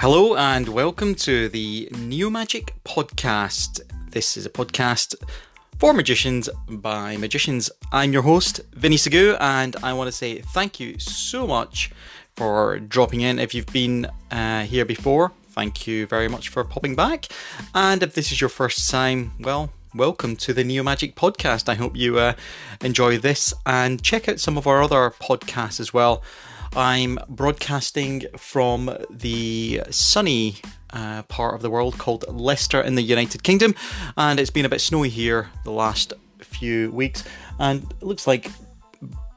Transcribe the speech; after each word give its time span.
Hello 0.00 0.34
and 0.34 0.66
welcome 0.66 1.14
to 1.16 1.50
the 1.50 1.86
Neo 1.98 2.30
Magic 2.30 2.72
podcast. 2.84 3.82
This 4.10 4.38
is 4.38 4.46
a 4.46 4.48
podcast 4.48 5.14
for 5.78 5.92
magicians 5.92 6.48
by 6.70 7.18
magicians. 7.18 7.70
I'm 7.92 8.10
your 8.10 8.22
host, 8.22 8.62
Vinny 8.72 8.96
Sagoo, 8.96 9.36
and 9.38 9.76
I 9.82 9.92
want 9.92 10.08
to 10.08 10.12
say 10.12 10.38
thank 10.38 10.80
you 10.80 10.98
so 10.98 11.46
much 11.46 11.90
for 12.34 12.78
dropping 12.78 13.20
in. 13.20 13.38
If 13.38 13.54
you've 13.54 13.66
been 13.66 14.06
uh, 14.30 14.62
here 14.62 14.86
before, 14.86 15.32
thank 15.50 15.86
you 15.86 16.06
very 16.06 16.28
much 16.28 16.48
for 16.48 16.64
popping 16.64 16.96
back. 16.96 17.26
And 17.74 18.02
if 18.02 18.14
this 18.14 18.32
is 18.32 18.40
your 18.40 18.48
first 18.48 18.90
time, 18.90 19.32
well, 19.38 19.70
welcome 19.94 20.34
to 20.36 20.54
the 20.54 20.64
Neo 20.64 20.82
Magic 20.82 21.14
podcast. 21.14 21.68
I 21.68 21.74
hope 21.74 21.94
you 21.94 22.18
uh, 22.18 22.32
enjoy 22.80 23.18
this 23.18 23.52
and 23.66 24.02
check 24.02 24.30
out 24.30 24.40
some 24.40 24.56
of 24.56 24.66
our 24.66 24.82
other 24.82 25.10
podcasts 25.20 25.78
as 25.78 25.92
well. 25.92 26.22
I'm 26.76 27.18
broadcasting 27.28 28.26
from 28.36 28.96
the 29.10 29.82
sunny 29.90 30.56
uh, 30.92 31.22
part 31.24 31.54
of 31.54 31.62
the 31.62 31.70
world 31.70 31.98
called 31.98 32.24
Leicester 32.28 32.80
in 32.80 32.94
the 32.94 33.02
United 33.02 33.42
Kingdom, 33.42 33.74
and 34.16 34.38
it's 34.38 34.50
been 34.50 34.64
a 34.64 34.68
bit 34.68 34.80
snowy 34.80 35.08
here 35.08 35.50
the 35.64 35.72
last 35.72 36.12
few 36.38 36.90
weeks, 36.92 37.24
and 37.58 37.82
it 38.00 38.04
looks 38.04 38.26
like 38.26 38.50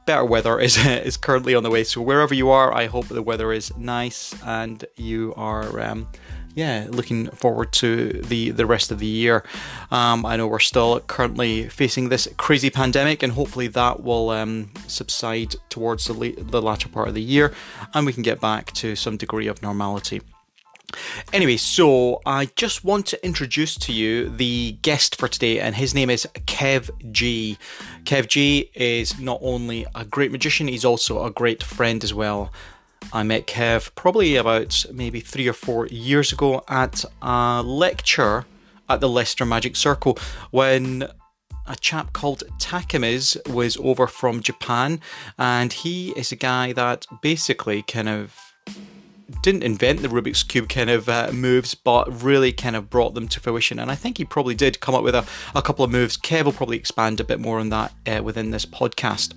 better 0.06 0.24
weather 0.24 0.60
is 0.60 0.76
is 0.86 1.16
currently 1.16 1.54
on 1.54 1.62
the 1.62 1.70
way. 1.70 1.84
So 1.84 2.00
wherever 2.00 2.34
you 2.34 2.50
are, 2.50 2.72
I 2.72 2.86
hope 2.86 3.08
the 3.08 3.22
weather 3.22 3.52
is 3.52 3.76
nice 3.76 4.34
and 4.44 4.84
you 4.96 5.34
are. 5.36 5.80
Um, 5.80 6.08
yeah, 6.54 6.86
looking 6.88 7.26
forward 7.30 7.72
to 7.72 8.12
the 8.12 8.50
the 8.50 8.66
rest 8.66 8.92
of 8.92 8.98
the 8.98 9.06
year. 9.06 9.44
Um, 9.90 10.24
I 10.24 10.36
know 10.36 10.46
we're 10.46 10.60
still 10.60 11.00
currently 11.00 11.68
facing 11.68 12.08
this 12.08 12.28
crazy 12.36 12.70
pandemic, 12.70 13.22
and 13.22 13.32
hopefully 13.32 13.66
that 13.68 14.02
will 14.02 14.30
um, 14.30 14.70
subside 14.86 15.56
towards 15.68 16.06
the, 16.06 16.12
late, 16.12 16.50
the 16.50 16.62
latter 16.62 16.88
part 16.88 17.08
of 17.08 17.14
the 17.14 17.22
year, 17.22 17.52
and 17.92 18.06
we 18.06 18.12
can 18.12 18.22
get 18.22 18.40
back 18.40 18.72
to 18.72 18.94
some 18.94 19.16
degree 19.16 19.48
of 19.48 19.62
normality. 19.62 20.20
Anyway, 21.32 21.56
so 21.56 22.20
I 22.24 22.46
just 22.54 22.84
want 22.84 23.06
to 23.06 23.26
introduce 23.26 23.74
to 23.76 23.92
you 23.92 24.28
the 24.28 24.72
guest 24.82 25.16
for 25.16 25.26
today, 25.26 25.58
and 25.58 25.74
his 25.74 25.94
name 25.94 26.10
is 26.10 26.26
Kev 26.46 26.90
G. 27.10 27.58
Kev 28.04 28.28
G 28.28 28.70
is 28.74 29.18
not 29.18 29.40
only 29.42 29.86
a 29.94 30.04
great 30.04 30.30
magician, 30.30 30.68
he's 30.68 30.84
also 30.84 31.24
a 31.24 31.30
great 31.30 31.62
friend 31.62 32.04
as 32.04 32.14
well. 32.14 32.52
I 33.14 33.22
met 33.22 33.46
Kev 33.46 33.94
probably 33.94 34.34
about 34.34 34.84
maybe 34.92 35.20
three 35.20 35.46
or 35.46 35.52
four 35.52 35.86
years 35.86 36.32
ago 36.32 36.64
at 36.68 37.04
a 37.22 37.62
lecture 37.62 38.44
at 38.88 39.00
the 39.00 39.08
Leicester 39.08 39.46
Magic 39.46 39.76
Circle 39.76 40.18
when 40.50 41.08
a 41.66 41.76
chap 41.76 42.12
called 42.12 42.42
Takamiz 42.58 43.36
was 43.48 43.76
over 43.76 44.08
from 44.08 44.42
Japan, 44.42 45.00
and 45.38 45.72
he 45.72 46.10
is 46.10 46.32
a 46.32 46.36
guy 46.36 46.72
that 46.72 47.06
basically 47.22 47.82
kind 47.82 48.08
of 48.08 48.36
didn't 49.42 49.62
invent 49.62 50.02
the 50.02 50.08
Rubik's 50.08 50.42
Cube 50.42 50.68
kind 50.68 50.90
of 50.90 51.08
uh, 51.08 51.30
moves, 51.32 51.74
but 51.74 52.22
really 52.22 52.52
kind 52.52 52.74
of 52.74 52.90
brought 52.90 53.14
them 53.14 53.28
to 53.28 53.40
fruition. 53.40 53.78
And 53.78 53.90
I 53.90 53.94
think 53.94 54.18
he 54.18 54.24
probably 54.24 54.56
did 54.56 54.80
come 54.80 54.94
up 54.94 55.04
with 55.04 55.14
a, 55.14 55.24
a 55.54 55.62
couple 55.62 55.84
of 55.84 55.90
moves. 55.90 56.16
Kev 56.16 56.44
will 56.44 56.52
probably 56.52 56.76
expand 56.76 57.20
a 57.20 57.24
bit 57.24 57.40
more 57.40 57.60
on 57.60 57.70
that 57.70 57.92
uh, 58.06 58.22
within 58.22 58.50
this 58.50 58.66
podcast. 58.66 59.34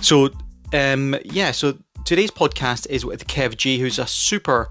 So, 0.00 0.30
um, 0.72 1.14
yeah, 1.24 1.52
so 1.52 1.78
today's 2.04 2.30
podcast 2.30 2.86
is 2.90 3.04
with 3.04 3.26
Kev 3.26 3.56
G, 3.56 3.78
who's 3.78 3.98
a 3.98 4.06
super 4.06 4.68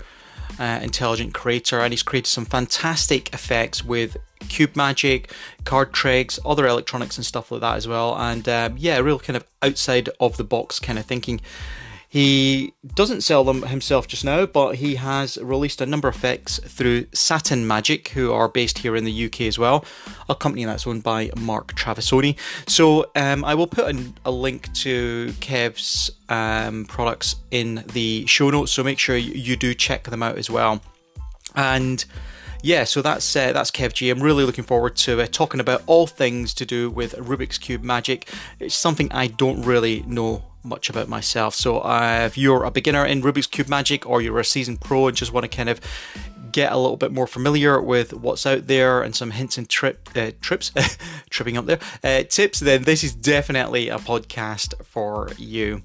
uh, 0.59 0.79
intelligent 0.81 1.33
creator, 1.33 1.79
and 1.79 1.93
he's 1.93 2.03
created 2.03 2.27
some 2.27 2.45
fantastic 2.45 3.33
effects 3.33 3.83
with 3.83 4.17
cube 4.49 4.75
magic, 4.75 5.31
card 5.63 5.93
tricks, 5.93 6.39
other 6.45 6.67
electronics, 6.67 7.17
and 7.17 7.25
stuff 7.25 7.51
like 7.51 7.61
that 7.61 7.77
as 7.77 7.87
well. 7.87 8.15
And 8.17 8.47
um, 8.49 8.75
yeah, 8.77 8.99
real 8.99 9.19
kind 9.19 9.37
of 9.37 9.45
outside 9.61 10.09
of 10.19 10.37
the 10.37 10.43
box 10.43 10.79
kind 10.79 10.99
of 10.99 11.05
thinking. 11.05 11.41
He 12.11 12.73
doesn't 12.93 13.21
sell 13.21 13.45
them 13.45 13.61
himself 13.61 14.05
just 14.05 14.25
now, 14.25 14.45
but 14.45 14.75
he 14.75 14.95
has 14.95 15.37
released 15.37 15.79
a 15.79 15.85
number 15.85 16.09
of 16.09 16.15
effects 16.15 16.59
through 16.59 17.05
Saturn 17.13 17.65
Magic, 17.65 18.09
who 18.09 18.33
are 18.33 18.49
based 18.49 18.79
here 18.79 18.97
in 18.97 19.05
the 19.05 19.25
UK 19.27 19.43
as 19.43 19.57
well, 19.57 19.85
a 20.27 20.35
company 20.35 20.65
that's 20.65 20.85
owned 20.85 21.03
by 21.03 21.31
Mark 21.37 21.73
Traversoni. 21.73 22.37
So 22.67 23.09
um, 23.15 23.45
I 23.45 23.55
will 23.55 23.65
put 23.65 23.87
in 23.89 24.13
a 24.25 24.31
link 24.31 24.73
to 24.73 25.27
Kev's 25.39 26.11
um, 26.27 26.83
products 26.83 27.37
in 27.49 27.85
the 27.93 28.25
show 28.25 28.49
notes, 28.49 28.73
so 28.73 28.83
make 28.83 28.99
sure 28.99 29.15
you 29.15 29.55
do 29.55 29.73
check 29.73 30.03
them 30.03 30.21
out 30.21 30.37
as 30.37 30.49
well. 30.49 30.81
And 31.55 32.03
yeah, 32.61 32.83
so 32.83 33.01
that's 33.01 33.33
uh, 33.37 33.53
that's 33.53 33.71
Kev 33.71 33.93
G. 33.93 34.09
I'm 34.09 34.21
really 34.21 34.43
looking 34.43 34.65
forward 34.65 34.97
to 34.97 35.21
uh, 35.21 35.27
talking 35.31 35.61
about 35.61 35.81
all 35.87 36.07
things 36.07 36.53
to 36.55 36.65
do 36.65 36.89
with 36.89 37.13
Rubik's 37.15 37.57
Cube 37.57 37.83
magic. 37.83 38.27
It's 38.59 38.75
something 38.75 39.09
I 39.13 39.27
don't 39.27 39.61
really 39.61 40.01
know 40.01 40.43
much 40.63 40.89
about 40.89 41.07
myself. 41.07 41.55
So 41.55 41.79
uh, 41.79 42.23
if 42.25 42.37
you're 42.37 42.63
a 42.63 42.71
beginner 42.71 43.05
in 43.05 43.21
Rubik's 43.21 43.47
Cube 43.47 43.69
Magic 43.69 44.07
or 44.07 44.21
you're 44.21 44.39
a 44.39 44.45
seasoned 44.45 44.81
pro 44.81 45.07
and 45.07 45.17
just 45.17 45.33
want 45.33 45.49
to 45.49 45.55
kind 45.55 45.69
of 45.69 45.79
get 46.51 46.71
a 46.71 46.77
little 46.77 46.97
bit 46.97 47.11
more 47.11 47.27
familiar 47.27 47.81
with 47.81 48.13
what's 48.13 48.45
out 48.45 48.67
there 48.67 49.01
and 49.01 49.15
some 49.15 49.31
hints 49.31 49.57
and 49.57 49.69
trip 49.69 50.09
uh, 50.15 50.31
trips, 50.41 50.71
tripping 51.29 51.57
up 51.57 51.65
there, 51.65 51.79
uh, 52.03 52.23
tips, 52.23 52.59
then 52.59 52.83
this 52.83 53.03
is 53.03 53.13
definitely 53.13 53.89
a 53.89 53.97
podcast 53.97 54.73
for 54.85 55.29
you. 55.37 55.81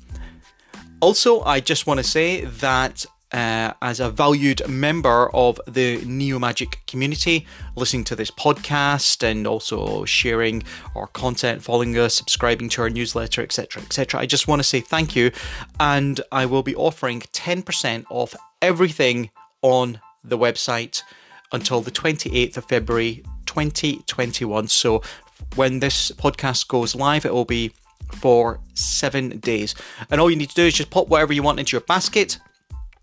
Also, 1.00 1.42
I 1.42 1.60
just 1.60 1.86
want 1.86 1.98
to 1.98 2.04
say 2.04 2.44
that 2.44 3.04
uh, 3.32 3.72
as 3.82 4.00
a 4.00 4.10
valued 4.10 4.66
member 4.68 5.28
of 5.34 5.60
the 5.66 6.02
Neo 6.04 6.38
Magic 6.38 6.80
community, 6.86 7.46
listening 7.74 8.04
to 8.04 8.16
this 8.16 8.30
podcast 8.30 9.22
and 9.22 9.46
also 9.46 10.04
sharing 10.04 10.62
our 10.94 11.06
content, 11.08 11.62
following 11.62 11.96
us, 11.98 12.14
subscribing 12.14 12.68
to 12.70 12.82
our 12.82 12.90
newsletter, 12.90 13.42
etc., 13.42 13.82
etc. 13.82 14.20
I 14.20 14.26
just 14.26 14.48
want 14.48 14.60
to 14.60 14.64
say 14.64 14.80
thank 14.80 15.16
you, 15.16 15.30
and 15.80 16.20
I 16.30 16.46
will 16.46 16.62
be 16.62 16.76
offering 16.76 17.20
10% 17.20 18.04
off 18.10 18.34
everything 18.62 19.30
on 19.62 20.00
the 20.22 20.38
website 20.38 21.02
until 21.52 21.80
the 21.80 21.90
28th 21.90 22.56
of 22.56 22.64
February 22.66 23.22
2021. 23.46 24.68
So 24.68 25.02
when 25.54 25.80
this 25.80 26.10
podcast 26.12 26.68
goes 26.68 26.94
live, 26.94 27.24
it 27.24 27.32
will 27.32 27.44
be 27.44 27.72
for 28.12 28.60
seven 28.74 29.38
days. 29.38 29.74
And 30.10 30.20
all 30.20 30.30
you 30.30 30.36
need 30.36 30.50
to 30.50 30.54
do 30.54 30.66
is 30.66 30.74
just 30.74 30.90
pop 30.90 31.08
whatever 31.08 31.32
you 31.32 31.42
want 31.42 31.58
into 31.58 31.74
your 31.74 31.82
basket 31.82 32.38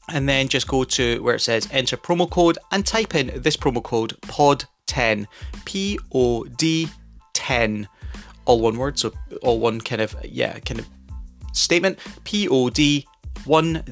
and 0.09 0.27
then 0.27 0.47
just 0.47 0.67
go 0.67 0.83
to 0.83 1.21
where 1.23 1.35
it 1.35 1.39
says 1.39 1.67
enter 1.71 1.97
promo 1.97 2.29
code 2.29 2.57
and 2.71 2.85
type 2.85 3.15
in 3.15 3.41
this 3.41 3.57
promo 3.57 3.81
code 3.81 4.19
POD10 4.21 5.25
P 5.65 5.99
O 6.13 6.43
D 6.43 6.89
10 7.33 7.87
all 8.45 8.59
one 8.59 8.77
word 8.77 8.99
so 8.99 9.13
all 9.41 9.59
one 9.59 9.79
kind 9.79 10.01
of 10.01 10.15
yeah 10.23 10.59
kind 10.59 10.79
of 10.79 10.89
statement 11.53 11.97
P 12.23 12.47
O 12.49 12.69
D 12.69 13.07
10 13.45 13.83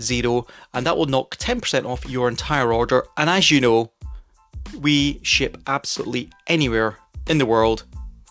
and 0.73 0.85
that 0.85 0.97
will 0.97 1.05
knock 1.07 1.35
10% 1.37 1.85
off 1.85 2.07
your 2.07 2.29
entire 2.29 2.71
order. 2.71 3.05
And 3.17 3.29
as 3.29 3.51
you 3.51 3.61
know 3.61 3.91
we 4.79 5.19
ship 5.23 5.57
absolutely 5.67 6.29
anywhere 6.47 6.97
in 7.27 7.37
the 7.37 7.45
world 7.45 7.83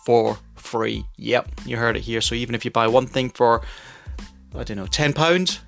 for 0.05 0.37
free. 0.55 1.05
Yep 1.17 1.49
you 1.65 1.77
heard 1.77 1.97
it 1.97 2.01
here. 2.01 2.21
So 2.21 2.35
even 2.35 2.55
if 2.55 2.63
you 2.63 2.71
buy 2.71 2.87
one 2.87 3.07
thing 3.07 3.29
for 3.29 3.61
I 4.55 4.63
don't 4.63 4.77
know 4.77 4.87
10 4.87 5.13
pounds 5.13 5.59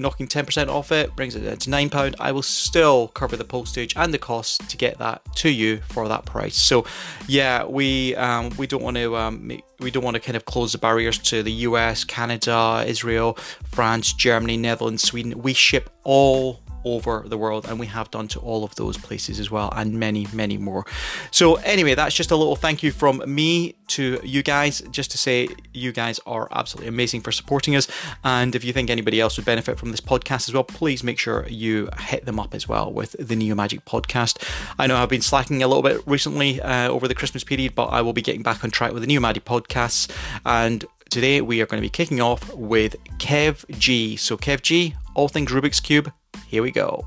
knocking 0.00 0.26
10% 0.26 0.68
off 0.68 0.90
it 0.92 1.14
brings 1.14 1.36
it 1.36 1.40
down 1.40 1.56
to 1.58 1.70
£9. 1.70 2.14
I 2.18 2.32
will 2.32 2.42
still 2.42 3.08
cover 3.08 3.36
the 3.36 3.44
postage 3.44 3.94
and 3.96 4.12
the 4.12 4.18
cost 4.18 4.68
to 4.70 4.76
get 4.76 4.98
that 4.98 5.22
to 5.36 5.50
you 5.50 5.78
for 5.88 6.08
that 6.08 6.24
price. 6.24 6.56
So, 6.56 6.84
yeah, 7.28 7.64
we 7.64 8.16
um, 8.16 8.50
we 8.56 8.66
don't 8.66 8.82
want 8.82 8.96
to 8.96 9.16
um, 9.16 9.46
make, 9.46 9.64
we 9.78 9.90
don't 9.90 10.04
want 10.04 10.14
to 10.14 10.20
kind 10.20 10.36
of 10.36 10.44
close 10.44 10.72
the 10.72 10.78
barriers 10.78 11.18
to 11.18 11.42
the 11.42 11.52
US, 11.52 12.04
Canada, 12.04 12.84
Israel, 12.86 13.34
France, 13.64 14.12
Germany, 14.12 14.56
Netherlands, 14.56 15.02
Sweden. 15.02 15.40
We 15.40 15.52
ship 15.52 15.90
all 16.04 16.60
over 16.84 17.24
the 17.26 17.38
world, 17.38 17.66
and 17.68 17.78
we 17.78 17.86
have 17.86 18.10
done 18.10 18.28
to 18.28 18.40
all 18.40 18.64
of 18.64 18.74
those 18.74 18.96
places 18.96 19.38
as 19.38 19.50
well, 19.50 19.72
and 19.74 19.94
many, 19.94 20.26
many 20.32 20.58
more. 20.58 20.84
So, 21.30 21.56
anyway, 21.56 21.94
that's 21.94 22.14
just 22.14 22.30
a 22.30 22.36
little 22.36 22.56
thank 22.56 22.82
you 22.82 22.92
from 22.92 23.22
me 23.26 23.74
to 23.88 24.20
you 24.22 24.42
guys, 24.42 24.80
just 24.90 25.10
to 25.10 25.18
say 25.18 25.48
you 25.74 25.92
guys 25.92 26.20
are 26.26 26.48
absolutely 26.52 26.88
amazing 26.88 27.20
for 27.20 27.32
supporting 27.32 27.74
us. 27.76 27.88
And 28.24 28.54
if 28.54 28.64
you 28.64 28.72
think 28.72 28.90
anybody 28.90 29.20
else 29.20 29.36
would 29.36 29.46
benefit 29.46 29.78
from 29.78 29.90
this 29.90 30.00
podcast 30.00 30.48
as 30.48 30.54
well, 30.54 30.64
please 30.64 31.02
make 31.02 31.18
sure 31.18 31.46
you 31.48 31.88
hit 31.98 32.24
them 32.24 32.38
up 32.38 32.54
as 32.54 32.68
well 32.68 32.92
with 32.92 33.16
the 33.18 33.36
Neo 33.36 33.54
Magic 33.54 33.84
podcast. 33.84 34.42
I 34.78 34.86
know 34.86 34.96
I've 34.96 35.08
been 35.08 35.22
slacking 35.22 35.62
a 35.62 35.68
little 35.68 35.82
bit 35.82 36.02
recently 36.06 36.60
uh, 36.60 36.88
over 36.88 37.08
the 37.08 37.14
Christmas 37.14 37.44
period, 37.44 37.74
but 37.74 37.86
I 37.86 38.02
will 38.02 38.12
be 38.12 38.22
getting 38.22 38.42
back 38.42 38.62
on 38.64 38.70
track 38.70 38.92
with 38.92 39.02
the 39.02 39.06
Neo 39.06 39.20
Magic 39.20 39.44
podcasts 39.44 40.10
and 40.44 40.84
today 41.10 41.40
we 41.40 41.60
are 41.60 41.66
going 41.66 41.80
to 41.80 41.84
be 41.84 41.90
kicking 41.90 42.20
off 42.20 42.54
with 42.54 42.96
Kev 43.18 43.68
G. 43.78 44.16
So, 44.16 44.36
Kev 44.36 44.62
G, 44.62 44.94
all 45.14 45.28
things 45.28 45.50
Rubik's 45.50 45.80
Cube, 45.80 46.12
here 46.50 46.64
we 46.64 46.72
go. 46.72 47.06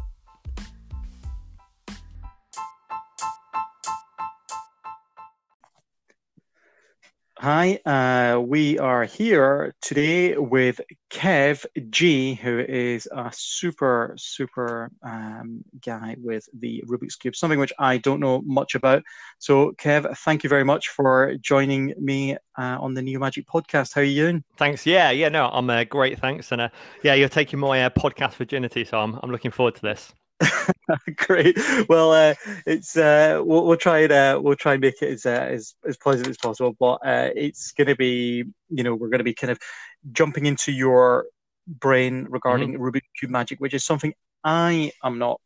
Hi, 7.43 7.77
uh, 7.85 8.39
we 8.39 8.79
are 8.79 9.03
here 9.03 9.75
today 9.81 10.37
with 10.37 10.79
Kev 11.09 11.65
G, 11.89 12.35
who 12.35 12.59
is 12.59 13.05
a 13.11 13.31
super, 13.33 14.13
super 14.17 14.89
um, 15.05 15.61
guy 15.85 16.15
with 16.23 16.47
the 16.57 16.81
Rubik's 16.87 17.17
Cube, 17.17 17.35
something 17.35 17.59
which 17.59 17.73
I 17.77 17.97
don't 17.97 18.21
know 18.21 18.41
much 18.45 18.75
about. 18.75 19.03
So, 19.39 19.73
Kev, 19.73 20.17
thank 20.19 20.45
you 20.45 20.49
very 20.49 20.63
much 20.63 20.87
for 20.87 21.35
joining 21.41 21.93
me 21.99 22.37
uh, 22.57 22.77
on 22.79 22.93
the 22.93 23.01
Neo 23.01 23.19
Magic 23.19 23.45
podcast. 23.45 23.93
How 23.93 23.99
are 23.99 24.05
you 24.05 24.23
doing? 24.23 24.45
Thanks. 24.55 24.85
Yeah, 24.85 25.11
yeah, 25.11 25.27
no, 25.27 25.49
I'm 25.51 25.69
uh, 25.69 25.83
great. 25.83 26.19
Thanks. 26.19 26.49
And 26.53 26.61
uh, 26.61 26.69
yeah, 27.03 27.13
you're 27.13 27.27
taking 27.27 27.59
my 27.59 27.83
uh, 27.83 27.89
podcast 27.89 28.35
virginity, 28.35 28.85
so 28.85 28.99
I'm, 28.99 29.19
I'm 29.21 29.31
looking 29.31 29.51
forward 29.51 29.75
to 29.75 29.81
this. 29.81 30.13
Great. 31.15 31.57
Well, 31.89 32.11
uh, 32.11 32.35
it's 32.65 32.97
uh, 32.97 33.41
we'll, 33.43 33.65
we'll, 33.65 33.77
try 33.77 33.99
and 33.99 34.11
uh, 34.11 34.39
we'll 34.41 34.55
try 34.55 34.73
and 34.73 34.81
make 34.81 35.01
it 35.01 35.09
as 35.09 35.25
uh, 35.25 35.29
as, 35.29 35.75
as 35.87 35.97
pleasant 35.97 36.27
as 36.27 36.37
possible. 36.37 36.75
But 36.79 36.95
uh, 37.05 37.29
it's 37.35 37.71
going 37.71 37.87
to 37.87 37.95
be, 37.95 38.43
you 38.69 38.83
know, 38.83 38.95
we're 38.95 39.09
going 39.09 39.19
to 39.19 39.23
be 39.23 39.33
kind 39.33 39.51
of 39.51 39.59
jumping 40.11 40.45
into 40.45 40.71
your 40.71 41.25
brain 41.67 42.27
regarding 42.29 42.73
mm-hmm. 42.73 42.83
Rubik's 42.83 43.07
cube 43.17 43.31
magic, 43.31 43.59
which 43.59 43.73
is 43.73 43.83
something 43.83 44.13
I 44.43 44.91
am 45.03 45.17
not 45.17 45.39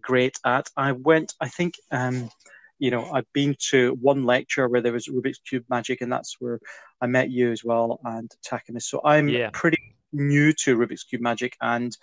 great 0.00 0.38
at. 0.44 0.68
I 0.76 0.92
went, 0.92 1.34
I 1.40 1.48
think, 1.48 1.74
um, 1.90 2.30
you 2.78 2.90
know, 2.90 3.10
I've 3.12 3.30
been 3.32 3.56
to 3.70 3.96
one 4.00 4.24
lecture 4.24 4.68
where 4.68 4.80
there 4.80 4.92
was 4.92 5.06
Rubik's 5.06 5.38
cube 5.38 5.64
magic, 5.68 6.00
and 6.00 6.10
that's 6.10 6.36
where 6.40 6.60
I 7.00 7.06
met 7.06 7.30
you 7.30 7.52
as 7.52 7.62
well 7.64 8.00
and 8.04 8.30
Takamiz. 8.44 8.82
So 8.82 9.00
I'm 9.04 9.28
yeah. 9.28 9.50
pretty 9.52 9.96
new 10.12 10.52
to 10.64 10.76
Rubik's 10.76 11.04
cube 11.04 11.22
magic, 11.22 11.56
and 11.60 11.96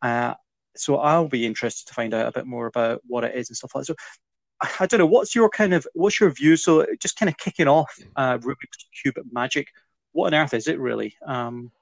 uh, 0.00 0.34
so 0.76 0.96
I'll 0.96 1.28
be 1.28 1.46
interested 1.46 1.86
to 1.88 1.94
find 1.94 2.14
out 2.14 2.28
a 2.28 2.32
bit 2.32 2.46
more 2.46 2.66
about 2.66 3.00
what 3.06 3.24
it 3.24 3.34
is 3.34 3.48
and 3.50 3.56
stuff 3.56 3.74
like 3.74 3.86
that. 3.86 3.96
So 3.98 4.66
I 4.80 4.86
don't 4.86 4.98
know, 4.98 5.06
what's 5.06 5.34
your 5.34 5.48
kind 5.48 5.74
of 5.74 5.86
what's 5.94 6.20
your 6.20 6.30
view? 6.30 6.56
So 6.56 6.86
just 7.00 7.18
kind 7.18 7.28
of 7.28 7.36
kicking 7.36 7.68
off 7.68 7.92
uh, 8.16 8.38
Rubik's 8.38 8.86
cube 9.02 9.16
magic. 9.30 9.68
What 10.12 10.32
on 10.32 10.40
earth 10.40 10.54
is 10.54 10.68
it 10.68 10.78
really? 10.78 11.16
Um, 11.26 11.72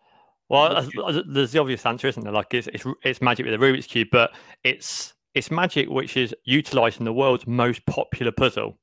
well, 0.49 0.89
there's 1.29 1.53
the 1.53 1.61
obvious 1.61 1.87
answer, 1.87 2.09
isn't 2.09 2.25
there? 2.25 2.33
Like 2.33 2.53
it's, 2.53 2.67
it's, 2.69 2.85
it's 3.05 3.23
magic 3.23 3.47
with 3.47 3.55
a 3.55 3.59
Rubik's 3.59 3.87
cube, 3.87 4.09
but 4.11 4.33
it's 4.65 5.15
it's 5.35 5.51
magic 5.51 5.89
which 5.89 6.17
is 6.17 6.35
utilizing 6.45 7.05
the 7.05 7.13
world's 7.13 7.47
most 7.47 7.87
popular 7.87 8.33
puzzle. 8.33 8.77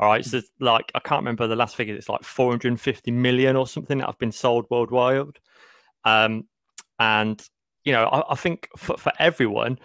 All 0.00 0.08
right, 0.08 0.24
so 0.24 0.40
like 0.60 0.92
I 0.94 1.00
can't 1.00 1.20
remember 1.20 1.48
the 1.48 1.56
last 1.56 1.74
figure. 1.74 1.94
It's 1.96 2.08
like 2.08 2.22
450 2.22 3.10
million 3.10 3.56
or 3.56 3.66
something 3.66 3.98
that 3.98 4.06
have 4.06 4.18
been 4.18 4.30
sold 4.30 4.66
worldwide. 4.70 5.40
Um, 6.04 6.44
and 7.00 7.42
you 7.88 7.94
know, 7.94 8.04
I, 8.04 8.32
I 8.32 8.34
think 8.34 8.68
for, 8.76 8.98
for 8.98 9.10
everyone, 9.18 9.78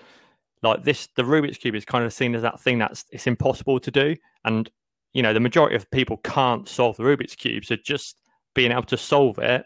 like 0.62 0.84
this, 0.84 1.08
the 1.16 1.24
Rubik's 1.24 1.58
cube 1.58 1.74
is 1.74 1.86
kind 1.86 2.04
of 2.04 2.12
seen 2.12 2.36
as 2.36 2.42
that 2.42 2.60
thing 2.60 2.78
that's 2.78 3.06
it's 3.12 3.28
impossible 3.28 3.80
to 3.80 3.90
do, 3.90 4.18
and 4.44 4.70
you 5.14 5.22
know, 5.22 5.34
the 5.34 5.40
majority 5.40 5.78
of 5.78 5.90
people 5.90 6.18
can't 6.18 6.68
solve 6.68 6.98
the 6.98 7.04
Rubik's 7.04 7.36
cube. 7.36 7.64
So 7.64 7.78
just 7.78 8.18
being 8.54 8.74
able 8.74 8.84
to 8.84 8.98
solve 8.98 9.40
it, 9.40 9.66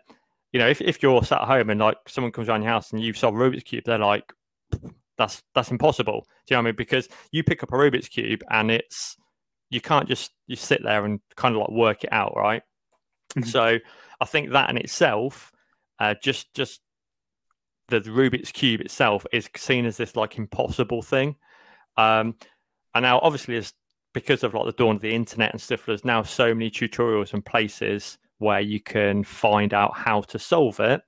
you 0.52 0.60
know, 0.60 0.68
if 0.68 0.82
if 0.82 1.02
you're 1.02 1.24
sat 1.24 1.42
at 1.42 1.48
home 1.48 1.72
and 1.72 1.80
like 1.80 1.98
someone 2.08 2.32
comes 2.32 2.48
around 2.48 2.62
your 2.62 2.70
house 2.72 2.92
and 2.92 3.02
you've 3.02 3.18
solved 3.18 3.38
Rubik's 3.38 3.64
cube, 3.64 3.86
they're 3.86 3.98
like, 3.98 4.32
that's 5.18 5.42
that's 5.56 5.72
impossible. 5.72 6.28
Do 6.46 6.54
you 6.54 6.58
know 6.58 6.60
what 6.60 6.68
I 6.68 6.72
mean? 6.74 6.76
Because 6.76 7.10
you 7.32 7.44
pick 7.44 7.64
up 7.64 7.74
a 7.74 7.76
Rubik's 7.76 8.08
cube 8.08 8.44
and 8.52 8.70
it's 8.70 9.18
you 9.72 9.82
can't 9.82 10.08
just 10.08 10.30
you 10.46 10.56
sit 10.56 10.84
there 10.84 11.06
and 11.06 11.22
kind 11.36 11.56
of 11.56 11.62
like 11.62 11.72
work 11.72 12.04
it 12.04 12.14
out, 12.14 12.36
right? 12.36 12.62
Mm-hmm. 13.36 13.50
So 13.50 13.80
I 14.22 14.26
think 14.26 14.52
that 14.52 14.70
in 14.70 14.78
itself, 14.78 15.52
uh, 16.00 16.14
just 16.22 16.54
just 16.54 16.82
the 17.90 18.02
Rubik's 18.02 18.52
cube 18.52 18.82
itself 18.82 19.26
is 19.32 19.50
seen 19.56 19.86
as 19.86 19.98
this 19.98 20.16
like 20.16 20.38
impossible 20.38 21.02
thing. 21.02 21.36
Um, 21.98 22.36
and 22.94 23.04
now 23.04 23.20
obviously 23.20 23.56
it's 23.56 23.74
because 24.14 24.44
of 24.44 24.54
like 24.54 24.66
the 24.66 24.72
dawn 24.72 24.96
of 24.96 25.02
the 25.02 25.14
internet 25.14 25.52
and 25.52 25.62
stuff, 25.62 25.86
there's 25.86 26.06
now 26.06 26.24
so 26.24 26.54
many 26.54 26.70
tutorials 26.70 27.34
and 27.34 27.46
places 27.46 28.18
where 28.40 28.60
you 28.60 28.80
can 28.80 29.24
find 29.24 29.74
out 29.74 29.96
how 29.96 30.22
to 30.22 30.40
solve 30.40 30.80
it. 30.80 31.02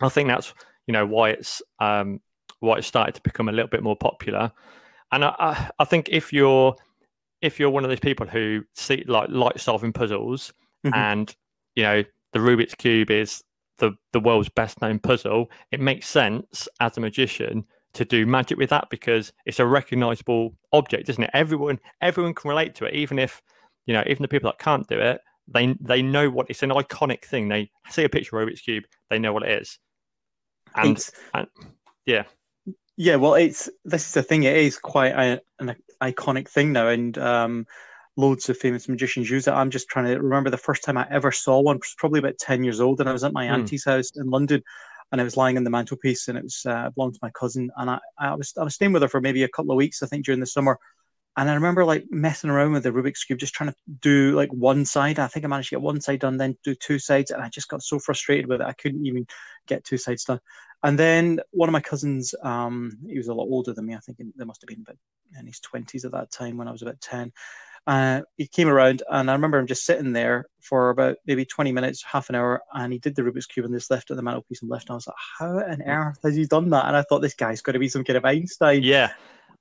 I 0.00 0.08
think 0.08 0.28
that's 0.28 0.54
you 0.86 0.92
know 0.92 1.06
why 1.06 1.30
it's 1.30 1.62
um, 1.78 2.20
why 2.60 2.78
it 2.78 2.84
started 2.84 3.14
to 3.14 3.20
become 3.22 3.48
a 3.48 3.52
little 3.52 3.68
bit 3.68 3.82
more 3.82 3.96
popular. 3.96 4.52
And 5.12 5.24
I, 5.24 5.70
I 5.78 5.84
think 5.84 6.08
if 6.10 6.32
you're 6.32 6.74
if 7.42 7.58
you're 7.58 7.70
one 7.70 7.84
of 7.84 7.90
those 7.90 8.00
people 8.00 8.26
who 8.26 8.62
see 8.74 9.04
like 9.06 9.28
like 9.30 9.58
solving 9.58 9.92
puzzles 9.92 10.52
mm-hmm. 10.84 10.94
and 10.94 11.34
you 11.74 11.82
know 11.82 12.04
the 12.32 12.38
Rubik's 12.38 12.74
cube 12.74 13.10
is 13.10 13.42
the 13.80 13.92
the 14.12 14.20
world's 14.20 14.48
best 14.48 14.80
known 14.80 15.00
puzzle, 15.00 15.50
it 15.72 15.80
makes 15.80 16.06
sense 16.06 16.68
as 16.78 16.96
a 16.96 17.00
magician 17.00 17.64
to 17.92 18.04
do 18.04 18.24
magic 18.24 18.56
with 18.56 18.70
that 18.70 18.88
because 18.90 19.32
it's 19.46 19.58
a 19.58 19.66
recognizable 19.66 20.54
object, 20.72 21.08
isn't 21.08 21.24
it? 21.24 21.30
Everyone 21.34 21.80
everyone 22.00 22.34
can 22.34 22.48
relate 22.48 22.76
to 22.76 22.84
it, 22.84 22.94
even 22.94 23.18
if 23.18 23.42
you 23.86 23.94
know 23.94 24.04
even 24.06 24.22
the 24.22 24.28
people 24.28 24.48
that 24.48 24.58
can't 24.60 24.86
do 24.86 25.00
it, 25.00 25.20
they 25.48 25.74
they 25.80 26.02
know 26.02 26.30
what 26.30 26.48
it's 26.48 26.62
an 26.62 26.70
iconic 26.70 27.24
thing. 27.24 27.48
They 27.48 27.70
see 27.90 28.04
a 28.04 28.08
picture 28.08 28.38
of 28.38 28.48
Rubik's 28.48 28.60
cube, 28.60 28.84
they 29.08 29.18
know 29.18 29.32
what 29.32 29.42
it 29.42 29.60
is, 29.60 29.78
and, 30.76 31.04
and 31.34 31.48
yeah. 32.06 32.24
Yeah, 32.96 33.16
well, 33.16 33.34
it's 33.34 33.68
this 33.84 34.06
is 34.06 34.12
the 34.12 34.22
thing. 34.22 34.42
It 34.42 34.56
is 34.56 34.78
quite 34.78 35.12
a, 35.12 35.40
an 35.58 35.74
iconic 36.02 36.48
thing 36.48 36.72
now, 36.72 36.88
and 36.88 37.16
um, 37.16 37.66
loads 38.20 38.48
of 38.48 38.58
famous 38.58 38.88
magicians 38.88 39.30
use 39.30 39.46
it. 39.46 39.52
I'm 39.52 39.70
just 39.70 39.88
trying 39.88 40.06
to 40.06 40.20
remember 40.20 40.50
the 40.50 40.56
first 40.56 40.84
time 40.84 40.96
I 40.96 41.06
ever 41.10 41.32
saw 41.32 41.60
one. 41.60 41.78
was 41.78 41.94
probably 41.98 42.18
about 42.18 42.38
ten 42.38 42.62
years 42.62 42.80
old, 42.80 43.00
and 43.00 43.08
I 43.08 43.12
was 43.12 43.24
at 43.24 43.32
my 43.32 43.46
mm. 43.46 43.50
auntie's 43.50 43.84
house 43.84 44.10
in 44.16 44.30
London, 44.30 44.62
and 45.12 45.20
I 45.20 45.24
was 45.24 45.36
lying 45.36 45.56
in 45.56 45.64
the 45.64 45.70
mantelpiece, 45.70 46.28
and 46.28 46.38
it 46.38 46.44
was 46.44 46.64
uh, 46.66 46.90
belonged 46.90 47.14
to 47.14 47.20
my 47.22 47.30
cousin, 47.30 47.70
and 47.76 47.90
I, 47.90 47.98
I 48.18 48.34
was 48.34 48.52
I 48.58 48.64
was 48.64 48.74
staying 48.74 48.92
with 48.92 49.02
her 49.02 49.08
for 49.08 49.20
maybe 49.20 49.42
a 49.42 49.48
couple 49.48 49.72
of 49.72 49.76
weeks, 49.76 50.02
I 50.02 50.06
think, 50.06 50.24
during 50.24 50.40
the 50.40 50.46
summer, 50.46 50.78
and 51.36 51.48
I 51.48 51.54
remember 51.54 51.84
like 51.84 52.04
messing 52.10 52.50
around 52.50 52.72
with 52.72 52.82
the 52.82 52.90
Rubik's 52.90 53.24
cube, 53.24 53.38
just 53.38 53.54
trying 53.54 53.70
to 53.70 53.76
do 54.00 54.32
like 54.32 54.52
one 54.52 54.84
side. 54.84 55.18
I 55.18 55.26
think 55.26 55.44
I 55.44 55.48
managed 55.48 55.70
to 55.70 55.76
get 55.76 55.82
one 55.82 56.00
side 56.00 56.20
done, 56.20 56.36
then 56.36 56.56
do 56.64 56.74
two 56.74 56.98
sides, 56.98 57.30
and 57.30 57.42
I 57.42 57.48
just 57.48 57.68
got 57.68 57.82
so 57.82 57.98
frustrated 57.98 58.46
with 58.46 58.60
it 58.60 58.66
I 58.66 58.72
couldn't 58.74 59.06
even 59.06 59.26
get 59.66 59.84
two 59.84 59.98
sides 59.98 60.24
done. 60.24 60.40
And 60.82 60.98
then 60.98 61.40
one 61.50 61.68
of 61.68 61.72
my 61.72 61.80
cousins, 61.80 62.34
um, 62.42 62.98
he 63.06 63.18
was 63.18 63.28
a 63.28 63.34
lot 63.34 63.44
older 63.44 63.72
than 63.72 63.86
me. 63.86 63.94
I 63.94 63.98
think 63.98 64.18
there 64.34 64.46
must 64.46 64.62
have 64.62 64.68
been 64.68 64.82
about 64.82 64.96
in 65.38 65.46
his 65.46 65.60
twenties 65.60 66.04
at 66.04 66.12
that 66.12 66.30
time 66.30 66.56
when 66.56 66.68
I 66.68 66.72
was 66.72 66.82
about 66.82 67.00
ten. 67.00 67.32
Uh, 67.90 68.22
he 68.36 68.46
came 68.46 68.68
around, 68.68 69.02
and 69.10 69.28
I 69.28 69.32
remember 69.32 69.58
him 69.58 69.66
just 69.66 69.84
sitting 69.84 70.12
there 70.12 70.46
for 70.60 70.90
about 70.90 71.16
maybe 71.26 71.44
twenty 71.44 71.72
minutes, 71.72 72.04
half 72.04 72.28
an 72.28 72.36
hour, 72.36 72.62
and 72.72 72.92
he 72.92 73.00
did 73.00 73.16
the 73.16 73.22
Rubik's 73.22 73.46
cube 73.46 73.66
and 73.66 73.74
just 73.74 73.90
left 73.90 74.12
at 74.12 74.16
the 74.16 74.22
mantelpiece 74.22 74.62
and 74.62 74.70
left. 74.70 74.88
And 74.88 74.92
I 74.92 74.94
was 74.94 75.08
like, 75.08 75.16
"How 75.40 75.58
on 75.58 75.82
earth 75.82 76.20
has 76.22 76.36
he 76.36 76.46
done 76.46 76.70
that?" 76.70 76.84
And 76.84 76.96
I 76.96 77.02
thought 77.02 77.18
this 77.18 77.34
guy's 77.34 77.60
got 77.60 77.72
to 77.72 77.80
be 77.80 77.88
some 77.88 78.04
kind 78.04 78.16
of 78.16 78.24
Einstein. 78.24 78.84
Yeah, 78.84 79.10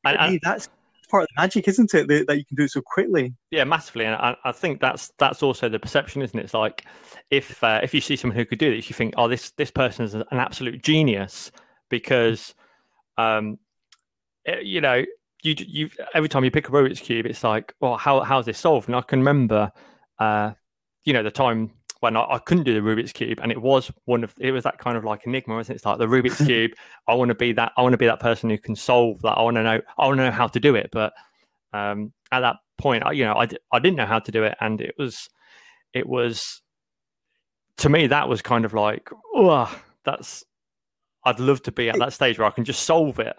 and, 0.05 0.15
and 0.19 0.39
that's 0.43 0.69
part 1.09 1.23
of 1.23 1.29
the 1.35 1.41
magic, 1.41 1.67
isn't 1.69 1.91
it? 1.95 2.07
That, 2.07 2.27
that 2.27 2.37
you 2.37 2.45
can 2.45 2.55
do 2.55 2.65
it 2.65 2.69
so 2.69 2.81
quickly. 2.85 3.33
Yeah, 3.49 3.63
massively, 3.63 4.05
and 4.05 4.13
I, 4.13 4.35
I, 4.43 4.51
think 4.51 4.79
that's 4.79 5.11
that's 5.17 5.41
also 5.41 5.67
the 5.67 5.79
perception, 5.79 6.21
isn't 6.21 6.37
it? 6.37 6.43
It's 6.43 6.53
like 6.53 6.85
if 7.31 7.63
uh, 7.63 7.79
if 7.81 7.95
you 7.95 8.01
see 8.01 8.15
someone 8.15 8.37
who 8.37 8.45
could 8.45 8.59
do 8.59 8.75
this, 8.75 8.91
you 8.91 8.93
think, 8.93 9.15
oh, 9.17 9.27
this 9.27 9.49
this 9.57 9.71
person 9.71 10.05
is 10.05 10.13
an 10.13 10.23
absolute 10.29 10.83
genius 10.83 11.51
because, 11.89 12.53
um, 13.17 13.57
it, 14.45 14.65
you 14.67 14.81
know, 14.81 15.03
you 15.43 15.55
you 15.57 15.89
every 16.13 16.29
time 16.29 16.43
you 16.43 16.51
pick 16.51 16.67
a 16.67 16.71
Rubik's 16.71 16.99
cube, 16.99 17.25
it's 17.25 17.43
like, 17.43 17.73
well, 17.79 17.97
how 17.97 18.21
how's 18.21 18.45
this 18.45 18.57
solved? 18.57 18.87
And 18.87 18.95
I 18.95 19.01
can 19.01 19.19
remember, 19.19 19.71
uh, 20.19 20.51
you 21.03 21.13
know, 21.13 21.23
the 21.23 21.31
time 21.31 21.71
when 22.01 22.15
I, 22.15 22.25
I, 22.35 22.39
couldn't 22.39 22.63
do 22.63 22.73
the 22.73 22.79
Rubik's 22.79 23.11
cube, 23.11 23.39
and 23.41 23.51
it 23.51 23.61
was 23.61 23.91
one 24.05 24.23
of 24.23 24.33
it 24.39 24.51
was 24.51 24.63
that 24.63 24.77
kind 24.77 24.97
of 24.97 25.03
like 25.03 25.25
enigma, 25.25 25.55
wasn't 25.55 25.75
it? 25.75 25.77
It's 25.77 25.85
like 25.85 25.97
the 25.97 26.07
Rubik's 26.07 26.37
cube. 26.45 26.71
I 27.07 27.13
want 27.13 27.29
to 27.29 27.35
be 27.35 27.51
that. 27.53 27.71
I 27.77 27.81
want 27.81 27.93
to 27.93 27.97
be 27.97 28.05
that 28.07 28.19
person 28.19 28.49
who 28.49 28.57
can 28.57 28.75
solve 28.75 29.21
that. 29.21 29.37
I 29.37 29.41
want 29.41 29.55
to 29.55 29.63
know. 29.63 29.81
I 29.97 30.05
want 30.05 30.17
to 30.19 30.25
know 30.25 30.31
how 30.31 30.47
to 30.47 30.59
do 30.59 30.75
it. 30.75 30.89
But 30.91 31.13
um, 31.73 32.13
at 32.31 32.41
that 32.41 32.57
point, 32.77 33.05
I, 33.05 33.11
you 33.11 33.25
know, 33.25 33.33
I, 33.33 33.47
I 33.71 33.79
didn't 33.79 33.97
know 33.97 34.05
how 34.05 34.19
to 34.19 34.31
do 34.31 34.43
it, 34.43 34.55
and 34.59 34.81
it 34.81 34.95
was 34.97 35.29
it 35.93 36.07
was 36.07 36.61
to 37.77 37.89
me 37.89 38.07
that 38.07 38.29
was 38.29 38.41
kind 38.41 38.65
of 38.65 38.73
like, 38.73 39.09
oh, 39.33 39.73
that's 40.03 40.43
I'd 41.25 41.39
love 41.39 41.61
to 41.63 41.71
be 41.71 41.89
at 41.89 41.99
that 41.99 42.13
stage 42.13 42.39
where 42.39 42.47
I 42.47 42.51
can 42.51 42.65
just 42.65 42.83
solve 42.83 43.19
it. 43.19 43.35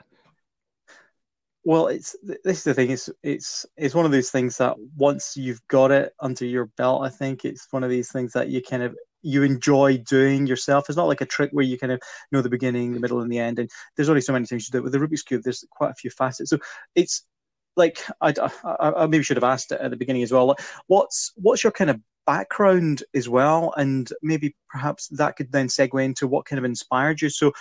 Well, 1.64 1.88
it's 1.88 2.16
this 2.44 2.58
is 2.58 2.64
the 2.64 2.74
thing. 2.74 2.90
It's 2.90 3.10
it's 3.22 3.66
it's 3.76 3.94
one 3.94 4.06
of 4.06 4.12
those 4.12 4.30
things 4.30 4.56
that 4.58 4.76
once 4.96 5.36
you've 5.36 5.60
got 5.68 5.90
it 5.90 6.12
under 6.20 6.46
your 6.46 6.66
belt, 6.76 7.02
I 7.04 7.10
think 7.10 7.44
it's 7.44 7.66
one 7.70 7.84
of 7.84 7.90
these 7.90 8.10
things 8.10 8.32
that 8.32 8.48
you 8.48 8.62
kind 8.62 8.82
of 8.82 8.96
you 9.22 9.42
enjoy 9.42 9.98
doing 9.98 10.46
yourself. 10.46 10.88
It's 10.88 10.96
not 10.96 11.08
like 11.08 11.20
a 11.20 11.26
trick 11.26 11.50
where 11.52 11.64
you 11.64 11.78
kind 11.78 11.92
of 11.92 12.00
know 12.32 12.40
the 12.40 12.48
beginning, 12.48 12.94
the 12.94 13.00
middle, 13.00 13.20
and 13.20 13.30
the 13.30 13.38
end. 13.38 13.58
And 13.58 13.70
there's 13.94 14.08
only 14.08 14.22
so 14.22 14.32
many 14.32 14.46
things 14.46 14.66
you 14.66 14.72
do. 14.72 14.82
With 14.82 14.92
the 14.92 14.98
Rubik's 14.98 15.22
cube, 15.22 15.42
there's 15.42 15.62
quite 15.70 15.90
a 15.90 15.94
few 15.94 16.10
facets. 16.10 16.48
So 16.50 16.58
it's 16.94 17.24
like 17.76 18.00
I, 18.22 18.34
I, 18.64 18.92
I 18.96 19.06
maybe 19.06 19.22
should 19.22 19.36
have 19.36 19.44
asked 19.44 19.70
it 19.72 19.80
at 19.80 19.90
the 19.90 19.96
beginning 19.98 20.22
as 20.22 20.32
well. 20.32 20.56
what's 20.86 21.32
what's 21.36 21.62
your 21.62 21.72
kind 21.72 21.90
of 21.90 22.00
background 22.26 23.02
as 23.14 23.28
well, 23.28 23.74
and 23.76 24.10
maybe 24.22 24.56
perhaps 24.70 25.08
that 25.08 25.36
could 25.36 25.52
then 25.52 25.68
segue 25.68 26.02
into 26.02 26.26
what 26.26 26.46
kind 26.46 26.58
of 26.58 26.64
inspired 26.64 27.20
you. 27.20 27.28
So 27.28 27.52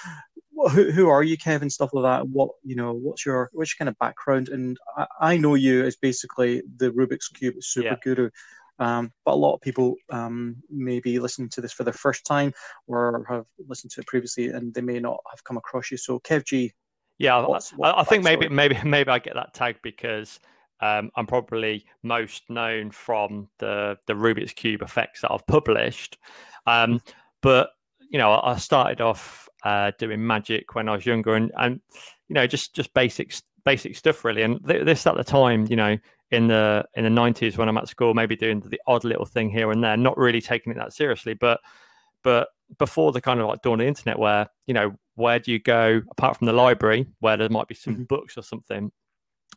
who, 0.67 0.91
who 0.91 1.07
are 1.07 1.23
you, 1.23 1.37
Kevin? 1.37 1.69
Stuff 1.69 1.91
like 1.93 2.03
that. 2.03 2.27
What 2.27 2.49
you 2.63 2.75
know? 2.75 2.93
What's 2.93 3.25
your 3.25 3.49
what's 3.53 3.73
your 3.73 3.85
kind 3.85 3.89
of 3.89 3.97
background? 3.99 4.49
And 4.49 4.77
I, 4.97 5.07
I 5.21 5.37
know 5.37 5.55
you 5.55 5.85
as 5.85 5.95
basically 5.95 6.61
the 6.77 6.91
Rubik's 6.91 7.29
cube 7.29 7.55
super 7.61 7.87
yeah. 7.89 7.95
guru. 8.03 8.29
Um, 8.79 9.11
but 9.25 9.33
a 9.33 9.35
lot 9.35 9.55
of 9.55 9.61
people 9.61 9.95
um, 10.09 10.55
may 10.69 10.99
be 11.01 11.19
listening 11.19 11.49
to 11.49 11.61
this 11.61 11.73
for 11.73 11.83
the 11.83 11.91
first 11.91 12.25
time 12.25 12.53
or 12.87 13.25
have 13.27 13.45
listened 13.67 13.91
to 13.91 14.01
it 14.01 14.07
previously, 14.07 14.47
and 14.47 14.73
they 14.73 14.81
may 14.81 14.99
not 14.99 15.17
have 15.29 15.43
come 15.43 15.57
across 15.57 15.91
you. 15.91 15.97
So, 15.97 16.19
Kev 16.19 16.45
G. 16.45 16.71
Yeah, 17.17 17.45
what's, 17.45 17.71
what's 17.71 17.97
I, 17.97 18.01
I 18.01 18.03
think 18.05 18.23
maybe 18.23 18.47
maybe 18.47 18.77
maybe 18.83 19.09
I 19.09 19.19
get 19.19 19.35
that 19.35 19.53
tag 19.53 19.77
because 19.83 20.39
um, 20.81 21.11
I'm 21.15 21.27
probably 21.27 21.85
most 22.03 22.49
known 22.49 22.91
from 22.91 23.49
the 23.59 23.97
the 24.07 24.13
Rubik's 24.13 24.53
cube 24.53 24.81
effects 24.81 25.21
that 25.21 25.31
I've 25.31 25.45
published. 25.45 26.17
Um, 26.65 27.01
but 27.41 27.71
you 28.09 28.17
know, 28.17 28.39
I 28.41 28.55
started 28.57 29.01
off 29.01 29.49
uh, 29.63 29.91
doing 29.97 30.25
magic 30.25 30.75
when 30.75 30.89
I 30.89 30.95
was 30.95 31.05
younger, 31.05 31.35
and 31.35 31.51
and 31.57 31.81
you 32.27 32.33
know 32.35 32.47
just 32.47 32.75
just 32.75 32.93
basic 32.93 33.33
basic 33.65 33.95
stuff 33.95 34.23
really. 34.23 34.41
And 34.41 34.65
th- 34.67 34.85
this 34.85 35.05
at 35.07 35.15
the 35.15 35.23
time, 35.23 35.67
you 35.69 35.75
know, 35.75 35.97
in 36.31 36.47
the 36.47 36.85
in 36.95 37.03
the 37.03 37.09
nineties 37.09 37.57
when 37.57 37.69
I'm 37.69 37.77
at 37.77 37.87
school, 37.87 38.13
maybe 38.13 38.35
doing 38.35 38.61
the 38.61 38.81
odd 38.87 39.03
little 39.03 39.25
thing 39.25 39.49
here 39.49 39.71
and 39.71 39.83
there, 39.83 39.97
not 39.97 40.17
really 40.17 40.41
taking 40.41 40.71
it 40.71 40.77
that 40.77 40.93
seriously. 40.93 41.33
But 41.33 41.59
but 42.23 42.49
before 42.77 43.11
the 43.11 43.21
kind 43.21 43.39
of 43.39 43.47
like 43.47 43.61
dawn 43.61 43.79
of 43.79 43.79
the 43.79 43.87
internet, 43.87 44.19
where 44.19 44.47
you 44.67 44.73
know 44.73 44.95
where 45.15 45.39
do 45.39 45.51
you 45.51 45.59
go 45.59 46.01
apart 46.11 46.37
from 46.37 46.47
the 46.47 46.53
library, 46.53 47.07
where 47.19 47.37
there 47.37 47.49
might 47.49 47.67
be 47.67 47.75
some 47.75 47.93
mm-hmm. 47.93 48.03
books 48.03 48.37
or 48.37 48.41
something? 48.41 48.91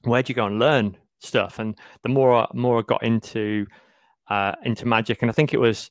Where 0.02 0.22
do 0.22 0.30
you 0.30 0.34
go 0.34 0.46
and 0.46 0.58
learn 0.58 0.96
stuff? 1.20 1.58
And 1.58 1.78
the 2.02 2.08
more 2.08 2.34
I, 2.34 2.46
more 2.54 2.78
I 2.78 2.82
got 2.82 3.02
into 3.02 3.66
uh, 4.28 4.52
into 4.64 4.86
magic, 4.86 5.22
and 5.22 5.30
I 5.30 5.34
think 5.34 5.54
it 5.54 5.60
was. 5.60 5.90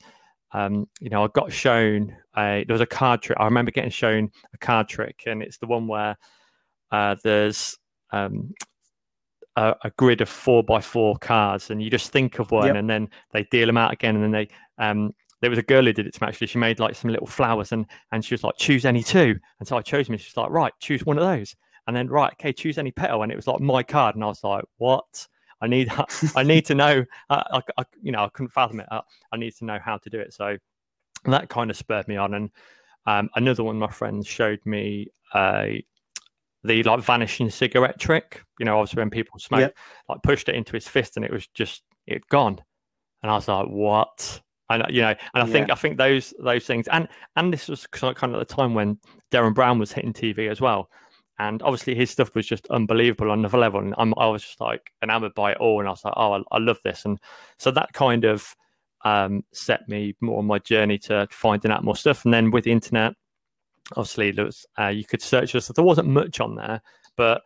Um, 0.54 0.88
you 1.00 1.10
know, 1.10 1.24
I 1.24 1.28
got 1.34 1.52
shown 1.52 2.16
a 2.38 2.64
there 2.68 2.74
was 2.74 2.82
a 2.82 2.86
card 2.86 3.22
trick. 3.22 3.38
I 3.40 3.46
remember 3.46 3.72
getting 3.72 3.92
shown 3.92 4.30
a 4.54 4.58
card 4.58 4.88
trick, 4.88 5.24
and 5.26 5.42
it's 5.42 5.58
the 5.58 5.68
one 5.68 5.88
where 5.88 6.18
uh, 6.92 7.16
there's 7.24 7.78
um, 8.12 8.54
a, 9.56 9.76
a, 9.84 9.92
grid 9.92 10.20
of 10.20 10.28
four 10.28 10.62
by 10.64 10.82
four 10.82 11.16
cards, 11.18 11.70
and 11.70 11.82
you 11.82 11.90
just 11.90 12.12
think 12.12 12.40
of 12.40 12.52
one, 12.52 12.68
yep. 12.68 12.76
and 12.76 12.90
then 12.90 13.08
they 13.32 13.44
deal 13.46 13.68
them 13.68 13.78
out 13.78 13.94
again, 13.94 14.16
and 14.16 14.24
then 14.24 14.32
they 14.32 14.48
um, 14.78 15.14
there 15.42 15.50
was 15.50 15.60
a 15.60 15.64
girl 15.64 15.84
who 15.84 15.94
did 15.94 16.08
it 16.08 16.14
to 16.14 16.24
me 16.24 16.28
actually. 16.28 16.48
She 16.48 16.58
made 16.58 16.80
like 16.80 16.96
some 16.96 17.12
little 17.12 17.28
flowers 17.28 17.72
and 17.72 17.86
and 18.12 18.24
she 18.24 18.34
was 18.34 18.44
like, 18.44 18.56
choose 18.58 18.86
any 18.86 19.04
two. 19.04 19.36
And 19.60 19.68
so 19.68 19.78
I 19.78 19.82
chose 19.82 20.10
me. 20.10 20.18
She's 20.18 20.38
like, 20.38 20.50
right, 20.50 20.74
choose 20.80 21.06
one 21.06 21.18
of 21.18 21.24
those. 21.24 21.56
And 21.88 21.96
then 21.96 22.08
right, 22.08 22.32
okay, 22.34 22.54
choose 22.54 22.78
any 22.78 22.92
petal. 22.92 23.24
And 23.24 23.32
it 23.32 23.36
was 23.36 23.48
like 23.48 23.60
my 23.60 23.84
card. 23.84 24.16
And 24.16 24.24
I 24.24 24.28
was 24.28 24.44
like, 24.44 24.64
what? 24.78 25.28
I 25.62 25.68
need 25.68 25.92
I 26.36 26.44
need 26.44 26.66
to 26.68 26.76
know. 26.76 27.06
I, 27.30 27.62
I, 27.78 27.84
you 28.02 28.12
know, 28.12 28.26
I 28.26 28.30
couldn't 28.30 28.52
fathom 28.52 28.80
it. 28.80 28.88
Uh, 28.92 29.02
I 29.32 29.38
need 29.38 29.56
to 29.58 29.66
know 29.66 29.80
how 29.84 29.98
to 29.98 30.10
do 30.10 30.20
it. 30.20 30.34
So 30.34 30.58
that 31.26 31.50
kind 31.50 31.70
of 31.70 31.78
spurred 31.78 32.08
me 32.08 32.18
on. 32.18 32.34
And 32.34 32.50
um, 33.06 33.30
another 33.36 33.64
one 33.64 33.76
of 33.76 33.80
my 33.80 33.92
friends 33.92 34.28
showed 34.28 34.60
me 34.66 35.08
uh, 35.34 35.68
the 36.64 36.84
like 36.84 37.02
vanishing 37.02 37.50
cigarette 37.50 38.00
trick. 38.00 38.44
You 38.60 38.66
know, 38.66 38.80
obviously 38.80 39.02
when 39.02 39.10
people 39.10 39.40
smoke, 39.40 39.74
like 40.10 40.24
pushed 40.24 40.50
it 40.50 40.56
into 40.56 40.74
his 40.74 40.88
fist 40.88 41.18
and 41.18 41.26
it 41.26 41.32
was 41.32 41.48
just 41.48 41.84
it 42.08 42.28
gone. 42.28 42.60
And 43.24 43.32
I 43.32 43.36
was 43.36 43.48
like, 43.48 43.68
what? 43.68 44.42
And 44.70 44.84
you 44.90 45.02
know, 45.02 45.10
and 45.10 45.44
I 45.44 45.46
yeah. 45.46 45.52
think 45.52 45.72
I 45.72 45.76
think 45.76 45.98
those 45.98 46.34
those 46.40 46.66
things, 46.66 46.88
and 46.88 47.08
and 47.36 47.52
this 47.52 47.68
was 47.68 47.86
kind 47.88 48.16
of 48.24 48.34
at 48.36 48.48
the 48.48 48.56
time 48.56 48.74
when 48.74 48.98
Derren 49.32 49.54
Brown 49.54 49.80
was 49.80 49.92
hitting 49.92 50.14
TV 50.14 50.50
as 50.50 50.62
well, 50.62 50.90
and 51.42 51.64
obviously 51.64 51.96
his 51.96 52.12
stuff 52.12 52.36
was 52.36 52.46
just 52.46 52.68
unbelievable 52.68 53.32
on 53.32 53.40
another 53.40 53.58
level, 53.58 53.80
and 53.80 53.96
I'm, 53.98 54.14
i 54.18 54.28
was 54.28 54.44
just 54.44 54.62
like 54.62 54.92
enamored 55.02 55.34
by 55.34 55.54
it 55.54 55.58
all, 55.58 55.80
and 55.80 55.88
I 55.88 55.92
was 55.92 56.06
like, 56.06 56.14
oh, 56.16 56.34
I, 56.34 56.42
I 56.52 56.60
love 56.60 56.78
this, 56.84 57.06
and 57.06 57.20
so 57.58 57.72
that 57.72 57.94
kind 57.94 58.26
of 58.26 58.56
um, 59.04 59.44
set 59.52 59.90
me 59.90 60.16
more 60.22 60.38
on 60.38 60.46
my 60.46 60.60
journey 60.60 61.00
to 61.00 61.28
finding 61.32 61.72
out 61.72 61.84
more 61.84 61.96
stuff, 61.96 62.26
and 62.26 62.34
then 62.34 62.52
with 62.52 62.66
the 62.66 62.72
internet, 62.72 63.14
obviously 63.96 64.30
there 64.30 64.46
was 64.46 64.68
uh, 64.80 64.88
you 64.88 65.04
could 65.04 65.22
search 65.22 65.56
us. 65.56 65.68
There 65.68 65.84
wasn't 65.84 66.10
much 66.10 66.40
on 66.40 66.56
there, 66.56 66.80
but 67.18 67.42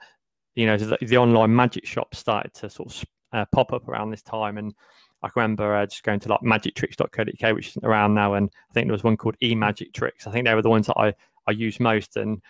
you 0.55 0.65
know 0.65 0.75
the, 0.75 0.97
the 1.01 1.17
online 1.17 1.55
magic 1.55 1.85
shop 1.85 2.13
started 2.15 2.53
to 2.55 2.69
sort 2.69 2.93
of 2.93 3.05
uh, 3.31 3.45
pop 3.53 3.71
up 3.71 3.87
around 3.87 4.11
this 4.11 4.23
time, 4.23 4.57
and 4.57 4.75
I 5.23 5.29
remember 5.37 5.73
uh, 5.73 5.85
just 5.85 6.03
going 6.03 6.19
to 6.19 6.29
like 6.29 6.41
magictricks.co.uk, 6.41 7.55
which 7.55 7.69
isn't 7.69 7.85
around 7.85 8.13
now, 8.13 8.33
and 8.33 8.49
I 8.69 8.73
think 8.73 8.87
there 8.87 8.91
was 8.93 9.05
one 9.05 9.15
called 9.15 9.37
eMagic 9.41 9.93
Tricks. 9.93 10.27
I 10.27 10.31
think 10.31 10.45
they 10.45 10.53
were 10.53 10.61
the 10.61 10.69
ones 10.69 10.87
that 10.87 10.97
I, 10.97 11.13
I 11.47 11.51
used 11.51 11.79
most, 11.79 12.17
and 12.17 12.41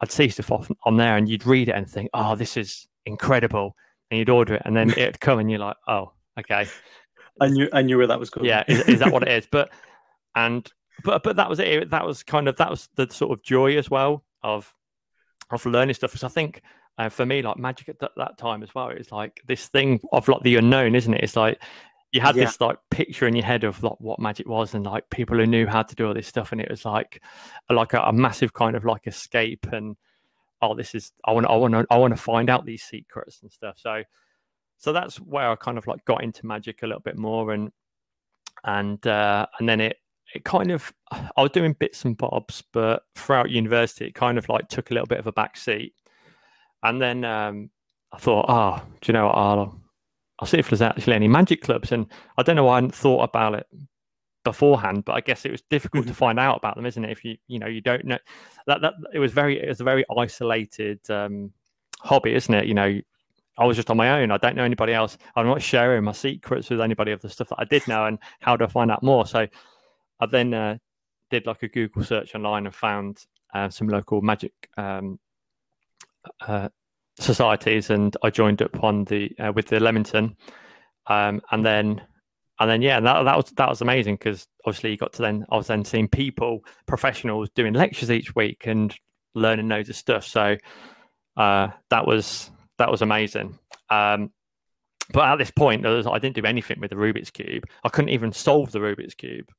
I'd 0.00 0.12
see 0.12 0.28
stuff 0.28 0.50
off 0.50 0.70
on 0.84 0.96
there, 0.96 1.16
and 1.16 1.28
you'd 1.28 1.46
read 1.46 1.68
it 1.68 1.74
and 1.74 1.88
think, 1.88 2.10
"Oh, 2.14 2.36
this 2.36 2.56
is 2.56 2.86
incredible," 3.06 3.76
and 4.10 4.18
you'd 4.18 4.30
order 4.30 4.54
it, 4.54 4.62
and 4.64 4.76
then 4.76 4.90
it'd 4.90 5.20
come, 5.20 5.38
and 5.38 5.50
you're 5.50 5.60
like, 5.60 5.76
"Oh, 5.86 6.12
okay." 6.38 6.66
I 7.40 7.48
knew 7.48 7.68
I 7.72 7.82
knew 7.82 7.98
where 7.98 8.06
that 8.06 8.20
was 8.20 8.30
going. 8.30 8.46
Yeah, 8.46 8.64
is, 8.68 8.80
is 8.82 8.98
that 9.00 9.12
what 9.12 9.22
it 9.22 9.30
is? 9.30 9.48
But 9.50 9.70
and 10.34 10.70
but 11.04 11.22
but 11.22 11.36
that 11.36 11.48
was 11.48 11.58
it. 11.58 11.90
That 11.90 12.06
was 12.06 12.22
kind 12.22 12.48
of 12.48 12.56
that 12.56 12.70
was 12.70 12.88
the 12.96 13.08
sort 13.10 13.32
of 13.32 13.42
joy 13.42 13.76
as 13.76 13.90
well 13.90 14.24
of 14.42 14.72
of 15.50 15.64
learning 15.66 15.94
stuff. 15.94 16.12
Because 16.12 16.24
I 16.24 16.28
think 16.28 16.62
uh, 16.98 17.08
for 17.08 17.24
me, 17.26 17.42
like 17.42 17.56
magic 17.56 17.88
at 17.88 17.98
that, 18.00 18.12
that 18.16 18.38
time 18.38 18.62
as 18.62 18.74
well, 18.74 18.88
it 18.88 18.98
was 18.98 19.12
like 19.12 19.40
this 19.46 19.68
thing 19.68 20.00
of 20.12 20.28
like 20.28 20.42
the 20.42 20.56
unknown, 20.56 20.94
isn't 20.94 21.14
it? 21.14 21.24
It's 21.24 21.36
like 21.36 21.60
you 22.12 22.20
had 22.20 22.36
yeah. 22.36 22.44
this 22.44 22.60
like 22.60 22.76
picture 22.90 23.26
in 23.26 23.34
your 23.34 23.44
head 23.44 23.64
of 23.64 23.82
like 23.82 23.98
what 23.98 24.18
magic 24.18 24.46
was 24.46 24.74
and 24.74 24.84
like 24.84 25.08
people 25.10 25.36
who 25.36 25.46
knew 25.46 25.66
how 25.66 25.82
to 25.82 25.94
do 25.94 26.06
all 26.06 26.14
this 26.14 26.28
stuff 26.28 26.52
and 26.52 26.60
it 26.60 26.70
was 26.70 26.84
like 26.84 27.22
like 27.70 27.94
a, 27.94 28.00
a 28.00 28.12
massive 28.12 28.52
kind 28.52 28.76
of 28.76 28.84
like 28.84 29.06
escape 29.06 29.66
and 29.72 29.96
oh 30.60 30.74
this 30.74 30.94
is 30.94 31.12
i 31.24 31.32
want 31.32 31.46
i 31.46 31.56
want 31.56 31.72
to 31.72 31.86
i 31.90 31.96
want 31.96 32.14
to 32.14 32.22
find 32.22 32.50
out 32.50 32.64
these 32.64 32.82
secrets 32.82 33.40
and 33.42 33.50
stuff. 33.50 33.76
So 33.78 34.02
so 34.78 34.92
that's 34.92 35.16
where 35.16 35.50
i 35.50 35.56
kind 35.56 35.78
of 35.78 35.86
like 35.86 36.04
got 36.04 36.22
into 36.22 36.46
magic 36.46 36.82
a 36.82 36.86
little 36.86 37.00
bit 37.00 37.16
more 37.16 37.52
and 37.52 37.72
and 38.64 39.04
uh 39.06 39.46
and 39.58 39.68
then 39.68 39.80
it 39.80 39.96
it 40.34 40.44
kind 40.44 40.70
of 40.70 40.92
i 41.10 41.42
was 41.42 41.50
doing 41.50 41.74
bits 41.78 42.04
and 42.04 42.16
bobs 42.16 42.62
but 42.72 43.02
throughout 43.16 43.50
university 43.50 44.06
it 44.06 44.14
kind 44.14 44.38
of 44.38 44.48
like 44.48 44.68
took 44.68 44.90
a 44.90 44.94
little 44.94 45.06
bit 45.06 45.18
of 45.18 45.26
a 45.26 45.32
back 45.32 45.56
seat 45.56 45.94
and 46.82 47.00
then 47.00 47.24
um 47.24 47.70
i 48.12 48.18
thought 48.18 48.46
oh 48.48 48.82
do 49.00 49.12
you 49.12 49.14
know 49.14 49.26
what 49.26 49.36
i'll 49.36 49.81
I'll 50.38 50.46
see 50.46 50.58
if 50.58 50.70
there's 50.70 50.82
actually 50.82 51.14
any 51.14 51.28
magic 51.28 51.62
clubs. 51.62 51.92
And 51.92 52.06
I 52.36 52.42
don't 52.42 52.56
know 52.56 52.64
why 52.64 52.72
I 52.72 52.76
hadn't 52.76 52.94
thought 52.94 53.22
about 53.22 53.54
it 53.54 53.66
beforehand, 54.44 55.04
but 55.04 55.12
I 55.12 55.20
guess 55.20 55.44
it 55.44 55.50
was 55.50 55.62
difficult 55.62 56.04
to 56.06 56.12
mm-hmm. 56.12 56.18
find 56.18 56.38
out 56.38 56.56
about 56.56 56.76
them, 56.76 56.86
isn't 56.86 57.04
it? 57.04 57.10
If 57.10 57.24
you 57.24 57.36
you 57.46 57.58
know 57.58 57.66
you 57.66 57.80
don't 57.80 58.04
know 58.04 58.18
that 58.66 58.80
that 58.80 58.94
it 59.12 59.18
was 59.18 59.32
very 59.32 59.60
it 59.60 59.68
was 59.68 59.80
a 59.80 59.84
very 59.84 60.04
isolated 60.16 60.98
um, 61.10 61.52
hobby, 62.00 62.34
isn't 62.34 62.52
it? 62.52 62.66
You 62.66 62.74
know, 62.74 63.00
I 63.58 63.64
was 63.64 63.76
just 63.76 63.90
on 63.90 63.96
my 63.96 64.20
own. 64.20 64.30
I 64.30 64.38
don't 64.38 64.56
know 64.56 64.64
anybody 64.64 64.92
else. 64.92 65.18
I'm 65.36 65.46
not 65.46 65.62
sharing 65.62 66.04
my 66.04 66.12
secrets 66.12 66.70
with 66.70 66.80
anybody 66.80 67.12
of 67.12 67.20
the 67.20 67.28
stuff 67.28 67.48
that 67.50 67.60
I 67.60 67.64
did 67.64 67.86
know 67.86 68.06
and 68.06 68.18
how 68.40 68.56
do 68.56 68.64
I 68.64 68.68
find 68.68 68.90
out 68.90 69.02
more. 69.02 69.26
So 69.26 69.46
I 70.20 70.26
then 70.26 70.54
uh, 70.54 70.78
did 71.30 71.46
like 71.46 71.62
a 71.62 71.68
Google 71.68 72.04
search 72.04 72.34
online 72.34 72.66
and 72.66 72.74
found 72.74 73.26
uh, 73.54 73.68
some 73.68 73.88
local 73.88 74.22
magic 74.22 74.52
um, 74.76 75.18
uh, 76.40 76.68
societies, 77.18 77.90
and 77.90 78.16
I 78.22 78.30
joined 78.30 78.62
up 78.62 78.82
on 78.82 79.04
the 79.04 79.30
uh, 79.38 79.52
with 79.54 79.66
the 79.66 79.80
Leamington, 79.80 80.36
um, 81.06 81.40
and 81.50 81.64
then 81.64 82.02
and 82.58 82.70
then 82.70 82.82
yeah, 82.82 83.00
that 83.00 83.22
that 83.24 83.36
was 83.36 83.50
that 83.56 83.68
was 83.68 83.80
amazing 83.80 84.16
because 84.16 84.46
obviously 84.64 84.90
you 84.90 84.96
got 84.96 85.12
to 85.14 85.22
then 85.22 85.44
I 85.50 85.56
was 85.56 85.66
then 85.66 85.84
seeing 85.84 86.08
people, 86.08 86.64
professionals 86.86 87.50
doing 87.54 87.72
lectures 87.72 88.10
each 88.10 88.34
week 88.34 88.66
and 88.66 88.94
learning 89.34 89.68
loads 89.68 89.88
of 89.88 89.96
stuff. 89.96 90.24
So 90.24 90.56
uh, 91.36 91.68
that 91.90 92.06
was 92.06 92.50
that 92.78 92.90
was 92.90 93.02
amazing. 93.02 93.58
Um, 93.90 94.30
but 95.12 95.24
at 95.24 95.36
this 95.36 95.50
point, 95.50 95.82
was, 95.82 96.06
I 96.06 96.18
didn't 96.18 96.36
do 96.36 96.44
anything 96.44 96.80
with 96.80 96.90
the 96.90 96.96
Rubik's 96.96 97.30
cube. 97.30 97.64
I 97.84 97.88
couldn't 97.88 98.10
even 98.10 98.32
solve 98.32 98.72
the 98.72 98.78
Rubik's 98.78 99.14
cube. 99.14 99.50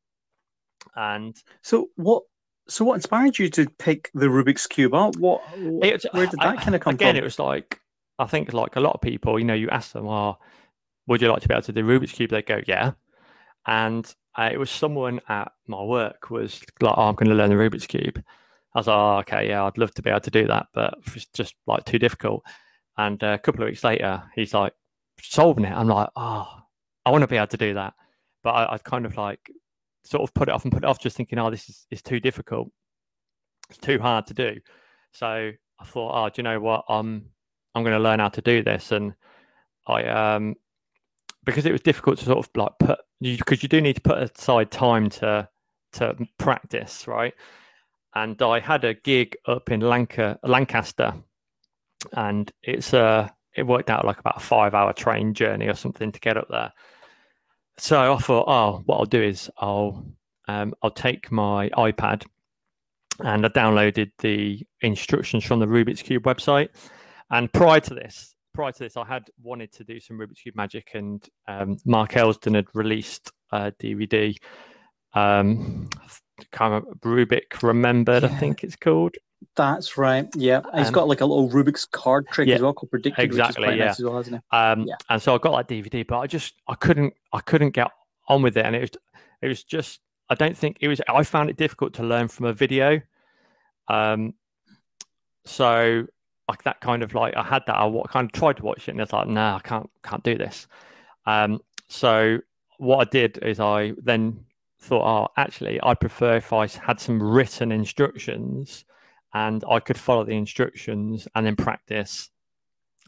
And 0.95 1.35
so, 1.61 1.89
what 1.95 2.23
so, 2.73 2.83
what 2.83 2.95
inspired 2.95 3.37
you 3.37 3.49
to 3.49 3.69
pick 3.77 4.09
the 4.15 4.25
Rubik's 4.25 4.65
cube 4.65 4.95
up? 4.95 5.15
What, 5.17 5.43
it, 5.55 6.03
where 6.11 6.25
did 6.25 6.39
that 6.39 6.47
I, 6.47 6.55
kind 6.55 6.73
of 6.73 6.81
come 6.81 6.95
again, 6.95 7.13
from? 7.13 7.17
it 7.17 7.23
was 7.23 7.37
like 7.37 7.79
I 8.17 8.25
think 8.25 8.51
like 8.51 8.75
a 8.75 8.79
lot 8.79 8.95
of 8.95 9.01
people, 9.01 9.37
you 9.37 9.45
know, 9.45 9.53
you 9.53 9.69
ask 9.69 9.91
them, 9.91 10.07
"Oh, 10.07 10.39
would 11.05 11.21
you 11.21 11.29
like 11.29 11.43
to 11.43 11.47
be 11.47 11.53
able 11.53 11.61
to 11.61 11.71
do 11.71 11.83
Rubik's 11.83 12.13
cube?" 12.13 12.31
They 12.31 12.41
go, 12.41 12.61
"Yeah," 12.67 12.93
and 13.67 14.11
uh, 14.35 14.49
it 14.51 14.57
was 14.57 14.71
someone 14.71 15.21
at 15.29 15.51
my 15.67 15.83
work 15.83 16.31
was 16.31 16.61
like, 16.81 16.95
"Oh, 16.97 17.09
I'm 17.09 17.15
going 17.15 17.29
to 17.29 17.35
learn 17.35 17.51
the 17.51 17.55
Rubik's 17.55 17.85
cube." 17.85 18.23
I 18.73 18.79
was 18.79 18.87
like, 18.87 18.95
oh, 18.95 19.17
"Okay, 19.19 19.49
yeah, 19.49 19.65
I'd 19.65 19.77
love 19.77 19.93
to 19.93 20.01
be 20.01 20.09
able 20.09 20.21
to 20.21 20.31
do 20.31 20.47
that, 20.47 20.65
but 20.73 20.95
it's 21.15 21.27
just 21.27 21.53
like 21.67 21.85
too 21.85 21.99
difficult." 21.99 22.43
And 22.97 23.23
uh, 23.23 23.33
a 23.33 23.37
couple 23.37 23.61
of 23.61 23.67
weeks 23.67 23.83
later, 23.83 24.23
he's 24.33 24.55
like 24.55 24.73
solving 25.21 25.65
it. 25.65 25.73
I'm 25.73 25.87
like, 25.87 26.09
"Oh, 26.15 26.47
I 27.05 27.11
want 27.11 27.21
to 27.21 27.27
be 27.27 27.37
able 27.37 27.47
to 27.47 27.57
do 27.57 27.75
that," 27.75 27.93
but 28.43 28.49
I, 28.51 28.73
I'd 28.73 28.83
kind 28.83 29.05
of 29.05 29.15
like 29.15 29.51
sort 30.03 30.23
of 30.23 30.33
put 30.33 30.49
it 30.49 30.51
off 30.51 30.63
and 30.63 30.71
put 30.71 30.83
it 30.83 30.87
off, 30.87 30.99
just 30.99 31.17
thinking, 31.17 31.39
oh, 31.39 31.49
this 31.49 31.69
is, 31.69 31.85
is 31.91 32.01
too 32.01 32.19
difficult. 32.19 32.69
It's 33.69 33.79
too 33.79 33.99
hard 33.99 34.27
to 34.27 34.33
do. 34.33 34.59
So 35.11 35.27
I 35.27 35.85
thought, 35.85 36.11
oh, 36.13 36.29
do 36.29 36.33
you 36.37 36.43
know 36.43 36.59
what? 36.59 36.85
I'm 36.89 37.29
I'm 37.75 37.83
going 37.83 37.95
to 37.95 38.03
learn 38.03 38.19
how 38.19 38.29
to 38.29 38.41
do 38.41 38.63
this, 38.63 38.91
and 38.91 39.13
I 39.87 40.03
um 40.05 40.55
because 41.45 41.65
it 41.65 41.71
was 41.71 41.81
difficult 41.81 42.19
to 42.19 42.25
sort 42.25 42.39
of 42.39 42.49
like 42.55 42.71
put 42.79 42.99
because 43.21 43.63
you, 43.63 43.69
do 43.69 43.81
need 43.81 43.95
to 43.95 44.01
put 44.01 44.17
aside 44.17 44.71
time 44.71 45.09
to 45.09 45.47
to 45.93 46.15
practice, 46.37 47.07
right? 47.07 47.33
And 48.15 48.39
I 48.41 48.59
had 48.59 48.83
a 48.83 48.93
gig 48.93 49.35
up 49.47 49.71
in 49.71 49.81
Lanca, 49.81 50.37
Lancaster, 50.43 51.13
and 52.13 52.51
it's 52.61 52.93
uh 52.93 53.29
it 53.55 53.63
worked 53.63 53.89
out 53.89 54.05
like 54.05 54.19
about 54.19 54.37
a 54.37 54.41
five 54.41 54.73
hour 54.73 54.93
train 54.93 55.33
journey 55.33 55.67
or 55.67 55.75
something 55.75 56.11
to 56.11 56.19
get 56.19 56.37
up 56.37 56.47
there 56.49 56.71
so 57.77 58.13
I 58.13 58.17
thought, 58.17 58.45
oh, 58.47 58.81
what 58.85 58.97
I'll 58.97 59.05
do 59.05 59.21
is 59.21 59.49
I'll 59.57 60.05
um, 60.47 60.73
I'll 60.81 60.91
take 60.91 61.31
my 61.31 61.69
iPad 61.69 62.25
and 63.19 63.45
I 63.45 63.49
downloaded 63.49 64.11
the 64.19 64.61
instructions 64.81 65.43
from 65.43 65.59
the 65.59 65.65
Rubik's 65.65 66.01
Cube 66.01 66.23
website. 66.23 66.69
And 67.31 67.51
prior 67.51 67.79
to 67.81 67.93
this, 67.93 68.35
prior 68.53 68.71
to 68.71 68.79
this, 68.79 68.97
I 68.97 69.05
had 69.05 69.23
wanted 69.41 69.71
to 69.73 69.83
do 69.83 69.99
some 69.99 70.17
Rubik's 70.17 70.41
Cube 70.41 70.55
magic, 70.55 70.91
and 70.93 71.27
um, 71.47 71.77
Mark 71.85 72.11
Elsdon 72.11 72.55
had 72.55 72.67
released 72.73 73.31
a 73.51 73.71
DVD. 73.71 74.35
Um, 75.13 75.89
kind 76.51 76.73
of 76.73 76.83
Rubik 77.01 77.61
Remembered, 77.61 78.23
yeah. 78.23 78.29
I 78.29 78.33
think 78.33 78.63
it's 78.63 78.75
called. 78.75 79.15
That's 79.55 79.97
right. 79.97 80.27
Yeah, 80.35 80.61
he's 80.75 80.87
um, 80.87 80.93
got 80.93 81.07
like 81.07 81.21
a 81.21 81.25
little 81.25 81.49
Rubik's 81.49 81.85
card 81.85 82.27
trick 82.27 82.47
yeah, 82.47 82.55
as 82.55 82.61
well 82.61 82.73
called 82.73 82.91
Predicted, 82.91 83.23
exactly, 83.23 83.77
yeah. 83.77 83.85
Nice 83.85 84.01
well? 84.01 84.23
Um, 84.51 84.87
yeah. 84.87 84.95
And 85.09 85.21
so 85.21 85.35
I 85.35 85.37
got 85.37 85.67
that 85.67 85.73
DVD, 85.73 86.05
but 86.05 86.19
I 86.19 86.27
just 86.27 86.55
I 86.67 86.75
couldn't 86.75 87.13
I 87.31 87.39
couldn't 87.39 87.71
get 87.71 87.91
on 88.27 88.41
with 88.41 88.57
it, 88.57 88.65
and 88.65 88.75
it 88.75 88.81
was 88.81 88.91
it 89.41 89.47
was 89.47 89.63
just 89.63 89.99
I 90.29 90.35
don't 90.35 90.57
think 90.57 90.77
it 90.81 90.87
was. 90.87 91.01
I 91.07 91.23
found 91.23 91.49
it 91.49 91.57
difficult 91.57 91.93
to 91.95 92.03
learn 92.03 92.27
from 92.27 92.45
a 92.45 92.53
video. 92.53 93.01
Um, 93.87 94.33
so 95.45 96.07
like 96.47 96.63
that 96.63 96.81
kind 96.81 97.03
of 97.03 97.13
like 97.13 97.35
I 97.35 97.43
had 97.43 97.63
that 97.67 97.75
I 97.75 98.01
kind 98.09 98.25
of 98.25 98.31
tried 98.31 98.57
to 98.57 98.63
watch 98.63 98.87
it, 98.87 98.91
and 98.91 99.01
it's 99.01 99.13
like, 99.13 99.27
nah, 99.27 99.57
I 99.57 99.59
can't 99.59 99.89
can't 100.03 100.23
do 100.23 100.37
this. 100.37 100.67
Um, 101.25 101.61
so 101.87 102.39
what 102.77 103.07
I 103.07 103.09
did 103.09 103.37
is 103.39 103.59
I 103.59 103.93
then 104.01 104.45
thought, 104.79 105.05
oh, 105.05 105.31
actually, 105.37 105.79
I'd 105.81 105.99
prefer 105.99 106.37
if 106.37 106.51
I 106.51 106.67
had 106.67 106.99
some 106.99 107.21
written 107.21 107.71
instructions 107.71 108.85
and 109.33 109.63
I 109.69 109.79
could 109.79 109.97
follow 109.97 110.23
the 110.23 110.35
instructions 110.35 111.27
and 111.35 111.45
then 111.45 111.55
practice 111.55 112.29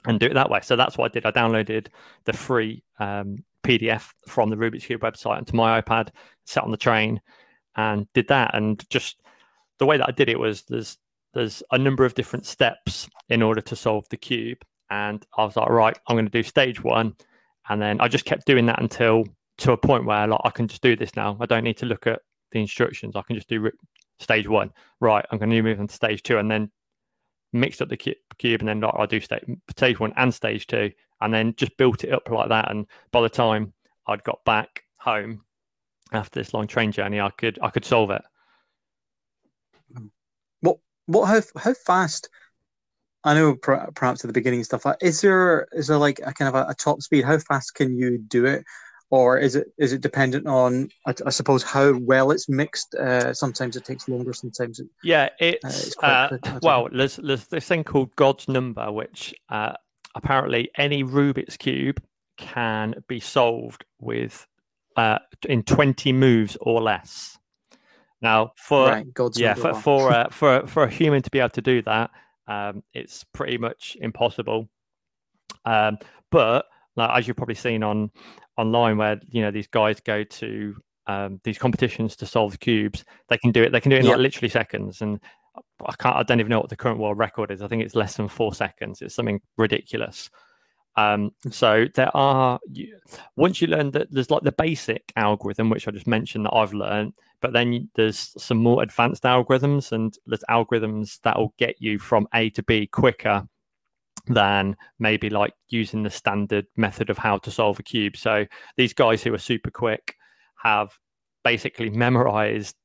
and 0.05 0.19
do 0.19 0.27
it 0.27 0.33
that 0.33 0.49
way. 0.49 0.59
So 0.61 0.75
that's 0.75 0.97
what 0.97 1.11
I 1.11 1.13
did. 1.13 1.25
I 1.25 1.31
downloaded 1.31 1.87
the 2.25 2.33
free 2.33 2.83
um, 2.99 3.43
PDF 3.63 4.09
from 4.27 4.49
the 4.49 4.55
Rubik's 4.55 4.85
Cube 4.85 5.01
website 5.01 5.37
onto 5.37 5.55
my 5.55 5.81
iPad, 5.81 6.09
sat 6.45 6.63
on 6.63 6.71
the 6.71 6.77
train, 6.77 7.21
and 7.75 8.07
did 8.13 8.27
that. 8.27 8.55
And 8.55 8.83
just 8.89 9.21
the 9.79 9.85
way 9.85 9.97
that 9.97 10.07
I 10.07 10.11
did 10.11 10.29
it 10.29 10.39
was 10.39 10.63
there's 10.63 10.97
there's 11.33 11.61
a 11.71 11.77
number 11.77 12.05
of 12.05 12.13
different 12.13 12.45
steps 12.45 13.09
in 13.27 13.41
order 13.41 13.59
to 13.59 13.75
solve 13.75 14.07
the 14.09 14.17
cube, 14.17 14.59
and 14.89 15.25
I 15.37 15.43
was 15.43 15.57
like, 15.57 15.69
right, 15.69 15.97
I'm 16.07 16.15
going 16.15 16.25
to 16.25 16.31
do 16.31 16.43
stage 16.43 16.81
one, 16.81 17.15
and 17.67 17.81
then 17.81 17.99
I 17.99 18.07
just 18.07 18.25
kept 18.25 18.45
doing 18.45 18.67
that 18.67 18.81
until 18.81 19.25
to 19.57 19.71
a 19.73 19.77
point 19.77 20.05
where 20.05 20.27
like 20.27 20.41
I 20.43 20.49
can 20.49 20.67
just 20.67 20.81
do 20.81 20.95
this 20.95 21.15
now. 21.15 21.37
I 21.39 21.45
don't 21.45 21.63
need 21.63 21.77
to 21.77 21.85
look 21.85 22.07
at 22.07 22.21
the 22.51 22.61
instructions. 22.61 23.15
I 23.15 23.21
can 23.23 23.35
just 23.35 23.49
do 23.49 23.69
stage 24.19 24.47
one. 24.47 24.71
Right, 24.99 25.25
I'm 25.29 25.37
going 25.37 25.49
to 25.49 25.61
move 25.61 25.79
on 25.79 25.87
to 25.87 25.95
stage 25.95 26.23
two, 26.23 26.37
and 26.37 26.49
then 26.49 26.71
mixed 27.53 27.81
up 27.81 27.89
the 27.89 27.97
cube, 27.97 28.59
and 28.61 28.67
then 28.67 28.81
like, 28.81 28.93
I 28.97 29.05
do 29.05 29.19
stage 29.19 29.43
stage 29.69 29.99
one 29.99 30.13
and 30.17 30.33
stage 30.33 30.67
two, 30.67 30.91
and 31.21 31.33
then 31.33 31.55
just 31.55 31.77
built 31.77 32.03
it 32.03 32.11
up 32.11 32.29
like 32.29 32.49
that. 32.49 32.69
And 32.69 32.85
by 33.11 33.21
the 33.21 33.29
time 33.29 33.73
I'd 34.07 34.23
got 34.23 34.43
back 34.45 34.83
home 34.97 35.43
after 36.11 36.39
this 36.39 36.53
long 36.53 36.67
train 36.67 36.91
journey, 36.91 37.19
I 37.19 37.29
could 37.29 37.59
I 37.61 37.69
could 37.69 37.85
solve 37.85 38.11
it. 38.11 38.21
What 40.61 40.77
what 41.07 41.25
how 41.25 41.41
how 41.59 41.73
fast? 41.73 42.29
I 43.23 43.33
know 43.33 43.55
perhaps 43.55 44.23
at 44.23 44.27
the 44.27 44.33
beginning 44.33 44.63
stuff. 44.63 44.85
Is 45.01 45.21
there 45.21 45.67
is 45.71 45.87
there 45.87 45.97
like 45.97 46.19
a 46.23 46.31
kind 46.31 46.47
of 46.47 46.55
a, 46.55 46.69
a 46.69 46.75
top 46.75 47.01
speed? 47.01 47.25
How 47.25 47.39
fast 47.39 47.73
can 47.73 47.97
you 47.97 48.19
do 48.19 48.45
it? 48.45 48.63
Or 49.09 49.37
is 49.37 49.55
it 49.55 49.67
is 49.77 49.93
it 49.93 50.01
dependent 50.01 50.47
on 50.47 50.89
I, 51.05 51.13
I 51.25 51.29
suppose 51.29 51.63
how 51.63 51.93
well 51.97 52.31
it's 52.31 52.49
mixed? 52.49 52.95
Uh, 52.95 53.33
sometimes 53.33 53.75
it 53.75 53.85
takes 53.85 54.07
longer. 54.07 54.33
Sometimes 54.33 54.79
it, 54.79 54.87
yeah, 55.03 55.29
it's, 55.39 55.95
uh, 56.01 56.29
it's 56.31 56.47
uh, 56.47 56.59
well. 56.61 56.87
There's 56.91 57.17
there's 57.17 57.47
this 57.47 57.67
thing 57.67 57.83
called 57.83 58.15
God's 58.15 58.47
number, 58.47 58.91
which 58.91 59.33
uh, 59.49 59.73
apparently 60.15 60.69
any 60.77 61.03
Rubik's 61.03 61.57
cube 61.57 62.01
can 62.37 62.95
be 63.07 63.19
solved 63.19 63.85
with 63.99 64.47
uh, 64.95 65.19
in 65.47 65.63
20 65.63 66.13
moves 66.13 66.57
or 66.61 66.81
less. 66.81 67.37
Now, 68.21 68.53
for 68.57 68.87
right, 68.87 69.13
God's 69.13 69.39
yeah, 69.39 69.53
for 69.53 69.73
for, 69.73 70.11
uh, 70.11 70.29
for 70.31 70.65
for 70.67 70.83
a 70.83 70.89
human 70.89 71.21
to 71.21 71.29
be 71.29 71.39
able 71.39 71.49
to 71.49 71.61
do 71.61 71.81
that, 71.83 72.09
um, 72.47 72.83
it's 72.93 73.23
pretty 73.33 73.57
much 73.57 73.97
impossible. 73.99 74.67
Um, 75.63 75.97
but 76.31 76.65
like, 76.95 77.19
as 77.19 77.27
you've 77.27 77.37
probably 77.37 77.55
seen 77.55 77.83
on 77.83 78.09
online 78.57 78.97
where 78.97 79.19
you 79.29 79.41
know 79.41 79.51
these 79.51 79.67
guys 79.67 79.99
go 79.99 80.23
to 80.23 80.75
um, 81.07 81.39
these 81.43 81.57
competitions 81.57 82.15
to 82.17 82.25
solve 82.25 82.59
cubes. 82.59 83.05
They 83.29 83.37
can 83.37 83.51
do 83.51 83.63
it. 83.63 83.71
They 83.71 83.79
can 83.79 83.89
do 83.89 83.97
it 83.97 83.99
in 83.99 84.05
yep. 84.05 84.13
like 84.13 84.21
literally 84.23 84.49
seconds. 84.49 85.01
And 85.01 85.19
I 85.85 85.93
can't. 85.97 86.15
I 86.15 86.23
don't 86.23 86.39
even 86.39 86.49
know 86.49 86.59
what 86.59 86.69
the 86.69 86.75
current 86.75 86.99
world 86.99 87.17
record 87.17 87.51
is. 87.51 87.61
I 87.61 87.67
think 87.67 87.83
it's 87.83 87.95
less 87.95 88.17
than 88.17 88.27
four 88.27 88.53
seconds. 88.53 89.01
It's 89.01 89.15
something 89.15 89.41
ridiculous. 89.57 90.29
Um, 90.97 91.31
so 91.51 91.87
there 91.93 92.15
are 92.15 92.59
once 93.35 93.61
you 93.61 93.67
learn 93.67 93.91
that 93.91 94.07
there's 94.11 94.31
like 94.31 94.43
the 94.43 94.51
basic 94.53 95.11
algorithm, 95.15 95.69
which 95.69 95.87
I 95.87 95.91
just 95.91 96.07
mentioned 96.07 96.45
that 96.45 96.53
I've 96.53 96.73
learned, 96.73 97.13
but 97.41 97.51
then 97.51 97.89
there's 97.95 98.33
some 98.41 98.57
more 98.57 98.81
advanced 98.81 99.23
algorithms, 99.23 99.91
and 99.91 100.17
there's 100.25 100.43
algorithms 100.49 101.19
that 101.23 101.37
will 101.37 101.53
get 101.57 101.81
you 101.81 101.99
from 101.99 102.27
A 102.33 102.49
to 102.51 102.63
B 102.63 102.87
quicker 102.87 103.45
than 104.27 104.75
maybe 104.99 105.29
like 105.29 105.53
using 105.69 106.03
the 106.03 106.09
standard 106.09 106.67
method 106.75 107.09
of 107.09 107.17
how 107.17 107.37
to 107.39 107.51
solve 107.51 107.79
a 107.79 107.83
cube. 107.83 108.17
So 108.17 108.45
these 108.77 108.93
guys 108.93 109.23
who 109.23 109.33
are 109.33 109.39
super 109.39 109.71
quick 109.71 110.15
have 110.63 110.97
basically 111.43 111.89
memorized 111.89 112.75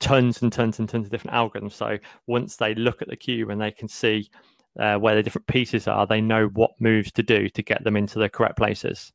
tons 0.00 0.42
and 0.42 0.52
tons 0.52 0.78
and 0.78 0.88
tons 0.88 1.06
of 1.06 1.12
different 1.12 1.36
algorithms. 1.36 1.72
So 1.72 1.98
once 2.26 2.56
they 2.56 2.74
look 2.74 3.02
at 3.02 3.08
the 3.08 3.16
cube 3.16 3.50
and 3.50 3.60
they 3.60 3.70
can 3.70 3.88
see 3.88 4.30
uh, 4.78 4.96
where 4.96 5.14
the 5.14 5.22
different 5.22 5.46
pieces 5.46 5.86
are, 5.86 6.06
they 6.06 6.20
know 6.20 6.46
what 6.46 6.72
moves 6.80 7.12
to 7.12 7.22
do 7.22 7.48
to 7.50 7.62
get 7.62 7.84
them 7.84 7.96
into 7.96 8.18
the 8.18 8.28
correct 8.28 8.56
places. 8.56 9.12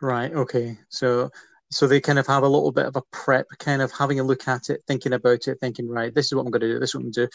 Right. 0.00 0.32
Okay. 0.32 0.78
So 0.88 1.30
so 1.70 1.86
they 1.86 2.00
kind 2.00 2.18
of 2.18 2.26
have 2.26 2.42
a 2.44 2.48
little 2.48 2.70
bit 2.70 2.86
of 2.86 2.96
a 2.96 3.02
prep, 3.10 3.46
kind 3.58 3.82
of 3.82 3.90
having 3.90 4.20
a 4.20 4.24
look 4.24 4.46
at 4.46 4.70
it, 4.70 4.82
thinking 4.86 5.12
about 5.12 5.48
it, 5.48 5.58
thinking, 5.60 5.88
right, 5.88 6.14
this 6.14 6.26
is 6.26 6.34
what 6.34 6.42
I'm 6.42 6.50
going 6.50 6.60
to 6.60 6.74
do, 6.74 6.78
this 6.78 6.90
is 6.90 6.94
what 6.94 7.00
I'm 7.00 7.10
going 7.10 7.12
to 7.12 7.26
do, 7.26 7.28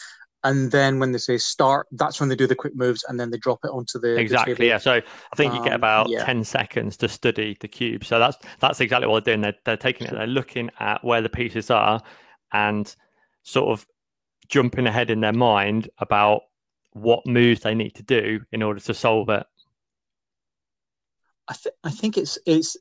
and 0.44 0.70
then 0.70 0.98
when 0.98 1.12
they 1.12 1.18
say 1.18 1.36
start, 1.36 1.86
that's 1.92 2.18
when 2.18 2.28
they 2.28 2.36
do 2.36 2.46
the 2.46 2.54
quick 2.54 2.74
moves, 2.74 3.04
and 3.08 3.20
then 3.20 3.30
they 3.30 3.38
drop 3.38 3.60
it 3.64 3.68
onto 3.68 3.98
the 3.98 4.16
exactly. 4.16 4.54
The 4.54 4.66
yeah, 4.66 4.78
so 4.78 4.94
I 4.94 5.36
think 5.36 5.54
you 5.54 5.62
get 5.62 5.74
um, 5.74 5.80
about 5.80 6.06
um, 6.06 6.12
yeah. 6.12 6.24
ten 6.24 6.44
seconds 6.44 6.96
to 6.98 7.08
study 7.08 7.56
the 7.60 7.68
cube. 7.68 8.04
So 8.04 8.18
that's 8.18 8.38
that's 8.58 8.80
exactly 8.80 9.06
what 9.06 9.24
they're 9.24 9.34
doing. 9.34 9.42
They're, 9.42 9.54
they're 9.64 9.76
taking 9.76 10.06
it. 10.06 10.12
They're 10.12 10.26
looking 10.26 10.70
at 10.78 11.04
where 11.04 11.20
the 11.20 11.28
pieces 11.28 11.70
are, 11.70 12.00
and 12.52 12.94
sort 13.42 13.68
of 13.70 13.86
jumping 14.48 14.86
ahead 14.86 15.10
in 15.10 15.20
their 15.20 15.32
mind 15.32 15.90
about 15.98 16.42
what 16.92 17.26
moves 17.26 17.60
they 17.60 17.74
need 17.74 17.94
to 17.96 18.02
do 18.02 18.40
in 18.50 18.62
order 18.62 18.80
to 18.80 18.94
solve 18.94 19.28
it. 19.28 19.46
I, 21.48 21.54
th- 21.54 21.74
I 21.84 21.90
think 21.90 22.16
it's 22.16 22.38
it's 22.46 22.76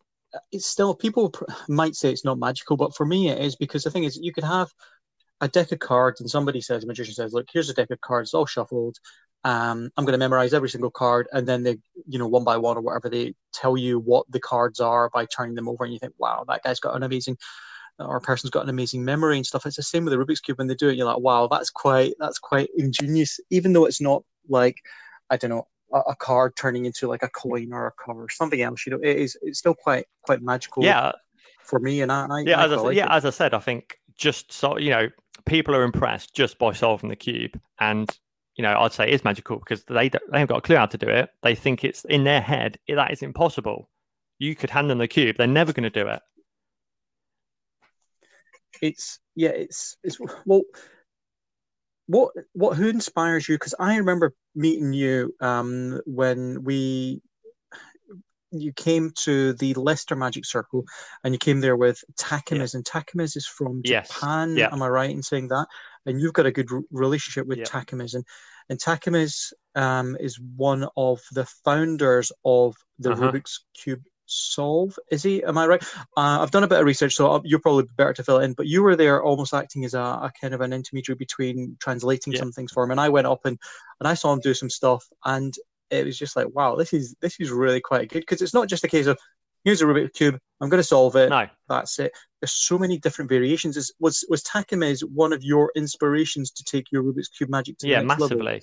it's 0.51 0.65
still 0.65 0.95
people 0.95 1.33
might 1.67 1.95
say 1.95 2.11
it's 2.11 2.25
not 2.25 2.39
magical, 2.39 2.77
but 2.77 2.95
for 2.95 3.05
me 3.05 3.29
it 3.29 3.39
is 3.39 3.55
because 3.55 3.83
the 3.83 3.91
thing 3.91 4.03
is 4.03 4.17
you 4.17 4.31
could 4.31 4.43
have 4.43 4.69
a 5.41 5.47
deck 5.47 5.71
of 5.71 5.79
cards 5.79 6.19
and 6.19 6.29
somebody 6.29 6.61
says, 6.61 6.83
a 6.83 6.87
magician 6.87 7.13
says, 7.13 7.33
look, 7.33 7.47
here's 7.51 7.69
a 7.69 7.73
deck 7.73 7.89
of 7.91 8.01
cards, 8.01 8.33
all 8.33 8.45
shuffled. 8.45 8.97
Um, 9.45 9.89
I'm 9.95 10.03
going 10.03 10.13
to 10.13 10.17
memorize 10.17 10.53
every 10.53 10.69
single 10.69 10.91
card, 10.91 11.27
and 11.31 11.47
then 11.47 11.63
they, 11.63 11.77
you 12.07 12.19
know, 12.19 12.27
one 12.27 12.43
by 12.43 12.57
one 12.57 12.75
or 12.77 12.81
whatever, 12.81 13.09
they 13.09 13.35
tell 13.53 13.77
you 13.77 13.97
what 13.99 14.25
the 14.29 14.39
cards 14.39 14.81
are 14.81 15.09
by 15.09 15.25
turning 15.25 15.55
them 15.55 15.69
over, 15.69 15.85
and 15.85 15.93
you 15.93 15.99
think, 15.99 16.13
wow, 16.17 16.43
that 16.49 16.61
guy's 16.63 16.81
got 16.81 16.95
an 16.95 17.03
amazing, 17.03 17.37
or 17.99 18.19
person's 18.19 18.51
got 18.51 18.63
an 18.63 18.69
amazing 18.69 19.05
memory 19.05 19.37
and 19.37 19.45
stuff. 19.45 19.65
It's 19.65 19.77
the 19.77 19.83
same 19.83 20.03
with 20.03 20.11
the 20.11 20.17
Rubik's 20.17 20.41
cube 20.41 20.57
when 20.57 20.67
they 20.67 20.75
do 20.75 20.89
it. 20.89 20.97
You're 20.97 21.05
like, 21.05 21.19
wow, 21.19 21.47
that's 21.47 21.69
quite, 21.69 22.15
that's 22.19 22.37
quite 22.37 22.69
ingenious, 22.77 23.39
even 23.49 23.71
though 23.71 23.85
it's 23.85 24.01
not 24.01 24.23
like, 24.49 24.75
I 25.29 25.37
don't 25.37 25.51
know, 25.51 25.67
a, 25.93 25.99
a 25.99 26.15
card 26.15 26.57
turning 26.57 26.85
into 26.85 27.07
like 27.07 27.23
a 27.23 27.29
coin 27.29 27.71
or 27.71 27.87
a 27.87 27.91
cover 27.91 28.23
or 28.23 28.29
something 28.29 28.61
else. 28.61 28.85
You 28.85 28.91
know, 28.91 28.99
it 29.01 29.15
is, 29.15 29.37
it's 29.41 29.59
still 29.59 29.73
quite, 29.73 30.05
quite 30.23 30.41
magical. 30.41 30.83
Yeah. 30.83 31.13
For 31.61 31.77
me, 31.77 32.01
and 32.01 32.11
I, 32.11 32.25
I 32.25 32.39
yeah, 32.39 32.59
I 32.59 32.65
as 32.65 32.71
I, 32.71 32.75
like 32.77 32.97
yeah, 32.97 33.05
it. 33.05 33.17
as 33.17 33.25
I 33.25 33.29
said, 33.29 33.53
I 33.53 33.59
think 33.59 33.99
just 34.17 34.51
so 34.51 34.79
you 34.79 34.89
know 34.89 35.07
people 35.49 35.75
are 35.75 35.83
impressed 35.83 36.33
just 36.33 36.57
by 36.59 36.71
solving 36.71 37.09
the 37.09 37.15
cube. 37.15 37.59
And 37.79 38.09
you 38.55 38.63
know 38.63 38.77
i'd 38.81 38.91
say 38.91 39.05
it 39.05 39.13
is 39.13 39.23
magical 39.23 39.57
because 39.57 39.85
they 39.85 40.09
they 40.09 40.19
haven't 40.33 40.47
got 40.47 40.57
a 40.57 40.61
clue 40.61 40.75
how 40.75 40.85
to 40.85 40.97
do 40.97 41.07
it. 41.07 41.29
They 41.43 41.55
think 41.55 41.83
it's 41.83 42.03
in 42.05 42.25
their 42.25 42.41
head 42.41 42.77
that 42.87 43.11
is 43.11 43.21
impossible. 43.21 43.89
You 44.37 44.53
could 44.53 44.69
hand 44.69 44.89
them 44.89 44.97
the 44.97 45.07
cube 45.07 45.37
they're 45.37 45.47
never 45.47 45.73
going 45.73 45.89
to 45.89 45.89
do 45.89 46.07
it. 46.07 46.21
It's 48.81 49.19
yeah 49.35 49.49
it's 49.49 49.97
it's 50.03 50.19
well 50.45 50.63
what 52.07 52.33
what 52.53 52.75
who 52.75 52.89
inspires 52.89 53.47
you? 53.47 53.55
Because 53.55 53.75
i 53.79 53.95
remember 53.95 54.33
meeting 54.55 54.91
you 54.91 55.33
um 55.39 56.01
when 56.05 56.63
we 56.63 57.21
you 58.51 58.73
came 58.73 59.11
to 59.23 59.53
the 59.53 59.73
Leicester 59.75 60.15
Magic 60.15 60.45
Circle 60.45 60.85
and 61.23 61.33
you 61.33 61.37
came 61.37 61.59
there 61.59 61.75
with 61.75 62.03
Takamiz, 62.19 62.73
yeah. 62.73 62.77
and 62.77 62.85
Takamiz 62.85 63.35
is 63.35 63.45
from 63.45 63.81
Japan. 63.83 64.55
Yes. 64.55 64.57
Yeah. 64.57 64.69
Am 64.71 64.81
I 64.81 64.87
right 64.89 65.09
in 65.09 65.23
saying 65.23 65.49
that? 65.49 65.67
And 66.05 66.19
you've 66.19 66.33
got 66.33 66.45
a 66.45 66.51
good 66.51 66.69
relationship 66.91 67.47
with 67.47 67.59
yeah. 67.59 67.65
Takamiz, 67.65 68.15
and 68.15 68.23
and 68.69 68.79
Takamiz 68.79 69.51
um, 69.75 70.15
is 70.19 70.39
one 70.55 70.87
of 70.95 71.21
the 71.31 71.45
founders 71.63 72.31
of 72.45 72.75
the 72.99 73.11
uh-huh. 73.11 73.31
Rubik's 73.31 73.65
Cube 73.75 74.01
Solve. 74.25 74.97
Is 75.11 75.23
he? 75.23 75.43
Am 75.43 75.57
I 75.57 75.65
right? 75.65 75.83
Uh, 76.15 76.39
I've 76.41 76.51
done 76.51 76.63
a 76.63 76.67
bit 76.67 76.79
of 76.79 76.85
research, 76.85 77.15
so 77.15 77.41
you're 77.43 77.59
probably 77.59 77.85
better 77.97 78.13
to 78.13 78.23
fill 78.23 78.37
it 78.37 78.45
in. 78.45 78.53
But 78.53 78.67
you 78.67 78.83
were 78.83 78.95
there, 78.95 79.23
almost 79.23 79.53
acting 79.53 79.85
as 79.85 79.93
a, 79.93 79.99
a 79.99 80.31
kind 80.39 80.53
of 80.53 80.61
an 80.61 80.71
intermediary 80.71 81.17
between 81.17 81.75
translating 81.79 82.33
yeah. 82.33 82.39
some 82.39 82.51
things 82.51 82.71
for 82.71 82.83
him, 82.83 82.91
and 82.91 82.99
I 82.99 83.09
went 83.09 83.27
up 83.27 83.45
and 83.45 83.57
and 83.99 84.07
I 84.07 84.13
saw 84.13 84.31
him 84.31 84.39
do 84.39 84.53
some 84.53 84.69
stuff, 84.69 85.05
and 85.25 85.53
it 85.89 86.05
was 86.05 86.17
just 86.17 86.35
like, 86.35 86.47
wow, 86.53 86.75
this 86.75 86.93
is 86.93 87.15
this 87.21 87.39
is 87.39 87.51
really 87.51 87.81
quite 87.81 88.09
good 88.09 88.21
because 88.21 88.41
it's 88.41 88.53
not 88.53 88.67
just 88.67 88.83
a 88.83 88.87
case 88.87 89.07
of 89.07 89.17
here's 89.63 89.81
a 89.81 89.85
Rubik's 89.85 90.17
cube, 90.17 90.39
I'm 90.61 90.69
going 90.69 90.79
to 90.79 90.87
solve 90.87 91.15
it. 91.15 91.29
No, 91.29 91.47
that's 91.67 91.99
it. 91.99 92.11
There's 92.41 92.53
so 92.53 92.77
many 92.77 92.97
different 92.97 93.29
variations. 93.29 93.77
Is, 93.77 93.93
was 93.99 94.25
was 94.29 94.43
Takamiz 94.43 95.01
one 95.01 95.33
of 95.33 95.43
your 95.43 95.71
inspirations 95.75 96.51
to 96.51 96.63
take 96.63 96.91
your 96.91 97.03
Rubik's 97.03 97.29
cube 97.29 97.49
magic 97.49 97.77
to 97.79 97.87
yeah, 97.87 97.99
the 97.99 98.07
next 98.07 98.19
massively. 98.19 98.61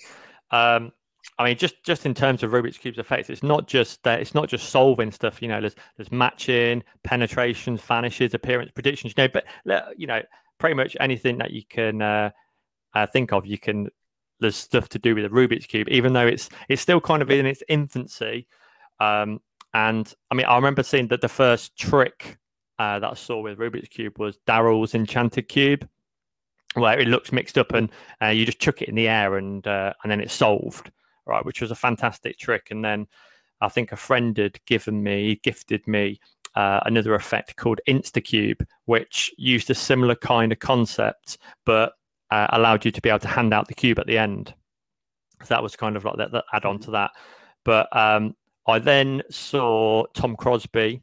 Um, 0.51 0.93
I 1.39 1.45
mean, 1.45 1.57
just 1.57 1.83
just 1.85 2.07
in 2.07 2.15
terms 2.15 2.43
of 2.43 2.53
Rubik's 2.53 2.79
cube's 2.79 2.99
effects, 2.99 3.31
it's 3.31 3.43
not 3.43 3.67
just 3.67 4.03
that. 4.05 4.21
It's 4.21 4.35
not 4.35 4.49
just 4.49 4.71
solving 4.71 5.11
stuff. 5.11 5.43
You 5.43 5.49
know, 5.49 5.61
there's 5.61 5.75
there's 5.97 6.13
matching, 6.13 6.83
penetrations, 7.05 7.81
vanishes, 7.81 8.35
appearance, 8.35 8.71
predictions. 8.73 9.15
You 9.17 9.25
know, 9.25 9.29
but 9.65 9.95
you 9.99 10.07
know, 10.07 10.23
pretty 10.59 10.75
much 10.75 10.97
anything 11.01 11.39
that 11.39 11.51
you 11.51 11.63
can 11.69 12.01
uh, 12.01 12.31
uh, 12.95 13.07
think 13.07 13.33
of, 13.33 13.47
you 13.47 13.59
can 13.59 13.89
there's 14.41 14.57
stuff 14.57 14.89
to 14.91 14.99
do 14.99 15.15
with 15.15 15.25
the 15.25 15.31
Rubik's 15.31 15.67
cube, 15.67 15.89
even 15.89 16.13
though 16.13 16.27
it's 16.27 16.49
it's 16.69 16.83
still 16.83 17.01
kind 17.01 17.23
of 17.23 17.31
in 17.31 17.47
its 17.47 17.63
infancy. 17.69 18.47
Um, 19.01 19.41
and 19.75 20.13
I 20.31 20.35
mean, 20.35 20.47
I 20.47 20.57
remember 20.57 20.83
seeing 20.83 21.09
that 21.09 21.21
the 21.21 21.29
first 21.29 21.77
trick 21.77 22.39
uh, 22.79 22.99
that 22.99 23.11
I 23.11 23.15
saw 23.15 23.41
with 23.41 23.59
Rubik's 23.59 23.89
cube 23.89 24.19
was 24.19 24.39
Daryl's 24.47 24.95
Enchanted 24.95 25.49
Cube, 25.49 25.89
where 26.75 26.99
it 26.99 27.09
looks 27.09 27.33
mixed 27.33 27.59
up 27.59 27.73
and 27.73 27.91
uh, 28.23 28.29
you 28.29 28.47
just 28.47 28.59
chuck 28.59 28.83
it 28.83 28.89
in 28.89 28.95
the 28.95 29.09
air 29.09 29.37
and 29.37 29.67
uh, 29.67 29.93
and 30.03 30.11
then 30.11 30.21
it's 30.21 30.35
solved, 30.35 30.91
right? 31.27 31.45
Which 31.45 31.61
was 31.61 31.71
a 31.71 31.77
fantastic 31.77 32.39
trick. 32.39 32.69
And 32.71 32.85
then 32.85 33.07
I 33.61 33.69
think 33.69 33.93
a 33.93 33.97
friend 33.97 34.37
had 34.37 34.59
given 34.67 35.03
me, 35.03 35.41
gifted 35.43 35.87
me 35.87 36.21
uh, 36.55 36.81
another 36.87 37.15
effect 37.15 37.57
called 37.57 37.81
InstaCube, 37.89 38.67
which 38.87 39.31
used 39.37 39.71
a 39.71 39.75
similar 39.75 40.15
kind 40.15 40.53
of 40.53 40.59
concept, 40.59 41.39
but 41.65 41.93
uh, 42.31 42.47
allowed 42.51 42.85
you 42.85 42.91
to 42.91 43.01
be 43.01 43.09
able 43.09 43.21
to 43.21 43.29
hand 43.29 43.55
out 43.55 43.69
the 43.69 43.75
cube 43.75 43.99
at 43.99 44.07
the 44.07 44.19
end. 44.19 44.55
So 45.43 45.49
that 45.49 45.63
was 45.63 45.77
kind 45.77 45.97
of 45.97 46.05
like 46.05 46.17
that, 46.17 46.33
that 46.33 46.45
add 46.53 46.65
on 46.65 46.79
to 46.81 46.91
that. 46.93 47.11
But 47.65 47.95
um, 47.97 48.35
I 48.67 48.79
then 48.79 49.23
saw 49.31 50.05
Tom 50.15 50.37
Crosby. 50.37 51.03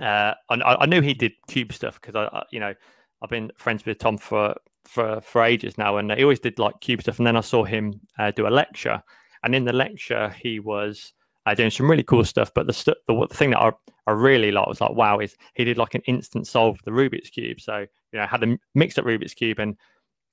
Uh, 0.00 0.34
I, 0.48 0.54
I, 0.56 0.86
knew 0.86 1.02
he 1.02 1.12
did 1.12 1.32
cube 1.48 1.72
stuff 1.72 2.00
because 2.00 2.14
I, 2.14 2.44
you 2.50 2.60
know, 2.60 2.72
I've 3.20 3.30
been 3.30 3.50
friends 3.56 3.84
with 3.84 3.98
Tom 3.98 4.16
for 4.16 4.54
for 4.84 5.20
for 5.20 5.42
ages 5.42 5.76
now, 5.76 5.98
and 5.98 6.10
he 6.12 6.22
always 6.22 6.40
did 6.40 6.58
like 6.58 6.80
cube 6.80 7.02
stuff. 7.02 7.18
And 7.18 7.26
then 7.26 7.36
I 7.36 7.40
saw 7.40 7.64
him 7.64 8.00
uh, 8.18 8.30
do 8.30 8.46
a 8.46 8.48
lecture, 8.48 9.02
and 9.42 9.54
in 9.54 9.64
the 9.64 9.72
lecture 9.72 10.30
he 10.30 10.60
was 10.60 11.12
uh, 11.46 11.54
doing 11.54 11.70
some 11.70 11.90
really 11.90 12.02
cool 12.02 12.24
stuff. 12.24 12.52
But 12.54 12.66
the, 12.66 12.72
st- 12.72 12.96
the, 13.06 13.26
the 13.26 13.34
thing 13.34 13.50
that 13.50 13.60
I, 13.60 13.72
I 14.06 14.12
really 14.12 14.50
like 14.50 14.66
was 14.66 14.80
like, 14.80 14.92
wow, 14.92 15.18
is 15.18 15.36
he 15.54 15.64
did 15.64 15.78
like 15.78 15.94
an 15.94 16.02
instant 16.06 16.46
solve 16.46 16.78
the 16.84 16.90
Rubik's 16.90 17.30
cube. 17.30 17.60
So 17.60 17.86
you 18.12 18.18
know, 18.18 18.26
had 18.26 18.42
a 18.42 18.58
mixed 18.74 18.98
up 18.98 19.04
Rubik's 19.04 19.34
cube 19.34 19.58
and 19.58 19.76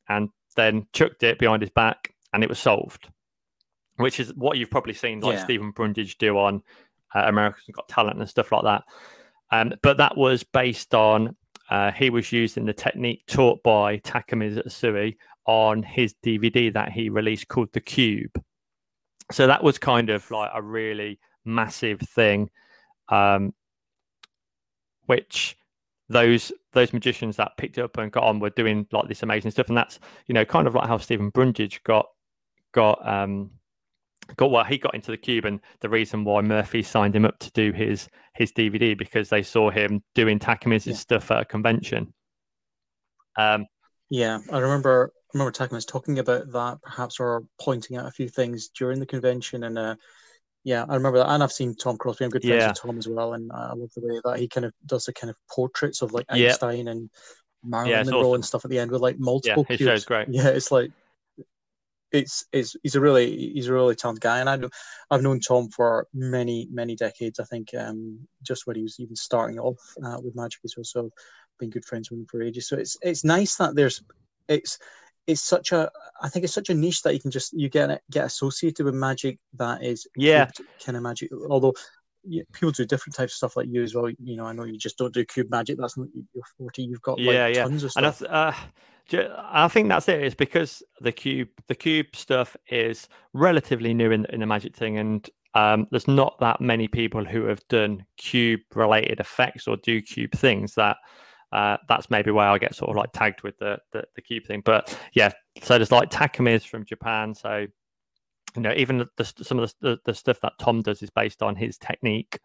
and 0.09 0.29
then 0.55 0.87
chucked 0.93 1.23
it 1.23 1.39
behind 1.39 1.61
his 1.61 1.71
back, 1.71 2.13
and 2.33 2.43
it 2.43 2.49
was 2.49 2.59
solved. 2.59 3.09
Which 3.97 4.19
is 4.19 4.33
what 4.35 4.57
you've 4.57 4.71
probably 4.71 4.93
seen, 4.93 5.19
like 5.19 5.35
yeah. 5.35 5.43
Steven 5.43 5.71
Brundage 5.71 6.17
do 6.17 6.37
on 6.37 6.61
uh, 7.13 7.23
America's 7.25 7.63
Got 7.73 7.89
Talent 7.89 8.19
and 8.19 8.29
stuff 8.29 8.51
like 8.51 8.63
that. 8.63 8.83
Um, 9.51 9.73
but 9.81 9.97
that 9.97 10.15
was 10.15 10.43
based 10.43 10.93
on 10.95 11.35
uh, 11.69 11.91
he 11.91 12.09
was 12.09 12.31
using 12.31 12.65
the 12.65 12.73
technique 12.73 13.23
taught 13.27 13.61
by 13.63 13.97
Usui 13.97 15.17
on 15.45 15.83
his 15.83 16.15
DVD 16.23 16.71
that 16.73 16.91
he 16.91 17.09
released 17.09 17.47
called 17.47 17.73
The 17.73 17.81
Cube 17.81 18.41
so 19.31 19.47
that 19.47 19.63
was 19.63 19.77
kind 19.77 20.09
of 20.09 20.29
like 20.31 20.51
a 20.53 20.61
really 20.61 21.19
massive 21.45 21.99
thing 21.99 22.49
um, 23.09 23.53
which 25.05 25.57
those 26.09 26.51
those 26.73 26.93
magicians 26.93 27.35
that 27.35 27.57
picked 27.57 27.77
up 27.77 27.97
and 27.97 28.11
got 28.11 28.23
on 28.23 28.39
were 28.39 28.49
doing 28.51 28.85
like 28.91 29.07
this 29.07 29.23
amazing 29.23 29.51
stuff 29.51 29.67
and 29.69 29.77
that's 29.77 29.99
you 30.27 30.33
know 30.33 30.45
kind 30.45 30.67
of 30.67 30.75
like 30.75 30.87
how 30.87 30.97
steven 30.97 31.29
brundage 31.29 31.81
got 31.83 32.07
got 32.73 33.05
um 33.07 33.49
got 34.35 34.51
what 34.51 34.67
he 34.67 34.77
got 34.77 34.93
into 34.93 35.09
the 35.09 35.17
cube 35.17 35.45
and 35.45 35.59
the 35.79 35.89
reason 35.89 36.23
why 36.23 36.41
murphy 36.41 36.83
signed 36.83 37.15
him 37.15 37.25
up 37.25 37.37
to 37.39 37.51
do 37.51 37.71
his 37.71 38.07
his 38.35 38.51
dvd 38.51 38.97
because 38.97 39.29
they 39.29 39.41
saw 39.41 39.69
him 39.69 40.03
doing 40.13 40.37
takamizu's 40.37 40.87
yeah. 40.87 40.93
stuff 40.93 41.31
at 41.31 41.41
a 41.41 41.45
convention 41.45 42.13
um 43.37 43.65
yeah 44.09 44.39
i 44.51 44.59
remember 44.59 45.11
I 45.29 45.37
remember 45.37 45.51
Takamiz's 45.51 45.85
talking 45.85 46.17
about 46.17 46.51
that, 46.51 46.81
perhaps, 46.81 47.19
or 47.19 47.43
pointing 47.61 47.97
out 47.97 48.07
a 48.07 48.11
few 48.11 48.27
things 48.27 48.69
during 48.69 48.99
the 48.99 49.05
convention. 49.05 49.63
And 49.63 49.77
uh, 49.77 49.95
yeah, 50.63 50.85
I 50.87 50.95
remember 50.95 51.19
that. 51.19 51.29
And 51.29 51.41
I've 51.41 51.51
seen 51.51 51.75
Tom 51.75 51.97
Crosby. 51.97 52.25
I'm 52.25 52.31
good 52.31 52.43
friends 52.43 52.61
yeah. 52.61 52.67
with 52.69 52.81
Tom 52.81 52.97
as 52.97 53.07
well. 53.07 53.33
And 53.33 53.51
I 53.51 53.73
love 53.73 53.91
the 53.95 54.01
way 54.05 54.21
that 54.23 54.39
he 54.39 54.47
kind 54.47 54.65
of 54.65 54.73
does 54.85 55.05
the 55.05 55.13
kind 55.13 55.29
of 55.29 55.37
portraits 55.49 56.01
of 56.01 56.11
like 56.11 56.25
Einstein 56.29 56.85
yeah. 56.85 56.91
and 56.91 57.09
Marilyn 57.63 57.91
yeah, 57.91 58.03
Monroe 58.03 58.19
awesome. 58.19 58.35
and 58.35 58.45
stuff 58.45 58.65
at 58.65 58.71
the 58.71 58.79
end 58.79 58.91
with 58.91 59.01
like 59.01 59.19
multiple. 59.19 59.65
Yeah, 59.69 59.77
his 59.77 59.85
show's 59.85 60.05
great. 60.05 60.27
Yeah, 60.29 60.49
it's 60.49 60.71
like 60.71 60.91
it's 62.11 62.45
it's 62.51 62.75
he's 62.83 62.95
a 62.95 63.01
really 63.01 63.51
he's 63.53 63.67
a 63.67 63.73
really 63.73 63.95
talented 63.95 64.21
guy, 64.21 64.39
and 64.39 64.49
I 64.49 64.55
know 64.55 64.69
I've 65.11 65.21
known 65.21 65.39
Tom 65.39 65.69
for 65.69 66.07
many 66.13 66.67
many 66.71 66.95
decades. 66.95 67.39
I 67.39 67.43
think 67.45 67.69
um, 67.77 68.19
just 68.41 68.67
when 68.67 68.75
he 68.75 68.83
was 68.83 68.99
even 68.99 69.15
starting 69.15 69.59
off 69.59 69.79
uh, 70.03 70.17
with 70.23 70.35
Magic 70.35 70.59
as 70.65 70.75
well, 70.75 70.83
so 70.83 71.09
been 71.59 71.69
good 71.69 71.85
friends 71.85 72.09
with 72.09 72.19
him 72.19 72.25
for 72.25 72.41
ages. 72.41 72.67
So 72.67 72.77
it's 72.77 72.97
it's 73.01 73.23
nice 73.23 73.55
that 73.57 73.75
there's 73.75 74.01
it's 74.47 74.79
it's 75.29 75.41
such 75.41 75.71
a 75.71 75.89
I 76.21 76.27
think 76.27 76.43
it's 76.43 76.53
such 76.53 76.69
a 76.69 76.73
niche 76.73 77.03
that 77.03 77.13
you 77.13 77.19
can 77.19 77.31
just 77.31 77.53
you 77.53 77.69
get 77.69 78.01
get 78.09 78.25
associated 78.25 78.83
with 78.85 78.95
magic 78.95 79.37
that 79.53 79.83
is 79.83 80.07
yeah 80.15 80.49
kind 80.83 80.97
of 80.97 81.03
magic. 81.03 81.31
Although 81.49 81.73
yeah, 82.23 82.43
people 82.51 82.71
do 82.71 82.85
different 82.85 83.15
types 83.15 83.33
of 83.33 83.37
stuff 83.37 83.55
like 83.55 83.67
you 83.69 83.83
as 83.83 83.95
well. 83.95 84.09
You 84.09 84.35
know, 84.35 84.45
I 84.45 84.53
know 84.53 84.63
you 84.63 84.77
just 84.77 84.97
don't 84.97 85.13
do 85.13 85.23
cube 85.23 85.49
magic. 85.49 85.77
That's 85.77 85.97
not 85.97 86.07
your 86.33 86.43
forte. 86.57 86.81
You've 86.81 87.01
got 87.01 87.19
yeah, 87.19 87.45
like, 87.45 87.55
yeah. 87.55 87.63
tons 87.63 87.83
of 87.83 87.91
stuff. 87.91 88.21
And 88.21 88.33
I, 88.33 88.51
th- 89.07 89.31
uh, 89.31 89.43
I 89.51 89.67
think 89.67 89.87
that's 89.87 90.09
it. 90.09 90.21
It's 90.21 90.35
because 90.35 90.83
the 90.99 91.11
cube 91.11 91.49
the 91.67 91.75
cube 91.75 92.15
stuff 92.15 92.57
is 92.69 93.07
relatively 93.33 93.93
new 93.93 94.11
in 94.11 94.25
in 94.25 94.39
the 94.39 94.47
magic 94.47 94.75
thing, 94.75 94.97
and 94.97 95.29
um, 95.53 95.87
there's 95.91 96.07
not 96.07 96.39
that 96.39 96.59
many 96.59 96.87
people 96.87 97.23
who 97.23 97.45
have 97.45 97.65
done 97.69 98.05
cube 98.17 98.61
related 98.73 99.19
effects 99.19 99.67
or 99.67 99.77
do 99.77 100.01
cube 100.01 100.31
things 100.31 100.75
that 100.75 100.97
uh, 101.51 101.77
that's 101.87 102.09
maybe 102.09 102.31
why 102.31 102.47
I 102.47 102.57
get 102.57 102.75
sort 102.75 102.91
of 102.91 102.95
like 102.95 103.11
tagged 103.11 103.41
with 103.43 103.57
the, 103.57 103.79
the, 103.91 104.03
the 104.15 104.21
cube 104.21 104.45
thing. 104.45 104.61
But 104.63 104.97
yeah, 105.13 105.31
so 105.63 105.77
there's 105.77 105.91
like 105.91 106.09
Takamiz 106.09 106.65
from 106.65 106.85
Japan. 106.85 107.33
So 107.33 107.67
you 108.55 108.61
know, 108.61 108.73
even 108.75 109.07
the, 109.17 109.25
some 109.25 109.59
of 109.59 109.73
the, 109.81 109.99
the, 110.05 110.13
stuff 110.13 110.39
that 110.41 110.53
Tom 110.59 110.81
does 110.81 111.03
is 111.03 111.09
based 111.09 111.43
on 111.43 111.55
his 111.55 111.77
technique. 111.77 112.39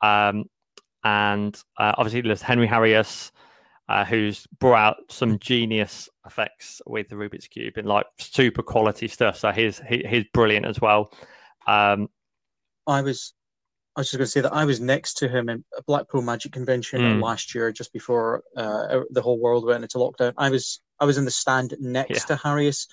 Um, 0.00 0.44
and 1.02 1.60
uh, 1.76 1.92
obviously 1.96 2.20
there's 2.20 2.42
Henry 2.42 2.66
Harrius, 2.66 3.32
uh, 3.88 4.04
who's 4.04 4.46
brought 4.58 4.78
out 4.78 4.96
some 5.08 5.38
genius 5.38 6.08
effects 6.24 6.80
with 6.86 7.08
the 7.08 7.16
Rubik's 7.16 7.48
cube 7.48 7.76
and 7.76 7.88
like 7.88 8.06
super 8.18 8.62
quality 8.62 9.08
stuff. 9.08 9.36
So 9.36 9.50
he's 9.50 9.80
he, 9.88 10.04
he's 10.08 10.24
brilliant 10.32 10.66
as 10.66 10.80
well. 10.80 11.12
Um, 11.66 12.08
I 12.86 13.02
was 13.02 13.34
I 13.96 14.00
was 14.00 14.10
just 14.10 14.18
going 14.18 14.26
to 14.26 14.30
say 14.30 14.40
that 14.42 14.52
I 14.52 14.64
was 14.64 14.80
next 14.80 15.14
to 15.18 15.28
him 15.28 15.48
in 15.48 15.64
a 15.76 15.82
Blackpool 15.82 16.22
Magic 16.22 16.52
Convention 16.52 17.00
mm. 17.00 17.22
last 17.22 17.54
year, 17.54 17.72
just 17.72 17.92
before 17.92 18.44
uh, 18.56 19.00
the 19.10 19.22
whole 19.22 19.38
world 19.38 19.66
went 19.66 19.82
into 19.82 19.98
lockdown. 19.98 20.32
I 20.38 20.50
was 20.50 20.80
I 21.00 21.04
was 21.04 21.18
in 21.18 21.24
the 21.24 21.30
stand 21.30 21.74
next 21.80 22.10
yeah. 22.10 22.36
to 22.36 22.36
Harrius, 22.36 22.86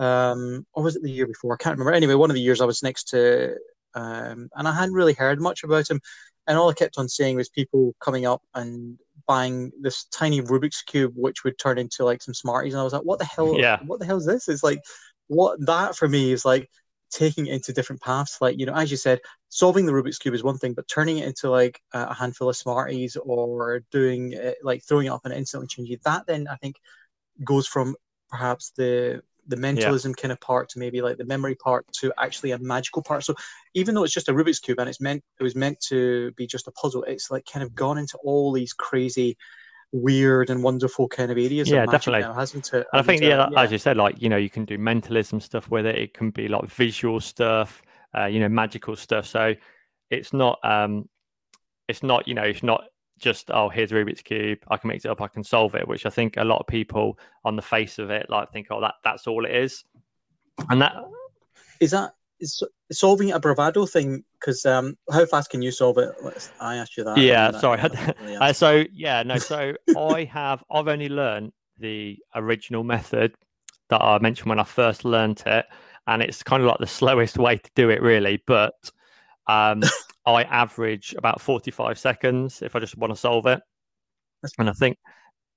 um, 0.00 0.66
or 0.74 0.82
was 0.82 0.96
it 0.96 1.02
the 1.02 1.10
year 1.10 1.26
before? 1.26 1.54
I 1.54 1.62
can't 1.62 1.78
remember. 1.78 1.94
Anyway, 1.96 2.14
one 2.14 2.30
of 2.30 2.34
the 2.34 2.40
years 2.40 2.60
I 2.60 2.64
was 2.64 2.82
next 2.82 3.04
to, 3.10 3.54
um, 3.94 4.48
and 4.54 4.66
I 4.66 4.74
hadn't 4.74 4.94
really 4.94 5.14
heard 5.14 5.40
much 5.40 5.62
about 5.62 5.88
him. 5.88 6.00
And 6.48 6.58
all 6.58 6.70
I 6.70 6.74
kept 6.74 6.98
on 6.98 7.08
seeing 7.08 7.36
was 7.36 7.48
people 7.48 7.94
coming 8.00 8.26
up 8.26 8.42
and 8.52 8.98
buying 9.28 9.70
this 9.80 10.06
tiny 10.06 10.42
Rubik's 10.42 10.82
cube, 10.82 11.12
which 11.14 11.44
would 11.44 11.56
turn 11.56 11.78
into 11.78 12.04
like 12.04 12.20
some 12.20 12.34
Smarties. 12.34 12.74
And 12.74 12.80
I 12.80 12.84
was 12.84 12.92
like, 12.92 13.02
"What 13.02 13.20
the 13.20 13.24
hell? 13.24 13.56
Yeah. 13.56 13.78
What 13.86 14.00
the 14.00 14.06
hell 14.06 14.18
is 14.18 14.26
this?" 14.26 14.48
It's 14.48 14.64
like, 14.64 14.80
what 15.28 15.64
that 15.66 15.96
for 15.96 16.08
me 16.08 16.32
is 16.32 16.44
like 16.44 16.68
taking 17.12 17.46
it 17.46 17.54
into 17.54 17.72
different 17.72 18.02
paths. 18.02 18.38
Like, 18.40 18.58
you 18.58 18.66
know, 18.66 18.74
as 18.74 18.90
you 18.90 18.96
said, 18.96 19.20
solving 19.48 19.86
the 19.86 19.92
Rubik's 19.92 20.18
Cube 20.18 20.34
is 20.34 20.42
one 20.42 20.58
thing, 20.58 20.72
but 20.72 20.88
turning 20.88 21.18
it 21.18 21.26
into 21.26 21.50
like 21.50 21.80
a 21.92 22.12
handful 22.12 22.48
of 22.48 22.56
Smarties 22.56 23.16
or 23.16 23.84
doing 23.90 24.32
it, 24.32 24.56
like 24.62 24.82
throwing 24.82 25.06
it 25.06 25.10
up 25.10 25.24
and 25.24 25.34
instantly 25.34 25.68
changing 25.68 25.98
that, 26.04 26.26
then 26.26 26.48
I 26.48 26.56
think 26.56 26.76
goes 27.44 27.66
from 27.66 27.94
perhaps 28.28 28.72
the 28.76 29.22
the 29.48 29.56
mentalism 29.56 30.14
yeah. 30.16 30.22
kind 30.22 30.32
of 30.32 30.40
part 30.40 30.68
to 30.68 30.78
maybe 30.78 31.02
like 31.02 31.16
the 31.16 31.24
memory 31.24 31.56
part 31.56 31.84
to 31.92 32.12
actually 32.16 32.52
a 32.52 32.58
magical 32.58 33.02
part. 33.02 33.24
So 33.24 33.34
even 33.74 33.94
though 33.94 34.04
it's 34.04 34.14
just 34.14 34.28
a 34.28 34.32
Rubik's 34.32 34.60
cube 34.60 34.78
and 34.78 34.88
it's 34.88 35.00
meant 35.00 35.22
it 35.38 35.42
was 35.42 35.56
meant 35.56 35.80
to 35.88 36.30
be 36.32 36.46
just 36.46 36.68
a 36.68 36.72
puzzle, 36.72 37.02
it's 37.04 37.30
like 37.30 37.44
kind 37.44 37.62
of 37.62 37.74
gone 37.74 37.98
into 37.98 38.18
all 38.24 38.52
these 38.52 38.72
crazy 38.72 39.36
weird 39.92 40.50
and 40.50 40.62
wonderful 40.62 41.06
kind 41.08 41.30
of 41.30 41.38
areas. 41.38 41.68
Yeah, 41.68 41.86
definitely. 41.86 42.22
Now, 42.22 42.32
hasn't 42.32 42.72
it? 42.72 42.86
And 42.92 43.00
I 43.00 43.02
think, 43.02 43.22
yeah, 43.22 43.48
yeah, 43.50 43.62
as 43.62 43.70
you 43.70 43.78
said, 43.78 43.96
like 43.96 44.20
you 44.20 44.28
know, 44.28 44.36
you 44.36 44.50
can 44.50 44.64
do 44.64 44.78
mentalism 44.78 45.40
stuff 45.40 45.70
with 45.70 45.86
it. 45.86 45.96
It 45.96 46.14
can 46.14 46.30
be 46.30 46.48
like 46.48 46.64
visual 46.66 47.20
stuff, 47.20 47.82
uh, 48.16 48.24
you 48.24 48.40
know, 48.40 48.48
magical 48.48 48.96
stuff. 48.96 49.26
So 49.26 49.54
it's 50.10 50.32
not, 50.32 50.58
um, 50.64 51.08
it's 51.88 52.02
not, 52.02 52.26
you 52.26 52.34
know, 52.34 52.42
it's 52.42 52.62
not 52.62 52.84
just 53.18 53.50
oh, 53.50 53.68
here's 53.68 53.92
Rubik's 53.92 54.22
cube. 54.22 54.58
I 54.68 54.76
can 54.76 54.88
mix 54.88 55.04
it 55.04 55.10
up. 55.10 55.20
I 55.20 55.28
can 55.28 55.44
solve 55.44 55.74
it. 55.74 55.86
Which 55.86 56.06
I 56.06 56.10
think 56.10 56.36
a 56.36 56.44
lot 56.44 56.58
of 56.58 56.66
people 56.66 57.18
on 57.44 57.56
the 57.56 57.62
face 57.62 57.98
of 57.98 58.10
it 58.10 58.26
like 58.30 58.50
think, 58.52 58.68
oh, 58.70 58.80
that 58.80 58.94
that's 59.04 59.26
all 59.26 59.44
it 59.44 59.54
is. 59.54 59.84
And 60.68 60.82
that 60.82 60.94
is 61.80 61.92
that 61.92 62.14
solving 62.90 63.32
a 63.32 63.40
bravado 63.40 63.86
thing 63.86 64.24
because 64.40 64.64
um, 64.66 64.96
how 65.10 65.24
fast 65.26 65.50
can 65.50 65.62
you 65.62 65.70
solve 65.70 65.98
it? 65.98 66.10
I 66.60 66.76
asked 66.76 66.96
you 66.96 67.04
that. 67.04 67.18
Yeah, 67.18 67.50
sorry. 67.52 67.80
Really 68.20 68.36
uh, 68.40 68.52
so 68.52 68.84
yeah, 68.92 69.22
no. 69.22 69.36
So 69.36 69.74
I 69.96 70.24
have 70.24 70.62
I've 70.70 70.88
only 70.88 71.08
learned 71.08 71.52
the 71.78 72.18
original 72.34 72.84
method 72.84 73.34
that 73.90 74.02
I 74.02 74.18
mentioned 74.18 74.48
when 74.48 74.58
I 74.58 74.64
first 74.64 75.04
learned 75.04 75.42
it, 75.46 75.66
and 76.06 76.22
it's 76.22 76.42
kind 76.42 76.62
of 76.62 76.68
like 76.68 76.78
the 76.78 76.86
slowest 76.86 77.38
way 77.38 77.58
to 77.58 77.70
do 77.74 77.90
it, 77.90 78.02
really. 78.02 78.42
But 78.46 78.74
um, 79.46 79.82
I 80.26 80.42
average 80.44 81.14
about 81.16 81.40
forty-five 81.40 81.98
seconds 81.98 82.62
if 82.62 82.74
I 82.74 82.80
just 82.80 82.96
want 82.96 83.12
to 83.12 83.18
solve 83.18 83.46
it, 83.46 83.60
that's, 84.42 84.54
and 84.58 84.68
I 84.68 84.72
think 84.72 84.98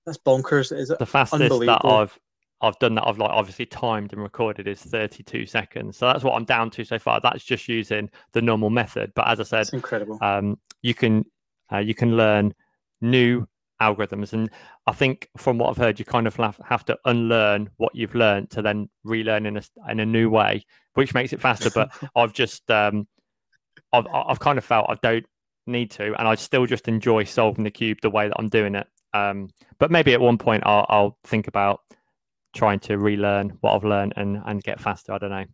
that's 0.06 0.17
bonkers. 0.17 0.78
Is 0.78 0.89
it 0.89 1.00
the 1.00 1.06
fastest 1.06 1.60
that 1.62 1.82
I've 1.84 2.17
I've 2.62 2.80
done 2.80 2.96
that. 2.96 3.08
I've 3.08 3.18
like 3.18 3.32
obviously 3.32 3.65
timed 3.65 4.13
and 4.13 4.22
recorded 4.22 4.68
is 4.68 4.82
32 4.82 5.46
seconds. 5.46 5.98
So 5.98 6.08
that's 6.08 6.24
what 6.24 6.36
I'm 6.36 6.46
down 6.46 6.70
to 6.72 6.86
so 6.86 6.98
far. 6.98 7.20
That's 7.22 7.44
just 7.44 7.68
using 7.68 8.10
the 8.34 8.41
normal 8.41 8.70
method. 8.70 9.12
But 9.15 9.28
as 9.28 9.39
I 9.39 9.44
said, 9.44 9.62
it's 9.62 9.74
incredible. 9.74 10.18
Um, 10.22 10.58
you 10.82 10.94
can 10.94 11.26
uh, 11.72 11.80
you 11.80 11.94
can 11.94 12.15
learn 12.15 12.54
new 13.02 13.48
algorithms, 13.82 14.34
and 14.34 14.50
I 14.88 14.94
think 14.94 15.30
from 15.38 15.58
what 15.58 15.70
I've 15.70 15.78
heard, 15.78 16.00
you 16.00 16.06
kind 16.06 16.28
of 16.28 16.36
have 16.63 16.86
to 16.86 16.98
unlearn 17.06 17.70
what 17.78 17.94
you've 17.94 18.15
learned 18.15 18.52
to 18.52 18.62
then 18.62 18.89
relearn 19.04 19.46
in 19.46 19.58
a 19.58 19.62
in 19.89 20.00
a 20.00 20.06
new 20.06 20.30
way, 20.30 20.65
which 20.94 21.13
makes 21.13 21.34
it 21.34 21.41
faster. 21.41 21.70
But 21.70 21.91
I've 22.15 22.34
just 22.34 22.70
um, 22.72 23.08
I've 23.91 24.08
I've 24.08 24.39
kind 24.39 24.58
of 24.58 24.63
felt 24.63 24.89
I 24.89 24.96
don't 25.02 25.26
need 25.68 25.91
to, 25.91 26.15
and 26.18 26.28
I 26.28 26.36
still 26.36 26.65
just 26.65 26.88
enjoy 26.88 27.26
solving 27.26 27.63
the 27.63 27.72
cube 27.72 28.00
the 28.02 28.10
way 28.10 28.28
that 28.28 28.36
I'm 28.38 28.50
doing 28.50 28.76
it. 28.76 28.88
Um, 29.13 29.50
but 29.80 29.91
maybe 29.91 30.13
at 30.13 30.20
one 30.20 30.38
point 30.38 30.63
I'll, 30.65 30.86
I'll 30.89 31.18
think 31.24 31.48
about 31.48 31.82
trying 32.56 32.80
to 32.80 32.98
relearn 32.98 33.58
what 33.62 33.76
I've 33.76 33.84
learned 33.84 34.13
and 34.15 34.41
and 34.46 34.63
get 34.63 34.80
faster. 34.80 35.13
I 35.13 35.20
don't 35.20 35.30
know. 35.30 35.46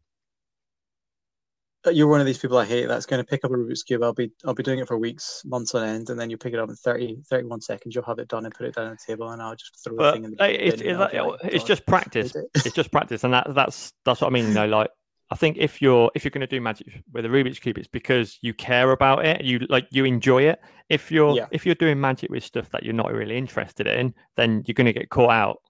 you're 1.92 2.08
one 2.08 2.22
of 2.22 2.26
these 2.26 2.38
people 2.38 2.58
I 2.58 2.66
hate 2.66 2.88
that's 2.88 3.06
going 3.06 3.22
to 3.22 3.28
pick 3.28 3.44
up 3.44 3.52
a 3.52 3.54
Rubik's 3.54 3.84
cube. 3.84 4.04
I'll 4.04 4.14
be 4.14 4.32
I'll 4.46 4.54
be 4.54 4.64
doing 4.64 4.80
it 4.80 4.88
for 4.88 4.98
weeks, 4.98 5.42
months 5.44 5.76
on 5.76 5.86
end, 5.86 6.10
and 6.10 6.20
then 6.20 6.30
you 6.30 6.38
pick 6.38 6.54
it 6.54 6.60
up 6.60 6.70
in 6.70 6.76
30, 6.76 7.24
31 7.30 7.62
seconds. 7.62 7.94
You'll 7.94 8.06
have 8.06 8.20
it 8.20 8.30
done 8.30 8.46
and 8.46 8.54
put 8.54 8.68
it 8.68 8.76
down 8.76 8.86
on 8.86 8.92
the 8.92 9.14
table, 9.14 9.30
and 9.32 9.42
I'll 9.42 9.56
just 9.56 9.84
throw 9.84 9.98
but 9.98 10.12
the 10.12 10.14
thing 10.14 10.24
in 10.26 10.32
the 10.32 10.68
it's, 10.68 10.82
it's, 10.82 11.00
like, 11.00 11.14
it's 11.44 11.64
just 11.66 11.86
practice. 11.86 12.34
it's 12.56 12.76
just 12.76 12.92
practice, 12.92 13.24
and 13.24 13.34
that 13.34 13.54
that's 13.54 13.92
that's 14.06 14.22
what 14.22 14.28
I 14.28 14.30
mean. 14.32 14.48
You 14.48 14.54
know, 14.54 14.68
like 14.68 14.90
I 15.32 15.36
think 15.36 15.58
if 15.58 15.82
you're 15.82 16.12
if 16.14 16.26
you're 16.26 16.30
going 16.30 16.42
to 16.42 16.48
do 16.48 16.60
magic 16.60 16.88
with 17.14 17.26
a 17.26 17.30
Rubik's 17.30 17.58
cube, 17.58 17.78
it's 17.78 17.88
because 17.88 18.38
you 18.42 18.54
care 18.54 18.92
about 18.92 19.26
it. 19.26 19.42
You 19.42 19.60
like 19.70 19.88
you 19.90 20.04
enjoy 20.04 20.44
it. 20.44 20.60
If 20.90 21.10
you're 21.10 21.38
yeah. 21.38 21.46
if 21.52 21.66
you're 21.66 21.74
doing 21.74 22.02
magic 22.02 22.30
with 22.30 22.44
stuff 22.44 22.70
that 22.72 22.84
you're 22.84 22.94
not 22.94 23.14
really 23.14 23.38
interested 23.38 23.88
in, 23.88 24.14
then 24.36 24.64
you're 24.68 24.74
going 24.74 24.88
to 24.88 24.94
get 24.94 25.10
caught 25.10 25.32
out. 25.32 25.62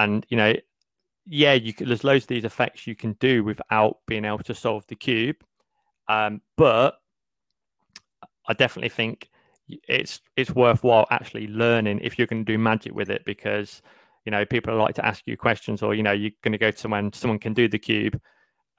And 0.00 0.24
you 0.28 0.36
know, 0.36 0.54
yeah, 1.26 1.52
you 1.52 1.72
can, 1.72 1.86
there's 1.86 2.04
loads 2.04 2.24
of 2.24 2.28
these 2.28 2.44
effects 2.44 2.86
you 2.86 2.96
can 2.96 3.12
do 3.14 3.44
without 3.44 3.98
being 4.06 4.24
able 4.24 4.38
to 4.38 4.54
solve 4.54 4.84
the 4.88 4.96
cube. 4.96 5.36
Um, 6.08 6.40
but 6.56 6.96
I 8.48 8.54
definitely 8.54 8.88
think 8.88 9.28
it's 9.88 10.20
it's 10.36 10.50
worthwhile 10.50 11.06
actually 11.10 11.46
learning 11.46 12.00
if 12.02 12.18
you're 12.18 12.26
going 12.26 12.44
to 12.44 12.52
do 12.52 12.58
magic 12.58 12.92
with 12.92 13.10
it 13.10 13.24
because 13.24 13.82
you 14.24 14.32
know 14.32 14.44
people 14.44 14.76
like 14.76 14.96
to 14.96 15.06
ask 15.06 15.22
you 15.26 15.36
questions 15.36 15.82
or 15.82 15.94
you 15.94 16.02
know 16.02 16.10
you're 16.10 16.32
going 16.42 16.50
to 16.50 16.58
go 16.58 16.70
to 16.72 16.76
someone 16.76 17.12
someone 17.12 17.38
can 17.38 17.54
do 17.54 17.68
the 17.68 17.78
cube 17.78 18.20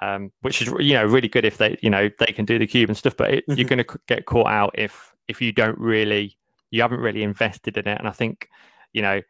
um, 0.01 0.31
which 0.41 0.61
is 0.61 0.67
you 0.79 0.93
know 0.93 1.05
really 1.05 1.29
good 1.29 1.45
if 1.45 1.57
they 1.57 1.77
you 1.81 1.89
know 1.89 2.09
they 2.19 2.33
can 2.33 2.43
do 2.43 2.59
the 2.59 2.67
cube 2.67 2.89
and 2.89 2.97
stuff 2.97 3.15
but 3.15 3.33
it, 3.33 3.47
mm-hmm. 3.47 3.57
you're 3.57 3.69
going 3.69 3.83
to 3.83 3.99
get 4.07 4.25
caught 4.25 4.47
out 4.47 4.71
if 4.77 5.13
if 5.29 5.41
you 5.41 5.53
don't 5.53 5.77
really 5.77 6.37
you 6.71 6.81
haven't 6.81 6.99
really 6.99 7.23
invested 7.23 7.77
in 7.77 7.87
it 7.87 7.97
and 7.97 8.07
i 8.07 8.11
think 8.11 8.49
you 8.91 9.01
know 9.01 9.21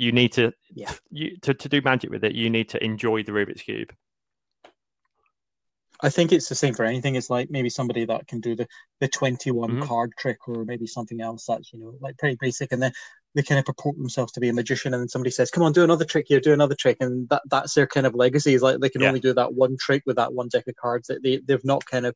you 0.00 0.12
need 0.12 0.32
to 0.32 0.52
yeah. 0.74 0.92
you 1.10 1.36
to, 1.42 1.52
to 1.52 1.68
do 1.68 1.80
magic 1.82 2.10
with 2.10 2.24
it 2.24 2.34
you 2.34 2.48
need 2.48 2.68
to 2.68 2.82
enjoy 2.82 3.22
the 3.22 3.32
rubik's 3.32 3.62
cube 3.62 3.92
I 6.02 6.08
think 6.08 6.32
it's 6.32 6.48
the 6.48 6.54
same 6.54 6.74
for 6.74 6.84
anything. 6.84 7.14
It's 7.14 7.30
like 7.30 7.50
maybe 7.50 7.68
somebody 7.68 8.04
that 8.06 8.26
can 8.26 8.40
do 8.40 8.56
the 8.56 8.66
the 9.00 9.08
21 9.08 9.70
mm-hmm. 9.70 9.82
card 9.82 10.12
trick 10.18 10.38
or 10.48 10.64
maybe 10.64 10.86
something 10.86 11.20
else 11.20 11.44
that's, 11.46 11.72
you 11.72 11.78
know, 11.78 11.94
like 12.00 12.16
pretty 12.18 12.38
basic. 12.40 12.72
And 12.72 12.82
then 12.82 12.92
they 13.34 13.42
kind 13.42 13.58
of 13.58 13.64
purport 13.64 13.96
themselves 13.96 14.32
to 14.32 14.40
be 14.40 14.48
a 14.48 14.52
magician. 14.52 14.94
And 14.94 15.02
then 15.02 15.08
somebody 15.08 15.30
says, 15.30 15.50
come 15.50 15.62
on, 15.62 15.72
do 15.72 15.84
another 15.84 16.04
trick 16.04 16.26
here, 16.28 16.40
do 16.40 16.52
another 16.52 16.74
trick. 16.74 16.96
And 17.00 17.28
that 17.28 17.42
that's 17.50 17.74
their 17.74 17.86
kind 17.86 18.06
of 18.06 18.14
legacy 18.14 18.54
is 18.54 18.62
like 18.62 18.80
they 18.80 18.88
can 18.88 19.02
yeah. 19.02 19.08
only 19.08 19.20
do 19.20 19.34
that 19.34 19.52
one 19.54 19.76
trick 19.78 20.02
with 20.06 20.16
that 20.16 20.32
one 20.32 20.48
deck 20.48 20.66
of 20.66 20.76
cards. 20.76 21.08
That 21.08 21.22
They, 21.22 21.40
they've 21.46 21.64
not 21.64 21.84
kind 21.86 22.06
of 22.06 22.14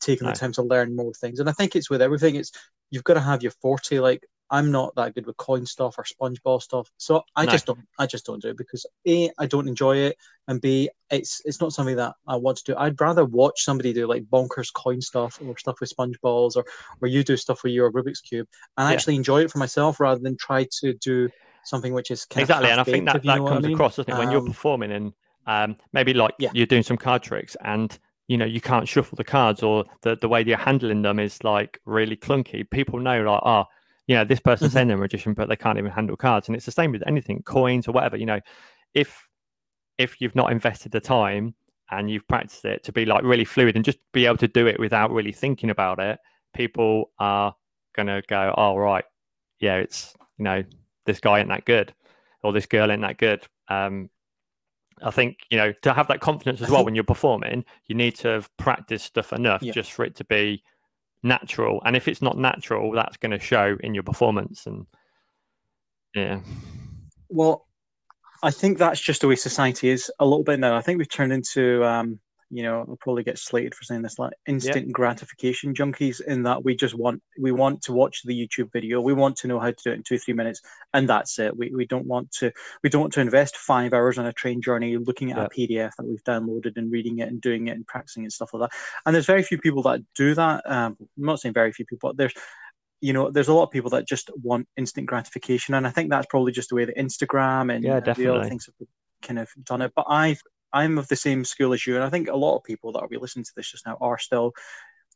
taken 0.00 0.26
the 0.26 0.34
time 0.34 0.52
to 0.52 0.62
learn 0.62 0.94
more 0.94 1.14
things. 1.14 1.40
And 1.40 1.48
I 1.48 1.52
think 1.52 1.74
it's 1.74 1.88
with 1.88 2.02
everything. 2.02 2.36
It's 2.36 2.52
you've 2.90 3.04
got 3.04 3.14
to 3.14 3.20
have 3.20 3.42
your 3.42 3.52
forte. 3.62 3.98
Like 3.98 4.26
I'm 4.50 4.70
not 4.70 4.94
that 4.94 5.14
good 5.14 5.26
with 5.26 5.36
coin 5.36 5.66
stuff 5.66 5.98
or 5.98 6.04
sponge 6.04 6.42
ball 6.42 6.60
stuff, 6.60 6.90
so 6.98 7.22
I 7.34 7.44
no. 7.44 7.52
just 7.52 7.66
don't. 7.66 7.80
I 7.98 8.06
just 8.06 8.26
don't 8.26 8.40
do 8.40 8.50
it 8.50 8.56
because 8.56 8.86
a 9.06 9.30
I 9.38 9.46
don't 9.46 9.68
enjoy 9.68 9.96
it, 9.96 10.16
and 10.48 10.60
b 10.60 10.88
it's 11.10 11.42
it's 11.44 11.60
not 11.60 11.72
something 11.72 11.96
that 11.96 12.14
I 12.28 12.36
want 12.36 12.58
to 12.58 12.64
do. 12.64 12.76
I'd 12.76 13.00
rather 13.00 13.24
watch 13.24 13.64
somebody 13.64 13.92
do 13.92 14.06
like 14.06 14.24
bonkers 14.24 14.72
coin 14.72 15.00
stuff 15.00 15.40
or 15.44 15.56
stuff 15.58 15.80
with 15.80 15.88
sponge 15.88 16.20
balls, 16.20 16.56
or 16.56 16.64
or 17.00 17.08
you 17.08 17.24
do 17.24 17.36
stuff 17.36 17.64
with 17.64 17.72
your 17.72 17.90
Rubik's 17.90 18.20
cube, 18.20 18.46
and 18.76 18.88
yeah. 18.88 18.94
actually 18.94 19.16
enjoy 19.16 19.42
it 19.42 19.50
for 19.50 19.58
myself 19.58 19.98
rather 19.98 20.20
than 20.20 20.36
try 20.36 20.66
to 20.80 20.94
do 20.94 21.28
something 21.64 21.92
which 21.92 22.10
is 22.10 22.26
exactly. 22.36 22.70
and 22.70 22.80
I 22.80 22.84
think 22.84 23.06
that 23.06 23.22
that 23.22 23.38
comes 23.38 23.64
I 23.64 23.68
mean. 23.68 23.74
across, 23.74 23.96
doesn't 23.96 24.12
it? 24.12 24.16
When 24.16 24.28
um, 24.28 24.32
you're 24.32 24.44
performing 24.44 24.92
and 24.92 25.12
um, 25.46 25.76
maybe 25.92 26.14
like 26.14 26.34
yeah. 26.38 26.50
you're 26.54 26.66
doing 26.66 26.82
some 26.82 26.96
card 26.96 27.22
tricks 27.22 27.56
and 27.62 27.98
you 28.28 28.36
know 28.36 28.44
you 28.44 28.60
can't 28.60 28.88
shuffle 28.88 29.16
the 29.16 29.24
cards 29.24 29.62
or 29.62 29.84
the, 30.02 30.16
the 30.16 30.28
way 30.28 30.42
you're 30.42 30.56
handling 30.56 31.02
them 31.02 31.18
is 31.18 31.42
like 31.44 31.80
really 31.84 32.16
clunky 32.16 32.68
people 32.68 32.98
know 32.98 33.22
like 33.22 33.40
oh 33.44 33.64
you 34.06 34.14
know, 34.14 34.24
this 34.24 34.40
person's 34.40 34.72
saying 34.72 34.88
they're 34.88 34.96
a 34.96 35.00
magician, 35.00 35.34
but 35.34 35.48
they 35.48 35.56
can't 35.56 35.78
even 35.78 35.90
handle 35.90 36.16
cards. 36.16 36.48
And 36.48 36.56
it's 36.56 36.66
the 36.66 36.72
same 36.72 36.92
with 36.92 37.02
anything, 37.06 37.42
coins 37.42 37.88
or 37.88 37.92
whatever. 37.92 38.16
You 38.16 38.26
know, 38.26 38.40
if 38.94 39.28
if 39.98 40.20
you've 40.20 40.34
not 40.34 40.52
invested 40.52 40.92
the 40.92 41.00
time 41.00 41.54
and 41.90 42.10
you've 42.10 42.26
practiced 42.28 42.64
it 42.64 42.84
to 42.84 42.92
be 42.92 43.04
like 43.04 43.24
really 43.24 43.44
fluid 43.44 43.76
and 43.76 43.84
just 43.84 43.98
be 44.12 44.26
able 44.26 44.36
to 44.36 44.48
do 44.48 44.66
it 44.66 44.78
without 44.78 45.10
really 45.10 45.32
thinking 45.32 45.70
about 45.70 45.98
it, 45.98 46.18
people 46.54 47.10
are 47.18 47.54
gonna 47.94 48.22
go, 48.28 48.54
Oh 48.56 48.76
right, 48.76 49.04
yeah, 49.58 49.76
it's 49.76 50.14
you 50.38 50.44
know, 50.44 50.62
this 51.04 51.20
guy 51.20 51.40
ain't 51.40 51.48
that 51.48 51.64
good 51.64 51.92
or 52.42 52.52
this 52.52 52.66
girl 52.66 52.90
ain't 52.90 53.02
that 53.02 53.18
good. 53.18 53.46
Um 53.68 54.10
I 55.02 55.10
think, 55.10 55.38
you 55.50 55.58
know, 55.58 55.74
to 55.82 55.92
have 55.92 56.08
that 56.08 56.20
confidence 56.20 56.62
as 56.62 56.70
well 56.70 56.84
when 56.86 56.94
you're 56.94 57.04
performing, 57.04 57.64
you 57.86 57.94
need 57.96 58.14
to 58.16 58.28
have 58.28 58.56
practiced 58.56 59.06
stuff 59.06 59.32
enough 59.32 59.62
yeah. 59.62 59.72
just 59.72 59.92
for 59.92 60.04
it 60.04 60.14
to 60.16 60.24
be 60.24 60.62
natural. 61.26 61.82
And 61.84 61.96
if 61.96 62.08
it's 62.08 62.22
not 62.22 62.38
natural, 62.38 62.92
that's 62.92 63.16
going 63.16 63.32
to 63.32 63.38
show 63.38 63.76
in 63.80 63.94
your 63.94 64.02
performance. 64.02 64.66
And 64.66 64.86
yeah. 66.14 66.40
Well, 67.28 67.66
I 68.42 68.50
think 68.50 68.78
that's 68.78 69.00
just 69.00 69.20
the 69.20 69.28
way 69.28 69.36
society 69.36 69.88
is 69.88 70.10
a 70.18 70.24
little 70.24 70.44
bit 70.44 70.60
now. 70.60 70.76
I 70.76 70.80
think 70.80 70.98
we've 70.98 71.10
turned 71.10 71.32
into 71.32 71.84
um, 71.84 72.20
you 72.50 72.62
know, 72.62 72.84
I'll 72.88 72.98
probably 73.00 73.24
get 73.24 73.38
slated 73.38 73.74
for 73.74 73.84
saying 73.84 74.02
this 74.02 74.18
like 74.18 74.32
instant 74.46 74.92
gratification 74.92 75.74
junkies 75.74 76.20
in 76.20 76.44
that 76.44 76.64
we 76.64 76.76
just 76.76 76.94
want 76.94 77.22
we 77.38 77.50
want 77.50 77.82
to 77.82 77.92
watch 77.92 78.22
the 78.24 78.34
YouTube 78.34 78.70
video, 78.72 79.00
we 79.00 79.12
want 79.12 79.36
to 79.38 79.48
know 79.48 79.58
how 79.58 79.70
to 79.70 79.76
do 79.82 79.90
it 79.90 79.94
in 79.94 80.02
two, 80.02 80.18
three 80.18 80.34
minutes, 80.34 80.62
and 80.94 81.08
that's 81.08 81.38
it. 81.38 81.56
We 81.56 81.72
we 81.74 81.86
don't 81.86 82.06
want 82.06 82.30
to 82.32 82.52
we 82.82 82.90
don't 82.90 83.00
want 83.00 83.12
to 83.14 83.20
invest 83.20 83.56
five 83.56 83.92
hours 83.92 84.18
on 84.18 84.26
a 84.26 84.32
train 84.32 84.62
journey 84.62 84.96
looking 84.96 85.32
at 85.32 85.38
a 85.38 85.48
PDF 85.48 85.92
that 85.96 86.06
we've 86.06 86.22
downloaded 86.24 86.76
and 86.76 86.90
reading 86.92 87.18
it 87.18 87.28
and 87.28 87.40
doing 87.40 87.66
it 87.66 87.72
and 87.72 87.86
practicing 87.86 88.22
and 88.22 88.32
stuff 88.32 88.54
like 88.54 88.70
that. 88.70 88.78
And 89.04 89.14
there's 89.14 89.26
very 89.26 89.42
few 89.42 89.58
people 89.58 89.82
that 89.82 90.00
do 90.14 90.34
that. 90.34 90.62
Um, 90.70 90.96
I'm 91.00 91.24
not 91.24 91.40
saying 91.40 91.54
very 91.54 91.72
few 91.72 91.84
people, 91.84 92.10
but 92.10 92.16
there's 92.16 92.34
you 93.00 93.12
know, 93.12 93.30
there's 93.30 93.48
a 93.48 93.54
lot 93.54 93.64
of 93.64 93.70
people 93.70 93.90
that 93.90 94.08
just 94.08 94.30
want 94.42 94.68
instant 94.76 95.06
gratification, 95.06 95.74
and 95.74 95.86
I 95.86 95.90
think 95.90 96.10
that's 96.10 96.26
probably 96.26 96.52
just 96.52 96.70
the 96.70 96.76
way 96.76 96.84
that 96.86 96.96
Instagram 96.96 97.74
and 97.74 97.84
yeah, 97.84 98.00
definitely. 98.00 98.24
the 98.24 98.34
other 98.34 98.48
things 98.48 98.66
have 98.66 98.88
kind 99.22 99.38
of 99.38 99.50
done 99.64 99.82
it. 99.82 99.92
But 99.94 100.06
I've 100.08 100.40
I'm 100.72 100.98
of 100.98 101.08
the 101.08 101.16
same 101.16 101.44
school 101.44 101.72
as 101.72 101.86
you, 101.86 101.94
and 101.94 102.04
I 102.04 102.10
think 102.10 102.28
a 102.28 102.36
lot 102.36 102.56
of 102.56 102.64
people 102.64 102.92
that 102.92 103.02
will 103.02 103.08
be 103.08 103.18
listening 103.18 103.44
to 103.44 103.52
this 103.56 103.70
just 103.70 103.86
now 103.86 103.96
are 104.00 104.18
still, 104.18 104.52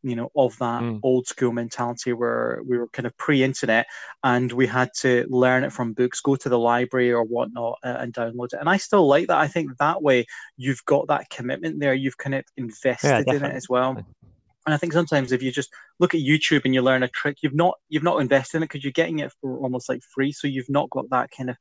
you 0.02 0.16
know, 0.16 0.30
of 0.34 0.56
that 0.58 0.82
mm. 0.82 1.00
old 1.02 1.26
school 1.26 1.52
mentality 1.52 2.12
where 2.12 2.62
we 2.66 2.78
were 2.78 2.88
kind 2.88 3.06
of 3.06 3.16
pre-internet 3.18 3.86
and 4.24 4.50
we 4.50 4.66
had 4.66 4.90
to 4.98 5.26
learn 5.28 5.64
it 5.64 5.72
from 5.72 5.92
books, 5.92 6.20
go 6.20 6.36
to 6.36 6.48
the 6.48 6.58
library 6.58 7.12
or 7.12 7.24
whatnot, 7.24 7.78
uh, 7.84 7.96
and 7.98 8.14
download 8.14 8.52
it. 8.52 8.60
And 8.60 8.68
I 8.68 8.78
still 8.78 9.06
like 9.06 9.28
that. 9.28 9.38
I 9.38 9.48
think 9.48 9.76
that 9.78 10.02
way 10.02 10.26
you've 10.56 10.84
got 10.86 11.08
that 11.08 11.28
commitment 11.28 11.80
there. 11.80 11.94
You've 11.94 12.18
kind 12.18 12.34
of 12.34 12.44
invested 12.56 13.24
yeah, 13.26 13.34
in 13.34 13.44
it 13.44 13.54
as 13.54 13.68
well. 13.68 13.96
And 14.66 14.74
I 14.74 14.78
think 14.78 14.92
sometimes 14.92 15.32
if 15.32 15.42
you 15.42 15.50
just 15.50 15.70
look 15.98 16.14
at 16.14 16.20
YouTube 16.20 16.64
and 16.64 16.74
you 16.74 16.82
learn 16.82 17.02
a 17.02 17.08
trick, 17.08 17.38
you've 17.42 17.54
not 17.54 17.74
you've 17.88 18.02
not 18.02 18.20
invested 18.20 18.58
in 18.58 18.62
it 18.62 18.66
because 18.66 18.84
you're 18.84 18.92
getting 18.92 19.18
it 19.18 19.32
for 19.40 19.58
almost 19.58 19.88
like 19.88 20.02
free. 20.14 20.32
So 20.32 20.46
you've 20.46 20.68
not 20.68 20.90
got 20.90 21.10
that 21.10 21.30
kind 21.36 21.50
of 21.50 21.56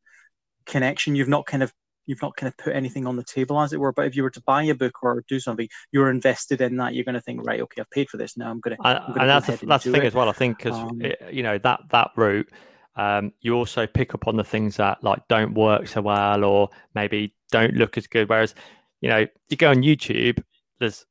connection. 0.66 1.16
You've 1.16 1.30
not 1.30 1.46
kind 1.46 1.64
of 1.64 1.74
you've 2.10 2.22
not 2.24 2.36
kind 2.36 2.48
of 2.48 2.58
put 2.58 2.76
anything 2.76 3.06
on 3.06 3.16
the 3.16 3.24
table, 3.24 3.62
as 3.62 3.72
it 3.72 3.80
were. 3.80 3.94
But 3.94 4.08
if 4.08 4.16
you 4.16 4.24
were 4.24 4.32
to 4.32 4.42
buy 4.42 4.64
a 4.64 4.74
book 4.74 5.04
or 5.04 5.24
do 5.28 5.40
something, 5.40 5.70
you're 5.92 6.10
invested 6.10 6.60
in 6.60 6.76
that. 6.78 6.96
You're 6.96 7.06
going 7.06 7.14
to 7.14 7.22
think, 7.22 7.46
right, 7.46 7.62
okay, 7.62 7.82
I've 7.82 7.90
paid 7.92 8.10
for 8.10 8.18
this 8.18 8.36
now. 8.36 8.50
I'm 8.50 8.60
going 8.60 8.76
to. 8.76 8.88
And, 8.88 9.22
and 9.22 9.30
that's 9.30 9.46
the, 9.46 9.66
that's 9.68 9.84
the 9.84 9.92
thing 9.92 10.02
it. 10.02 10.08
as 10.08 10.16
well. 10.16 10.28
I 10.28 10.32
think 10.32 10.58
because 10.58 10.76
um, 10.76 11.00
you 11.32 11.44
know 11.44 11.60
that 11.60 11.82
that 11.92 12.12
route. 12.16 12.50
Um, 12.96 13.32
you 13.40 13.54
also 13.54 13.88
pick 13.88 14.14
up 14.14 14.28
on 14.28 14.36
the 14.36 14.44
things 14.44 14.76
that 14.76 15.02
like 15.02 15.26
don't 15.30 15.54
work 15.54 15.88
so 15.88 16.02
well 16.02 16.44
or 16.44 16.70
maybe 16.96 17.34
don't 17.50 17.76
look 17.76 17.98
as 17.98 18.08
good. 18.08 18.28
Whereas, 18.28 18.56
you 19.00 19.08
know, 19.08 19.26
you 19.48 19.56
go 19.56 19.70
on 19.70 19.84
YouTube, 19.84 20.44
there's 20.80 21.06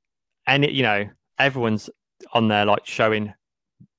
any, 0.47 0.71
you 0.71 0.83
know, 0.83 1.09
everyone's 1.39 1.89
on 2.35 2.49
there 2.49 2.67
like 2.67 2.85
showing 2.85 3.33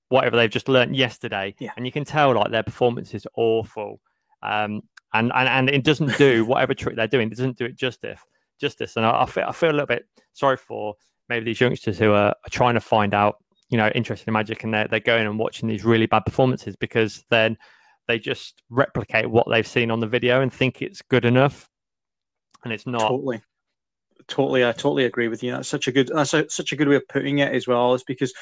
whatever 0.10 0.36
they've 0.36 0.52
just 0.52 0.70
learned 0.70 0.96
yesterday, 0.96 1.56
yeah. 1.58 1.72
and 1.78 1.86
you 1.86 1.92
can 1.92 2.06
tell 2.06 2.36
like 2.36 2.52
their 2.52 2.62
performance 2.64 3.16
is 3.16 3.26
awful. 3.36 4.02
Um, 4.44 4.84
and 5.14 5.32
and, 5.34 5.48
and 5.50 5.70
it 5.70 5.84
doesn't 5.84 6.18
do 6.18 6.46
whatever 6.46 6.74
trick 6.74 6.96
they're 6.96 7.08
doing. 7.08 7.28
It 7.32 7.38
doesn't 7.38 7.58
do 7.58 7.66
it 7.66 7.76
justice. 7.76 8.20
Justice, 8.60 8.98
and 8.98 9.06
I, 9.06 9.24
I, 9.24 9.26
feel 9.26 9.46
I 9.48 9.54
feel 9.54 9.70
a 9.70 9.72
little 9.72 9.88
bit 9.88 10.06
sorry 10.34 10.58
for 10.58 10.96
maybe 11.30 11.46
these 11.46 11.62
youngsters 11.62 11.98
who 11.98 12.12
are, 12.12 12.36
trying 12.50 12.74
to 12.74 12.82
find 12.82 13.14
out, 13.14 13.38
you 13.70 13.78
know, 13.78 13.88
interested 13.96 14.28
in 14.28 14.34
magic, 14.34 14.66
and 14.66 14.74
they're 14.74 14.88
they're 14.88 15.00
going 15.00 15.26
and 15.26 15.40
watching 15.40 15.70
these 15.70 15.86
really 15.86 16.08
bad 16.08 16.26
performances 16.26 16.76
because 16.76 17.24
then 17.30 17.58
they 18.08 18.20
just 18.20 18.62
replicate 18.70 19.30
what 19.30 19.48
they've 19.50 19.66
seen 19.66 19.92
on 19.92 20.02
the 20.02 20.08
video 20.08 20.42
and 20.42 20.52
think 20.52 20.82
it's 20.82 21.02
good 21.02 21.24
enough, 21.24 21.70
and 22.66 22.74
it's 22.74 22.86
not. 22.86 23.08
Totally 23.08 23.42
totally 24.30 24.64
i 24.64 24.72
totally 24.72 25.06
agree 25.06 25.28
with 25.28 25.44
you 25.44 25.52
that's 25.52 25.68
such 25.68 25.88
a 25.88 25.92
good 25.92 26.08
that's 26.14 26.34
a, 26.34 26.50
such 26.50 26.72
a 26.72 26.76
good 26.76 26.88
way 26.88 26.96
of 26.96 27.08
putting 27.10 27.40
it 27.40 27.54
as 27.54 27.68
well 27.68 27.94
is 27.94 28.04
because 28.04 28.34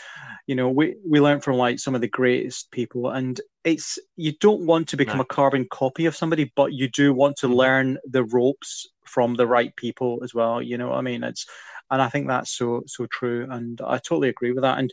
you 0.45 0.54
know 0.54 0.69
we 0.69 0.95
we 1.08 1.19
learned 1.19 1.43
from 1.43 1.56
like 1.56 1.80
some 1.80 1.95
of 1.95 2.02
the 2.02 2.08
greatest 2.08 2.69
people 2.71 3.10
and 3.10 3.41
it's 3.63 3.97
you 4.15 4.34
don't 4.39 4.65
want 4.65 4.88
to 4.88 4.97
become 4.97 5.17
no. 5.17 5.23
a 5.23 5.26
carbon 5.26 5.65
copy 5.71 6.06
of 6.06 6.15
somebody 6.15 6.52
but 6.56 6.73
you 6.73 6.89
do 6.89 7.13
want 7.13 7.38
to 7.38 7.47
mm-hmm. 7.47 7.56
learn 7.56 7.97
the 8.06 8.23
ropes 8.26 8.88
from 9.06 9.34
the 9.36 9.47
right 9.47 9.76
people 9.76 10.19
as 10.23 10.34
well 10.34 10.62
you 10.62 10.78
know 10.78 10.89
what 10.89 10.97
i 10.97 11.02
mean 11.02 11.23
it's 11.23 11.45
and 11.89 12.02
i 12.02 12.10
think 12.10 12.28
that's 12.28 12.52
so 12.52 12.84
so 12.86 13.06
true 13.08 13.47
and 13.50 13.82
i 13.82 13.97
totally 13.97 14.30
agree 14.30 14.52
with 14.52 14.63
that 14.63 14.78
and 14.78 14.91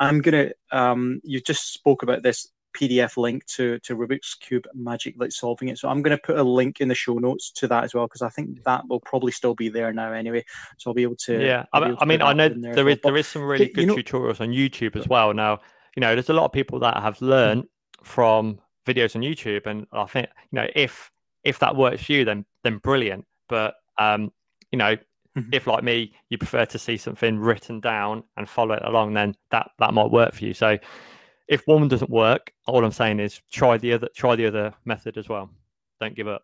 i'm 0.00 0.20
gonna 0.20 0.50
um 0.72 1.20
you 1.22 1.40
just 1.40 1.72
spoke 1.72 2.02
about 2.02 2.22
this 2.22 2.48
PDF 2.74 3.16
link 3.16 3.44
to 3.46 3.78
to 3.80 3.96
Rubik's 3.96 4.34
Cube 4.34 4.66
Magic 4.74 5.14
like 5.16 5.32
solving 5.32 5.68
it. 5.68 5.78
So 5.78 5.88
I'm 5.88 6.02
going 6.02 6.16
to 6.16 6.22
put 6.22 6.38
a 6.38 6.42
link 6.42 6.80
in 6.80 6.88
the 6.88 6.94
show 6.94 7.14
notes 7.14 7.50
to 7.52 7.68
that 7.68 7.84
as 7.84 7.94
well 7.94 8.06
because 8.06 8.22
I 8.22 8.28
think 8.28 8.62
that 8.64 8.86
will 8.88 9.00
probably 9.00 9.32
still 9.32 9.54
be 9.54 9.68
there 9.68 9.92
now 9.92 10.12
anyway. 10.12 10.44
So 10.78 10.90
I'll 10.90 10.94
be 10.94 11.02
able 11.02 11.16
to. 11.16 11.44
Yeah, 11.44 11.64
I 11.72 11.80
mean, 11.80 11.96
I, 12.00 12.04
mean, 12.04 12.22
I 12.22 12.32
know 12.32 12.48
there, 12.48 12.74
there 12.74 12.88
is 12.88 12.98
well. 13.02 13.12
there 13.12 13.16
is 13.18 13.26
some 13.26 13.42
really 13.42 13.68
good 13.68 13.88
know, 13.88 13.96
tutorials 13.96 14.40
on 14.40 14.48
YouTube 14.48 14.96
as 14.96 15.08
well. 15.08 15.32
Now, 15.32 15.60
you 15.96 16.00
know, 16.00 16.14
there's 16.14 16.30
a 16.30 16.34
lot 16.34 16.44
of 16.44 16.52
people 16.52 16.78
that 16.80 16.96
have 16.96 17.20
learned 17.22 17.64
from 18.02 18.58
videos 18.86 19.16
on 19.16 19.22
YouTube, 19.22 19.66
and 19.66 19.86
I 19.92 20.04
think 20.06 20.28
you 20.50 20.60
know 20.60 20.66
if 20.74 21.10
if 21.44 21.58
that 21.60 21.76
works 21.76 22.04
for 22.04 22.12
you, 22.12 22.24
then 22.24 22.44
then 22.62 22.78
brilliant. 22.78 23.24
But 23.48 23.74
um, 23.98 24.32
you 24.72 24.78
know, 24.78 24.96
mm-hmm. 24.96 25.50
if 25.52 25.66
like 25.66 25.84
me, 25.84 26.14
you 26.30 26.38
prefer 26.38 26.64
to 26.66 26.78
see 26.78 26.96
something 26.96 27.38
written 27.38 27.80
down 27.80 28.24
and 28.36 28.48
follow 28.48 28.74
it 28.74 28.82
along, 28.84 29.14
then 29.14 29.34
that 29.50 29.70
that 29.78 29.94
might 29.94 30.10
work 30.10 30.34
for 30.34 30.44
you. 30.44 30.54
So 30.54 30.78
if 31.48 31.62
one 31.66 31.88
doesn't 31.88 32.10
work, 32.10 32.52
all 32.66 32.84
I'm 32.84 32.92
saying 32.92 33.20
is 33.20 33.40
try 33.50 33.76
the 33.76 33.92
other 33.92 34.08
try 34.14 34.36
the 34.36 34.46
other 34.46 34.74
method 34.84 35.18
as 35.18 35.28
well. 35.28 35.50
Don't 36.00 36.14
give 36.14 36.28
up. 36.28 36.42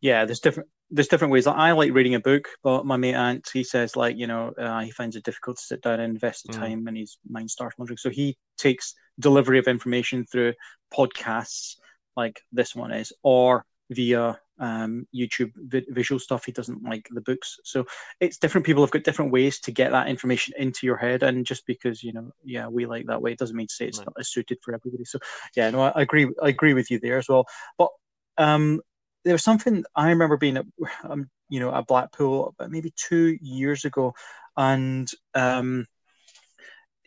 Yeah, 0.00 0.24
there's 0.24 0.40
different 0.40 0.68
there's 0.90 1.08
different 1.08 1.32
ways. 1.32 1.46
Like, 1.46 1.56
I 1.56 1.72
like 1.72 1.92
reading 1.92 2.14
a 2.14 2.20
book, 2.20 2.48
but 2.62 2.84
my 2.84 2.96
mate 2.96 3.14
Ant 3.14 3.48
he 3.52 3.64
says 3.64 3.96
like 3.96 4.16
you 4.16 4.26
know 4.26 4.52
uh, 4.58 4.80
he 4.80 4.90
finds 4.90 5.16
it 5.16 5.24
difficult 5.24 5.58
to 5.58 5.64
sit 5.64 5.82
down 5.82 6.00
and 6.00 6.12
invest 6.12 6.44
the 6.46 6.52
mm. 6.52 6.58
time, 6.58 6.86
and 6.86 6.96
his 6.96 7.18
mind 7.28 7.50
starts 7.50 7.78
wandering. 7.78 7.98
So 7.98 8.10
he 8.10 8.36
takes 8.58 8.94
delivery 9.18 9.58
of 9.58 9.68
information 9.68 10.26
through 10.26 10.54
podcasts 10.92 11.76
like 12.16 12.40
this 12.52 12.74
one 12.74 12.92
is, 12.92 13.12
or 13.22 13.64
via 13.92 14.38
um, 14.58 15.06
YouTube 15.14 15.52
vi- 15.56 15.86
visual 15.88 16.18
stuff. 16.18 16.44
He 16.44 16.52
doesn't 16.52 16.82
like 16.82 17.08
the 17.10 17.20
books, 17.20 17.58
so 17.64 17.84
it's 18.20 18.38
different. 18.38 18.66
People 18.66 18.82
have 18.82 18.90
got 18.90 19.04
different 19.04 19.32
ways 19.32 19.60
to 19.60 19.72
get 19.72 19.90
that 19.92 20.08
information 20.08 20.54
into 20.56 20.86
your 20.86 20.96
head, 20.96 21.22
and 21.22 21.46
just 21.46 21.66
because 21.66 22.02
you 22.02 22.12
know, 22.12 22.30
yeah, 22.44 22.68
we 22.68 22.86
like 22.86 23.06
that 23.06 23.22
way, 23.22 23.32
it 23.32 23.38
doesn't 23.38 23.56
mean 23.56 23.66
to 23.66 23.74
say 23.74 23.86
it's 23.86 23.98
right. 23.98 24.06
not 24.06 24.16
as 24.18 24.30
suited 24.30 24.58
for 24.62 24.74
everybody. 24.74 25.04
So 25.04 25.18
yeah, 25.56 25.70
no, 25.70 25.82
I, 25.82 26.02
agree. 26.02 26.30
I 26.42 26.48
agree 26.48 26.74
with 26.74 26.90
you 26.90 26.98
there 27.00 27.18
as 27.18 27.28
well. 27.28 27.46
But 27.78 27.88
um, 28.38 28.80
there 29.24 29.34
was 29.34 29.44
something 29.44 29.84
I 29.94 30.10
remember 30.10 30.36
being 30.36 30.56
at, 30.56 30.66
um, 31.04 31.30
you 31.48 31.60
know, 31.60 31.74
at 31.74 31.86
Blackpool 31.86 32.54
maybe 32.68 32.92
two 32.96 33.38
years 33.40 33.84
ago, 33.84 34.14
and 34.56 35.10
um, 35.34 35.86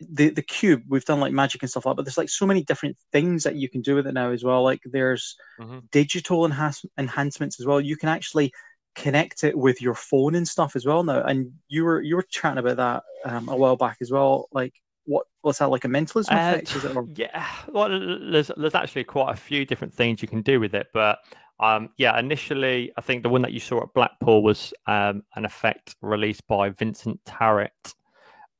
the 0.00 0.30
the 0.30 0.42
cube 0.42 0.82
we've 0.88 1.04
done 1.04 1.20
like 1.20 1.32
magic 1.32 1.62
and 1.62 1.70
stuff 1.70 1.86
like 1.86 1.92
that, 1.92 1.96
but 1.96 2.04
there's 2.04 2.18
like 2.18 2.28
so 2.28 2.46
many 2.46 2.62
different 2.62 2.96
things 3.12 3.44
that 3.44 3.56
you 3.56 3.68
can 3.68 3.80
do 3.80 3.94
with 3.94 4.06
it 4.06 4.14
now 4.14 4.30
as 4.30 4.44
well. 4.44 4.62
Like 4.62 4.80
there's 4.84 5.36
mm-hmm. 5.60 5.78
digital 5.90 6.44
enhance- 6.44 6.84
enhancements 6.98 7.58
as 7.60 7.66
well. 7.66 7.80
You 7.80 7.96
can 7.96 8.08
actually 8.08 8.52
connect 8.94 9.44
it 9.44 9.56
with 9.56 9.80
your 9.80 9.94
phone 9.94 10.34
and 10.34 10.48
stuff 10.48 10.74
as 10.74 10.86
well 10.86 11.02
now. 11.02 11.22
And 11.22 11.52
you 11.68 11.84
were 11.84 12.00
you 12.00 12.16
were 12.16 12.26
chatting 12.28 12.58
about 12.58 12.76
that 12.76 13.02
um, 13.24 13.48
a 13.48 13.56
while 13.56 13.76
back 13.76 13.98
as 14.00 14.10
well. 14.10 14.48
Like 14.52 14.74
what 15.04 15.26
what's 15.42 15.58
that 15.60 15.70
like 15.70 15.84
a 15.84 15.88
mentalism 15.88 16.36
uh, 16.36 16.38
effect? 16.38 16.84
It, 16.84 17.18
yeah, 17.18 17.46
well, 17.68 17.88
there's 17.88 18.50
there's 18.56 18.74
actually 18.74 19.04
quite 19.04 19.32
a 19.32 19.36
few 19.36 19.64
different 19.64 19.94
things 19.94 20.20
you 20.20 20.28
can 20.28 20.42
do 20.42 20.60
with 20.60 20.74
it, 20.74 20.88
but 20.92 21.18
um, 21.58 21.90
yeah, 21.96 22.18
initially 22.18 22.92
I 22.96 23.00
think 23.00 23.22
the 23.22 23.28
one 23.28 23.42
that 23.42 23.52
you 23.52 23.60
saw 23.60 23.82
at 23.82 23.94
Blackpool 23.94 24.42
was 24.42 24.74
um, 24.86 25.22
an 25.34 25.44
effect 25.44 25.96
released 26.02 26.46
by 26.46 26.70
Vincent 26.70 27.20
Tarrant. 27.24 27.94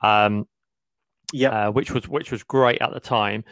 Um, 0.01 0.47
yeah, 1.33 1.69
uh, 1.69 1.71
which 1.71 1.91
was 1.91 2.09
which 2.09 2.31
was 2.31 2.43
great 2.43 2.81
at 2.81 2.93
the 2.93 3.01
time. 3.01 3.45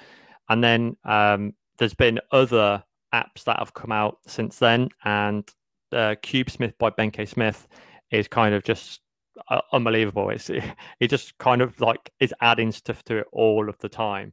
And 0.49 0.63
then 0.63 0.97
um, 1.05 1.55
there's 1.79 1.95
been 1.95 2.21
other 2.31 2.85
apps 3.15 3.45
that 3.45 3.59
have 3.59 3.75
come 3.75 3.93
out 3.93 4.19
since 4.27 4.59
then, 4.59 4.91
and 5.05 5.49
uh, 5.93 6.17
CubeSmith 6.23 6.77
by 6.79 6.91
Ben 6.91 7.11
K. 7.11 7.25
Smith 7.25 7.67
is 8.11 8.29
kind 8.29 8.55
of 8.55 8.63
just 8.63 9.01
uh, 9.49 9.61
unbelievable. 9.73 10.31
It's 10.31 10.51
it 11.01 11.09
just 11.09 11.37
kind 11.39 11.63
of 11.63 11.81
like 11.81 12.11
is 12.21 12.35
adding 12.41 12.73
stuff 12.73 13.03
to 13.05 13.19
it 13.19 13.27
all 13.33 13.69
of 13.69 13.79
the 13.79 13.89
time. 13.89 14.33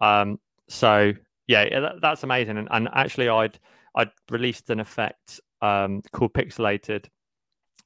Um, 0.00 0.38
so 0.68 1.12
yeah, 1.46 1.80
that, 1.80 2.00
that's 2.00 2.22
amazing. 2.22 2.56
And, 2.56 2.68
and, 2.70 2.88
actually, 2.94 3.28
I'd 3.28 3.58
I'd 3.94 4.10
released 4.30 4.70
an 4.70 4.80
effect 4.80 5.40
um, 5.60 6.02
called 6.12 6.34
Pixelated, 6.34 7.06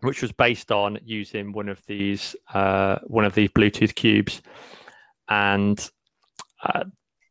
which 0.01 0.23
was 0.23 0.33
based 0.33 0.71
on 0.71 0.99
using 1.05 1.53
one 1.53 1.69
of 1.69 1.85
these 1.87 2.37
uh, 2.55 2.99
one 3.07 3.25
of 3.25 3.35
these 3.35 3.51
Bluetooth 3.51 3.95
cubes 3.95 4.43
and 5.29 5.91
uh, 6.63 6.85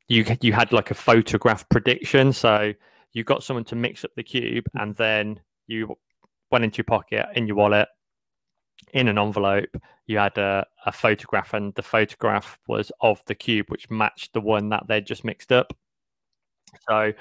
you 0.07 0.25
you 0.41 0.53
had 0.53 0.71
like 0.71 0.91
a 0.91 0.95
photograph 0.95 1.67
prediction. 1.69 2.31
So 2.33 2.73
you 3.13 3.23
got 3.23 3.43
someone 3.43 3.65
to 3.65 3.75
mix 3.75 4.05
up 4.05 4.11
the 4.15 4.23
cube, 4.23 4.65
and 4.75 4.95
then 4.95 5.39
you 5.67 5.95
went 6.51 6.63
into 6.63 6.77
your 6.77 6.85
pocket 6.85 7.25
in 7.35 7.47
your 7.47 7.57
wallet 7.57 7.87
in 8.93 9.07
an 9.07 9.17
envelope. 9.17 9.75
You 10.05 10.19
had 10.19 10.37
a, 10.37 10.65
a 10.85 10.91
photograph, 10.91 11.53
and 11.53 11.73
the 11.75 11.83
photograph 11.83 12.57
was 12.67 12.91
of 13.01 13.21
the 13.25 13.35
cube, 13.35 13.65
which 13.69 13.89
matched 13.89 14.33
the 14.33 14.41
one 14.41 14.69
that 14.69 14.87
they'd 14.87 15.05
just 15.05 15.25
mixed 15.25 15.51
up. 15.51 15.73
So 16.87 17.13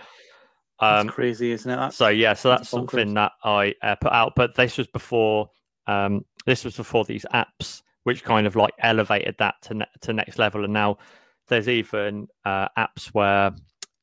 um, 0.80 1.08
crazy, 1.08 1.52
isn't 1.52 1.70
it? 1.70 1.76
That's, 1.76 1.96
so 1.96 2.08
yeah, 2.08 2.34
so 2.34 2.50
that's, 2.50 2.60
that's 2.62 2.70
something 2.70 3.14
that 3.14 3.32
I 3.44 3.74
uh, 3.82 3.96
put 3.96 4.12
out. 4.12 4.34
But 4.36 4.54
this 4.54 4.78
was 4.78 4.86
before. 4.86 5.50
Um, 5.86 6.24
this 6.46 6.64
was 6.64 6.76
before 6.76 7.04
these 7.04 7.24
apps 7.32 7.82
which 8.06 8.22
kind 8.22 8.46
of 8.46 8.54
like 8.54 8.72
elevated 8.78 9.34
that 9.40 9.56
to 9.60 9.74
ne- 9.74 9.90
to 10.00 10.12
next 10.12 10.38
level. 10.38 10.62
And 10.62 10.72
now 10.72 10.96
there's 11.48 11.68
even 11.68 12.28
uh, 12.44 12.68
apps 12.78 13.06
where 13.06 13.50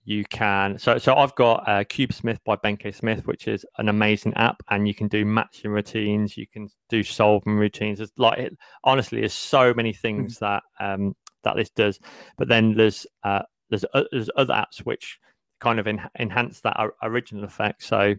you 0.04 0.26
can. 0.26 0.78
So 0.78 0.98
so 0.98 1.16
I've 1.16 1.34
got 1.36 1.66
uh, 1.66 1.86
CubeSmith 1.86 2.40
by 2.44 2.58
Ben 2.58 2.76
K. 2.76 2.92
Smith, 2.92 3.26
which 3.26 3.48
is 3.48 3.66
an 3.78 3.88
amazing 3.88 4.34
app, 4.34 4.62
and 4.70 4.90
you 4.90 4.94
can 4.94 5.08
do 5.08 5.24
matching 5.24 5.72
routines. 5.72 6.36
You 6.36 6.46
can 6.46 6.68
do 6.90 7.02
solving 7.02 7.54
routines. 7.54 8.02
It's 8.02 8.12
like 8.18 8.40
it, 8.40 8.58
honestly, 8.84 9.22
there's 9.22 9.32
so 9.32 9.74
many 9.74 9.94
things 9.94 10.38
mm-hmm. 10.40 10.46
that 10.46 10.64
um, 10.94 11.16
that 11.46 11.56
this 11.56 11.70
does. 11.70 11.98
But 12.38 12.50
then 12.50 12.76
there's 12.76 13.08
uh, 13.24 13.44
there's 13.70 13.86
uh, 13.94 14.04
there's 14.12 14.30
other 14.36 14.54
apps 14.54 14.80
which 14.80 15.18
kind 15.64 15.80
of 15.80 15.88
en- 15.88 16.10
enhance 16.20 16.60
that 16.62 16.78
original 17.02 17.46
effect. 17.46 17.84
So 17.84 18.16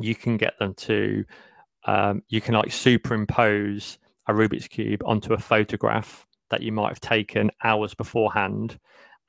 you 0.00 0.14
can 0.14 0.38
get 0.38 0.58
them 0.58 0.74
to 0.74 1.24
um, 1.84 2.22
you 2.28 2.40
can 2.40 2.54
like 2.54 2.72
superimpose 2.72 3.98
a 4.26 4.32
Rubik's 4.32 4.66
Cube 4.66 5.02
onto 5.04 5.34
a 5.34 5.38
photograph 5.38 6.26
that 6.50 6.62
you 6.62 6.72
might 6.72 6.88
have 6.88 7.00
taken 7.00 7.50
hours 7.62 7.94
beforehand. 7.94 8.78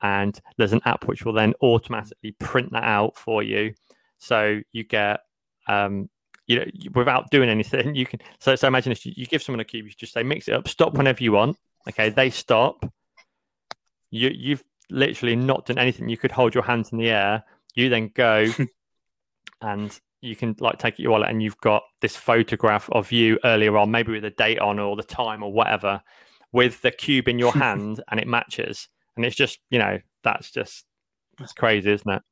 And 0.02 0.40
there's 0.56 0.72
an 0.72 0.80
app 0.84 1.06
which 1.06 1.24
will 1.24 1.32
then 1.32 1.54
automatically 1.62 2.32
print 2.32 2.72
that 2.72 2.84
out 2.84 3.16
for 3.16 3.42
you. 3.42 3.74
So 4.18 4.60
you 4.72 4.84
get, 4.84 5.20
um, 5.68 6.08
you 6.46 6.58
know, 6.58 6.64
without 6.94 7.30
doing 7.30 7.48
anything, 7.48 7.94
you 8.00 8.06
can. 8.06 8.20
So, 8.40 8.56
so 8.56 8.66
imagine 8.66 8.92
if 8.92 9.04
you, 9.06 9.12
you 9.16 9.26
give 9.26 9.42
someone 9.42 9.60
a 9.60 9.64
cube, 9.64 9.86
you 9.86 9.92
just 9.92 10.12
say, 10.12 10.22
mix 10.22 10.48
it 10.48 10.54
up, 10.54 10.66
stop 10.66 10.94
whenever 10.94 11.22
you 11.22 11.32
want. 11.32 11.56
Okay, 11.88 12.10
they 12.10 12.30
stop. 12.30 12.84
You, 14.10 14.30
you've 14.34 14.64
literally 14.90 15.36
not 15.36 15.66
done 15.66 15.78
anything. 15.78 16.08
You 16.08 16.16
could 16.16 16.32
hold 16.32 16.54
your 16.54 16.64
hands 16.64 16.92
in 16.92 16.98
the 16.98 17.10
air. 17.10 17.44
You 17.74 17.88
then 17.88 18.10
go 18.14 18.46
and 19.60 19.98
you 20.20 20.34
can 20.34 20.56
like 20.60 20.78
take 20.78 20.98
your 20.98 21.12
wallet 21.12 21.30
and 21.30 21.42
you've 21.42 21.60
got 21.60 21.82
this 22.00 22.16
photograph 22.16 22.88
of 22.90 23.12
you 23.12 23.38
earlier 23.44 23.76
on, 23.76 23.90
maybe 23.90 24.12
with 24.12 24.22
the 24.22 24.30
date 24.30 24.58
on 24.58 24.78
or 24.78 24.96
the 24.96 25.02
time 25.02 25.42
or 25.42 25.52
whatever, 25.52 26.00
with 26.52 26.80
the 26.82 26.90
cube 26.90 27.28
in 27.28 27.38
your 27.38 27.52
hand 27.64 28.02
and 28.10 28.18
it 28.18 28.26
matches. 28.26 28.88
And 29.16 29.24
it's 29.24 29.36
just, 29.36 29.58
you 29.70 29.78
know, 29.78 29.98
that's 30.22 30.50
just 30.50 30.84
that's 31.38 31.52
crazy, 31.52 31.92
isn't 31.92 32.10
it? 32.10 32.22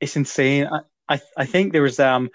It's 0.00 0.16
insane. 0.16 0.66
I, 0.66 1.14
I, 1.14 1.20
I 1.36 1.46
think 1.46 1.72
there 1.72 1.82
was 1.82 1.98
um 1.98 2.30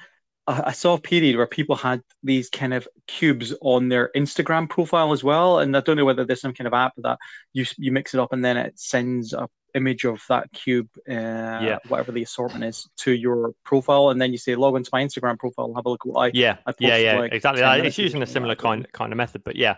I 0.49 0.71
saw 0.71 0.95
a 0.95 1.01
period 1.01 1.35
where 1.35 1.47
people 1.47 1.75
had 1.75 2.01
these 2.23 2.49
kind 2.49 2.73
of 2.73 2.87
cubes 3.07 3.53
on 3.61 3.89
their 3.89 4.09
Instagram 4.15 4.69
profile 4.69 5.11
as 5.11 5.23
well, 5.23 5.59
and 5.59 5.75
I 5.75 5.81
don't 5.81 5.97
know 5.97 6.05
whether 6.05 6.25
there's 6.25 6.41
some 6.41 6.53
kind 6.53 6.67
of 6.67 6.73
app 6.73 6.93
that 6.97 7.17
you 7.53 7.65
you 7.77 7.91
mix 7.91 8.13
it 8.13 8.19
up 8.19 8.33
and 8.33 8.43
then 8.43 8.57
it 8.57 8.79
sends 8.79 9.33
a 9.33 9.47
image 9.75 10.05
of 10.05 10.21
that 10.29 10.51
cube, 10.51 10.89
uh, 11.07 11.13
yeah. 11.13 11.77
whatever 11.87 12.11
the 12.11 12.23
assortment 12.23 12.63
is, 12.63 12.89
to 12.97 13.11
your 13.11 13.53
profile, 13.63 14.09
and 14.09 14.21
then 14.21 14.31
you 14.31 14.37
say 14.37 14.55
log 14.55 14.75
into 14.75 14.89
my 14.91 15.03
Instagram 15.03 15.37
profile, 15.37 15.73
have 15.75 15.85
a 15.85 15.89
look 15.89 16.01
at 16.05 16.11
what 16.11 16.21
I 16.27 16.31
yeah 16.33 16.57
I 16.65 16.73
yeah 16.79 16.97
yeah 16.97 17.19
like 17.19 17.33
exactly. 17.33 17.63
It's 17.87 17.97
using 17.97 18.23
a 18.23 18.27
similar 18.27 18.55
kind 18.55 18.91
kind 18.91 19.13
of 19.13 19.17
method, 19.17 19.43
but 19.43 19.55
yeah, 19.55 19.75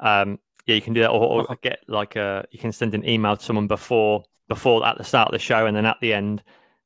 um, 0.00 0.38
yeah, 0.66 0.74
you 0.74 0.82
can 0.82 0.92
do 0.92 1.00
that, 1.00 1.10
or, 1.10 1.22
or 1.22 1.40
uh-huh. 1.42 1.56
get 1.62 1.80
like 1.88 2.16
a 2.16 2.46
you 2.50 2.58
can 2.58 2.72
send 2.72 2.94
an 2.94 3.08
email 3.08 3.36
to 3.36 3.44
someone 3.44 3.66
before 3.66 4.24
before 4.48 4.86
at 4.86 4.98
the 4.98 5.04
start 5.04 5.28
of 5.28 5.32
the 5.32 5.38
show, 5.38 5.66
and 5.66 5.76
then 5.76 5.86
at 5.86 5.96
the 6.00 6.12
end 6.12 6.42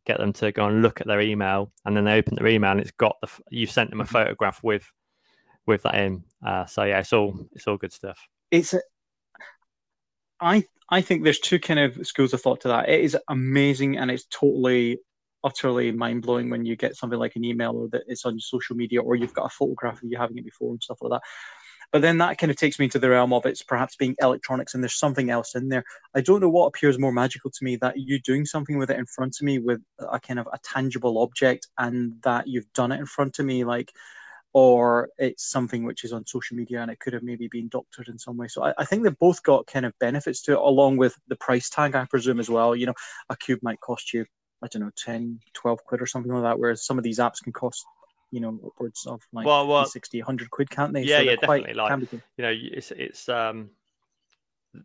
get 0.07 0.19
them 0.19 0.33
to 0.35 0.53
go 0.53 0.67
and 0.67 0.83
look 0.83 1.01
at 1.01 1.07
their 1.07 1.21
email, 1.21 1.73
and 1.85 1.97
then 1.97 2.05
they 2.05 2.19
open 2.19 2.37
their 2.37 2.49
email 2.49 2.73
and 2.73 2.81
it's 2.81 2.91
got 2.93 3.17
the 3.21 3.29
you've 3.51 3.71
sent 3.71 3.91
them 3.91 4.01
a 4.01 4.05
mm-hmm. 4.05 4.13
photograph 4.13 4.61
with 4.63 4.91
with 5.67 5.83
that 5.83 5.95
in. 5.95 6.25
Uh, 6.45 6.67
so 6.67 6.85
yeah, 6.85 6.99
it's 7.01 7.13
all 7.13 7.47
it's 7.53 7.67
all 7.67 7.77
good 7.77 7.93
stuff. 7.93 8.19
It's 8.51 8.75
a, 8.75 8.81
I 10.41 10.65
I 10.91 11.01
think 11.01 11.23
there's 11.23 11.39
two 11.39 11.61
kind 11.61 11.79
of 11.79 12.05
schools 12.07 12.35
of 12.35 12.41
thought 12.41 12.61
to 12.63 12.69
that. 12.69 12.89
It 12.89 13.01
is 13.01 13.17
amazing 13.29 13.97
and 13.99 14.11
it's 14.11 14.27
totally, 14.27 14.99
utterly 15.45 15.93
mind 15.93 16.23
blowing 16.23 16.51
when 16.51 16.67
you 16.67 16.77
get 16.77 16.97
something 16.97 17.19
like 17.19 17.37
an 17.37 17.45
email 17.45 17.77
or 17.77 17.89
that 17.91 18.03
it's 18.09 18.25
on 18.25 18.41
social 18.41 18.77
media 18.77 19.01
or 19.01 19.15
you've 19.15 19.35
got 19.35 19.47
a 19.47 19.51
photograph 19.51 20.03
of 20.03 20.11
you 20.11 20.19
having 20.19 20.39
it 20.39 20.45
before 20.45 20.71
and 20.71 20.83
stuff 20.83 20.99
like 21.01 21.13
that. 21.13 21.23
But 21.93 22.03
then 22.03 22.19
that 22.19 22.39
kind 22.39 22.51
of 22.51 22.57
takes 22.57 22.79
me 22.79 22.89
to 22.89 23.01
the 23.01 23.11
realm 23.11 23.33
of 23.33 23.47
it's 23.47 23.63
perhaps 23.63 23.97
being 23.97 24.15
electronics 24.21 24.75
and 24.75 24.83
there's 24.83 24.99
something 24.99 25.31
else 25.31 25.57
in 25.57 25.69
there. 25.69 25.85
I 26.15 26.21
don't 26.21 26.41
know 26.41 26.49
what 26.49 26.67
appears 26.67 26.99
more 26.99 27.13
magical 27.13 27.51
to 27.51 27.65
me 27.65 27.77
that 27.77 27.99
you 27.99 28.21
doing 28.21 28.45
something 28.45 28.79
with 28.79 28.91
it 28.91 28.99
in 28.99 29.07
front 29.07 29.37
of 29.41 29.45
me 29.45 29.59
with 29.59 29.81
a 29.99 30.21
kind 30.21 30.39
of 30.39 30.47
a 30.53 30.59
tangible 30.63 31.21
object 31.21 31.67
and 31.79 32.15
that 32.23 32.47
you've 32.47 32.73
done 32.75 32.93
it 32.93 33.01
in 33.01 33.07
front 33.07 33.41
of 33.41 33.47
me. 33.47 33.65
Like, 33.65 33.91
or 34.53 35.09
it's 35.19 35.51
something 35.51 35.85
which 35.85 36.05
is 36.05 36.13
on 36.13 36.27
social 36.27 36.57
media 36.57 36.81
and 36.83 36.91
it 36.91 36.99
could 36.99 37.13
have 37.13 37.23
maybe 37.23 37.49
been 37.49 37.69
doctored 37.69 38.09
in 38.09 38.19
some 38.19 38.37
way. 38.37 38.49
So 38.49 38.65
I, 38.65 38.75
I, 38.79 38.85
think 38.85 39.03
they've 39.03 39.19
both 39.19 39.43
got 39.43 39.67
kind 39.67 39.87
of 39.87 39.93
benefits 40.01 40.43
to 40.43 40.53
it, 40.53 40.59
along 40.59 40.97
with 40.97 41.15
the 41.29 41.37
price 41.37 41.71
tag, 41.71 41.95
I 41.95 42.05
presume, 42.07 42.41
as 42.41 42.51
well. 42.51 42.75
You 42.75 42.87
know, 42.87 42.95
a 43.29 43.37
cube 43.37 43.61
might 43.63 43.81
cost 43.81 44.13
you, 44.13 44.27
I 44.63 44.67
don't 44.67 44.83
know, 44.83 44.91
10, 44.97 45.39
12 45.55 45.85
quid 45.85 46.03
or 46.03 46.07
something 46.07 46.33
like 46.33 46.43
that, 46.43 46.59
whereas 46.59 46.85
some 46.85 46.99
of 46.99 47.05
these 47.05 47.21
apps 47.21 47.43
can 47.43 47.53
cost, 47.53 47.85
you 48.31 48.41
know, 48.41 48.59
upwards 48.65 49.07
of 49.07 49.23
like 49.33 49.47
well, 49.47 49.67
well, 49.67 49.87
60, 49.87 50.19
100 50.21 50.51
quid, 50.51 50.71
can't 50.71 50.93
they? 50.93 51.03
Yeah, 51.03 51.19
so 51.19 51.23
yeah, 51.23 51.37
definitely. 51.37 51.75
Like, 51.75 52.01
you 52.13 52.43
know, 52.43 52.53
it's, 52.55 52.91
it's, 52.93 53.29
um, 53.29 53.71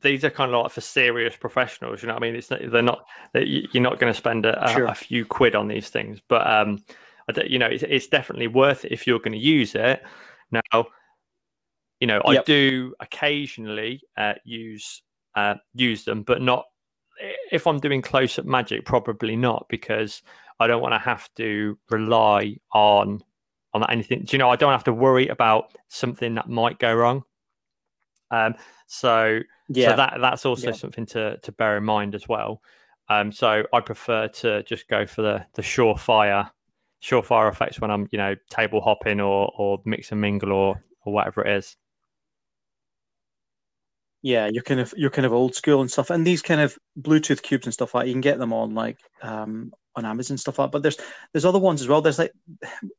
these 0.02 0.26
are 0.26 0.32
kind 0.32 0.54
of 0.54 0.64
like 0.64 0.72
for 0.72 0.82
serious 0.82 1.36
professionals, 1.36 2.02
you 2.02 2.08
know 2.08 2.16
what 2.16 2.24
I 2.24 2.26
mean? 2.26 2.36
It's 2.36 2.48
they're 2.48 2.82
not, 2.82 3.06
you're 3.34 3.84
not 3.84 4.00
going 4.00 4.12
to 4.12 4.18
spend 4.18 4.46
a, 4.46 4.72
sure. 4.74 4.86
a 4.86 4.96
few 4.96 5.26
quid 5.26 5.56
on 5.56 5.68
these 5.68 5.90
things, 5.90 6.20
but, 6.28 6.46
um, 6.50 6.84
you 7.46 7.60
know, 7.60 7.68
it's, 7.68 7.84
it's 7.88 8.08
definitely 8.08 8.48
worth 8.48 8.86
it 8.86 8.92
if 8.92 9.08
you're 9.08 9.20
going 9.20 9.34
to 9.34 9.38
use 9.38 9.76
it. 9.76 10.04
Now, 10.52 10.88
you 12.00 12.08
know, 12.08 12.22
I 12.26 12.34
Yep. 12.34 12.46
do 12.46 12.94
occasionally 13.00 14.02
uh, 14.18 14.34
use 14.44 15.02
uh, 15.36 15.56
use 15.74 16.06
them, 16.06 16.24
but 16.24 16.42
not 16.42 16.66
if 17.52 17.68
I'm 17.68 17.80
doing 17.80 18.02
close 18.02 18.38
up 18.40 18.46
magic. 18.46 18.86
Probably 18.86 19.36
not 19.36 19.66
because 19.70 20.22
I 20.60 20.68
don't 20.68 20.82
want 20.82 20.94
to 20.94 21.00
have 21.00 21.30
to 21.36 21.78
rely 21.90 22.58
on 22.74 23.22
on 23.84 23.90
anything. 23.92 24.24
Do 24.24 24.36
you 24.36 24.40
know? 24.40 24.50
I 24.50 24.56
don't 24.56 24.72
have 24.72 24.84
to 24.86 24.94
worry 24.94 25.28
about 25.28 25.78
something 25.90 26.36
that 26.36 26.50
might 26.50 26.80
go 26.80 26.94
wrong. 26.94 27.24
Um, 28.32 28.56
so 28.88 29.40
Yeah. 29.70 29.92
so 29.92 29.96
that 29.98 30.18
that's 30.22 30.46
also 30.46 30.68
Yeah. 30.68 30.78
something 30.78 31.06
to 31.08 31.38
to 31.38 31.52
bear 31.52 31.78
in 31.78 31.84
mind 31.84 32.16
as 32.16 32.28
well. 32.28 32.62
Um, 33.10 33.32
so 33.32 33.66
I 33.72 33.80
prefer 33.82 34.28
to 34.28 34.64
just 34.64 34.88
go 34.88 35.06
for 35.06 35.22
the 35.22 35.46
the 35.54 35.62
surefire 35.62 36.50
surefire 37.02 37.52
effects 37.52 37.80
when 37.80 37.92
I'm 37.92 38.08
you 38.12 38.18
know 38.18 38.36
table 38.50 38.82
hopping 38.82 39.20
or 39.20 39.52
or 39.58 39.82
mix 39.86 40.12
and 40.12 40.22
mingle 40.22 40.52
or 40.52 40.84
or 41.06 41.14
whatever 41.14 41.46
it 41.46 41.58
is. 41.58 41.78
Yeah, 44.22 44.48
you're 44.52 44.64
kind 44.64 44.80
of 44.80 44.94
you're 44.98 45.12
kind 45.12 45.26
of 45.26 45.34
old 45.34 45.56
school 45.56 45.82
and 45.82 45.92
stuff. 45.92 46.10
And 46.10 46.26
these 46.26 46.42
kind 46.42 46.60
of 46.62 46.78
Bluetooth 47.00 47.42
cubes 47.44 47.68
and 47.68 47.74
stuff 47.74 47.94
like 47.94 48.08
you 48.08 48.14
can 48.14 48.22
get 48.22 48.40
them 48.40 48.54
on 48.54 48.74
like 48.74 48.98
um 49.22 49.72
on 49.96 50.06
Amazon 50.06 50.38
stuff 50.38 50.60
like. 50.60 50.72
But 50.72 50.84
there's 50.84 50.98
there's 51.34 51.46
other 51.46 51.60
ones 51.60 51.82
as 51.82 51.88
well. 51.88 52.02
There's 52.02 52.20
like 52.20 52.34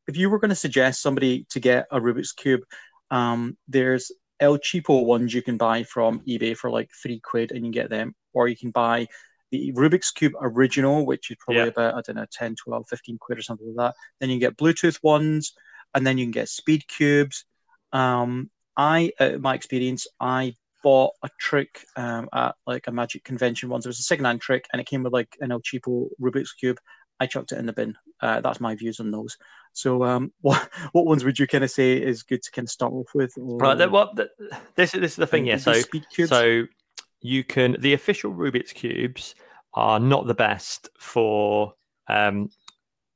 if 0.07 0.17
you 0.17 0.29
were 0.29 0.39
going 0.39 0.49
to 0.49 0.55
suggest 0.55 1.01
somebody 1.01 1.45
to 1.49 1.59
get 1.59 1.87
a 1.91 1.99
Rubik's 1.99 2.31
cube, 2.33 2.61
um, 3.11 3.57
there's 3.67 4.11
El 4.39 4.57
Cheapo 4.57 5.05
ones 5.05 5.33
you 5.33 5.41
can 5.41 5.57
buy 5.57 5.83
from 5.83 6.21
eBay 6.27 6.55
for 6.55 6.69
like 6.69 6.89
three 7.01 7.19
quid 7.19 7.51
and 7.51 7.65
you 7.65 7.71
get 7.71 7.89
them, 7.89 8.15
or 8.33 8.47
you 8.47 8.55
can 8.55 8.71
buy 8.71 9.07
the 9.51 9.71
Rubik's 9.73 10.11
Cube 10.11 10.33
original, 10.41 11.05
which 11.05 11.31
is 11.31 11.37
probably 11.39 11.63
Yeah. 11.63 11.69
about 11.69 11.95
I 11.95 12.01
don't 12.01 12.17
know 12.17 12.25
10, 12.31 12.55
12, 12.55 12.85
15 12.89 13.17
quid 13.17 13.39
or 13.39 13.41
something 13.41 13.73
like 13.73 13.93
that. 13.93 13.95
Then 14.19 14.29
you 14.29 14.35
can 14.35 14.49
get 14.49 14.57
Bluetooth 14.57 14.99
ones, 15.01 15.53
and 15.95 16.05
then 16.05 16.17
you 16.17 16.25
can 16.25 16.31
get 16.31 16.49
speed 16.49 16.87
cubes. 16.87 17.45
Um, 17.93 18.49
I, 18.75 19.11
uh, 19.19 19.37
my 19.39 19.55
experience, 19.55 20.05
I 20.19 20.53
bought 20.83 21.13
a 21.23 21.29
trick 21.39 21.85
um, 21.95 22.29
at 22.33 22.55
like 22.65 22.87
a 22.87 22.91
magic 22.91 23.23
convention 23.23 23.69
once. 23.69 23.85
It 23.85 23.89
was 23.89 23.99
a 23.99 24.03
second-hand 24.03 24.41
trick, 24.41 24.65
and 24.71 24.81
it 24.81 24.87
came 24.87 25.03
with 25.03 25.13
like 25.13 25.35
an 25.41 25.51
El 25.51 25.61
Cheapo 25.61 26.09
Rubik's 26.21 26.53
cube. 26.53 26.79
I 27.19 27.25
chucked 27.25 27.51
it 27.51 27.57
in 27.57 27.65
the 27.65 27.73
bin. 27.73 27.95
Uh, 28.21 28.41
that's 28.41 28.59
my 28.59 28.75
views 28.75 28.99
on 28.99 29.11
those. 29.11 29.37
So, 29.73 30.03
um, 30.03 30.31
what 30.41 30.69
what 30.91 31.05
ones 31.05 31.23
would 31.23 31.39
you 31.39 31.47
kind 31.47 31.63
of 31.63 31.71
say 31.71 31.97
is 31.97 32.23
good 32.23 32.43
to 32.43 32.51
kind 32.51 32.67
of 32.67 32.71
start 32.71 32.93
off 32.93 33.09
with? 33.13 33.33
Or, 33.37 33.57
Right. 33.57 33.77
That, 33.77 33.91
well, 33.91 34.13
th 34.15 34.29
this 34.75 34.93
is 34.93 35.01
this 35.01 35.11
is 35.11 35.17
the 35.17 35.27
thing. 35.27 35.45
Yeah. 35.45 35.57
So 35.57 35.73
so 36.25 36.63
you 37.21 37.43
can 37.43 37.77
the 37.79 37.93
official 37.93 38.33
Rubik's 38.33 38.73
cubes 38.73 39.35
are 39.73 39.99
not 39.99 40.27
the 40.27 40.33
best 40.33 40.89
for 40.99 41.73
um 42.07 42.49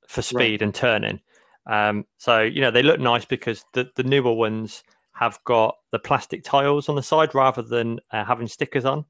for 0.07 0.21
speed 0.21 0.61
and 0.61 0.73
turning. 0.73 1.21
Um, 1.65 2.05
so 2.17 2.41
you 2.41 2.61
know 2.61 2.71
they 2.71 2.83
look 2.83 2.99
nice 2.99 3.25
because 3.25 3.63
the 3.73 3.89
the 3.95 4.03
newer 4.03 4.33
ones 4.33 4.83
have 5.21 5.39
got 5.45 5.77
the 5.91 5.99
plastic 5.99 6.43
tiles 6.43 6.89
on 6.89 6.95
the 6.95 7.03
side 7.03 7.35
rather 7.35 7.61
than 7.61 7.99
uh, 8.11 8.25
having 8.25 8.47
stickers 8.47 8.85
on. 8.85 9.05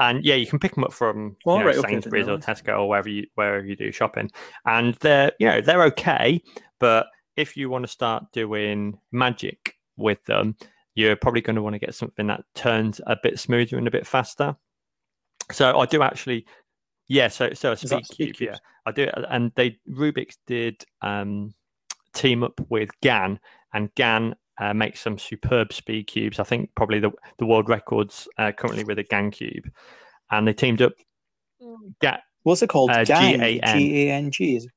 And 0.00 0.24
yeah, 0.24 0.34
you 0.34 0.46
can 0.46 0.58
pick 0.58 0.74
them 0.74 0.82
up 0.82 0.92
from 0.92 1.36
Oh, 1.46 1.58
you 1.58 1.60
know, 1.60 1.66
right, 1.66 1.76
okay, 1.76 1.86
I 1.86 1.90
didn't 1.92 2.02
Sainsbury's 2.02 2.28
or. 2.28 2.38
Tesco 2.38 2.80
or 2.80 2.88
wherever 2.88 3.08
you 3.08 3.26
wherever 3.36 3.64
you 3.64 3.76
do 3.76 3.92
shopping, 3.92 4.30
and 4.66 4.94
they're 4.96 5.30
you 5.38 5.46
know 5.46 5.60
they're 5.60 5.84
okay. 5.84 6.42
But 6.80 7.06
if 7.36 7.56
you 7.56 7.70
want 7.70 7.84
to 7.84 7.88
start 7.88 8.24
doing 8.32 8.98
magic 9.12 9.76
with 9.96 10.24
them, 10.24 10.56
you're 10.96 11.14
probably 11.14 11.40
going 11.40 11.56
to 11.56 11.62
want 11.62 11.74
to 11.74 11.78
get 11.78 11.94
something 11.94 12.26
that 12.26 12.42
turns 12.56 13.00
a 13.06 13.16
bit 13.22 13.38
smoother 13.38 13.78
and 13.78 13.86
a 13.86 13.92
bit 13.92 14.06
faster. 14.06 14.56
So 15.52 15.78
I 15.78 15.86
do 15.86 16.02
actually, 16.02 16.46
yeah. 17.06 17.28
So 17.28 17.52
so 17.52 17.72
a 17.72 17.76
speed 17.76 18.06
speed 18.06 18.36
cube, 18.38 18.50
yeah. 18.50 18.58
I 18.86 18.90
do, 18.90 19.08
and 19.28 19.52
they 19.54 19.78
Rubik's 19.88 20.38
did 20.48 20.82
um, 21.00 21.54
team 22.12 22.42
up 22.42 22.60
with 22.70 22.90
GAN, 23.02 23.38
and 23.72 23.94
GAN 23.94 24.34
uh, 24.60 24.72
makes 24.74 25.00
some 25.00 25.18
superb 25.18 25.72
speed 25.72 26.06
cubes. 26.06 26.38
I 26.38 26.44
think 26.44 26.70
probably 26.76 27.00
the 27.00 27.10
the 27.38 27.46
world 27.46 27.68
records 27.68 28.28
uh, 28.38 28.52
currently 28.52 28.84
with 28.84 28.98
a 28.98 29.02
GAN 29.04 29.30
cube, 29.32 29.70
and 30.30 30.46
they 30.46 30.52
teamed 30.52 30.82
up. 30.82 30.92
Ga- 32.00 32.20
What's 32.42 32.62
it 32.62 32.68
called? 32.68 32.90
uh, 32.90 33.04
GAN. 33.04 33.38
G-A-N-G. 33.40 34.68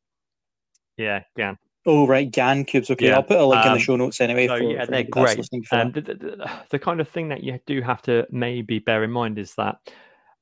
Yeah, 0.97 1.23
GAN. 1.37 1.57
Oh, 1.85 2.07
right. 2.07 2.29
GAN 2.29 2.65
cubes. 2.65 2.89
Okay. 2.89 3.07
Yeah. 3.07 3.15
I'll 3.15 3.23
put 3.23 3.39
a 3.39 3.45
link 3.45 3.65
in 3.65 3.71
Um, 3.71 3.77
the 3.77 3.83
show 3.83 3.95
notes 3.95 4.21
anyway. 4.21 4.47
so 4.47 4.57
for, 4.57 4.63
yeah, 4.63 4.85
for 4.85 4.91
they're 4.91 5.03
great. 5.03 5.39
Um, 5.71 5.91
the, 5.91 6.01
the, 6.01 6.13
the- 6.15 6.51
the 6.69 6.79
kind 6.79 6.99
of 7.01 7.09
thing 7.09 7.29
that 7.29 7.43
you 7.43 7.59
do 7.65 7.81
have 7.81 8.01
to 8.03 8.25
maybe 8.31 8.79
bear 8.79 9.03
in 9.03 9.11
mind 9.11 9.37
is 9.37 9.53
that 9.55 9.75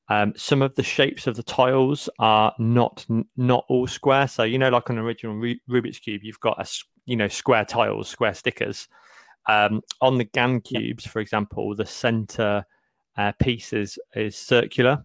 um, 0.08 0.34
some 0.36 0.62
of 0.62 0.74
the 0.74 0.82
shapes 0.82 1.26
of 1.26 1.36
the 1.36 1.42
tiles 1.42 2.08
are 2.18 2.52
not 2.58 3.06
not 3.36 3.64
all 3.68 3.86
square. 3.86 4.28
So 4.28 4.42
you 4.42 4.58
know, 4.58 4.68
like 4.68 4.90
on 4.90 4.98
an 4.98 5.04
original 5.04 5.34
Rubik's 5.36 5.98
cube, 6.00 6.22
you've 6.24 6.40
got 6.40 6.60
a 6.60 6.68
you 7.06 7.16
know 7.16 7.28
square 7.28 7.64
tiles, 7.64 8.08
square 8.08 8.34
stickers. 8.34 8.88
Um, 9.48 9.82
on 10.00 10.18
the 10.18 10.24
GAN 10.24 10.60
cubes, 10.60 11.06
for 11.06 11.20
example, 11.20 11.74
the 11.74 11.86
center 11.86 12.64
uh, 13.16 13.32
piece 13.40 13.72
is, 13.72 13.98
is 14.14 14.36
circular. 14.36 15.04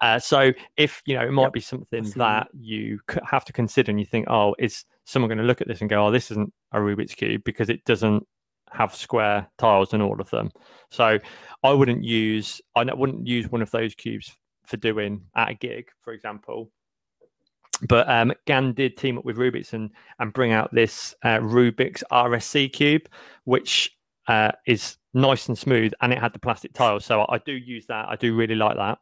Uh, 0.00 0.18
so 0.18 0.52
if 0.76 1.02
you 1.06 1.16
know, 1.16 1.26
it 1.26 1.32
might 1.32 1.44
Yep, 1.44 1.52
be 1.52 1.60
something 1.60 2.10
that 2.16 2.48
you 2.52 3.00
have 3.24 3.44
to 3.44 3.52
consider, 3.52 3.90
and 3.90 3.98
you 4.00 4.06
think, 4.06 4.26
oh, 4.28 4.54
is 4.58 4.84
someone 5.04 5.28
going 5.28 5.38
to 5.38 5.44
look 5.44 5.60
at 5.60 5.68
this 5.68 5.80
and 5.80 5.90
go, 5.90 6.06
oh, 6.06 6.10
this 6.10 6.30
isn't 6.30 6.52
a 6.72 6.78
Rubik's 6.78 7.14
cube 7.14 7.42
because 7.44 7.68
it 7.68 7.84
doesn't 7.84 8.26
have 8.70 8.94
square 8.94 9.48
tiles 9.58 9.94
in 9.94 10.00
all 10.00 10.20
of 10.20 10.30
them. 10.30 10.50
So 10.90 11.18
I 11.62 11.72
wouldn't 11.72 12.04
use 12.04 12.60
i 12.74 12.84
wouldn't 12.92 13.26
use 13.26 13.48
one 13.48 13.62
of 13.62 13.70
those 13.70 13.94
cubes 13.94 14.36
for 14.66 14.76
doing 14.76 15.22
at 15.36 15.50
a 15.50 15.54
gig, 15.54 15.86
for 16.02 16.12
example. 16.12 16.70
But 17.82 18.08
um, 18.08 18.32
GAN 18.46 18.72
did 18.72 18.96
team 18.96 19.18
up 19.18 19.24
with 19.24 19.36
Rubik's 19.36 19.72
and 19.74 19.90
and 20.18 20.32
bring 20.32 20.52
out 20.52 20.72
this 20.72 21.14
uh, 21.22 21.38
Rubik's 21.38 22.02
RSC 22.10 22.72
cube, 22.72 23.08
which 23.44 23.96
uh, 24.28 24.52
is 24.66 24.96
nice 25.12 25.48
and 25.48 25.58
smooth, 25.58 25.92
and 26.00 26.12
it 26.12 26.18
had 26.18 26.32
the 26.32 26.38
plastic 26.38 26.72
tiles. 26.72 27.04
So 27.04 27.22
I, 27.22 27.34
I 27.34 27.38
do 27.38 27.52
use 27.52 27.86
that. 27.86 28.08
I 28.08 28.16
do 28.16 28.34
really 28.34 28.54
like 28.54 28.76
that. 28.76 28.98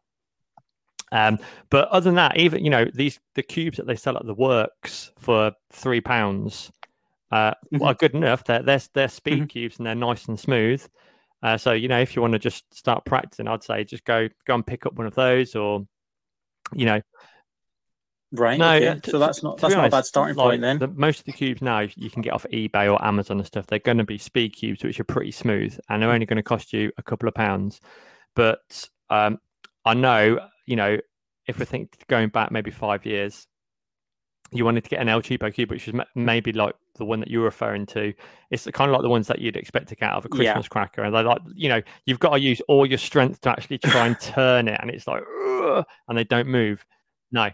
Um, 1.12 1.39
but 1.70 1.89
other 1.89 2.05
than 2.05 2.16
that, 2.16 2.37
even 2.37 2.64
you 2.64 2.70
know 2.70 2.87
these 2.93 3.20
the 3.35 3.43
cubes 3.43 3.77
that 3.77 3.87
they 3.87 3.95
sell 3.97 4.16
at 4.16 4.27
the 4.27 4.35
works 4.35 5.12
for 5.18 5.53
three 5.72 6.01
pounds 6.01 6.72
uh, 7.31 7.53
Mm-hmm. 7.72 7.83
are 7.83 7.95
good 7.95 8.14
enough. 8.14 8.45
They're 8.45 8.62
they're, 8.62 8.81
they're 8.93 9.09
speed 9.09 9.49
cubes 9.49 9.79
and 9.79 9.87
they're 9.87 9.95
nice 9.95 10.27
and 10.27 10.39
smooth. 10.39 10.85
Uh, 11.43 11.57
so 11.59 11.72
you 11.72 11.89
know 11.89 12.01
if 12.01 12.16
you 12.16 12.22
want 12.22 12.33
to 12.33 12.39
just 12.39 12.72
start 12.75 13.05
practicing, 13.05 13.49
I'd 13.49 13.62
say 13.62 13.85
just 13.85 14.05
go 14.05 14.29
go 14.47 14.55
and 14.55 14.66
pick 14.66 14.87
up 14.87 14.95
one 14.95 15.07
of 15.07 15.14
those, 15.14 15.55
or 15.55 15.87
you 16.72 16.87
know 16.87 17.01
Right. 18.37 18.59
no, 18.59 18.74
okay. 18.74 18.89
uh, 18.89 18.99
so 19.05 19.18
that's 19.18 19.43
not 19.43 19.59
that's 19.59 19.74
be 19.74 19.78
not 19.78 19.87
a 19.87 19.91
bad 19.91 20.05
starting 20.07 20.37
like, 20.37 20.45
point 20.45 20.61
then. 20.62 20.78
the- 20.78 20.89
most 20.89 21.20
of 21.20 21.24
the 21.24 21.32
cubes 21.32 21.62
now 21.62 21.80
you 21.80 22.11
can 22.11 22.20
get 22.22 22.32
off 22.32 22.45
eBay 22.53 22.93
or 22.93 23.03
Amazon 23.05 23.39
and 23.39 23.47
stuff. 23.47 23.66
They're 23.66 23.78
going 23.78 23.99
to 23.99 24.05
be 24.05 24.18
speed 24.18 24.55
cubes, 24.57 24.82
which 24.82 24.99
are 25.01 25.05
pretty 25.05 25.30
smooth, 25.30 25.78
and 25.89 26.03
they're 26.03 26.11
only 26.11 26.26
going 26.26 26.37
to 26.37 26.43
cost 26.43 26.72
you 26.72 26.91
a 26.99 27.03
couple 27.03 27.28
of 27.28 27.35
pounds. 27.35 27.80
But 28.35 28.89
um, 29.11 29.39
I 29.85 29.95
know, 29.95 30.41
you 30.66 30.76
know, 30.76 30.99
if 31.47 31.59
we 31.59 31.64
think 31.64 32.05
going 32.09 32.28
back 32.30 32.51
maybe 32.51 32.70
five 32.70 33.05
years, 33.07 33.47
you 34.51 34.64
wanted 34.64 34.85
to 34.85 34.91
get 34.91 35.01
an 35.01 35.09
El 35.09 35.20
Cheapo 35.22 35.53
cube, 35.53 35.70
which 35.70 35.89
is 35.89 35.95
ma- 35.95 36.05
maybe 36.14 36.53
like 36.53 36.74
the 36.97 37.05
one 37.05 37.18
that 37.20 37.28
you're 37.28 37.43
referring 37.45 37.87
to. 37.87 38.12
It's 38.51 38.64
kind 38.72 38.89
of 38.89 38.93
like 38.93 39.03
the 39.03 39.09
ones 39.09 39.26
that 39.26 39.41
you'd 39.41 39.57
expect 39.57 39.89
to 39.89 39.97
get 39.97 40.11
out 40.11 40.24
of 40.24 40.26
a 40.32 40.37
Yeah. 40.43 40.53
Christmas 40.53 40.68
cracker, 40.68 41.03
and 41.03 41.14
they're 41.14 41.22
like, 41.24 41.41
you 41.55 41.68
know, 41.68 41.82
you've 42.07 42.20
got 42.20 42.30
to 42.30 42.41
use 42.41 42.61
all 42.68 42.87
your 42.87 42.99
strength 42.99 43.41
to 43.43 43.51
actually 43.51 43.78
try 43.78 44.07
and 44.07 44.18
turn 44.20 44.68
it, 44.68 44.78
and 44.80 44.91
it's 44.91 45.07
like, 45.07 45.22
and 46.09 46.16
they 46.18 46.24
don't 46.24 46.47
move. 46.49 46.85
No, 47.32 47.51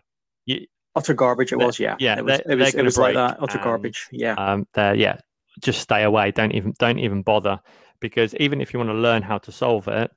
you, 0.47 0.67
Utter 0.97 1.15
garbage. 1.15 1.53
It 1.53 1.57
was. 1.59 1.79
Yeah. 1.79 1.97
yeah, 2.01 2.19
It 2.19 2.25
was. 2.25 2.41
they're- 2.45 2.53
It 2.53 2.59
was, 2.59 2.75
it 2.75 2.83
was 2.85 2.99
like 2.99 3.15
that. 3.15 3.39
Utter 3.41 3.59
and- 3.59 3.65
garbage. 3.65 4.09
Yeah. 4.11 4.35
um 4.35 4.67
yeah 4.77 5.19
just 5.61 5.81
stay 5.81 6.05
away 6.05 6.31
don't 6.31 6.53
even 6.53 6.73
don't 6.79 6.99
even 7.01 7.23
bother 7.23 7.61
because 8.01 8.35
even 8.37 8.61
if 8.61 8.73
you 8.73 8.79
want 8.79 8.89
to 8.89 8.95
learn 8.95 9.21
how 9.21 9.37
to 9.37 9.51
solve 9.53 9.89
it 9.89 10.11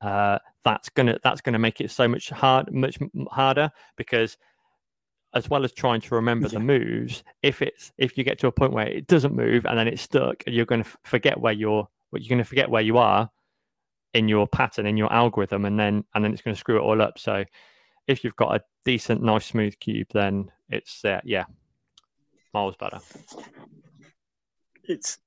uh 0.00 0.38
that's 0.64 0.88
gonna 0.88 1.18
that's 1.22 1.40
gonna 1.42 1.58
make 1.58 1.80
it 1.80 1.90
so 1.90 2.08
much 2.08 2.30
hard 2.30 2.72
much 2.72 2.98
harder 3.30 3.70
because 3.96 4.36
as 5.34 5.48
well 5.48 5.64
as 5.64 5.72
trying 5.72 6.00
to 6.00 6.14
remember 6.14 6.46
Yeah. 6.48 6.54
the 6.58 6.60
moves 6.60 7.22
if 7.42 7.62
it's 7.62 7.92
if 7.98 8.16
you 8.18 8.24
get 8.24 8.38
to 8.40 8.46
a 8.48 8.52
point 8.52 8.72
where 8.72 8.88
it 8.88 9.06
doesn't 9.06 9.34
move 9.34 9.64
and 9.66 9.78
then 9.78 9.86
it's 9.86 10.02
stuck 10.02 10.42
and 10.46 10.54
you're 10.56 10.66
going 10.66 10.82
to 10.82 10.90
forget 11.04 11.38
where 11.38 11.52
you're 11.52 11.86
what 12.10 12.22
you're 12.22 12.28
going 12.30 12.38
to 12.42 12.48
forget 12.48 12.68
where 12.70 12.82
you 12.82 12.98
are 12.98 13.30
in 14.14 14.28
your 14.28 14.46
pattern 14.48 14.86
in 14.86 14.96
your 14.96 15.12
algorithm 15.12 15.64
and 15.66 15.78
then 15.78 16.04
and 16.14 16.24
then 16.24 16.32
it's 16.32 16.42
going 16.42 16.54
to 16.54 16.58
screw 16.60 16.76
it 16.78 16.82
all 16.82 17.00
up 17.00 17.18
so 17.18 17.44
if 18.06 18.24
you've 18.24 18.36
got 18.36 18.56
a 18.56 18.64
decent 18.84 19.22
nice 19.22 19.46
smooth 19.46 19.78
cube 19.78 20.08
then 20.12 20.50
it's 20.68 21.04
uh, 21.04 21.20
yeah 21.24 21.44
miles 22.54 22.76
better 22.76 22.98
It's 24.84 25.18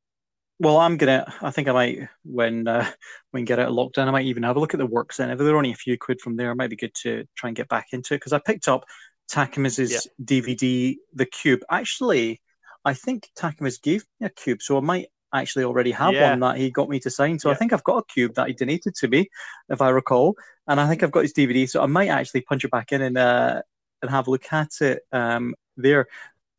well, 0.57 0.77
I'm 0.77 0.95
gonna. 0.95 1.25
I 1.41 1.51
think 1.51 1.67
I 1.67 1.73
might 1.73 2.07
when 2.23 2.65
uh, 2.67 2.89
when 3.31 3.41
we 3.41 3.45
get 3.45 3.59
out 3.59 3.67
of 3.67 3.75
lockdown. 3.75 4.07
I 4.07 4.11
might 4.11 4.25
even 4.25 4.43
have 4.43 4.55
a 4.55 4.59
look 4.59 4.73
at 4.73 4.77
the 4.77 4.85
works. 4.85 5.19
And 5.19 5.29
if 5.31 5.37
they're 5.37 5.57
only 5.57 5.71
a 5.71 5.75
few 5.75 5.97
quid 5.97 6.21
from 6.21 6.37
there, 6.37 6.51
it 6.51 6.55
might 6.55 6.69
be 6.69 6.77
good 6.77 6.93
to 7.03 7.25
try 7.35 7.49
and 7.49 7.57
get 7.57 7.67
back 7.67 7.87
into 7.91 8.13
it 8.13 8.17
because 8.19 8.31
I 8.31 8.39
picked 8.39 8.69
up 8.69 8.85
Takamiz' 9.29 9.91
Yeah. 9.91 9.99
DVD, 10.23 10.95
The 11.13 11.25
Cube. 11.25 11.61
Actually, 11.69 12.41
I 12.85 12.93
think 12.93 13.29
Takamiz 13.37 13.81
gave 13.81 14.05
me 14.19 14.27
a 14.27 14.29
cube, 14.29 14.61
so 14.61 14.77
I 14.77 14.81
might 14.81 15.07
actually 15.33 15.65
already 15.65 15.91
have 15.91 16.13
Yeah. 16.13 16.29
one 16.29 16.39
that 16.39 16.57
he 16.57 16.71
got 16.71 16.87
me 16.87 17.01
to 17.01 17.09
sign. 17.09 17.37
So 17.37 17.51
I 17.51 17.55
think 17.55 17.73
I've 17.73 17.83
got 17.83 17.97
a 17.97 18.03
cube 18.05 18.35
that 18.35 18.47
he 18.47 18.53
donated 18.53 18.95
to 18.95 19.07
me, 19.09 19.29
if 19.67 19.81
I 19.81 19.89
recall, 19.89 20.35
and 20.67 20.79
I 20.79 20.87
think 20.87 21.03
I've 21.03 21.11
got 21.11 21.23
his 21.23 21.33
DVD. 21.33 21.65
So 21.67 21.81
I 21.81 21.85
might 21.87 22.09
actually 22.09 22.41
punch 22.41 22.63
it 22.65 22.71
back 22.71 22.91
in 22.91 23.01
and 23.01 23.17
uh, 23.17 23.61
and 24.01 24.11
have 24.11 24.27
a 24.27 24.31
look 24.31 24.51
at 24.51 24.69
it 24.81 25.01
um, 25.11 25.55
there. 25.77 26.07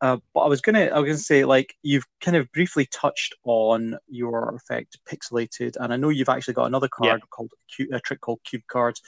uh, 0.02 0.18
but 0.34 0.40
I 0.42 0.48
was 0.48 0.60
gonna, 0.60 0.86
I 0.86 0.98
was 1.00 1.06
gonna 1.08 1.18
say, 1.18 1.44
like 1.44 1.74
you've 1.82 2.04
kind 2.20 2.36
of 2.36 2.50
briefly 2.52 2.86
touched 2.92 3.34
on 3.44 3.96
your 4.08 4.54
effect 4.56 4.98
pixelated, 5.10 5.76
and 5.80 5.92
I 5.92 5.96
know 5.96 6.10
you've 6.10 6.28
actually 6.28 6.54
got 6.54 6.66
another 6.66 6.88
card 6.88 7.20
Yeah. 7.22 7.26
called 7.30 7.50
a 7.92 8.00
trick 8.00 8.20
called 8.20 8.40
cube 8.44 8.62
cards, 8.68 9.00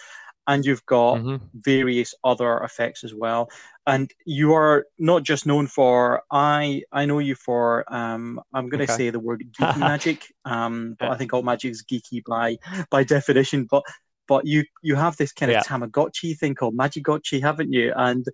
and 0.47 0.65
you've 0.65 0.85
got 0.87 1.19
Mhm. 1.19 1.41
various 1.55 2.15
other 2.25 2.59
effects 2.59 3.05
as 3.05 3.15
well. 3.15 3.51
And 3.87 4.11
you 4.27 4.55
are 4.55 4.87
not 4.99 5.23
just 5.25 5.47
known 5.47 5.67
for 5.67 6.23
I 6.31 6.83
I 6.93 7.05
know 7.07 7.19
you 7.19 7.35
for 7.35 7.85
um 7.93 8.41
I'm 8.55 8.69
gonna 8.71 8.85
Okay. 8.85 8.97
say 8.97 9.11
the 9.11 9.21
word 9.21 9.45
geeky 9.53 9.77
magic. 9.77 10.25
Um 10.45 10.97
but. 10.99 11.11
I 11.11 11.17
think 11.19 11.35
all 11.35 11.43
magic 11.43 11.71
is 11.73 11.85
geeky 11.85 12.23
by 12.25 12.59
by 12.91 13.05
definition. 13.05 13.67
But 13.71 13.83
but 14.29 14.47
you 14.47 14.65
you 14.83 14.95
have 14.95 15.17
this 15.17 15.33
kind 15.33 15.51
of 15.51 15.65
Tamagotchi 15.65 16.39
thing 16.39 16.55
called 16.55 16.77
Magigotchi, 16.77 17.41
haven't 17.41 17.73
you? 17.73 17.93
And 17.97 18.25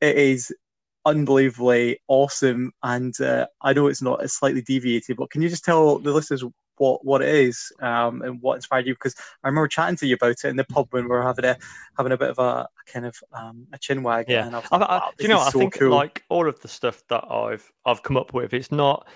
it 0.00 0.16
is 0.16 0.52
unbelievably 1.04 2.00
awesome. 2.08 2.72
And 2.82 3.18
uh, 3.20 3.46
I 3.60 3.72
know 3.72 3.88
it's 3.88 4.02
not 4.02 4.22
it's 4.22 4.38
slightly 4.38 4.62
deviated, 4.62 5.16
but 5.16 5.30
can 5.30 5.42
you 5.42 5.48
just 5.48 5.64
tell 5.64 5.98
the 5.98 6.12
listeners 6.12 6.44
what 6.76 7.04
what 7.04 7.20
it 7.20 7.28
is 7.28 7.70
um, 7.80 8.22
and 8.22 8.40
what 8.40 8.54
inspired 8.54 8.86
you? 8.86 8.94
Because 8.94 9.14
I 9.44 9.48
remember 9.48 9.68
chatting 9.68 9.96
to 9.96 10.06
you 10.06 10.14
about 10.14 10.30
it 10.30 10.44
in 10.44 10.56
the 10.56 10.64
pub 10.64 10.88
when 10.90 11.04
we 11.04 11.10
were 11.10 11.22
having 11.22 11.44
a 11.44 11.56
having 11.96 12.12
a 12.12 12.16
bit 12.16 12.30
of 12.30 12.38
a 12.38 12.68
kind 12.86 13.06
of 13.06 13.16
um, 13.32 13.66
a 13.72 13.78
chin 13.78 14.02
wag. 14.02 14.26
Yeah. 14.28 14.46
and 14.46 14.56
I 14.56 14.58
was 14.60 14.68
I, 14.72 14.76
like, 14.78 14.90
I, 14.90 14.96
wow, 14.96 15.12
do 15.18 15.22
you 15.24 15.28
know? 15.28 15.40
I 15.40 15.50
so 15.50 15.58
think 15.58 15.74
cool. 15.74 15.90
like 15.90 16.24
all 16.28 16.48
of 16.48 16.60
the 16.60 16.68
stuff 16.68 17.02
that 17.08 17.24
I've 17.30 17.70
I've 17.84 18.02
come 18.02 18.16
up 18.16 18.32
with, 18.32 18.54
it's 18.54 18.72
not. 18.72 19.06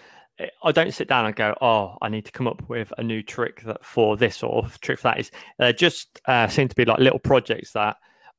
I 0.62 0.72
don't 0.72 0.92
sit 0.92 1.08
down 1.08 1.26
and 1.26 1.36
go, 1.36 1.54
"Oh, 1.60 1.96
I 2.02 2.08
need 2.08 2.24
to 2.24 2.32
come 2.32 2.48
up 2.48 2.68
with 2.68 2.92
a 2.98 3.02
new 3.02 3.22
trick 3.22 3.62
that 3.62 3.84
for 3.84 4.16
this 4.16 4.42
or 4.42 4.66
trick 4.80 4.98
for 4.98 5.08
that. 5.08 5.20
Is 5.20 5.30
uh, 5.60 5.72
just 5.72 6.20
uh, 6.26 6.48
seem 6.48 6.68
to 6.68 6.74
be 6.74 6.84
like 6.84 6.98
little 6.98 7.20
projects 7.20 7.72
that 7.72 7.96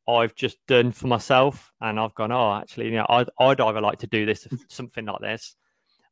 I've 0.08 0.36
just 0.36 0.58
done 0.68 0.92
for 0.92 1.08
myself, 1.08 1.72
and 1.82 2.00
I've 2.00 2.14
gone, 2.16 2.32
"Oh, 2.32 2.54
actually, 2.54 2.88
you 2.88 2.96
know, 2.96 3.06
I'd, 3.08 3.30
I'd 3.40 3.62
either 3.62 3.82
like 3.82 4.00
to 4.00 4.08
do 4.08 4.26
this 4.26 4.48
something 4.68 5.06
like 5.06 5.22
this, 5.22 5.56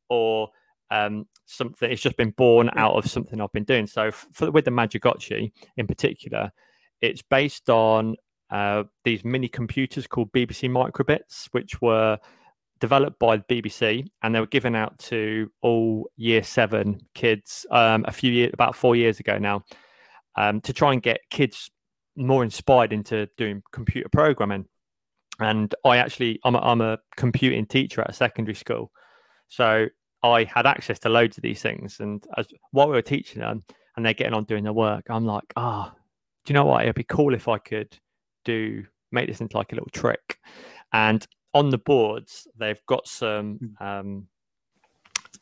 or 0.10 0.50
um, 0.90 1.28
something. 1.46 1.92
It's 1.92 2.02
just 2.02 2.18
been 2.18 2.32
born 2.32 2.70
out 2.76 2.96
of 2.96 3.10
something 3.10 3.42
I've 3.42 3.52
been 3.52 3.66
doing." 3.66 3.88
So, 3.88 4.12
for 4.12 4.52
with 4.52 4.66
the 4.66 4.72
Magigotchi 4.72 5.52
in 5.76 5.88
particular, 5.88 6.52
it's 7.02 7.22
based 7.22 7.70
on 7.70 8.16
uh, 8.50 8.84
these 9.04 9.26
mini 9.26 9.50
computers 9.50 10.08
called 10.08 10.32
BBC 10.32 10.70
Microbits, 10.70 11.50
which 11.52 11.82
were 11.82 12.18
developed 12.84 13.18
by 13.18 13.38
the 13.38 13.44
BBC, 13.44 14.06
and 14.24 14.36
they 14.36 14.42
were 14.42 14.46
given 14.46 14.76
out 14.76 15.00
to 15.00 15.50
all 15.62 16.10
Year 16.18 16.44
Seven 16.44 17.00
kids 17.16 17.66
um, 17.72 18.04
a 18.06 18.12
few 18.12 18.30
years, 18.30 18.52
about 18.54 18.76
four 18.76 18.94
years 18.94 19.22
ago 19.22 19.38
now, 19.38 19.64
um, 20.36 20.60
to 20.60 20.74
try 20.74 20.92
and 20.92 21.02
get 21.02 21.22
kids 21.30 21.72
more 22.18 22.44
inspired 22.44 22.92
into 22.92 23.30
doing 23.38 23.64
computer 23.72 24.10
programming. 24.10 24.66
And 25.40 25.74
I 25.86 25.96
actually, 25.96 26.42
I'm 26.44 26.56
a, 26.56 26.60
I'm 26.60 26.82
a 26.82 26.98
computing 27.16 27.66
teacher 27.66 28.02
at 28.02 28.10
a 28.10 28.14
secondary 28.14 28.56
school, 28.56 28.92
so 29.48 29.88
I 30.22 30.44
had 30.44 30.66
access 30.66 31.00
to 31.00 31.10
loads 31.10 31.38
of 31.38 31.42
these 31.42 31.62
things. 31.62 32.02
And 32.02 32.22
as 32.36 32.48
while 32.72 32.90
we 32.90 32.96
were 32.96 33.02
teaching 33.02 33.40
them, 33.40 33.64
and 33.96 34.06
they're 34.06 34.14
getting 34.14 34.34
on 34.34 34.44
doing 34.44 34.66
their 34.66 34.74
work, 34.74 35.06
I'm 35.10 35.26
like, 35.26 35.54
ah, 35.56 35.94
do 36.44 36.52
you 36.52 36.54
know 36.54 36.66
what? 36.66 36.84
It'd 36.84 36.96
be 36.96 37.06
cool 37.06 37.34
if 37.34 37.48
I 37.48 37.60
could 37.60 37.98
do 38.44 38.84
make 39.14 39.30
this 39.30 39.40
into 39.40 39.56
like 39.56 39.72
a 39.72 39.76
little 39.76 39.90
trick. 39.94 40.38
And 40.92 41.26
on 41.54 41.70
the 41.70 41.78
boards, 41.78 42.48
they've 42.58 42.82
got 42.88 43.08
some 43.08 43.76
um, 43.80 44.28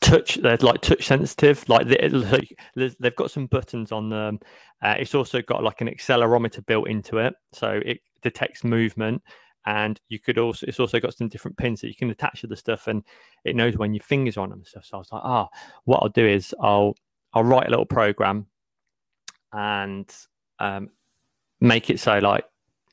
touch. 0.00 0.36
They're 0.36 0.58
like 0.58 0.80
touch 0.80 1.06
sensitive. 1.06 1.66
Like, 1.68 1.88
they, 1.88 2.08
like 2.08 2.56
they've 2.76 3.16
got 3.16 3.30
some 3.30 3.46
buttons 3.46 3.92
on 3.92 4.10
them. 4.10 4.40
Uh, 4.82 4.96
it's 4.98 5.14
also 5.14 5.40
got 5.42 5.62
like 5.62 5.80
an 5.80 5.88
accelerometer 5.88 6.64
built 6.66 6.88
into 6.88 7.18
it, 7.18 7.34
so 7.52 7.80
it 7.84 8.00
detects 8.22 8.64
movement. 8.64 9.22
And 9.64 10.00
you 10.08 10.18
could 10.18 10.38
also, 10.38 10.66
it's 10.66 10.80
also 10.80 10.98
got 10.98 11.14
some 11.14 11.28
different 11.28 11.56
pins 11.56 11.80
that 11.80 11.88
you 11.88 11.94
can 11.94 12.10
attach 12.10 12.40
to 12.40 12.48
the 12.48 12.56
stuff, 12.56 12.88
and 12.88 13.04
it 13.44 13.54
knows 13.54 13.76
when 13.76 13.94
your 13.94 14.02
fingers 14.02 14.36
are 14.36 14.40
on 14.40 14.50
them 14.50 14.58
and 14.58 14.66
stuff. 14.66 14.84
So 14.84 14.96
I 14.96 14.98
was 14.98 15.12
like, 15.12 15.22
ah, 15.24 15.48
what 15.84 16.02
I'll 16.02 16.08
do 16.08 16.26
is 16.26 16.54
I'll 16.60 16.96
I'll 17.32 17.44
write 17.44 17.68
a 17.68 17.70
little 17.70 17.86
program 17.86 18.46
and 19.52 20.12
um, 20.58 20.90
make 21.60 21.90
it 21.90 22.00
so 22.00 22.18
like 22.18 22.44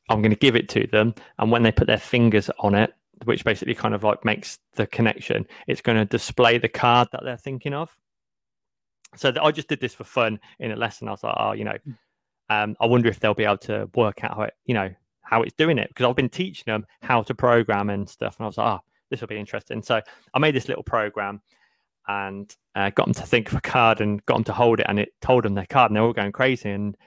I'm 0.09 0.21
going 0.21 0.31
to 0.31 0.37
give 0.37 0.55
it 0.55 0.69
to 0.69 0.87
them, 0.87 1.15
and 1.39 1.51
when 1.51 1.63
they 1.63 1.71
put 1.71 1.87
their 1.87 1.97
fingers 1.97 2.49
on 2.59 2.75
it, 2.75 2.93
which 3.25 3.43
basically 3.43 3.75
kind 3.75 3.93
of 3.93 4.03
like 4.03 4.23
makes 4.25 4.59
the 4.75 4.87
connection, 4.87 5.45
it's 5.67 5.81
going 5.81 5.97
to 5.97 6.05
display 6.05 6.57
the 6.57 6.69
card 6.69 7.09
that 7.11 7.21
they're 7.23 7.37
thinking 7.37 7.73
of. 7.73 7.95
So 9.15 9.33
I 9.41 9.51
just 9.51 9.67
did 9.67 9.81
this 9.81 9.93
for 9.93 10.03
fun 10.03 10.39
in 10.59 10.71
a 10.71 10.75
lesson. 10.75 11.07
I 11.07 11.11
was 11.11 11.23
like, 11.23 11.35
oh, 11.37 11.53
you 11.53 11.63
know, 11.63 11.77
um, 12.49 12.75
I 12.79 12.85
wonder 12.85 13.09
if 13.09 13.19
they'll 13.19 13.33
be 13.33 13.45
able 13.45 13.57
to 13.59 13.89
work 13.95 14.23
out 14.23 14.35
how 14.35 14.41
it, 14.43 14.53
you 14.65 14.73
know, 14.73 14.89
how 15.21 15.43
it's 15.43 15.53
doing 15.53 15.77
it 15.77 15.89
because 15.89 16.05
I've 16.05 16.15
been 16.15 16.29
teaching 16.29 16.65
them 16.65 16.85
how 17.01 17.21
to 17.23 17.35
program 17.35 17.89
and 17.89 18.09
stuff, 18.09 18.37
and 18.37 18.45
I 18.45 18.47
was 18.47 18.57
like, 18.57 18.79
oh, 18.79 18.83
this 19.09 19.21
will 19.21 19.27
be 19.27 19.37
interesting. 19.37 19.81
So 19.81 20.01
I 20.33 20.39
made 20.39 20.55
this 20.55 20.67
little 20.67 20.83
program 20.83 21.41
and 22.07 22.55
uh, 22.75 22.89
got 22.91 23.05
them 23.05 23.13
to 23.13 23.23
think 23.23 23.51
of 23.51 23.57
a 23.57 23.61
card 23.61 24.01
and 24.01 24.25
got 24.25 24.35
them 24.35 24.43
to 24.45 24.53
hold 24.53 24.79
it, 24.79 24.87
and 24.89 24.99
it 24.99 25.13
told 25.21 25.43
them 25.43 25.53
their 25.53 25.67
card, 25.67 25.91
and 25.91 25.95
they're 25.95 26.03
all 26.03 26.13
going 26.13 26.31
crazy. 26.31 26.69
And 26.69 26.97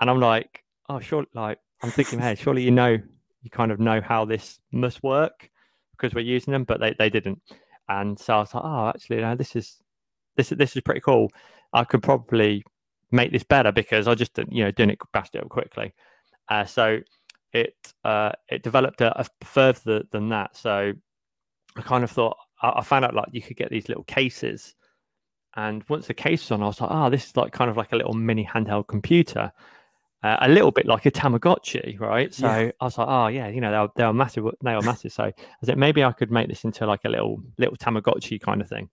and 0.00 0.10
I'm 0.10 0.20
like, 0.20 0.64
oh, 0.88 1.00
sure, 1.00 1.24
like 1.34 1.58
I'm 1.82 1.90
thinking, 1.90 2.18
hey, 2.18 2.34
surely 2.34 2.62
you 2.62 2.72
know, 2.72 2.98
you 3.44 3.50
kind 3.50 3.70
of 3.70 3.78
know 3.78 4.00
how 4.00 4.24
this 4.24 4.58
must 4.72 5.02
work 5.02 5.50
because 5.92 6.14
we're 6.14 6.22
using 6.22 6.52
them, 6.52 6.64
but 6.64 6.80
they, 6.80 6.96
they 6.98 7.10
didn't. 7.10 7.40
And 7.88 8.18
so 8.18 8.36
I 8.36 8.38
was 8.38 8.54
like, 8.54 8.64
oh, 8.64 8.88
actually, 8.88 9.20
no, 9.20 9.36
this 9.36 9.54
is 9.54 9.76
this 10.36 10.50
is 10.50 10.58
this 10.58 10.74
is 10.74 10.82
pretty 10.82 11.00
cool. 11.00 11.30
I 11.72 11.84
could 11.84 12.02
probably 12.02 12.64
make 13.12 13.30
this 13.30 13.44
better 13.44 13.70
because 13.70 14.08
I 14.08 14.14
just 14.14 14.36
you 14.50 14.64
know 14.64 14.70
doing 14.70 14.90
it 14.90 14.98
bashed 15.12 15.34
it 15.34 15.42
up 15.42 15.50
quickly. 15.50 15.92
Uh, 16.48 16.64
so 16.64 17.00
it 17.52 17.76
uh, 18.04 18.32
it 18.48 18.62
developed 18.62 19.02
a, 19.02 19.20
a 19.20 19.26
further 19.44 20.02
than 20.10 20.30
that. 20.30 20.56
So 20.56 20.92
I 21.76 21.80
kind 21.82 22.02
of 22.02 22.10
thought 22.10 22.38
I, 22.62 22.72
I 22.76 22.82
found 22.82 23.04
out 23.04 23.14
like 23.14 23.28
you 23.32 23.42
could 23.42 23.58
get 23.58 23.70
these 23.70 23.88
little 23.88 24.04
cases, 24.04 24.74
and 25.54 25.84
once 25.90 26.06
the 26.06 26.14
case 26.14 26.42
was 26.44 26.52
on, 26.52 26.62
I 26.62 26.66
was 26.66 26.80
like, 26.80 26.90
oh, 26.90 27.10
this 27.10 27.26
is 27.26 27.36
like 27.36 27.52
kind 27.52 27.70
of 27.70 27.76
like 27.76 27.92
a 27.92 27.96
little 27.96 28.14
mini 28.14 28.46
handheld 28.46 28.88
computer. 28.88 29.52
Uh, 30.24 30.38
a 30.40 30.48
little 30.48 30.70
bit 30.70 30.86
like 30.86 31.04
a 31.04 31.10
Tamagotchi, 31.10 32.00
right? 32.00 32.32
So 32.32 32.46
Yeah. 32.46 32.70
I 32.80 32.84
was 32.84 32.96
like, 32.96 33.08
oh 33.08 33.26
yeah, 33.26 33.48
you 33.48 33.60
know, 33.60 33.70
they 33.70 33.78
were, 33.78 33.88
they 33.94 34.04
were 34.06 34.14
massive. 34.14 34.44
They 34.62 34.74
were 34.74 34.80
massive. 34.80 35.12
So 35.12 35.24
I 35.24 35.32
said 35.62 35.76
maybe 35.76 36.02
I 36.02 36.12
could 36.12 36.30
make 36.30 36.48
this 36.48 36.64
into 36.64 36.86
like 36.86 37.04
a 37.04 37.10
little 37.10 37.42
little 37.58 37.76
Tamagotchi 37.76 38.40
kind 38.40 38.62
of 38.62 38.68
thing. 38.68 38.88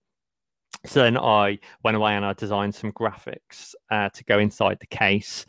So 0.84 1.00
then 1.00 1.16
I 1.16 1.58
went 1.82 1.96
away 1.96 2.16
and 2.16 2.24
I 2.24 2.34
designed 2.34 2.74
some 2.74 2.92
graphics 2.92 3.74
uh, 3.90 4.10
to 4.10 4.24
go 4.24 4.38
inside 4.38 4.76
the 4.80 4.86
case 4.88 5.46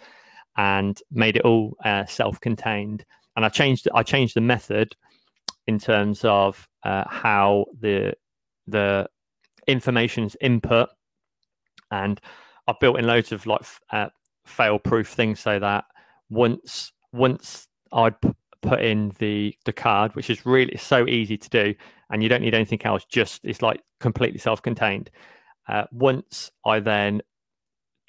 and 0.55 0.97
made 1.11 1.35
it 1.35 1.41
all 1.41 1.75
uh, 1.83 2.05
self-contained. 2.05 3.03
And 3.35 3.43
I 3.43 3.49
changed 3.49 3.89
I 3.93 4.03
changed 4.03 4.35
the 4.35 4.41
method 4.41 4.95
in 5.67 5.79
terms 5.79 6.23
of 6.23 6.65
uh, 6.83 7.03
how 7.09 7.65
the 7.81 8.13
the 8.67 9.09
information 9.67 10.23
is 10.23 10.37
input, 10.39 10.87
and 11.91 12.21
I 12.67 12.73
built 12.79 12.99
in 12.99 13.05
loads 13.05 13.33
of 13.33 13.45
like 13.45 13.65
f- 14.45 14.59
uh, 14.59 14.63
fail-proof 14.63 15.07
thing 15.07 15.35
so 15.35 15.59
that 15.59 15.85
once 16.29 16.91
once 17.11 17.67
I'd 17.91 18.15
put 18.61 18.81
in 18.81 19.13
the 19.19 19.55
the 19.65 19.73
card, 19.73 20.15
which 20.15 20.29
is 20.29 20.45
really 20.45 20.77
so 20.77 21.07
easy 21.07 21.37
to 21.37 21.49
do, 21.49 21.75
and 22.09 22.23
you 22.23 22.29
don't 22.29 22.41
need 22.41 22.55
anything 22.55 22.81
else. 22.85 23.05
Just 23.05 23.41
it's 23.43 23.61
like 23.61 23.81
completely 23.99 24.39
self-contained. 24.39 25.09
Uh, 25.67 25.85
once 25.91 26.51
I 26.65 26.79
then 26.79 27.21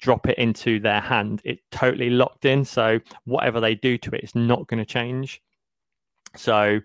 drop 0.01 0.27
it 0.27 0.37
into 0.37 0.79
their 0.79 1.01
hand, 1.01 1.41
it 1.45 1.59
totally 1.71 2.09
locked 2.09 2.45
in. 2.45 2.65
So 2.65 2.99
whatever 3.25 3.59
they 3.61 3.75
do 3.75 3.97
to 3.99 4.11
it, 4.15 4.21
it's 4.23 4.35
not 4.35 4.67
going 4.67 4.79
to 4.79 4.85
change. 4.85 5.41
So 6.35 6.79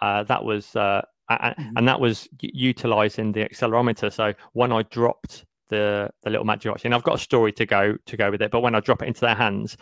uh, 0.00 0.24
that 0.24 0.44
was 0.44 0.74
uh, 0.76 1.02
Mhm. 1.30 1.72
and 1.76 1.88
that 1.88 2.00
was 2.00 2.28
utilizing 2.40 3.32
the 3.32 3.44
accelerometer. 3.44 4.12
So 4.12 4.34
when 4.52 4.72
I 4.72 4.82
dropped 4.82 5.44
the 5.68 6.10
the 6.22 6.30
little 6.30 6.44
magic 6.44 6.70
watch, 6.70 6.84
and 6.84 6.94
I've 6.94 7.02
got 7.02 7.16
a 7.16 7.18
story 7.18 7.52
to 7.52 7.66
go 7.66 7.96
to 8.04 8.16
go 8.16 8.30
with 8.30 8.42
it, 8.42 8.50
but 8.50 8.60
when 8.60 8.74
I 8.74 8.80
drop 8.80 9.02
it 9.02 9.08
into 9.08 9.20
their 9.20 9.34
hands, 9.34 9.76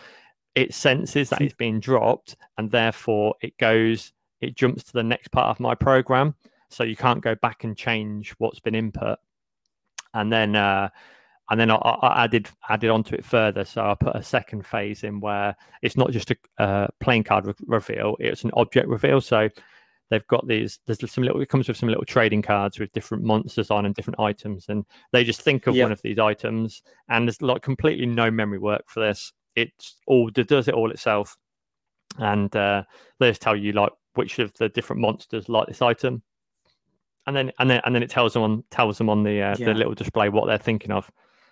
it 0.55 0.73
senses 0.73 1.29
that 1.29 1.41
it's 1.41 1.53
being 1.53 1.79
dropped, 1.79 2.35
and 2.57 2.71
therefore 2.71 3.35
it 3.41 3.57
goes, 3.57 4.13
it 4.41 4.55
jumps 4.55 4.83
to 4.85 4.93
the 4.93 5.03
next 5.03 5.29
part 5.29 5.49
of 5.49 5.59
my 5.59 5.75
program. 5.75 6.35
So 6.69 6.83
you 6.83 6.95
can't 6.95 7.21
go 7.21 7.35
back 7.35 7.63
and 7.63 7.77
change 7.77 8.31
what's 8.37 8.59
been 8.59 8.75
input. 8.75 9.19
And 10.13 10.31
then 10.31 10.55
uh, 10.55 10.89
and 11.49 11.59
then 11.59 11.69
I, 11.69 11.75
I 11.75 12.23
added 12.23 12.49
added 12.69 12.89
onto 12.89 13.15
it 13.15 13.25
further. 13.25 13.65
So 13.65 13.85
I 13.85 13.95
put 13.95 14.15
a 14.15 14.23
second 14.23 14.65
phase 14.65 15.03
in 15.03 15.19
where 15.19 15.55
it's 15.81 15.97
not 15.97 16.11
just 16.11 16.31
a 16.31 16.37
uh, 16.57 16.87
playing 16.99 17.23
card 17.23 17.45
re- 17.45 17.53
reveal; 17.67 18.15
it's 18.19 18.43
an 18.43 18.51
object 18.53 18.87
reveal. 18.87 19.21
So 19.21 19.49
they've 20.09 20.27
got 20.27 20.47
these. 20.47 20.79
There's 20.85 21.11
some 21.11 21.23
little. 21.23 21.41
It 21.41 21.49
comes 21.49 21.67
with 21.67 21.77
some 21.77 21.89
little 21.89 22.05
trading 22.05 22.41
cards 22.41 22.79
with 22.79 22.91
different 22.93 23.23
monsters 23.23 23.71
on 23.71 23.85
and 23.85 23.95
different 23.95 24.19
items, 24.19 24.65
and 24.69 24.85
they 25.11 25.23
just 25.23 25.41
think 25.41 25.67
of 25.67 25.75
Yeah. 25.75 25.83
one 25.85 25.91
of 25.91 26.01
these 26.01 26.19
items. 26.19 26.81
And 27.09 27.27
there's 27.27 27.41
like 27.41 27.61
completely 27.61 28.05
no 28.05 28.29
memory 28.31 28.59
work 28.59 28.83
for 28.87 28.99
this. 29.01 29.33
It's 29.55 29.97
all 30.07 30.29
it 30.35 30.47
does 30.47 30.67
it 30.67 30.73
all 30.73 30.91
itself, 30.91 31.37
and 32.19 32.53
uh, 32.55 32.83
they 33.19 33.29
just 33.29 33.41
tell 33.41 33.55
you 33.55 33.71
like 33.71 33.91
which 34.13 34.39
of 34.39 34.53
the 34.53 34.69
different 34.69 35.01
monsters 35.01 35.49
like 35.49 35.67
this 35.67 35.81
item. 35.81 36.21
And 37.27 37.35
then, 37.35 37.51
and 37.57 37.67
then, 37.69 37.81
and 37.85 37.95
then 37.95 38.03
it 38.03 38.09
tells 38.11 38.33
them 38.33 38.43
on 38.43 38.63
tells 38.69 38.97
them 38.99 39.09
on 39.09 39.23
the 39.23 39.41
uh, 39.41 39.55
Yeah. 39.57 39.65
the 39.67 39.73
little 39.73 39.95
display 39.95 40.29
what 40.29 40.45
they're 40.45 40.57
thinking 40.57 40.91
of. 40.91 41.09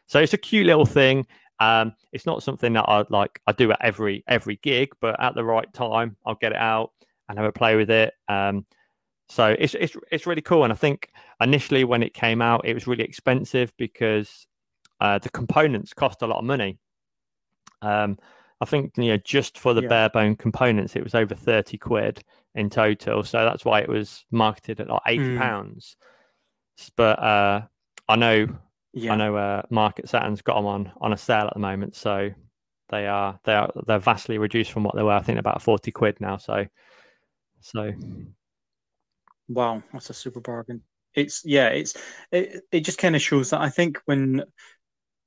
So 0.08 0.20
it's 0.20 0.34
a 0.34 0.38
cute 0.38 0.68
little 0.68 0.86
thing. 0.86 1.26
Um, 1.60 1.93
it's 2.12 2.26
not 2.26 2.43
something 2.43 2.74
that 2.74 2.86
I 2.88 3.06
like. 3.10 3.39
I 3.47 3.54
do 3.54 3.72
at 3.72 3.80
every 3.82 4.24
every 4.28 4.58
gig, 4.58 4.89
but 5.01 5.20
at 5.20 5.34
the 5.34 5.43
right 5.43 5.72
time, 5.74 6.16
I'll 6.26 6.36
get 6.36 6.51
it 6.51 6.58
out 6.60 6.91
and 7.28 7.38
have 7.38 7.47
a 7.47 7.51
play 7.51 7.76
with 7.76 7.89
it. 7.89 8.13
Um, 8.28 8.65
so 9.30 9.55
it's 9.57 9.74
it's 9.74 9.95
it's 10.11 10.28
really 10.28 10.41
cool. 10.41 10.63
And 10.63 10.74
I 10.74 10.76
think 10.76 11.09
initially 11.41 11.84
when 11.84 12.03
it 12.03 12.13
came 12.13 12.41
out, 12.41 12.65
it 12.65 12.74
was 12.74 12.88
really 12.88 13.03
expensive 13.03 13.74
because 13.78 14.47
uh, 14.99 15.19
the 15.19 15.30
components 15.30 15.93
cost 15.93 16.21
a 16.21 16.28
lot 16.28 16.39
of 16.39 16.45
money. 16.45 16.78
Um, 17.82 18.17
I 18.61 18.65
think 18.65 18.93
you 18.97 19.09
know 19.09 19.17
just 19.17 19.57
for 19.57 19.74
the 19.74 19.82
yeah. 19.82 19.89
bare 19.89 20.09
bone 20.09 20.36
components, 20.36 20.95
it 20.95 21.03
was 21.03 21.15
over 21.15 21.36
thirty 21.36 21.78
quid 21.78 22.24
in 22.55 22.69
total. 22.69 23.24
So 23.24 23.43
that's 23.43 23.65
why 23.65 23.82
it 23.82 23.89
was 23.89 24.26
marketed 24.32 24.80
at 24.80 24.89
like 24.89 25.01
eighty 25.07 25.34
hmm. 25.34 25.38
pounds. 25.38 25.95
Mm. 26.80 26.91
But 26.95 27.19
uh, 27.19 27.61
I 28.07 28.15
know 28.15 28.47
yeah. 28.93 29.13
I 29.13 29.15
know 29.15 29.36
uh, 29.36 29.63
Market 29.69 30.09
Saturn's 30.09 30.41
got 30.41 30.55
them 30.55 30.65
on 30.65 30.91
on 31.01 31.13
a 31.13 31.17
sale 31.17 31.47
at 31.47 31.53
the 31.53 31.59
moment, 31.59 31.95
so 31.95 32.30
they 32.89 33.07
are 33.07 33.39
they 33.43 33.53
are 33.53 33.71
they're 33.88 33.99
vastly 33.99 34.38
reduced 34.38 34.71
from 34.71 34.84
what 34.84 34.95
they 34.95 35.03
were. 35.03 35.11
I 35.11 35.21
think 35.21 35.39
about 35.39 35.61
forty 35.61 35.91
quid 35.91 36.21
now. 36.21 36.38
So 36.38 36.65
so 37.64 37.91
wow, 39.47 39.82
that's 39.91 40.09
a 40.09 40.14
super 40.14 40.41
bargain. 40.41 40.82
It's 41.16 41.43
yeah, 41.45 41.70
it's 41.70 41.95
it, 42.32 42.64
it 42.72 42.82
just 42.82 42.97
kind 42.97 43.16
of 43.16 43.22
shows 43.22 43.51
that 43.51 43.61
I 43.61 43.70
think 43.70 43.99
when 44.05 44.43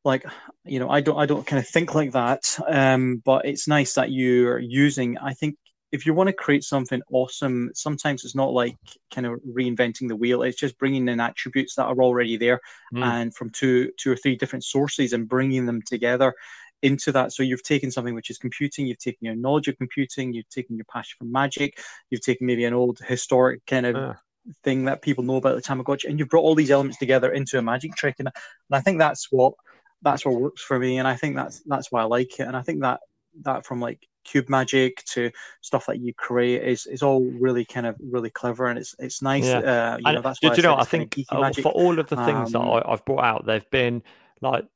like 0.05 0.25
you 0.65 0.79
know 0.79 0.91
I 0.91 1.01
don't 1.01 1.19
I 1.19 1.27
don't 1.27 1.47
kind 1.47 1.61
of 1.61 1.69
think 1.69 1.95
like 1.95 2.13
that, 2.13 2.59
um, 2.69 3.23
but 3.25 3.47
it's 3.47 3.67
nice 3.67 3.95
that 3.95 4.11
you're 4.11 4.59
using. 4.59 5.19
I 5.19 5.33
think 5.33 5.57
if 5.93 6.05
you 6.05 6.13
want 6.13 6.29
to 6.29 6.33
create 6.33 6.65
something 6.65 7.01
awesome, 7.13 7.71
sometimes 7.75 8.25
it's 8.25 8.35
not 8.35 8.53
like 8.53 8.77
kind 9.15 9.27
of 9.27 9.41
reinventing 9.49 10.09
the 10.09 10.17
wheel. 10.17 10.43
It's 10.43 10.59
just 10.59 10.79
bringing 10.79 11.09
in 11.09 11.21
attributes 11.21 11.75
that 11.77 11.87
are 11.87 12.03
already 12.03 12.37
there 12.37 12.61
mm. 12.93 13.03
and 13.05 13.35
from 13.35 13.51
two, 13.51 13.93
two 13.97 14.13
or 14.13 14.17
three 14.17 14.37
different 14.37 14.65
sources 14.65 15.13
and 15.13 15.29
bringing 15.29 15.65
them 15.65 15.81
together 15.83 16.35
into 16.83 17.13
that. 17.13 17.33
So 17.33 17.43
you've 17.43 17.63
taken 17.63 17.91
something 17.91 18.15
which 18.15 18.31
is 18.31 18.39
computing, 18.39 18.87
you've 18.87 18.99
taken 18.99 19.25
your 19.25 19.35
knowledge 19.35 19.69
of 19.69 19.77
computing, 19.79 20.33
you've 20.33 20.49
taken 20.49 20.77
your 20.77 20.85
passion 20.85 21.17
for 21.19 21.25
magic, 21.25 21.79
you've 22.11 22.23
taken 22.23 22.47
maybe 22.47 22.65
an 22.65 22.75
old 22.75 22.99
historic 23.07 23.65
kind 23.67 23.87
of 23.87 23.97
uh. 23.97 24.15
thing 24.63 24.85
that 24.85 25.03
people 25.03 25.25
know 25.25 25.37
about 25.37 25.57
the 25.57 25.63
Tamagotchi, 25.63 26.05
and 26.05 26.19
you've 26.19 26.29
brought 26.29 26.43
all 26.43 26.55
these 26.55 26.71
elements 26.71 26.99
together 26.99 27.33
into 27.33 27.59
a 27.59 27.63
magic 27.63 27.95
trick. 27.95 28.17
And, 28.19 28.29
and 28.29 28.77
I 28.77 28.81
think 28.81 28.99
that's 28.99 29.29
what 29.31 29.55
that's 30.03 30.25
what 30.25 30.41
works 30.41 30.63
for 30.63 30.79
me, 30.79 30.99
and 30.99 31.09
I 31.09 31.17
think 31.17 31.37
that's 31.37 31.63
that's 31.67 31.91
why 31.91 32.03
I 32.03 32.05
like 32.05 32.39
it. 32.39 32.47
And 32.47 32.57
I 32.57 32.63
think 32.63 32.83
that 32.83 33.01
that 33.43 33.67
from 33.67 33.81
like 33.81 34.07
cube 34.25 34.49
magic 34.49 35.05
to 35.05 35.31
stuff 35.61 35.87
that 35.87 36.01
you 36.01 36.13
create 36.15 36.63
is 36.63 36.87
is 36.87 37.03
all 37.03 37.23
really 37.39 37.65
kind 37.65 37.87
of 37.87 37.97
really 38.03 38.31
clever 38.31 38.67
and 38.67 38.79
it's 38.79 38.95
it's 38.99 39.23
nice. 39.23 39.45
Yeah. 39.45 39.59
Uh, 39.59 39.97
you 40.05 40.13
know, 40.13 40.21
that's 40.21 40.41
do, 40.41 40.51
you 40.55 40.63
know? 40.63 40.77
I 40.77 40.85
think 40.85 41.17
uh, 41.31 41.53
for 41.53 41.73
all 41.73 41.99
of 41.99 42.09
the 42.09 42.17
things 42.17 42.55
um, 42.55 42.65
that 42.65 42.85
I, 42.87 42.91
have 42.91 43.05
brought 43.05 43.25
out, 43.25 43.47
they've 43.47 43.71
been 43.71 44.03
like 44.41 44.67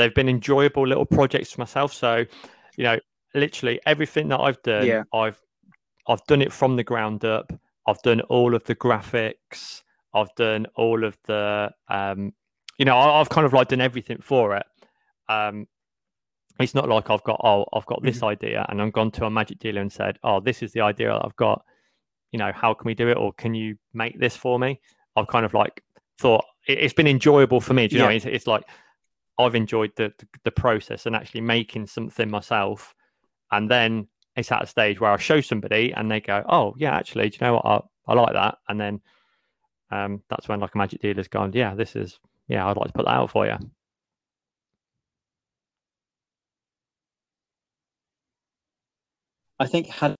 they've 0.00 0.14
been 0.14 0.30
enjoyable 0.30 0.86
little 0.86 1.04
projects 1.04 1.52
for 1.52 1.60
myself. 1.60 1.92
So, 1.92 2.24
you 2.76 2.84
know, 2.84 2.98
literally 3.34 3.78
everything 3.84 4.28
that 4.28 4.40
I've 4.40 4.60
done, 4.62 4.86
yeah. 4.86 5.02
I've 5.12 5.38
I've 6.08 6.24
done 6.26 6.40
it 6.40 6.52
from 6.52 6.76
the 6.76 6.82
ground 6.82 7.24
up. 7.24 7.52
I've 7.86 8.00
done 8.02 8.22
all 8.22 8.54
of 8.54 8.64
the 8.64 8.74
graphics. 8.74 9.82
I've 10.14 10.34
done 10.36 10.66
all 10.74 11.04
of 11.04 11.18
the, 11.26 11.70
um, 11.88 12.32
you 12.78 12.84
know, 12.84 12.96
I, 12.96 13.18
have 13.18 13.28
kind 13.28 13.46
of 13.46 13.52
like 13.52 13.68
done 13.68 13.80
everything 13.80 14.18
for 14.22 14.56
it. 14.56 14.66
Um, 15.28 15.68
it's 16.58 16.74
not 16.74 16.88
like 16.88 17.10
I've 17.10 17.22
got 17.22 17.40
oh 17.44 17.66
I've 17.72 17.86
got 17.86 18.02
this 18.02 18.16
mm-hmm. 18.16 18.26
idea 18.26 18.66
and 18.68 18.80
I've 18.80 18.92
gone 18.92 19.10
to 19.12 19.26
a 19.26 19.30
magic 19.30 19.58
dealer 19.58 19.80
and 19.80 19.92
said 19.92 20.18
oh 20.24 20.40
this 20.40 20.62
is 20.62 20.72
the 20.72 20.80
idea 20.80 21.14
I've 21.14 21.36
got 21.36 21.64
you 22.32 22.38
know 22.38 22.52
how 22.54 22.74
can 22.74 22.86
we 22.86 22.94
do 22.94 23.08
it 23.08 23.16
or 23.16 23.32
can 23.34 23.54
you 23.54 23.76
make 23.94 24.18
this 24.18 24.36
for 24.36 24.58
me 24.58 24.78
I've 25.16 25.28
kind 25.28 25.46
of 25.46 25.54
like 25.54 25.82
thought 26.18 26.44
it, 26.66 26.82
has 26.82 26.92
been 26.92 27.06
enjoyable 27.06 27.62
for 27.62 27.72
me 27.72 27.88
do 27.88 27.96
you 27.96 28.02
yeah. 28.02 28.08
know 28.08 28.14
it's, 28.14 28.26
it's, 28.26 28.46
like 28.46 28.64
I've 29.40 29.54
enjoyed 29.54 29.92
the, 29.96 30.12
the, 30.18 30.26
the 30.44 30.50
process 30.50 31.06
and 31.06 31.16
actually 31.16 31.42
making 31.42 31.86
something 31.86 32.30
myself. 32.30 32.94
And 33.52 33.70
then 33.70 34.08
it's 34.36 34.52
at 34.52 34.62
a 34.62 34.66
stage 34.66 35.00
where 35.00 35.10
I 35.10 35.16
show 35.16 35.40
somebody 35.40 35.92
and 35.92 36.10
they 36.10 36.20
go 36.20 36.44
oh 36.48 36.74
yeah 36.78 36.94
actually 36.94 37.28
do 37.30 37.38
you 37.40 37.46
know 37.46 37.54
what? 37.54 37.66
I, 37.66 38.12
I 38.12 38.14
like 38.14 38.32
that. 38.34 38.58
And 38.68 38.80
then 38.80 39.00
um, 39.90 40.22
that's 40.28 40.48
when 40.48 40.60
like 40.60 40.74
a 40.74 40.78
magic 40.78 41.00
dealer's 41.00 41.28
gone 41.28 41.52
yeah 41.52 41.74
this 41.74 41.96
is 41.96 42.18
yeah 42.48 42.66
I'd 42.66 42.76
like 42.76 42.88
to 42.88 42.92
put 42.92 43.06
that 43.06 43.14
out 43.14 43.30
for 43.30 43.46
you 43.46 43.56
I 49.58 49.66
think 49.66 49.88
had 49.88 50.14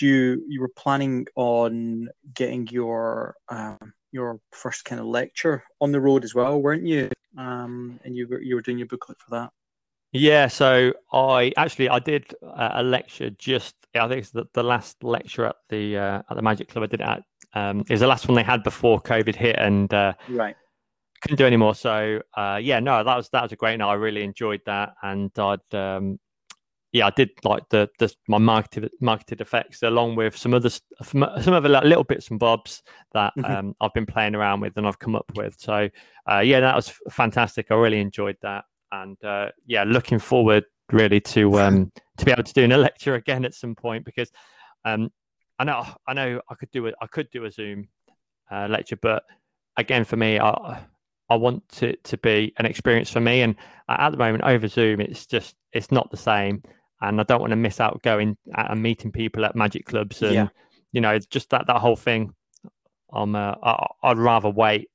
you 0.00 0.42
you 0.48 0.60
were 0.60 0.70
planning 0.76 1.26
on 1.36 2.08
getting 2.34 2.66
your 2.68 3.34
um, 3.48 3.92
your 4.12 4.40
first 4.52 4.84
kind 4.84 5.00
of 5.00 5.06
lecture 5.06 5.62
on 5.80 5.92
the 5.92 6.00
road 6.00 6.24
as 6.24 6.34
well, 6.34 6.60
weren't 6.60 6.86
you? 6.86 7.08
Um, 7.38 8.00
and 8.04 8.16
you 8.16 8.26
were 8.28 8.40
you 8.40 8.54
were 8.54 8.62
doing 8.62 8.78
your 8.78 8.88
booklet 8.88 9.18
for 9.18 9.30
that. 9.30 9.50
Yeah, 10.12 10.48
so 10.48 10.92
I 11.12 11.52
actually 11.56 11.88
I 11.88 12.00
did 12.00 12.34
a 12.42 12.82
lecture 12.82 13.30
just 13.30 13.76
I 13.94 14.08
think 14.08 14.22
it's 14.22 14.30
the, 14.30 14.44
the 14.54 14.62
last 14.62 15.02
lecture 15.04 15.46
at 15.46 15.56
the 15.68 15.96
uh, 15.96 16.22
at 16.28 16.34
the 16.36 16.42
Magic 16.42 16.68
Club 16.68 16.84
I 16.84 16.86
did 16.86 17.00
it 17.00 17.06
at 17.06 17.22
um, 17.54 17.80
it 17.80 17.90
was 17.90 18.00
the 18.00 18.06
last 18.06 18.28
one 18.28 18.34
they 18.34 18.42
had 18.42 18.62
before 18.62 19.00
COVID 19.00 19.36
hit 19.36 19.56
and 19.56 19.92
uh, 19.94 20.14
right 20.28 20.56
couldn't 21.20 21.36
do 21.36 21.46
anymore. 21.46 21.74
So 21.74 22.20
uh, 22.36 22.58
yeah, 22.62 22.80
no, 22.80 23.04
that 23.04 23.16
was 23.16 23.28
that 23.30 23.42
was 23.42 23.52
a 23.52 23.56
great 23.56 23.76
night. 23.76 23.88
I 23.88 23.94
really 23.94 24.22
enjoyed 24.22 24.62
that, 24.66 24.94
and 25.02 25.30
I'd 25.38 25.74
um, 25.74 26.18
yeah, 26.92 27.06
I 27.06 27.10
did 27.10 27.30
like 27.44 27.68
the 27.68 27.88
the 27.98 28.12
my 28.26 28.38
marketed 28.38 28.90
marketed 29.00 29.40
effects 29.40 29.82
along 29.82 30.16
with 30.16 30.36
some 30.36 30.54
other 30.54 30.70
some 30.70 31.22
other 31.22 31.68
little 31.68 32.04
bits 32.04 32.30
and 32.30 32.38
bobs 32.38 32.82
that 33.12 33.32
mm-hmm. 33.38 33.50
um, 33.50 33.76
I've 33.80 33.94
been 33.94 34.06
playing 34.06 34.34
around 34.34 34.60
with 34.60 34.76
and 34.76 34.86
I've 34.86 34.98
come 34.98 35.14
up 35.14 35.30
with. 35.36 35.56
So 35.58 35.88
uh, 36.30 36.40
yeah, 36.40 36.60
that 36.60 36.74
was 36.74 36.92
fantastic. 37.10 37.66
I 37.70 37.74
really 37.74 38.00
enjoyed 38.00 38.36
that, 38.42 38.64
and 38.90 39.22
uh, 39.24 39.50
yeah, 39.66 39.84
looking 39.84 40.18
forward 40.18 40.64
really 40.90 41.20
to 41.20 41.60
um, 41.60 41.92
to 42.18 42.24
be 42.24 42.32
able 42.32 42.42
to 42.42 42.52
do 42.52 42.66
a 42.66 42.76
lecture 42.76 43.14
again 43.14 43.44
at 43.44 43.54
some 43.54 43.76
point 43.76 44.04
because 44.04 44.30
um, 44.84 45.12
I 45.60 45.64
know 45.64 45.86
I 46.08 46.14
know 46.14 46.40
I 46.48 46.54
could 46.56 46.72
do 46.72 46.86
it. 46.86 46.94
I 47.00 47.06
could 47.06 47.30
do 47.30 47.44
a 47.44 47.52
Zoom 47.52 47.88
uh, 48.50 48.66
lecture, 48.68 48.96
but 48.96 49.22
again, 49.76 50.02
for 50.04 50.16
me, 50.16 50.40
I 50.40 50.82
I 51.28 51.36
want 51.36 51.84
it 51.84 52.02
to 52.04 52.16
be 52.16 52.52
an 52.56 52.66
experience 52.66 53.10
for 53.10 53.20
me. 53.20 53.42
And 53.42 53.54
at 53.88 54.10
the 54.10 54.18
moment, 54.18 54.42
over 54.42 54.66
Zoom, 54.66 55.00
it's 55.00 55.26
just 55.26 55.54
it's 55.72 55.92
not 55.92 56.10
the 56.10 56.16
same 56.16 56.64
and 57.00 57.20
I 57.20 57.24
don't 57.24 57.40
want 57.40 57.50
to 57.50 57.56
miss 57.56 57.80
out 57.80 58.02
going 58.02 58.36
and 58.54 58.82
meeting 58.82 59.12
people 59.12 59.44
at 59.44 59.56
magic 59.56 59.86
clubs 59.86 60.22
and 60.22 60.34
yeah. 60.34 60.48
you 60.92 61.00
know 61.00 61.10
it's 61.10 61.26
just 61.26 61.50
that 61.50 61.66
that 61.66 61.78
whole 61.78 61.96
thing. 61.96 62.34
I'm 63.12 63.34
uh, 63.34 63.54
I, 63.62 64.08
would 64.08 64.18
rather 64.18 64.50
wait 64.50 64.88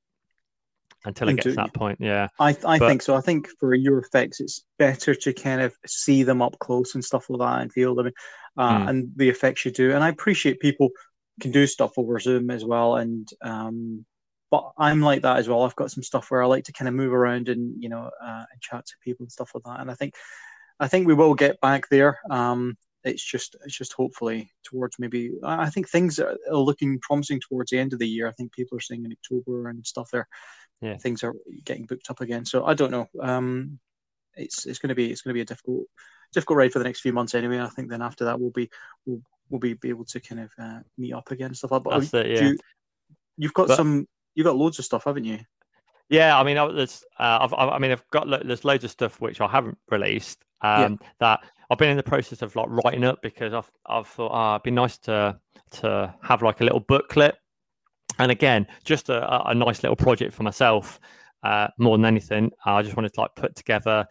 until 1.04 1.28
it 1.28 1.36
gets 1.36 1.44
to 1.44 1.52
that 1.52 1.74
point. 1.74 1.98
Yeah, 2.00 2.28
I 2.40 2.56
I 2.64 2.78
but, 2.78 2.88
think 2.88 3.02
so. 3.02 3.14
I 3.14 3.20
think 3.20 3.48
for 3.60 3.74
your 3.74 3.98
effects, 3.98 4.40
it's 4.40 4.64
better 4.78 5.14
to 5.14 5.32
kind 5.32 5.60
of 5.60 5.74
see 5.86 6.22
them 6.22 6.40
up 6.40 6.58
close 6.58 6.94
and 6.94 7.04
stuff 7.04 7.28
like 7.28 7.40
that 7.40 7.62
and 7.62 7.72
feel 7.72 7.94
them 7.94 8.10
uh, 8.56 8.78
mm. 8.78 8.88
and 8.88 9.12
the 9.16 9.28
effects 9.28 9.64
you 9.64 9.70
do. 9.70 9.92
And 9.92 10.02
I 10.02 10.08
appreciate 10.08 10.60
people 10.60 10.90
can 11.40 11.50
do 11.50 11.66
stuff 11.66 11.98
over 11.98 12.18
Zoom 12.18 12.50
as 12.50 12.64
well. 12.64 12.96
And 12.96 13.28
um, 13.42 14.04
but 14.50 14.72
I'm 14.78 15.00
like 15.00 15.22
that 15.22 15.38
as 15.38 15.48
well. 15.48 15.62
I've 15.62 15.76
got 15.76 15.90
some 15.90 16.02
stuff 16.02 16.30
where 16.30 16.42
I 16.42 16.46
like 16.46 16.64
to 16.64 16.72
kind 16.72 16.88
of 16.88 16.94
move 16.94 17.12
around 17.12 17.48
and 17.48 17.82
you 17.82 17.88
know 17.88 18.10
uh, 18.22 18.44
and 18.50 18.60
chat 18.60 18.86
to 18.86 18.94
people 19.02 19.24
and 19.24 19.32
stuff 19.32 19.50
like 19.54 19.64
that. 19.64 19.80
And 19.80 19.90
I 19.90 19.94
think 19.94 20.14
I 20.78 20.88
think 20.88 21.06
we 21.06 21.14
will 21.14 21.34
get 21.34 21.60
back 21.60 21.88
there. 21.88 22.18
Um, 22.30 22.76
it's 23.04 23.24
just 23.24 23.56
it's 23.64 23.76
just 23.76 23.92
hopefully 23.92 24.50
towards 24.64 24.98
maybe 24.98 25.30
I 25.44 25.70
think 25.70 25.88
things 25.88 26.18
are 26.18 26.36
looking 26.50 26.98
promising 27.00 27.40
towards 27.40 27.70
the 27.70 27.78
end 27.78 27.92
of 27.92 27.98
the 27.98 28.08
year. 28.08 28.26
I 28.26 28.32
think 28.32 28.52
people 28.52 28.76
are 28.76 28.80
saying 28.80 29.04
in 29.04 29.12
October 29.12 29.68
and 29.68 29.86
stuff 29.86 30.10
there. 30.12 30.26
Yeah. 30.82 30.96
Things 30.98 31.22
are 31.22 31.34
getting 31.64 31.86
booked 31.86 32.10
up 32.10 32.20
again. 32.20 32.44
So 32.44 32.66
I 32.66 32.74
don't 32.74 32.90
know. 32.90 33.06
Um, 33.20 33.78
it's 34.34 34.66
it's 34.66 34.78
going 34.78 34.88
to 34.88 34.94
be 34.94 35.10
it's 35.10 35.22
going 35.22 35.30
to 35.30 35.38
be 35.38 35.42
a 35.42 35.46
difficult 35.46 35.86
difficult 36.32 36.58
ride 36.58 36.72
for 36.72 36.80
the 36.80 36.84
next 36.84 37.00
few 37.00 37.12
months 37.12 37.34
anyway. 37.34 37.60
I 37.60 37.68
think 37.68 37.88
then 37.88 38.02
after 38.02 38.24
that 38.24 38.40
we'll 38.40 38.50
be 38.50 38.68
we'll 39.06 39.20
we'll 39.48 39.60
be, 39.60 39.74
be 39.74 39.88
able 39.90 40.04
to 40.04 40.20
kind 40.20 40.40
of 40.40 40.50
uh, 40.58 40.80
meet 40.98 41.12
up 41.12 41.30
again 41.30 41.46
and 41.46 41.56
stuff 41.56 41.70
like 41.70 41.84
that. 41.84 41.88
But 41.88 42.10
That's 42.10 42.28
yeah. 42.28 42.52
you, 43.38 43.46
have 43.46 43.54
got 43.54 43.68
but, 43.68 43.76
some 43.76 44.06
you've 44.34 44.46
got 44.46 44.56
loads 44.56 44.78
of 44.78 44.84
stuff, 44.84 45.04
haven't 45.04 45.24
you? 45.24 45.38
Yeah, 46.08 46.38
I 46.38 46.44
mean, 46.44 46.56
there's, 46.76 47.04
uh, 47.18 47.38
I've, 47.40 47.52
I 47.52 47.78
mean, 47.78 47.90
I've 47.90 48.08
got 48.10 48.28
there's 48.46 48.64
loads 48.64 48.84
of 48.84 48.90
stuff 48.90 49.20
which 49.20 49.40
I 49.40 49.48
haven't 49.48 49.78
released 49.90 50.44
um, 50.62 50.98
yeah. 51.00 51.08
that 51.20 51.40
I've 51.70 51.78
been 51.78 51.90
in 51.90 51.96
the 51.96 52.02
process 52.02 52.42
of 52.42 52.54
like 52.54 52.68
writing 52.68 53.04
up 53.04 53.20
because 53.22 53.52
I've 53.52 53.70
I've 53.86 54.06
thought 54.06 54.30
oh, 54.32 54.54
it'd 54.54 54.62
be 54.62 54.70
nice 54.70 54.98
to 54.98 55.38
to 55.72 56.14
have 56.22 56.42
like 56.42 56.60
a 56.60 56.64
little 56.64 56.80
booklet, 56.80 57.36
and 58.18 58.30
again, 58.30 58.66
just 58.84 59.08
a, 59.08 59.48
a 59.48 59.54
nice 59.54 59.82
little 59.82 59.96
project 59.96 60.32
for 60.34 60.42
myself. 60.42 61.00
Uh, 61.42 61.68
more 61.78 61.96
than 61.96 62.04
anything, 62.04 62.50
I 62.64 62.82
just 62.82 62.96
wanted 62.96 63.14
to 63.14 63.20
like 63.20 63.34
put 63.36 63.54
together 63.54 64.06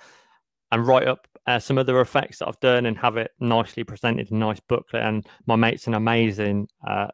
and 0.72 0.88
write 0.88 1.08
up 1.08 1.28
uh, 1.48 1.60
some 1.60 1.78
other 1.78 2.00
effects 2.02 2.39
that 2.39 2.48
I've 2.48 2.60
done 2.60 2.86
and 2.86 2.98
have 2.98 3.18
it 3.18 3.32
nicely 3.39 3.84
presented 3.84 4.32
in 4.32 4.38
a 4.38 4.39
nice 4.39 4.60
booklet. 4.60 5.04
And 5.04 5.26
my 5.46 5.56
mate's 5.56 5.88
an 5.88 5.96
amazing 5.96 6.68
uh, 6.88 7.08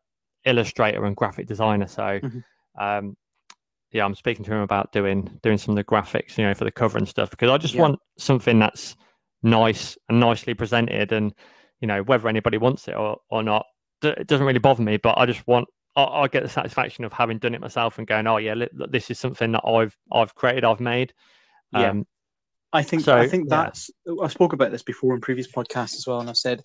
illustrator 0.45 1.05
and 1.05 1.15
graphic 1.15 1.47
designer, 1.47 1.87
so. 1.87 2.19
Mm-hmm. 2.19 2.39
Um, 2.79 3.17
yeah, 3.91 4.05
I'm 4.05 4.15
speaking 4.15 4.45
to 4.45 4.53
him 4.53 4.61
about 4.61 4.91
doing 4.91 5.39
doing 5.43 5.57
some 5.57 5.73
of 5.73 5.75
the 5.75 5.83
graphics, 5.83 6.37
you 6.37 6.45
know, 6.45 6.53
for 6.53 6.63
the 6.63 6.71
cover 6.71 6.97
and 6.97 7.07
stuff 7.07 7.29
because 7.29 7.49
I 7.49 7.57
just 7.57 7.73
yeah. 7.73 7.81
want 7.81 7.99
something 8.17 8.59
that's 8.59 8.95
nice 9.43 9.97
and 10.07 10.19
nicely 10.19 10.53
presented, 10.53 11.11
and 11.11 11.33
you 11.79 11.87
know, 11.87 12.01
whether 12.03 12.27
anybody 12.27 12.57
wants 12.57 12.87
it 12.87 12.95
or, 12.95 13.17
or 13.29 13.43
not, 13.43 13.65
it 14.03 14.27
doesn't 14.27 14.45
really 14.45 14.59
bother 14.59 14.83
me. 14.83 14.97
But 14.97 15.17
I 15.17 15.25
just 15.25 15.45
want 15.45 15.67
I, 15.95 16.03
I 16.03 16.27
get 16.27 16.43
the 16.43 16.49
satisfaction 16.49 17.03
of 17.03 17.13
having 17.13 17.37
done 17.37 17.53
it 17.53 17.61
myself 17.61 17.97
and 17.97 18.07
going, 18.07 18.27
oh 18.27 18.37
yeah, 18.37 18.55
this 18.89 19.11
is 19.11 19.19
something 19.19 19.51
that 19.51 19.63
I've 19.65 19.97
I've 20.11 20.35
created, 20.35 20.63
I've 20.63 20.79
made. 20.79 21.13
Yeah. 21.73 21.89
Um, 21.89 22.07
I 22.73 22.83
think 22.83 23.03
so, 23.03 23.17
I 23.17 23.27
think 23.27 23.49
that's 23.49 23.89
yeah. 24.05 24.23
I 24.23 24.27
spoke 24.29 24.53
about 24.53 24.71
this 24.71 24.83
before 24.83 25.13
in 25.13 25.19
previous 25.19 25.51
podcasts 25.51 25.95
as 25.95 26.05
well, 26.07 26.21
and 26.21 26.29
I've 26.29 26.37
said 26.37 26.61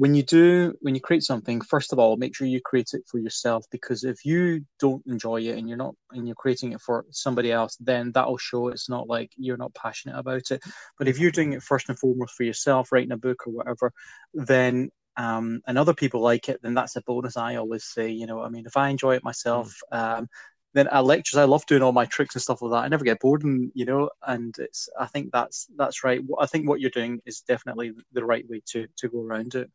when 0.00 0.14
you 0.14 0.22
do 0.22 0.72
when 0.80 0.94
you 0.94 1.00
create 1.02 1.22
something 1.22 1.60
first 1.60 1.92
of 1.92 1.98
all 1.98 2.16
make 2.16 2.34
sure 2.34 2.46
you 2.46 2.58
create 2.58 2.88
it 2.94 3.02
for 3.06 3.18
yourself 3.18 3.66
because 3.70 4.02
if 4.02 4.24
you 4.24 4.64
don't 4.78 5.04
enjoy 5.06 5.36
it 5.42 5.58
and 5.58 5.68
you're 5.68 5.76
not 5.76 5.94
and 6.12 6.26
you're 6.26 6.34
creating 6.34 6.72
it 6.72 6.80
for 6.80 7.04
somebody 7.10 7.52
else 7.52 7.76
then 7.80 8.10
that'll 8.12 8.38
show. 8.38 8.68
It's 8.68 8.88
not 8.88 9.08
like 9.08 9.30
you're 9.36 9.58
not 9.58 9.74
passionate 9.74 10.18
about 10.18 10.50
it. 10.52 10.62
But 10.98 11.06
if 11.06 11.18
you're 11.18 11.30
doing 11.30 11.52
it 11.52 11.62
first 11.62 11.90
and 11.90 11.98
foremost 11.98 12.32
for 12.34 12.44
yourself 12.44 12.92
writing 12.92 13.12
a 13.12 13.18
book 13.18 13.46
or 13.46 13.52
whatever 13.52 13.92
then 14.32 14.88
um, 15.18 15.60
and 15.66 15.76
other 15.76 15.92
people 15.92 16.22
like 16.22 16.48
it 16.48 16.60
then 16.62 16.72
that's 16.72 16.96
a 16.96 17.02
bonus. 17.02 17.36
I 17.36 17.56
always 17.56 17.84
say 17.84 18.08
you 18.08 18.26
know 18.26 18.40
i 18.40 18.48
mean? 18.48 18.64
If 18.64 18.78
i 18.78 18.88
enjoy 18.88 19.16
it 19.16 19.24
myself 19.24 19.76
mm. 19.92 20.18
um, 20.18 20.28
then 20.72 20.88
at 20.88 21.04
lectures 21.04 21.36
i 21.36 21.44
love 21.44 21.66
doing 21.66 21.82
all 21.82 21.92
my 21.92 22.06
tricks 22.06 22.34
and 22.34 22.40
stuff 22.40 22.62
like 22.62 22.72
that. 22.72 22.84
I 22.84 22.88
never 22.88 23.04
get 23.04 23.20
bored 23.20 23.44
and 23.44 23.70
you 23.74 23.84
know 23.84 24.08
and 24.26 24.54
it's 24.58 24.88
i 24.98 25.04
think 25.04 25.30
that's 25.30 25.66
that's 25.76 26.04
right. 26.04 26.22
I 26.38 26.46
think 26.46 26.66
what 26.66 26.80
you're 26.80 26.98
doing 27.00 27.20
is 27.26 27.42
definitely 27.42 27.92
the 28.14 28.24
right 28.24 28.48
way 28.48 28.62
to 28.70 28.86
to 28.96 29.08
go 29.10 29.20
around 29.20 29.56
it 29.56 29.70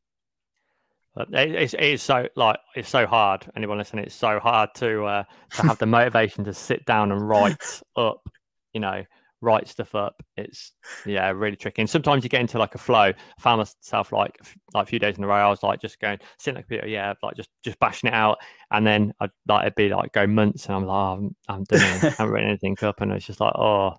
it's, 1.18 1.74
it 1.74 1.84
is 1.84 2.04
so 2.04 2.28
like 2.36 2.60
it's 2.76 2.90
so 2.90 3.06
hard. 3.08 3.46
Anyone 3.56 3.78
listening, 3.78 4.06
it's 4.06 4.16
so 4.16 4.40
hard 4.40 4.70
to 4.76 5.06
uh, 5.06 5.24
to 5.56 5.62
have 5.64 5.78
the 5.78 5.86
motivation 5.86 6.44
to 6.46 6.54
sit 6.54 6.86
down 6.86 7.12
and 7.12 7.28
write 7.28 7.82
up. 7.96 8.28
You 8.74 8.82
know, 8.82 9.04
write 9.42 9.68
stuff 9.68 9.96
up. 9.96 10.22
It's 10.36 10.74
yeah, 11.06 11.30
really 11.30 11.56
tricky. 11.56 11.82
And 11.82 11.90
sometimes 11.90 12.24
you 12.24 12.30
get 12.30 12.42
into 12.42 12.60
like 12.60 12.76
a 12.76 12.80
flow. 12.80 13.00
I 13.00 13.16
found 13.40 13.60
myself 13.60 14.12
like 14.12 14.38
like 14.74 14.84
a 14.84 14.90
few 14.90 15.00
days 15.00 15.18
in 15.18 15.24
a 15.24 15.28
row. 15.28 15.36
I 15.36 15.50
was 15.50 15.64
like 15.64 15.80
just 15.80 16.00
going 16.00 16.20
sitting 16.40 16.58
at 16.58 16.68
the 16.68 16.76
computer, 16.76 16.88
yeah, 16.88 17.14
like 17.24 17.36
just 17.36 17.50
just 17.64 17.80
bashing 17.80 18.10
it 18.10 18.14
out. 18.14 18.40
And 18.72 18.86
then 18.86 19.14
I'd 19.20 19.30
like 19.48 19.64
it'd 19.64 19.76
be 19.76 19.90
like 19.90 20.12
go 20.12 20.28
months, 20.28 20.66
and 20.66 20.76
I'm 20.76 20.86
like, 20.86 20.96
oh, 20.96 21.14
I'm, 21.14 21.36
I'm 21.48 21.64
doing, 21.66 21.84
I 21.84 22.10
haven't 22.10 22.30
written 22.32 22.50
anything 22.50 22.78
up, 22.82 23.02
and 23.02 23.12
it's 23.12 23.26
just 23.26 23.40
like, 23.40 23.54
oh. 23.56 23.94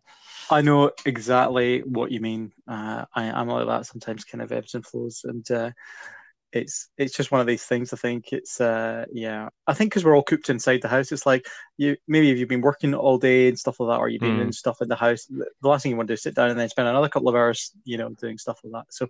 I 0.48 0.62
know 0.62 0.92
exactly 1.04 1.80
what 1.80 2.12
you 2.12 2.20
mean. 2.20 2.52
Uh, 2.68 3.04
I, 3.12 3.40
am 3.40 3.48
like 3.48 3.66
that 3.66 3.86
sometimes, 3.86 4.24
kind 4.24 4.42
of 4.42 4.52
ebbs 4.52 4.74
and 4.74 4.86
flows, 4.86 5.22
and 5.24 5.50
uh, 5.50 5.70
it's 6.56 6.88
it's 6.96 7.16
just 7.16 7.30
one 7.30 7.40
of 7.40 7.46
these 7.46 7.64
things. 7.64 7.92
I 7.92 7.96
think 7.96 8.32
it's 8.32 8.60
uh 8.60 9.04
yeah. 9.12 9.48
I 9.66 9.74
think 9.74 9.90
because 9.90 10.04
we're 10.04 10.16
all 10.16 10.22
cooped 10.22 10.50
inside 10.50 10.82
the 10.82 10.88
house, 10.88 11.12
it's 11.12 11.26
like 11.26 11.46
you 11.76 11.96
maybe 12.08 12.30
if 12.30 12.38
you've 12.38 12.48
been 12.48 12.60
working 12.60 12.94
all 12.94 13.18
day 13.18 13.48
and 13.48 13.58
stuff 13.58 13.78
like 13.80 13.94
that, 13.94 14.00
or 14.00 14.08
you've 14.08 14.20
been 14.20 14.34
mm. 14.34 14.38
doing 14.38 14.52
stuff 14.52 14.82
in 14.82 14.88
the 14.88 14.96
house, 14.96 15.26
the 15.26 15.46
last 15.62 15.82
thing 15.82 15.90
you 15.90 15.96
want 15.96 16.08
to 16.08 16.12
do 16.12 16.14
is 16.14 16.22
sit 16.22 16.34
down 16.34 16.50
and 16.50 16.58
then 16.58 16.68
spend 16.68 16.88
another 16.88 17.08
couple 17.08 17.28
of 17.28 17.34
hours, 17.34 17.72
you 17.84 17.98
know, 17.98 18.10
doing 18.10 18.38
stuff 18.38 18.60
like 18.64 18.72
that. 18.72 18.92
So 18.92 19.08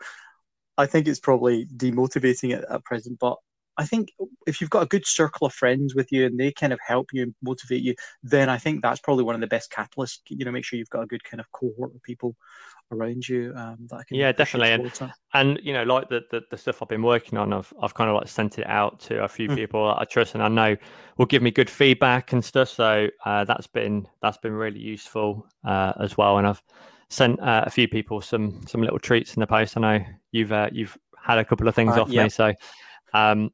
I 0.78 0.86
think 0.86 1.09
it's 1.09 1.20
probably 1.20 1.66
demotivating 1.66 2.55
at, 2.57 2.70
at 2.70 2.84
present, 2.84 3.18
but 3.18 3.38
I 3.79 3.85
think 3.85 4.12
if 4.47 4.61
you've 4.61 4.70
got 4.70 4.83
a 4.83 4.87
good 4.87 5.07
circle 5.07 5.47
of 5.47 5.53
friends 5.53 5.95
with 5.95 6.11
you 6.11 6.27
and 6.27 6.39
they 6.39 6.53
kind 6.53 6.72
of 6.72 6.79
help 6.87 7.09
you 7.12 7.22
and 7.22 7.35
motivate 7.43 7.83
you, 7.83 7.95
then 8.22 8.49
I 8.49 8.59
think 8.59 8.83
that's 8.83 9.01
probably 9.01 9.24
one 9.24 9.35
of 9.35 9.41
the 9.41 9.47
best 9.47 9.70
catalysts. 9.70 10.20
You 10.29 10.45
know, 10.45 10.51
make 10.51 10.64
sure 10.64 10.79
you've 10.79 10.91
got 10.91 11.03
a 11.03 11.07
good 11.07 11.24
kind 11.24 11.41
of 11.41 11.51
cohort 11.53 11.95
of 11.95 12.03
people 12.03 12.35
around 12.93 13.29
you 13.29 13.53
um, 13.57 13.79
that 13.91 14.07
can. 14.07 14.16
yeah, 14.16 14.33
definitely. 14.33 14.72
And, 14.72 15.12
and 15.35 15.61
you 15.62 15.72
know, 15.72 15.83
like 15.83 16.09
the, 16.09 16.22
the, 16.31 16.43
the 16.51 16.57
stuff 16.57 16.83
I've 16.83 16.89
been 16.89 17.03
working 17.03 17.39
on, 17.39 17.53
I've 17.53 17.72
I've 17.83 17.95
kind 17.95 18.09
of 18.09 18.16
like 18.16 18.29
sent 18.29 18.59
it 18.59 18.66
out 18.66 19.01
to 19.01 19.24
a 19.24 19.29
few 19.29 19.49
mm. 19.49 19.57
people 19.57 19.95
I 19.97 20.05
trust 20.05 20.35
and 20.35 20.43
I 20.43 20.49
know 20.49 20.77
will 21.18 21.27
give 21.27 21.43
me 21.43 21.51
good 21.51 21.70
feedback 21.70 22.33
and 22.33 22.45
stuff. 22.45 22.68
So 22.68 23.09
uh, 23.24 23.45
that's 23.45 23.66
been 23.66 24.09
that's 24.22 24.39
been 24.39 24.53
really 24.53 24.81
useful 24.81 25.47
uh, 25.64 25.93
as 26.01 26.16
well. 26.16 26.39
And 26.39 26.47
I've 26.47 26.62
sent 27.09 27.41
uh, 27.41 27.64
a 27.66 27.70
few 27.70 27.89
people 27.89 28.20
some 28.20 28.66
some 28.66 28.83
little 28.83 28.99
treats 28.99 29.35
in 29.35 29.41
the 29.41 29.47
post. 29.47 29.77
I 29.77 29.81
know 29.81 30.05
you've 30.33 30.53
uh, 30.53 30.70
you've 30.72 30.97
had 31.22 31.39
a 31.39 31.45
couple 31.45 31.68
of 31.68 31.74
things 31.74 31.97
uh, 31.97 32.03
off 32.03 32.09
yeah. 32.09 32.24
me, 32.24 32.29
so 32.29 32.53
um, 33.12 33.50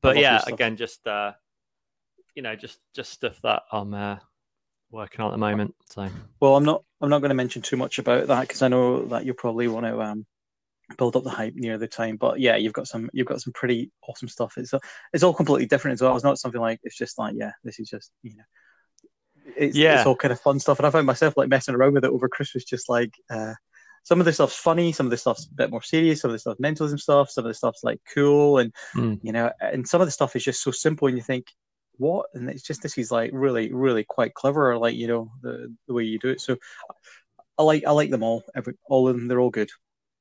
but 0.00 0.16
yeah, 0.16 0.42
again, 0.46 0.76
just 0.76 1.06
uh, 1.06 1.32
you 2.34 2.42
know, 2.42 2.54
just 2.56 2.78
just 2.94 3.12
stuff 3.12 3.40
that 3.42 3.62
I'm 3.72 3.94
uh, 3.94 4.16
working 4.90 5.20
on 5.20 5.28
at 5.28 5.32
the 5.32 5.38
moment. 5.38 5.74
So, 5.90 6.08
well, 6.40 6.56
I'm 6.56 6.64
not 6.64 6.84
I'm 7.00 7.10
not 7.10 7.20
going 7.20 7.30
to 7.30 7.34
mention 7.34 7.62
too 7.62 7.76
much 7.76 7.98
about 7.98 8.26
that 8.28 8.42
because 8.42 8.62
I 8.62 8.68
know 8.68 9.06
that 9.06 9.24
you 9.24 9.34
probably 9.34 9.68
want 9.68 9.86
to 9.86 10.00
um, 10.00 10.26
build 10.96 11.16
up 11.16 11.24
the 11.24 11.30
hype 11.30 11.54
near 11.54 11.78
the 11.78 11.88
time. 11.88 12.16
But 12.16 12.40
yeah, 12.40 12.56
you've 12.56 12.72
got 12.72 12.88
some 12.88 13.10
you've 13.12 13.26
got 13.26 13.40
some 13.40 13.52
pretty 13.52 13.90
awesome 14.08 14.28
stuff. 14.28 14.54
It's 14.56 14.72
it's 15.12 15.22
all 15.22 15.34
completely 15.34 15.66
different 15.66 15.94
as 15.94 16.02
well. 16.02 16.14
It's 16.14 16.24
not 16.24 16.38
something 16.38 16.60
like 16.60 16.80
it's 16.82 16.96
just 16.96 17.18
like 17.18 17.34
yeah, 17.36 17.52
this 17.64 17.78
is 17.78 17.88
just 17.88 18.12
you 18.22 18.36
know. 18.36 18.44
It's, 19.56 19.76
yeah. 19.76 19.96
it's 19.96 20.06
all 20.06 20.14
kind 20.14 20.30
of 20.30 20.40
fun 20.40 20.60
stuff, 20.60 20.78
and 20.78 20.86
I 20.86 20.90
found 20.90 21.06
myself 21.06 21.34
like 21.36 21.48
messing 21.48 21.74
around 21.74 21.94
with 21.94 22.04
it 22.04 22.10
over 22.10 22.28
Christmas, 22.28 22.64
just 22.64 22.88
like 22.88 23.14
uh, 23.30 23.54
some 24.08 24.20
of 24.20 24.24
the 24.24 24.32
stuff's 24.32 24.56
funny, 24.56 24.90
some 24.90 25.04
of 25.04 25.10
the 25.10 25.18
stuff's 25.18 25.46
a 25.52 25.54
bit 25.54 25.70
more 25.70 25.82
serious, 25.82 26.22
some 26.22 26.30
of 26.30 26.32
the 26.32 26.38
stuff's 26.38 26.58
mentalism 26.58 26.96
stuff, 26.96 27.30
some 27.30 27.44
of 27.44 27.50
the 27.50 27.54
stuff's 27.54 27.84
like 27.84 28.00
cool, 28.14 28.56
and 28.56 28.72
mm. 28.94 29.20
you 29.22 29.32
know, 29.32 29.52
and 29.60 29.86
some 29.86 30.00
of 30.00 30.06
the 30.06 30.10
stuff 30.10 30.34
is 30.34 30.42
just 30.42 30.62
so 30.62 30.70
simple, 30.70 31.08
and 31.08 31.16
you 31.18 31.22
think, 31.22 31.44
what? 31.98 32.24
And 32.32 32.48
it's 32.48 32.62
just 32.62 32.80
this 32.80 32.96
is 32.96 33.12
like 33.12 33.32
really, 33.34 33.70
really 33.70 34.04
quite 34.04 34.32
clever, 34.32 34.78
like 34.78 34.94
you 34.94 35.08
know, 35.08 35.30
the 35.42 35.76
the 35.86 35.92
way 35.92 36.04
you 36.04 36.18
do 36.18 36.30
it. 36.30 36.40
So 36.40 36.56
I 37.58 37.64
like 37.64 37.84
I 37.86 37.90
like 37.90 38.08
them 38.08 38.22
all, 38.22 38.44
every 38.56 38.78
all 38.88 39.06
of 39.08 39.14
them, 39.14 39.28
they're 39.28 39.40
all 39.40 39.50
good. 39.50 39.68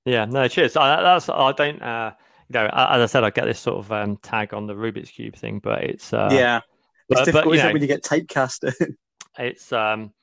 Yeah, 0.04 0.26
no, 0.26 0.50
cheers. 0.50 0.76
I, 0.76 1.02
that's 1.02 1.30
I 1.30 1.54
don't. 1.54 1.82
uh 1.82 2.12
you 2.50 2.54
know, 2.54 2.66
as 2.68 3.02
I 3.02 3.06
said, 3.08 3.24
I 3.26 3.30
get 3.30 3.44
this 3.44 3.60
sort 3.60 3.78
of 3.78 3.92
um, 3.92 4.16
tag 4.18 4.54
on 4.54 4.68
the 4.68 4.74
Rubik's 4.74 5.12
cube 5.12 5.36
thing, 5.36 5.60
but 5.60 5.84
it's 5.84 6.14
uh, 6.14 6.30
yeah, 6.32 6.62
it's 7.10 7.20
but, 7.20 7.26
difficult 7.26 7.46
but, 7.46 7.58
you 7.58 7.64
know, 7.64 7.74
when 7.74 7.82
you 7.82 7.90
get 7.90 8.04
typecast. 8.04 8.74
it's 9.38 9.74
um, 9.74 10.14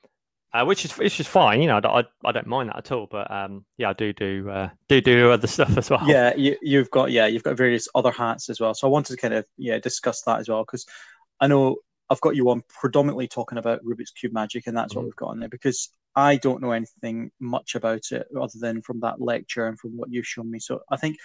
uh, 0.55 0.63
which 0.63 0.85
is 0.85 0.97
which 0.97 1.19
is 1.19 1.27
fine. 1.27 1.61
You 1.61 1.67
know, 1.67 1.81
I, 1.83 2.03
I 2.23 2.31
don't 2.31 2.47
mind 2.47 2.69
that 2.69 2.77
at 2.77 2.91
all. 2.91 3.07
But 3.11 3.29
um, 3.29 3.65
yeah, 3.77 3.89
I 3.89 3.93
do 3.93 4.13
do 4.13 4.49
uh, 4.49 4.69
do 4.87 5.01
do 5.01 5.31
other 5.31 5.47
stuff 5.55 5.77
as 5.77 5.89
well. 5.89 6.07
Yeah, 6.07 6.33
you, 6.35 6.55
you've 6.61 6.89
got 6.89 7.11
yeah, 7.11 7.27
you've 7.27 7.43
got 7.43 7.57
various 7.57 7.87
other 7.93 8.11
hats 8.11 8.49
as 8.49 8.59
well. 8.59 8.73
So 8.73 8.87
I 8.87 8.89
wanted 8.91 9.13
to 9.13 9.17
kind 9.17 9.33
of 9.33 9.45
yeah 9.57 9.79
discuss 9.79 10.21
that 10.23 10.39
as 10.39 10.47
well 10.47 10.63
because 10.63 10.85
I 11.41 11.47
know 11.47 11.77
I've 12.09 12.21
got 12.21 12.35
you 12.35 12.49
on 12.49 12.63
predominantly 12.69 13.27
talking 13.27 13.57
about 13.57 13.83
Rubik's 13.83 14.11
Cube 14.11 14.31
Magic, 14.31 14.67
and 14.67 14.77
that's 14.77 14.93
mm-hmm. 14.93 14.99
what 14.99 15.05
we've 15.05 15.15
got 15.15 15.29
on 15.29 15.39
there 15.39 15.49
because 15.49 15.89
I 16.15 16.37
don't 16.37 16.61
know 16.61 16.71
anything 16.71 17.31
much 17.41 17.75
about 17.75 18.11
it 18.11 18.27
other 18.39 18.57
than 18.57 18.81
from 18.81 19.01
that 19.01 19.19
lecture 19.19 19.67
and 19.67 19.77
from 19.77 19.97
what 19.97 20.09
you've 20.09 20.27
shown 20.27 20.49
me. 20.49 20.59
So 20.59 20.79
I 20.89 20.95
think 20.95 21.17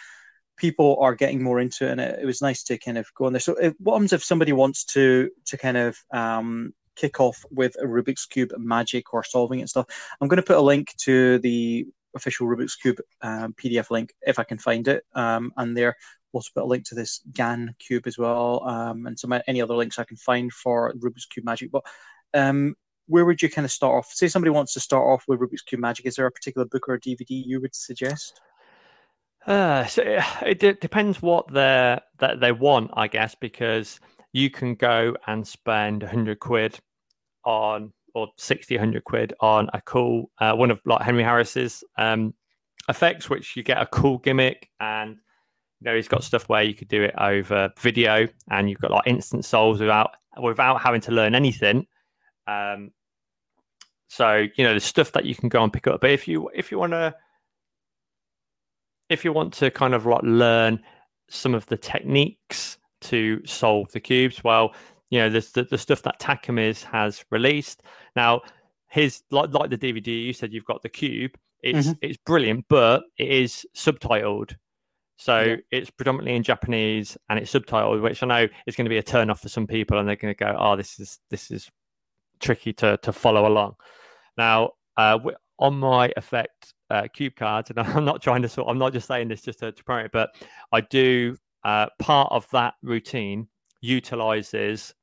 people 0.57 0.99
are 1.01 1.15
getting 1.15 1.41
more 1.41 1.61
into 1.61 1.87
it, 1.87 1.93
and 1.93 2.01
it, 2.01 2.19
it 2.23 2.27
was 2.27 2.43
nice 2.43 2.65
to 2.65 2.79
kind 2.79 2.99
of 2.99 3.07
go 3.15 3.27
on 3.27 3.33
there. 3.33 3.41
So 3.41 3.55
if, 3.55 3.75
what 3.79 3.95
happens 3.95 4.13
if 4.13 4.25
somebody 4.25 4.53
wants 4.53 4.85
to 4.87 5.31
to 5.47 5.57
kind 5.57 5.77
of 5.77 5.97
um, 6.13 6.75
kick 7.01 7.21
off 7.21 7.45
with 7.51 7.75
a 7.77 7.85
Rubik's 7.85 8.27
Cube 8.27 8.53
magic 8.59 9.15
or 9.15 9.25
solving 9.25 9.61
it 9.61 9.69
stuff. 9.69 9.87
I'm 10.21 10.29
going 10.29 10.37
to 10.37 10.43
put 10.43 10.59
a 10.59 10.63
link 10.63 10.95
to 11.05 11.39
the 11.39 11.87
official 12.15 12.47
Rubik's 12.47 12.77
Cube 12.77 13.01
um, 13.23 13.55
PDF 13.55 13.91
link 13.91 14.13
if 14.23 14.39
I 14.39 14.45
can 14.45 14.59
find 14.59 14.87
it. 14.89 15.05
Um, 15.15 15.53
and 15.57 15.77
there, 15.77 15.97
we'll 16.33 16.39
also 16.39 16.51
put 16.55 16.65
a 16.65 16.67
link 16.67 16.85
to 16.89 16.95
this 16.95 17.21
GAN 17.33 17.75
cube 17.79 18.07
as 18.07 18.19
well, 18.19 18.63
um, 18.69 19.07
and 19.07 19.19
some 19.19 19.33
any 19.47 19.63
other 19.63 19.75
links 19.75 19.99
I 19.99 20.05
can 20.05 20.17
find 20.17 20.53
for 20.53 20.93
Rubik's 20.95 21.27
Cube 21.27 21.47
magic. 21.47 21.71
But 21.71 21.85
um, 22.35 22.75
where 23.07 23.25
would 23.25 23.41
you 23.41 23.51
kind 23.51 23.65
of 23.65 23.73
start 23.73 23.95
off? 23.95 24.13
Say 24.13 24.29
somebody 24.29 24.51
wants 24.51 24.75
to 24.75 24.81
start 24.81 25.07
off 25.07 25.25
with 25.27 25.41
Rubik's 25.41 25.63
Cube 25.63 25.81
magic. 25.81 26.07
Is 26.07 26.17
there 26.17 26.27
a 26.27 26.31
particular 26.31 26.67
book 26.67 26.89
or 26.89 26.99
DVD 26.99 27.25
you 27.29 27.61
would 27.61 27.75
suggest? 27.75 28.41
Uh, 29.47 29.87
so 29.87 30.03
it, 30.43 30.63
it 30.63 30.81
depends 30.83 31.23
what 31.23 31.51
they 31.53 31.99
that 32.19 32.41
they 32.41 32.53
want, 32.53 32.91
I 32.95 33.09
guess, 33.09 33.35
because 33.35 33.99
you 34.33 34.51
can 34.51 34.75
go 34.75 35.17
and 35.27 35.47
spend 35.47 36.03
100 36.03 36.39
quid 36.39 36.79
on 37.45 37.93
or 38.15 38.29
60 38.37 38.77
100 38.77 39.05
quid 39.05 39.35
on 39.41 39.69
a 39.73 39.81
cool 39.83 40.31
uh, 40.41 40.55
one 40.55 40.71
of 40.71 40.81
like 40.85 41.03
henry 41.03 41.23
harris's 41.23 41.85
um, 41.97 42.35
effects 42.89 43.31
which 43.31 43.57
you 43.57 43.63
get 43.63 43.81
a 43.81 43.87
cool 43.87 44.19
gimmick 44.19 44.69
and 44.81 45.17
you 45.81 45.85
know 45.85 45.97
he's 45.97 46.09
got 46.09 46.23
stuff 46.23 46.49
where 46.49 46.63
you 46.63 46.75
could 46.75 46.89
do 46.89 47.03
it 47.03 47.15
over 47.19 47.71
video 47.79 48.27
and 48.51 48.69
you've 48.69 48.81
got 48.81 48.91
like 48.91 49.07
instant 49.07 49.45
solves 49.45 49.81
without 49.81 50.11
without 50.41 50.81
having 50.81 51.01
to 51.03 51.13
learn 51.13 51.35
anything. 51.35 51.87
Um, 52.47 52.91
so 54.09 54.47
you 54.57 54.65
know 54.65 54.75
the 54.75 54.81
stuff 54.81 55.13
that 55.13 55.25
you 55.25 55.35
can 55.35 55.49
go 55.49 55.63
and 55.63 55.73
pick 55.73 55.87
up. 55.87 56.01
But 56.01 56.11
if 56.11 56.29
you 56.29 56.51
if 56.55 56.71
you 56.71 56.79
want 56.79 56.93
to 56.93 57.15
if 59.09 59.25
you 59.25 59.33
want 59.33 59.53
to 59.55 59.71
kind 59.71 59.95
of 59.95 60.07
like 60.07 60.23
learn 60.23 60.81
some 61.29 61.55
of 61.55 61.67
the 61.67 61.77
techniques 61.77 62.79
to 63.01 63.41
solve 63.47 63.91
the 63.93 64.01
cubes 64.01 64.45
well 64.45 64.75
you 65.11 65.19
know, 65.19 65.29
the, 65.29 65.47
the, 65.55 65.65
the 65.65 65.79
stuff 65.79 66.03
that 66.03 66.21
Takamiz 66.21 66.83
has 66.85 67.25
released. 67.31 67.83
Now, 68.17 68.43
his 68.89 69.23
like 69.31 69.53
like 69.53 69.71
the 69.71 69.79
DVD 69.79 70.07
you 70.07 70.33
said 70.33 70.53
you've 70.53 70.65
got 70.65 70.83
the 70.83 70.89
cube. 70.89 71.33
It's 71.63 71.89
mm-hmm. 71.89 71.99
it's 72.03 72.19
brilliant, 72.19 72.67
but 72.69 73.05
it 73.19 73.29
is 73.29 73.67
subtitled. 73.77 74.57
So 75.17 75.41
yeah. 75.41 75.57
it's 75.71 75.91
predominantly 75.91 76.35
in 76.35 76.43
Japanese 76.43 77.17
and 77.29 77.39
it's 77.39 77.53
subtitled, 77.53 78.03
which 78.03 78.23
I 78.23 78.27
know 78.27 78.49
is 78.67 78.75
going 78.75 78.87
to 78.87 78.91
be 78.91 78.99
a 78.99 79.03
turn 79.03 79.31
off 79.31 79.41
for 79.41 79.49
some 79.49 79.67
people, 79.67 79.99
and 79.99 80.09
they're 80.09 80.17
going 80.17 80.35
to 80.35 80.39
go, 80.39 80.57
"Oh, 80.59 80.77
this 80.77 80.99
is 80.99 81.19
this 81.29 81.51
is 81.51 81.69
tricky 82.41 82.73
to 82.75 82.97
to 82.99 83.13
follow 83.13 83.47
along." 83.47 83.75
Now, 84.37 84.71
uh, 84.97 85.19
on 85.59 85.79
my 85.79 86.11
effect 86.17 86.75
uh, 86.89 87.07
cube 87.13 87.37
cards, 87.37 87.71
and 87.71 87.79
I'm 87.81 88.05
not 88.05 88.23
trying 88.23 88.43
to 88.43 88.49
sort, 88.49 88.69
I'm 88.69 88.79
not 88.79 88.93
just 88.93 89.07
saying 89.07 89.29
this 89.29 89.43
just 89.43 89.61
to, 89.61 89.73
to 89.73 89.85
promote 89.85 90.07
it, 90.07 90.13
but 90.13 90.31
I 90.73 90.81
do 90.81 91.37
uh, 91.65 91.87
part 91.99 92.33
of 92.33 92.49
that 92.53 92.75
routine 92.83 93.47
utilizes 93.83 94.95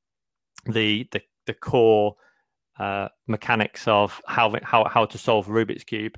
the 0.67 1.07
the, 1.11 1.21
the 1.45 1.53
core 1.53 2.15
uh, 2.79 3.07
mechanics 3.27 3.87
of 3.87 4.21
how 4.27 4.53
how 4.63 4.85
how 4.85 5.05
to 5.05 5.17
solve 5.17 5.47
Rubik's 5.47 5.83
cube 5.83 6.17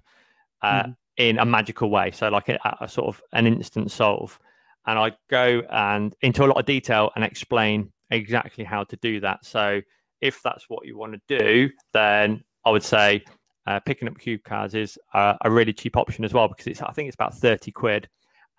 uh, 0.62 0.84
mm. 0.84 0.96
in 1.18 1.40
a 1.40 1.46
magical 1.46 1.90
way. 1.90 2.12
So 2.12 2.30
like 2.30 2.50
a, 2.50 2.60
a, 2.82 2.88
sort 2.88 3.08
of 3.08 3.22
an 3.34 3.48
instant 3.48 3.92
solve, 3.92 4.40
and 4.86 5.00
I 5.00 5.12
go 5.30 5.62
and 5.70 6.16
into 6.22 6.44
a 6.44 6.48
lot 6.48 6.58
of 6.58 6.66
detail 6.66 7.12
and 7.16 7.24
explain 7.24 7.92
exactly 8.12 8.64
how 8.64 8.84
to 8.86 8.96
do 8.98 9.20
that. 9.22 9.46
So 9.46 9.82
if 10.22 10.42
that's 10.44 10.66
what 10.70 10.86
you 10.86 10.98
want 10.98 11.14
to 11.14 11.40
do, 11.40 11.70
then 11.94 12.44
I 12.66 12.72
would 12.72 12.84
say 12.84 13.24
uh, 13.68 13.80
picking 13.80 14.08
up 14.08 14.18
cube 14.18 14.44
cards 14.44 14.76
is 14.76 14.98
uh, 15.14 15.36
a 15.42 15.50
really 15.50 15.74
cheap 15.74 15.96
option 15.96 16.26
as 16.26 16.34
well 16.34 16.48
because 16.48 16.68
it's 16.68 16.82
I 16.82 16.92
think 16.92 17.08
it's 17.08 17.16
about 17.16 17.36
thirty 17.36 17.72
quid, 17.72 18.10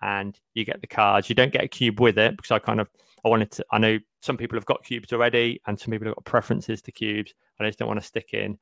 and 0.01 0.39
you 0.53 0.65
get 0.65 0.81
the 0.81 0.87
cards. 0.87 1.29
You 1.29 1.35
don't 1.35 1.53
get 1.53 1.63
a 1.63 1.67
cube 1.67 1.99
with 1.99 2.17
it 2.17 2.35
because 2.35 2.51
I 2.51 2.59
kind 2.59 2.79
of 2.79 2.89
I 3.23 3.29
wanted 3.29 3.51
to. 3.51 3.65
I 3.71 3.77
know 3.77 3.99
some 4.21 4.37
people 4.37 4.57
have 4.57 4.65
got 4.65 4.83
cubes 4.83 5.13
already, 5.13 5.61
and 5.67 5.79
some 5.79 5.91
people 5.91 6.07
have 6.07 6.15
got 6.15 6.25
preferences 6.25 6.81
to 6.83 6.91
cubes. 6.91 7.33
I 7.59 7.67
just 7.67 7.77
don't 7.77 7.87
want 7.87 7.99
to 7.99 8.05
stick 8.05 8.33
in 8.33 8.57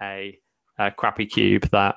a, 0.00 0.38
a 0.78 0.92
crappy 0.92 1.26
cube 1.26 1.68
that 1.70 1.96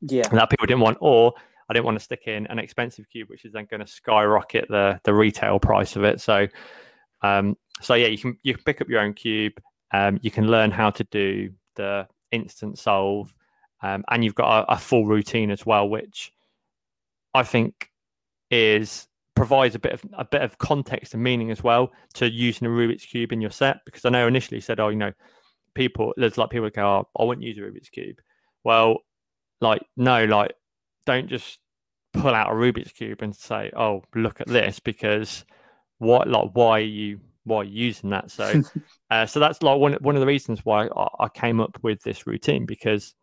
yeah 0.00 0.28
that 0.28 0.50
people 0.50 0.66
didn't 0.66 0.80
want, 0.80 0.98
or 1.00 1.32
I 1.68 1.74
didn't 1.74 1.84
want 1.84 1.98
to 1.98 2.04
stick 2.04 2.26
in 2.26 2.46
an 2.48 2.58
expensive 2.58 3.08
cube, 3.08 3.28
which 3.28 3.44
is 3.44 3.52
then 3.52 3.66
going 3.70 3.80
to 3.80 3.86
skyrocket 3.86 4.68
the 4.68 5.00
the 5.04 5.14
retail 5.14 5.60
price 5.60 5.94
of 5.94 6.02
it. 6.02 6.20
So, 6.20 6.48
um, 7.22 7.56
so 7.80 7.94
yeah, 7.94 8.08
you 8.08 8.18
can 8.18 8.36
you 8.42 8.54
can 8.54 8.64
pick 8.64 8.80
up 8.80 8.88
your 8.88 9.00
own 9.00 9.14
cube. 9.14 9.54
Um, 9.92 10.18
you 10.22 10.30
can 10.30 10.48
learn 10.48 10.70
how 10.70 10.90
to 10.90 11.04
do 11.04 11.50
the 11.76 12.08
instant 12.32 12.78
solve, 12.78 13.32
um, 13.82 14.04
and 14.10 14.24
you've 14.24 14.34
got 14.34 14.64
a, 14.64 14.72
a 14.72 14.78
full 14.78 15.06
routine 15.06 15.52
as 15.52 15.64
well, 15.64 15.88
which 15.88 16.32
I 17.32 17.44
think 17.44 17.91
is 18.52 19.08
provides 19.34 19.74
a 19.74 19.78
bit 19.78 19.92
of 19.94 20.04
a 20.18 20.24
bit 20.24 20.42
of 20.42 20.58
context 20.58 21.14
and 21.14 21.22
meaning 21.22 21.50
as 21.50 21.64
well 21.64 21.90
to 22.14 22.30
using 22.30 22.68
a 22.68 22.70
Rubik's 22.70 23.06
cube 23.06 23.32
in 23.32 23.40
your 23.40 23.50
set. 23.50 23.78
Because 23.84 24.04
I 24.04 24.10
know 24.10 24.28
initially 24.28 24.60
said, 24.60 24.78
oh, 24.78 24.90
you 24.90 24.96
know, 24.96 25.12
people 25.74 26.14
there's 26.16 26.38
like 26.38 26.50
people 26.50 26.70
go, 26.70 26.86
oh, 26.86 27.08
I 27.20 27.24
wouldn't 27.24 27.46
use 27.46 27.58
a 27.58 27.62
Rubik's 27.62 27.88
cube. 27.88 28.20
Well, 28.62 28.98
like 29.60 29.82
no, 29.96 30.24
like 30.26 30.52
don't 31.06 31.28
just 31.28 31.58
pull 32.12 32.34
out 32.34 32.52
a 32.52 32.54
Rubik's 32.54 32.92
cube 32.92 33.22
and 33.22 33.34
say, 33.34 33.72
oh, 33.76 34.04
look 34.14 34.40
at 34.40 34.46
this, 34.46 34.78
because 34.78 35.44
what 35.98 36.28
like 36.28 36.50
why 36.52 36.78
are 36.78 36.80
you 36.80 37.20
why 37.44 37.58
are 37.58 37.64
you 37.64 37.86
using 37.86 38.10
that? 38.10 38.30
So, 38.30 38.62
uh, 39.10 39.26
so 39.26 39.40
that's 39.40 39.62
like 39.62 39.78
one 39.78 39.94
one 39.94 40.14
of 40.14 40.20
the 40.20 40.26
reasons 40.26 40.64
why 40.64 40.86
I, 40.86 41.08
I 41.20 41.28
came 41.28 41.60
up 41.60 41.78
with 41.82 42.02
this 42.02 42.26
routine 42.26 42.66
because 42.66 43.14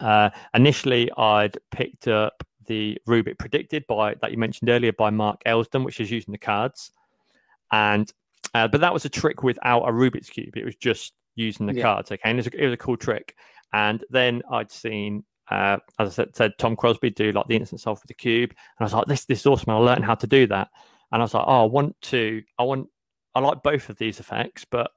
uh, 0.00 0.30
initially 0.54 1.10
I'd 1.16 1.58
picked 1.70 2.08
up 2.08 2.42
the 2.70 2.96
Rubik 3.08 3.36
predicted 3.36 3.84
by 3.88 4.14
that 4.22 4.30
you 4.30 4.38
mentioned 4.38 4.70
earlier 4.70 4.92
by 4.92 5.10
Mark 5.10 5.42
Elsdon, 5.44 5.84
which 5.84 5.98
is 5.98 6.08
using 6.08 6.30
the 6.30 6.38
cards, 6.38 6.92
and 7.72 8.10
uh, 8.54 8.68
but 8.68 8.80
that 8.80 8.94
was 8.94 9.04
a 9.04 9.08
trick 9.08 9.42
without 9.42 9.82
a 9.82 9.90
Rubik's 9.90 10.30
cube. 10.30 10.56
It 10.56 10.64
was 10.64 10.76
just 10.76 11.12
using 11.34 11.66
the 11.66 11.74
yeah. 11.74 11.82
cards. 11.82 12.12
Okay, 12.12 12.20
and 12.24 12.38
it 12.38 12.44
was, 12.44 12.46
a, 12.46 12.62
it 12.62 12.64
was, 12.66 12.74
a, 12.74 12.76
cool 12.76 12.96
trick. 12.96 13.34
And 13.72 14.04
then 14.08 14.42
I'd 14.52 14.70
seen, 14.70 15.24
uh, 15.50 15.78
as 15.98 16.10
I 16.10 16.12
said, 16.12 16.36
said, 16.36 16.52
Tom 16.58 16.76
Crosby 16.76 17.10
do 17.10 17.32
like 17.32 17.48
the 17.48 17.56
instant 17.56 17.80
solve 17.80 17.98
with 18.00 18.06
the 18.06 18.14
cube, 18.14 18.50
and 18.50 18.58
I 18.78 18.84
was 18.84 18.94
like, 18.94 19.06
this 19.06 19.24
this 19.24 19.40
is 19.40 19.46
awesome. 19.46 19.70
I 19.70 19.74
learned 19.74 20.04
how 20.04 20.14
to 20.14 20.28
do 20.28 20.46
that, 20.46 20.68
and 21.10 21.20
I 21.20 21.24
was 21.24 21.34
like, 21.34 21.44
oh, 21.48 21.64
I 21.64 21.66
want 21.66 22.00
to, 22.02 22.40
I 22.56 22.62
want, 22.62 22.86
I 23.34 23.40
like 23.40 23.64
both 23.64 23.88
of 23.88 23.96
these 23.96 24.20
effects, 24.20 24.64
but 24.64 24.92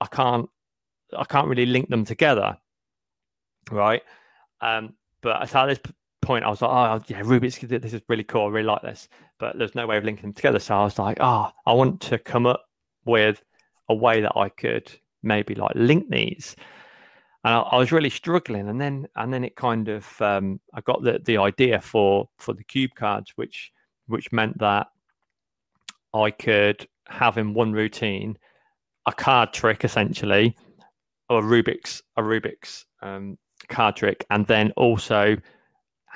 I 0.00 0.06
can't, 0.06 0.48
I 1.14 1.24
can't 1.24 1.48
really 1.48 1.66
link 1.66 1.90
them 1.90 2.06
together, 2.06 2.56
right? 3.70 4.02
Um, 4.62 4.94
but 5.20 5.54
at 5.54 5.66
this 5.68 5.80
point, 6.22 6.44
I 6.44 6.50
was 6.50 6.62
like, 6.62 6.70
oh, 6.70 7.02
yeah, 7.08 7.22
Rubik's, 7.22 7.58
this 7.58 7.92
is 7.92 8.02
really 8.08 8.24
cool. 8.24 8.46
I 8.46 8.48
really 8.48 8.66
like 8.66 8.82
this, 8.82 9.08
but 9.38 9.58
there's 9.58 9.74
no 9.74 9.86
way 9.86 9.96
of 9.96 10.04
linking 10.04 10.22
them 10.22 10.32
together. 10.32 10.58
So 10.58 10.76
I 10.76 10.84
was 10.84 10.98
like, 10.98 11.18
oh, 11.20 11.50
I 11.66 11.72
want 11.72 12.00
to 12.02 12.18
come 12.18 12.46
up 12.46 12.64
with 13.04 13.42
a 13.88 13.94
way 13.94 14.20
that 14.20 14.36
I 14.36 14.48
could 14.48 14.90
maybe 15.22 15.54
like 15.54 15.72
link 15.74 16.08
these. 16.10 16.56
And 17.44 17.54
I, 17.54 17.60
I 17.60 17.76
was 17.78 17.92
really 17.92 18.10
struggling, 18.10 18.68
and 18.68 18.80
then 18.80 19.08
and 19.16 19.32
then 19.32 19.44
it 19.44 19.56
kind 19.56 19.88
of 19.88 20.06
um, 20.20 20.60
I 20.74 20.82
got 20.82 21.02
the 21.02 21.20
the 21.24 21.38
idea 21.38 21.80
for 21.80 22.28
for 22.38 22.52
the 22.52 22.64
cube 22.64 22.90
cards, 22.94 23.32
which 23.36 23.72
which 24.06 24.30
meant 24.30 24.58
that 24.58 24.88
I 26.14 26.30
could 26.30 26.86
have 27.08 27.38
in 27.38 27.54
one 27.54 27.72
routine 27.72 28.36
a 29.06 29.12
card 29.12 29.52
trick 29.52 29.84
essentially, 29.84 30.54
or 31.30 31.38
a 31.38 31.42
Rubik's 31.42 32.02
a 32.16 32.22
Rubik's 32.22 32.84
um, 33.00 33.38
card 33.68 33.96
trick, 33.96 34.26
and 34.30 34.46
then 34.46 34.72
also 34.76 35.36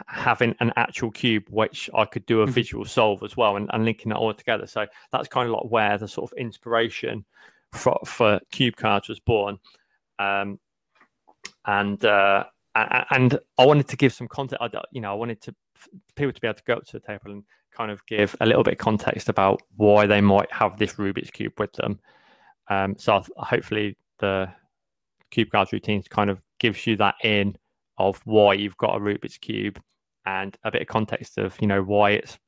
having 0.07 0.55
an 0.61 0.73
actual 0.77 1.11
cube 1.11 1.45
which 1.51 1.89
I 1.95 2.05
could 2.05 2.27
do 2.27 2.41
a 2.41 2.45
mm-hmm. 2.45 2.53
visual 2.53 2.85
solve 2.85 3.23
as 3.23 3.37
well 3.37 3.57
and, 3.57 3.71
and 3.73 3.85
linking 3.85 4.13
it 4.13 4.17
all 4.17 4.35
together. 4.35 4.67
So 4.67 4.87
that's 5.13 5.29
kind 5.29 5.49
of 5.49 5.55
like 5.55 5.71
where 5.71 5.99
the 5.99 6.09
sort 6.09 6.31
of 6.33 6.39
inspiration 6.39 7.25
for, 7.73 7.99
for 8.05 8.41
cube 8.51 8.77
cards 8.77 9.09
was 9.09 9.21
born. 9.21 9.59
Um, 10.19 10.59
and 11.67 12.05
uh, 12.05 12.45
and 12.75 13.39
I 13.59 13.65
wanted 13.65 13.89
to 13.89 13.97
give 13.97 14.13
some 14.13 14.29
context. 14.29 14.61
I, 14.61 14.81
you 14.93 15.01
know, 15.01 15.13
I 15.13 15.15
wanted 15.15 15.41
to 15.43 15.55
people 16.17 16.33
to 16.33 16.41
be 16.41 16.49
able 16.49 16.57
to 16.57 16.65
go 16.65 16.75
up 16.75 16.87
to 16.87 16.93
the 16.93 17.01
table 17.01 17.31
and 17.31 17.45
kind 17.73 17.91
of 17.91 18.05
give 18.07 18.35
a 18.41 18.47
little 18.47 18.63
bit 18.63 18.75
of 18.75 18.79
context 18.79 19.29
about 19.29 19.63
why 19.77 20.07
they 20.07 20.21
might 20.21 20.51
have 20.53 20.79
this 20.79 20.95
Rubik's 20.95 21.31
cube 21.31 21.59
with 21.59 21.73
them. 21.75 22.01
Um, 22.69 22.97
so 22.99 23.23
hopefully 23.37 23.97
the 24.19 24.49
cube 25.31 25.51
cards 25.51 25.73
routines 25.73 26.09
kind 26.09 26.31
of 26.31 26.41
gives 26.59 26.87
you 26.87 26.97
that 26.97 27.17
in 27.23 27.57
of 27.99 28.21
why 28.25 28.55
you've 28.55 28.77
got 28.77 28.97
a 28.97 29.01
Rubik's 29.01 29.39
cube 29.39 29.81
and 30.27 30.57
a 30.65 30.71
bit 30.71 30.83
of 30.83 30.89
context 30.89 31.39
of 31.39 31.57
you 31.61 31.67
know 31.67 31.83
why 31.83 32.13
it's 32.13 32.39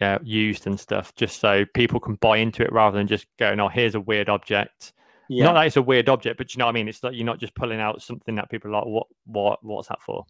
uh, 0.00 0.18
used 0.22 0.66
and 0.66 0.78
stuff, 0.78 1.14
just 1.14 1.40
so 1.40 1.64
people 1.74 2.00
can 2.00 2.14
buy 2.16 2.38
into 2.38 2.62
it 2.62 2.72
rather 2.72 2.96
than 2.96 3.06
just 3.06 3.26
going, 3.38 3.60
"Oh, 3.60 3.68
here's 3.68 3.94
a 3.94 4.00
weird 4.00 4.28
object." 4.28 4.92
Yeah. 5.28 5.44
Not 5.44 5.54
that 5.54 5.66
it's 5.66 5.76
a 5.76 5.82
weird 5.82 6.08
object, 6.08 6.38
but 6.38 6.54
you 6.54 6.58
know 6.58 6.66
what 6.66 6.72
I 6.72 6.74
mean. 6.74 6.88
It's 6.88 7.02
like 7.02 7.14
you're 7.14 7.26
not 7.26 7.40
just 7.40 7.54
pulling 7.54 7.80
out 7.80 8.00
something 8.02 8.34
that 8.36 8.50
people 8.50 8.70
are 8.70 8.80
like, 8.80 8.86
"What? 8.86 9.06
What? 9.26 9.64
What's 9.64 9.88
that 9.88 10.02
for?" 10.02 10.24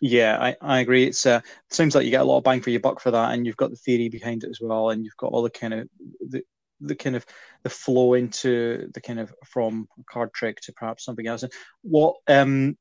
Yeah, 0.00 0.38
I, 0.40 0.56
I 0.60 0.80
agree. 0.80 1.04
It's 1.04 1.26
uh, 1.26 1.40
it 1.44 1.74
seems 1.74 1.94
like 1.94 2.04
you 2.04 2.10
get 2.10 2.20
a 2.20 2.24
lot 2.24 2.38
of 2.38 2.44
bang 2.44 2.60
for 2.60 2.70
your 2.70 2.80
buck 2.80 3.00
for 3.00 3.10
that, 3.10 3.32
and 3.32 3.46
you've 3.46 3.56
got 3.56 3.70
the 3.70 3.76
theory 3.76 4.08
behind 4.08 4.44
it 4.44 4.50
as 4.50 4.60
well, 4.60 4.90
and 4.90 5.04
you've 5.04 5.16
got 5.16 5.32
all 5.32 5.42
the 5.42 5.50
kind 5.50 5.74
of 5.74 5.88
the 6.28 6.42
the 6.80 6.94
kind 6.94 7.16
of 7.16 7.26
the 7.64 7.70
flow 7.70 8.14
into 8.14 8.88
the 8.94 9.00
kind 9.00 9.18
of 9.18 9.34
from 9.44 9.88
card 10.08 10.32
trick 10.32 10.60
to 10.60 10.72
perhaps 10.72 11.04
something 11.04 11.26
else. 11.26 11.42
And 11.42 11.52
what 11.82 12.16
um 12.28 12.76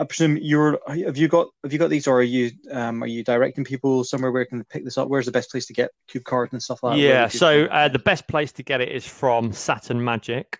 I 0.00 0.04
presume 0.04 0.38
you're 0.38 0.80
have 0.88 1.18
you 1.18 1.28
got 1.28 1.48
have 1.62 1.74
you 1.74 1.78
got 1.78 1.90
these 1.90 2.08
or 2.08 2.20
are 2.20 2.22
you 2.22 2.50
um, 2.70 3.04
are 3.04 3.06
you 3.06 3.22
directing 3.22 3.64
people 3.64 4.02
somewhere 4.02 4.32
where 4.32 4.40
you 4.40 4.48
can 4.48 4.64
pick 4.64 4.82
this 4.82 4.96
up? 4.96 5.08
Where's 5.08 5.26
the 5.26 5.32
best 5.32 5.50
place 5.50 5.66
to 5.66 5.74
get 5.74 5.90
cube 6.08 6.24
cards 6.24 6.54
and 6.54 6.62
stuff 6.62 6.82
like 6.82 6.96
that? 6.96 7.02
Yeah, 7.02 7.28
so 7.28 7.64
uh, 7.66 7.88
the 7.88 7.98
best 7.98 8.26
place 8.26 8.50
to 8.52 8.62
get 8.62 8.80
it 8.80 8.88
is 8.88 9.06
from 9.06 9.52
Saturn 9.52 10.02
Magic. 10.02 10.58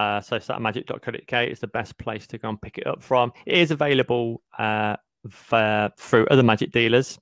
Uh, 0.00 0.20
so 0.20 0.38
saturnmagic.co.uk 0.38 1.48
is 1.48 1.60
the 1.60 1.68
best 1.68 1.96
place 1.98 2.26
to 2.26 2.38
go 2.38 2.48
and 2.48 2.60
pick 2.60 2.78
it 2.78 2.86
up 2.86 3.00
from. 3.00 3.32
It 3.46 3.58
is 3.58 3.70
available 3.70 4.42
uh, 4.58 4.96
for, 5.28 5.90
through 5.96 6.26
other 6.28 6.42
magic 6.42 6.72
dealers, 6.72 7.18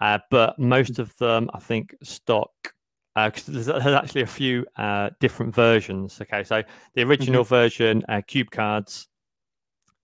uh, 0.00 0.18
but 0.30 0.56
most 0.58 0.98
of 1.00 1.16
them 1.16 1.50
I 1.52 1.58
think 1.58 1.96
stock 2.02 2.50
because 3.16 3.48
uh, 3.48 3.52
there's, 3.52 3.66
there's, 3.66 3.86
actually 3.86 4.22
a 4.22 4.26
few 4.26 4.64
uh, 4.76 5.10
different 5.18 5.54
versions. 5.54 6.20
Okay, 6.20 6.44
so 6.44 6.62
the 6.94 7.02
original 7.02 7.42
mm-hmm. 7.42 7.54
version, 7.54 8.04
uh, 8.08 8.20
cube 8.26 8.50
cards, 8.50 9.07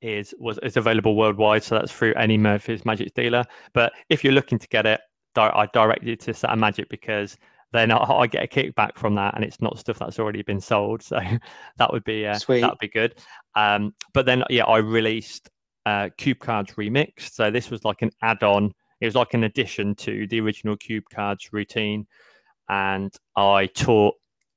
is 0.05 0.34
was 0.38 0.59
is 0.62 0.76
available 0.76 1.16
worldwide, 1.16 1.64
so 1.64 1.76
that's 1.76 1.92
through 1.92 2.14
any 2.14 2.36
Murphy's 2.36 2.84
Magic 2.84 3.14
dealer. 3.14 3.44
But 3.72 3.92
if 4.11 4.22
you're 4.22 4.32
looking 4.32 4.59
to 4.59 4.68
get 4.68 4.86
it, 4.86 5.00
I 5.36 5.66
direct 5.72 6.05
you 6.05 6.14
to 6.16 6.34
Saturn 6.34 6.61
Magic 6.61 6.88
because 6.88 7.36
then 7.72 7.90
I, 7.90 7.96
I, 7.96 8.26
get 8.28 8.44
a 8.44 8.46
kickback 8.46 8.96
from 8.96 9.16
that, 9.16 9.34
and 9.34 9.42
it's 9.42 9.61
not 9.61 9.78
stuff 9.78 9.98
that's 9.98 10.18
already 10.18 10.42
been 10.42 10.61
sold. 10.61 11.02
So 11.09 11.18
that 11.78 11.92
would 11.92 12.05
be 12.05 12.26
uh, 12.26 12.38
that 12.38 12.70
would 12.70 12.78
be 12.78 12.88
good. 12.88 13.14
Um, 13.57 13.94
but 14.12 14.26
then 14.26 14.44
yeah, 14.50 14.64
I 14.64 14.78
released 14.78 15.50
uh, 15.86 16.11
Cube 16.16 16.38
Cards 16.38 16.74
Remixed. 16.74 17.32
So 17.32 17.50
this 17.50 17.70
was 17.70 17.84
like 17.84 18.02
an 18.02 18.11
add-on. 18.22 18.72
It 19.00 19.07
was 19.07 19.14
like 19.14 19.34
an 19.34 19.44
addition 19.44 19.94
to 19.96 20.26
the 20.28 20.40
original 20.40 20.76
Cube 20.76 21.05
Cards 21.12 21.52
routine, 21.52 22.07
and 22.68 23.12
I 23.36 23.66
taught 23.66 24.14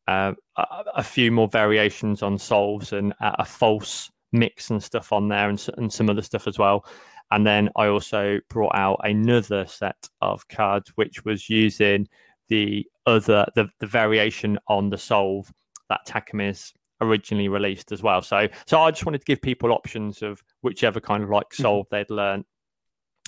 uh, 0.07 0.33
a, 0.57 0.65
a, 0.95 1.03
few 1.03 1.31
more 1.31 1.49
variations 1.49 2.21
on 2.21 2.37
solves 2.37 2.93
and 2.93 3.13
a 3.19 3.43
false 3.43 4.09
mix 4.32 4.69
and 4.69 4.84
stuff 4.84 5.13
on 5.13 5.28
there 5.28 5.49
and, 5.49 5.65
and 5.78 5.91
some 5.91 6.09
other 6.09 6.21
stuff 6.21 6.47
as 6.47 6.57
well. 6.57 6.86
And 7.32 7.45
then 7.45 7.69
I 7.75 7.88
also 7.88 8.39
brought 8.49 8.75
out 8.75 9.01
another 9.03 9.65
set 9.65 10.09
of 10.21 10.47
cards, 10.47 10.91
which 10.95 11.25
was 11.25 11.49
using 11.49 12.07
the 12.47 12.86
other 13.05 13.45
the, 13.55 13.67
the 13.80 13.88
variation 13.88 14.57
on 14.67 14.89
the 14.89 14.97
solve 14.97 15.51
that 15.89 16.01
Takamiz 16.07 16.73
originally 17.01 17.49
released 17.49 17.91
as 17.91 18.01
well. 18.01 18.21
So 18.21 18.47
so 18.65 18.82
I 18.82 18.91
just 18.91 19.05
wanted 19.05 19.19
to 19.19 19.25
give 19.25 19.41
people 19.41 19.71
options 19.71 20.21
of 20.21 20.41
whichever 20.61 20.99
kind 20.99 21.23
of 21.23 21.30
like 21.30 21.49
mm-hmm. 21.49 21.63
solve 21.63 21.88
they'd 21.91 22.09
learned, 22.09 22.45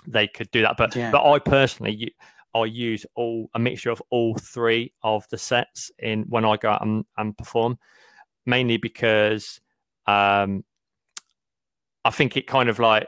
they 0.07 0.27
could 0.27 0.49
do 0.51 0.61
that. 0.61 0.75
But 0.77 0.95
yeah. 0.95 1.11
but 1.11 1.29
I 1.29 1.39
personally 1.39 2.15
I 2.55 2.65
use 2.65 3.05
all 3.15 3.49
a 3.53 3.59
mixture 3.59 3.91
of 3.91 4.01
all 4.09 4.35
three 4.35 4.93
of 5.03 5.27
the 5.29 5.37
sets 5.37 5.91
in 5.99 6.23
when 6.29 6.45
I 6.45 6.57
go 6.57 6.69
out 6.71 6.85
and, 6.85 7.05
and 7.17 7.37
perform, 7.37 7.77
mainly 8.45 8.77
because 8.77 9.59
um, 10.07 10.63
I 12.05 12.11
think 12.11 12.37
it 12.37 12.47
kind 12.47 12.69
of 12.69 12.79
like 12.79 13.07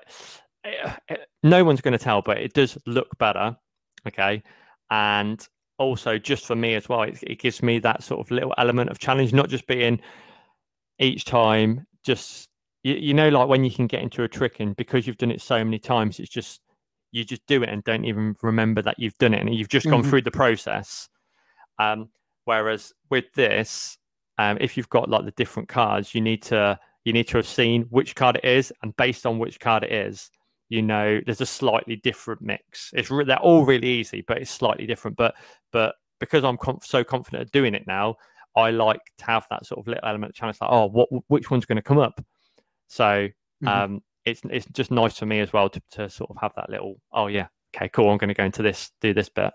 no 1.43 1.63
one's 1.63 1.81
going 1.81 1.97
to 1.97 2.03
tell, 2.03 2.21
but 2.21 2.37
it 2.37 2.53
does 2.53 2.77
look 2.85 3.17
better. 3.17 3.55
Okay. 4.07 4.43
And 4.89 5.45
also, 5.77 6.17
just 6.17 6.45
for 6.45 6.55
me 6.55 6.75
as 6.75 6.89
well, 6.89 7.03
it, 7.03 7.19
it 7.23 7.39
gives 7.39 7.63
me 7.63 7.79
that 7.79 8.03
sort 8.03 8.19
of 8.19 8.29
little 8.31 8.53
element 8.57 8.89
of 8.89 8.99
challenge, 8.99 9.33
not 9.33 9.49
just 9.49 9.65
being 9.67 9.99
each 10.99 11.25
time 11.25 11.85
just 12.03 12.47
you, 12.83 12.93
you, 12.95 13.13
know 13.13 13.29
like 13.29 13.47
when 13.47 13.63
you 13.63 13.71
can 13.71 13.87
get 13.87 14.01
into 14.01 14.23
a 14.23 14.27
trick 14.27 14.59
and 14.59 14.75
because 14.75 15.05
you've 15.05 15.17
done 15.17 15.31
it 15.31 15.41
so 15.41 15.63
many 15.63 15.79
times 15.79 16.19
it's 16.19 16.29
just 16.29 16.61
you 17.11 17.25
just 17.25 17.45
do 17.47 17.61
it 17.63 17.69
and 17.69 17.83
don't 17.83 18.05
even 18.05 18.35
remember 18.41 18.81
that 18.81 18.97
you've 18.97 19.17
done 19.17 19.33
it 19.33 19.41
and 19.41 19.53
you've 19.53 19.67
just 19.67 19.85
mm-hmm. 19.85 20.01
gone 20.01 20.09
through 20.09 20.21
the 20.21 20.31
process 20.31 21.09
um, 21.79 22.09
whereas 22.45 22.93
with 23.09 23.25
this 23.33 23.97
um, 24.37 24.57
if 24.61 24.77
you've 24.77 24.89
got 24.89 25.09
like 25.09 25.25
the 25.25 25.31
different 25.31 25.67
cards 25.67 26.15
you 26.15 26.21
need 26.21 26.41
to 26.41 26.79
you 27.03 27.13
need 27.13 27.27
to 27.29 27.37
have 27.37 27.47
seen 27.47 27.83
which 27.83 28.15
card 28.15 28.37
it 28.37 28.45
is, 28.45 28.71
and 28.81 28.95
based 28.95 29.25
on 29.25 29.39
which 29.39 29.59
card 29.59 29.83
it 29.83 29.91
is, 29.91 30.29
you 30.71 30.81
know 30.81 31.19
there's 31.25 31.41
a 31.41 31.45
slightly 31.45 31.97
different 31.97 32.41
mix. 32.41 32.91
It's 32.93 33.11
re- 33.11 33.25
they're 33.25 33.37
all 33.37 33.65
really 33.65 33.89
easy 33.89 34.23
but 34.25 34.37
it's 34.37 34.49
slightly 34.49 34.87
different. 34.87 35.17
But 35.17 35.35
but 35.71 35.95
because 36.21 36.43
i'm 36.45 36.57
conf- 36.57 36.85
so 36.85 37.03
confident 37.03 37.43
of 37.43 37.51
doing 37.51 37.73
it 37.73 37.85
now 37.87 38.15
i 38.55 38.69
like 38.69 39.01
to 39.17 39.25
have 39.25 39.45
that 39.49 39.65
sort 39.65 39.79
of 39.79 39.87
little 39.87 40.07
element 40.07 40.29
of 40.29 40.35
challenge 40.35 40.57
like 40.61 40.69
oh 40.71 40.85
what 40.85 41.09
which 41.27 41.51
one's 41.51 41.65
going 41.65 41.75
to 41.75 41.81
come 41.81 41.99
up? 41.99 42.23
So 42.87 43.03
mm-hmm. 43.03 43.67
um 43.67 44.01
it's 44.23 44.41
it's 44.49 44.65
just 44.67 44.91
nice 44.91 45.17
for 45.17 45.25
me 45.25 45.41
as 45.41 45.51
well 45.51 45.67
to, 45.69 45.81
to 45.91 46.09
sort 46.09 46.29
of 46.29 46.37
have 46.39 46.53
that 46.55 46.69
little 46.69 47.01
oh 47.11 47.27
yeah 47.27 47.47
okay 47.75 47.89
cool 47.89 48.09
i'm 48.09 48.17
going 48.17 48.29
to 48.29 48.33
go 48.33 48.45
into 48.45 48.63
this 48.63 48.91
do 49.01 49.13
this 49.13 49.29
bit. 49.29 49.51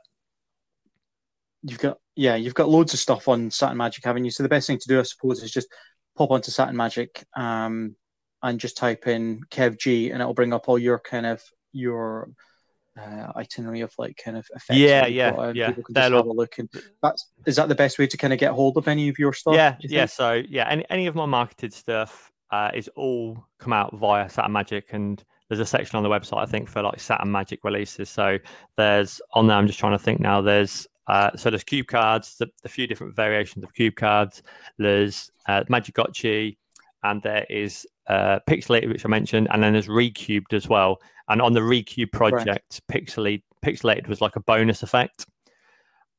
You've 1.62 1.78
got 1.78 1.98
yeah 2.14 2.36
you've 2.36 2.54
got 2.54 2.68
loads 2.68 2.92
of 2.92 3.00
stuff 3.00 3.26
on 3.26 3.50
saturn 3.50 3.78
magic 3.78 4.04
haven't 4.04 4.24
you 4.24 4.30
so 4.30 4.42
the 4.42 4.48
best 4.50 4.66
thing 4.66 4.78
to 4.78 4.88
do 4.88 5.00
i 5.00 5.02
suppose 5.02 5.42
is 5.42 5.50
just 5.50 5.68
pop 6.16 6.30
onto 6.30 6.50
saturn 6.50 6.76
magic 6.76 7.24
um 7.36 7.94
and 8.42 8.60
just 8.60 8.76
type 8.76 9.06
in 9.06 9.40
Kev 9.50 9.78
G, 9.78 10.10
and 10.10 10.20
it'll 10.20 10.34
bring 10.34 10.52
up 10.52 10.68
all 10.68 10.78
your 10.78 10.98
kind 10.98 11.26
of 11.26 11.42
your 11.72 12.30
uh, 12.98 13.32
itinerary 13.36 13.80
of 13.80 13.92
like 13.98 14.20
kind 14.22 14.36
of 14.36 14.46
effects. 14.54 14.78
Yeah, 14.78 15.06
yeah, 15.06 15.30
got, 15.32 15.56
yeah. 15.56 15.68
People 15.68 15.84
can 15.84 15.94
just 15.94 16.12
have 16.12 16.26
a 16.26 16.32
look, 16.32 16.58
and 16.58 16.68
that's 17.02 17.30
is 17.46 17.56
that 17.56 17.68
the 17.68 17.74
best 17.74 17.98
way 17.98 18.06
to 18.06 18.16
kind 18.16 18.32
of 18.32 18.38
get 18.38 18.52
hold 18.52 18.76
of 18.76 18.88
any 18.88 19.08
of 19.08 19.18
your 19.18 19.32
stuff? 19.32 19.54
Yeah, 19.54 19.76
yeah. 19.80 20.06
So 20.06 20.42
yeah, 20.48 20.68
any 20.68 20.84
any 20.90 21.06
of 21.06 21.14
my 21.14 21.26
marketed 21.26 21.72
stuff 21.72 22.32
uh, 22.50 22.70
is 22.74 22.88
all 22.94 23.44
come 23.58 23.72
out 23.72 23.96
via 23.96 24.28
Saturn 24.28 24.52
Magic, 24.52 24.88
and 24.92 25.22
there's 25.48 25.60
a 25.60 25.66
section 25.66 25.96
on 25.96 26.02
the 26.02 26.08
website 26.08 26.38
I 26.38 26.46
think 26.46 26.68
for 26.68 26.82
like 26.82 27.00
Saturn 27.00 27.30
Magic 27.32 27.64
releases. 27.64 28.08
So 28.08 28.38
there's 28.76 29.20
on 29.32 29.46
there. 29.46 29.56
I'm 29.56 29.66
just 29.66 29.78
trying 29.78 29.92
to 29.92 30.02
think 30.02 30.20
now. 30.20 30.40
There's 30.40 30.86
uh, 31.06 31.36
so 31.36 31.50
there's 31.50 31.64
cube 31.64 31.86
cards, 31.86 32.36
the, 32.38 32.48
the 32.62 32.68
few 32.68 32.86
different 32.86 33.14
variations 33.14 33.62
of 33.64 33.72
cube 33.74 33.96
cards. 33.96 34.42
There's 34.78 35.30
uh, 35.46 35.64
and 37.02 37.22
there 37.22 37.46
is 37.48 37.86
uh, 38.08 38.40
Pixelated, 38.48 38.88
which 38.88 39.04
I 39.04 39.08
mentioned, 39.08 39.48
and 39.50 39.62
then 39.62 39.72
there's 39.72 39.86
Recubed 39.86 40.52
as 40.52 40.68
well. 40.68 41.00
And 41.28 41.40
on 41.40 41.52
the 41.52 41.60
Recube 41.60 42.12
project, 42.12 42.80
right. 42.88 43.04
Pixelated, 43.04 43.42
Pixelated 43.64 44.08
was 44.08 44.20
like 44.20 44.36
a 44.36 44.40
bonus 44.40 44.82
effect, 44.82 45.26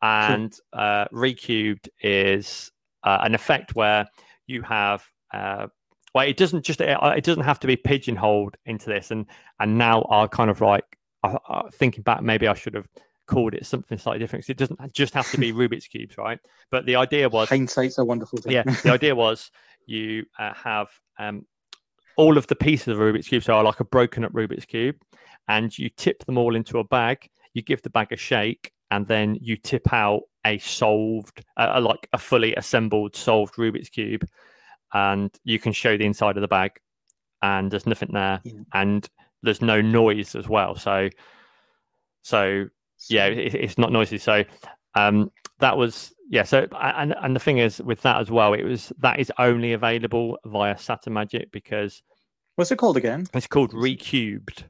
and 0.01 0.57
uh, 0.73 1.05
Recubed 1.11 1.89
is 2.01 2.71
uh, 3.03 3.19
an 3.21 3.35
effect 3.35 3.75
where 3.75 4.05
you 4.47 4.61
have. 4.61 5.03
Uh, 5.33 5.67
well, 6.13 6.27
it 6.27 6.37
doesn't 6.37 6.63
just 6.63 6.81
it 6.81 7.23
doesn't 7.23 7.43
have 7.43 7.59
to 7.59 7.67
be 7.67 7.75
pigeonholed 7.75 8.55
into 8.65 8.89
this, 8.89 9.11
and 9.11 9.25
and 9.59 9.77
now 9.77 10.05
I 10.09 10.27
kind 10.27 10.49
of 10.49 10.61
like 10.61 10.85
thinking 11.73 12.03
back, 12.03 12.21
maybe 12.21 12.47
I 12.47 12.53
should 12.53 12.73
have 12.73 12.87
called 13.27 13.53
it 13.53 13.65
something 13.65 13.97
slightly 13.97 14.19
different. 14.19 14.45
Because 14.45 14.49
it 14.49 14.57
doesn't 14.57 14.93
just 14.93 15.13
have 15.13 15.29
to 15.31 15.37
be 15.37 15.53
Rubik's 15.53 15.87
cubes, 15.87 16.17
right? 16.17 16.39
But 16.71 16.85
the 16.85 16.95
idea 16.95 17.29
was 17.29 17.49
hindsight's 17.49 17.97
a 17.97 18.05
wonderful 18.05 18.39
thing. 18.39 18.53
Yeah, 18.53 18.63
the 18.63 18.91
idea 18.91 19.15
was 19.15 19.51
you 19.85 20.25
uh, 20.39 20.53
have 20.53 20.89
um, 21.19 21.45
all 22.17 22.37
of 22.37 22.47
the 22.47 22.55
pieces 22.55 22.87
of 22.87 22.97
Rubik's 22.97 23.27
cube, 23.27 23.43
so 23.43 23.53
are 23.53 23.63
like 23.63 23.79
a 23.79 23.85
broken 23.85 24.25
up 24.25 24.33
Rubik's 24.33 24.65
cube, 24.65 24.95
and 25.47 25.77
you 25.77 25.89
tip 25.89 26.25
them 26.25 26.37
all 26.37 26.55
into 26.55 26.79
a 26.79 26.83
bag. 26.83 27.29
You 27.53 27.61
give 27.61 27.81
the 27.81 27.89
bag 27.89 28.11
a 28.11 28.17
shake, 28.17 28.71
and 28.91 29.07
then 29.07 29.37
you 29.41 29.57
tip 29.57 29.93
out 29.93 30.23
a 30.45 30.57
solved, 30.59 31.43
uh, 31.57 31.79
like 31.81 32.07
a 32.13 32.17
fully 32.17 32.55
assembled 32.55 33.15
solved 33.15 33.55
Rubik's 33.55 33.89
cube, 33.89 34.25
and 34.93 35.31
you 35.43 35.59
can 35.59 35.73
show 35.73 35.97
the 35.97 36.05
inside 36.05 36.37
of 36.37 36.41
the 36.41 36.47
bag, 36.47 36.71
and 37.41 37.71
there's 37.71 37.87
nothing 37.87 38.09
there, 38.13 38.41
yeah. 38.43 38.53
and 38.73 39.07
there's 39.43 39.61
no 39.61 39.81
noise 39.81 40.35
as 40.35 40.47
well. 40.47 40.75
So, 40.75 41.09
so 42.23 42.67
yeah, 43.09 43.25
it, 43.25 43.55
it's 43.55 43.77
not 43.77 43.91
noisy. 43.91 44.17
So, 44.17 44.43
um, 44.95 45.31
that 45.59 45.77
was 45.77 46.13
yeah. 46.29 46.43
So 46.43 46.67
and 46.79 47.15
and 47.21 47.35
the 47.35 47.39
thing 47.39 47.57
is 47.57 47.81
with 47.81 48.01
that 48.01 48.19
as 48.19 48.29
well, 48.29 48.53
it 48.53 48.63
was 48.63 48.91
that 48.99 49.19
is 49.19 49.31
only 49.37 49.73
available 49.73 50.37
via 50.45 50.77
Saturn 50.77 51.13
Magic 51.13 51.51
because 51.51 52.01
what's 52.55 52.71
it 52.71 52.77
called 52.77 52.97
again? 52.97 53.25
It's 53.33 53.47
called 53.47 53.71
Recubed. 53.71 54.63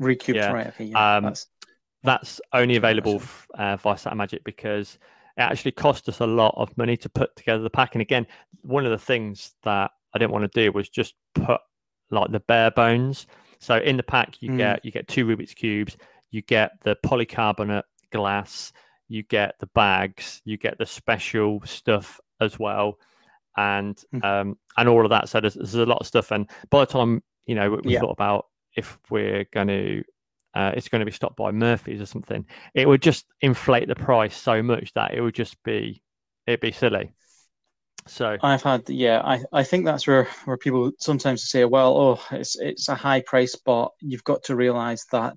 Recubed, 0.00 0.34
yeah. 0.34 0.52
right? 0.52 0.66
Okay, 0.68 0.84
yeah, 0.86 1.16
um, 1.16 1.24
that's, 1.24 1.46
that's 2.02 2.40
only 2.52 2.76
available 2.76 3.22
uh, 3.56 3.76
via 3.76 3.96
Saturn 3.96 4.18
Magic 4.18 4.44
because 4.44 4.98
it 5.36 5.40
actually 5.40 5.72
cost 5.72 6.08
us 6.08 6.20
a 6.20 6.26
lot 6.26 6.54
of 6.56 6.76
money 6.76 6.96
to 6.96 7.08
put 7.08 7.34
together 7.36 7.62
the 7.62 7.70
pack. 7.70 7.94
And 7.94 8.02
again, 8.02 8.26
one 8.62 8.84
of 8.84 8.90
the 8.90 8.98
things 8.98 9.54
that 9.62 9.90
I 10.14 10.18
didn't 10.18 10.32
want 10.32 10.50
to 10.50 10.60
do 10.60 10.70
was 10.72 10.88
just 10.88 11.14
put 11.34 11.60
like 12.10 12.30
the 12.30 12.40
bare 12.40 12.70
bones. 12.70 13.26
So 13.58 13.76
in 13.76 13.96
the 13.96 14.02
pack, 14.02 14.42
you 14.42 14.50
mm. 14.50 14.58
get 14.58 14.84
you 14.84 14.90
get 14.90 15.08
two 15.08 15.24
Rubik's 15.24 15.54
cubes, 15.54 15.96
you 16.34 16.42
get 16.42 16.72
the 16.82 16.96
polycarbonate 17.06 17.84
glass, 18.10 18.72
you 19.06 19.22
get 19.22 19.54
the 19.60 19.68
bags, 19.68 20.42
you 20.44 20.56
get 20.56 20.76
the 20.78 20.86
special 20.86 21.62
stuff 21.64 22.20
as 22.40 22.58
well, 22.58 22.98
and 23.56 23.96
mm. 24.12 24.24
um, 24.24 24.58
and 24.76 24.88
all 24.88 25.04
of 25.04 25.10
that. 25.10 25.28
So 25.28 25.40
there's, 25.40 25.54
there's 25.54 25.74
a 25.76 25.86
lot 25.86 25.98
of 26.00 26.08
stuff. 26.08 26.32
And 26.32 26.50
by 26.70 26.80
the 26.80 26.86
time 26.86 27.22
you 27.46 27.54
know 27.54 27.78
we 27.84 27.92
yeah. 27.92 28.00
thought 28.00 28.10
about 28.10 28.46
if 28.76 28.98
we're 29.10 29.46
going 29.52 29.68
to 29.68 30.04
uh, 30.54 30.72
it's 30.76 30.88
going 30.88 31.00
to 31.00 31.06
be 31.06 31.12
stopped 31.12 31.36
by 31.36 31.52
Murphy's 31.52 32.00
or 32.00 32.06
something, 32.06 32.44
it 32.74 32.88
would 32.88 33.00
just 33.00 33.26
inflate 33.40 33.86
the 33.86 33.94
price 33.94 34.36
so 34.36 34.60
much 34.60 34.92
that 34.94 35.14
it 35.14 35.20
would 35.20 35.34
just 35.36 35.62
be 35.62 36.02
it'd 36.48 36.60
be 36.60 36.72
silly. 36.72 37.12
So 38.08 38.36
I've 38.42 38.62
had 38.62 38.90
yeah, 38.90 39.22
I, 39.24 39.40
I 39.52 39.62
think 39.62 39.84
that's 39.84 40.08
where, 40.08 40.24
where 40.46 40.56
people 40.56 40.90
sometimes 40.98 41.48
say, 41.48 41.64
well, 41.64 41.96
oh, 41.96 42.20
it's 42.32 42.58
it's 42.58 42.88
a 42.88 42.96
high 42.96 43.20
price, 43.20 43.54
but 43.54 43.92
you've 44.00 44.24
got 44.24 44.42
to 44.44 44.56
realize 44.56 45.06
that 45.12 45.36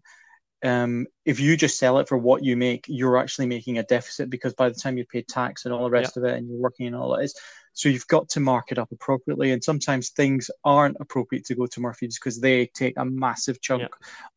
um, 0.63 1.07
if 1.25 1.39
you 1.39 1.55
just 1.55 1.77
sell 1.77 1.99
it 1.99 2.07
for 2.07 2.17
what 2.17 2.43
you 2.43 2.57
make, 2.57 2.85
you're 2.87 3.17
actually 3.17 3.47
making 3.47 3.77
a 3.77 3.83
deficit 3.83 4.29
because 4.29 4.53
by 4.53 4.69
the 4.69 4.75
time 4.75 4.97
you 4.97 5.05
pay 5.05 5.21
tax 5.21 5.65
and 5.65 5.73
all 5.73 5.83
the 5.83 5.89
rest 5.89 6.17
of 6.17 6.23
it, 6.23 6.35
and 6.35 6.49
you're 6.49 6.59
working 6.59 6.87
and 6.87 6.95
all 6.95 7.15
that 7.15 7.23
is, 7.23 7.35
so 7.73 7.89
you've 7.89 8.07
got 8.07 8.27
to 8.29 8.39
mark 8.39 8.71
it 8.71 8.79
up 8.79 8.91
appropriately. 8.91 9.51
And 9.51 9.63
sometimes 9.63 10.09
things 10.09 10.49
aren't 10.63 10.97
appropriate 10.99 11.45
to 11.45 11.55
go 11.55 11.67
to 11.67 11.79
Murphy's 11.79 12.17
because 12.17 12.39
they 12.41 12.65
take 12.67 12.95
a 12.97 13.05
massive 13.05 13.61
chunk 13.61 13.83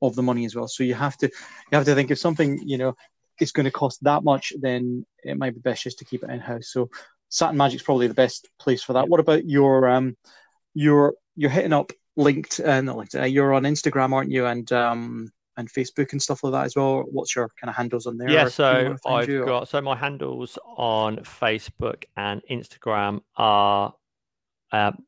of 0.02 0.14
the 0.14 0.22
money 0.22 0.44
as 0.44 0.54
well. 0.54 0.68
So 0.68 0.84
you 0.84 0.94
have 0.94 1.16
to 1.18 1.26
you 1.26 1.76
have 1.76 1.86
to 1.86 1.94
think 1.94 2.10
if 2.10 2.18
something 2.18 2.60
you 2.66 2.76
know 2.76 2.94
is 3.40 3.52
going 3.52 3.64
to 3.64 3.70
cost 3.70 4.04
that 4.04 4.24
much, 4.24 4.52
then 4.60 5.06
it 5.24 5.38
might 5.38 5.54
be 5.54 5.60
best 5.60 5.84
just 5.84 5.98
to 6.00 6.04
keep 6.04 6.22
it 6.22 6.28
in 6.28 6.38
house. 6.38 6.68
So 6.70 6.90
Saturn 7.30 7.56
Magic's 7.56 7.82
probably 7.82 8.08
the 8.08 8.14
best 8.14 8.46
place 8.58 8.82
for 8.82 8.92
that. 8.92 9.08
What 9.08 9.20
about 9.20 9.46
your 9.46 9.88
um 9.88 10.18
your 10.74 11.14
you're 11.34 11.50
hitting 11.50 11.72
up 11.72 11.92
linked 12.16 12.60
uh, 12.60 12.82
not 12.82 12.98
linked 12.98 13.14
uh, 13.14 13.24
you're 13.24 13.54
on 13.54 13.62
Instagram, 13.62 14.12
aren't 14.12 14.30
you? 14.30 14.44
And 14.44 14.70
um 14.70 15.32
and 15.60 15.70
Facebook 15.72 16.12
and 16.12 16.20
stuff 16.20 16.42
like 16.42 16.52
that 16.52 16.64
as 16.64 16.74
well. 16.74 17.04
What's 17.10 17.36
your 17.36 17.50
kind 17.60 17.68
of 17.70 17.76
handles 17.76 18.06
on 18.06 18.16
there? 18.16 18.30
Yeah, 18.30 18.48
so 18.48 18.96
I've 19.06 19.28
you, 19.28 19.44
got 19.44 19.68
so 19.68 19.80
my 19.80 19.94
handles 19.94 20.58
on 20.76 21.18
Facebook 21.18 22.04
and 22.16 22.42
Instagram 22.50 23.20
are. 23.36 23.94
Um, 24.72 25.04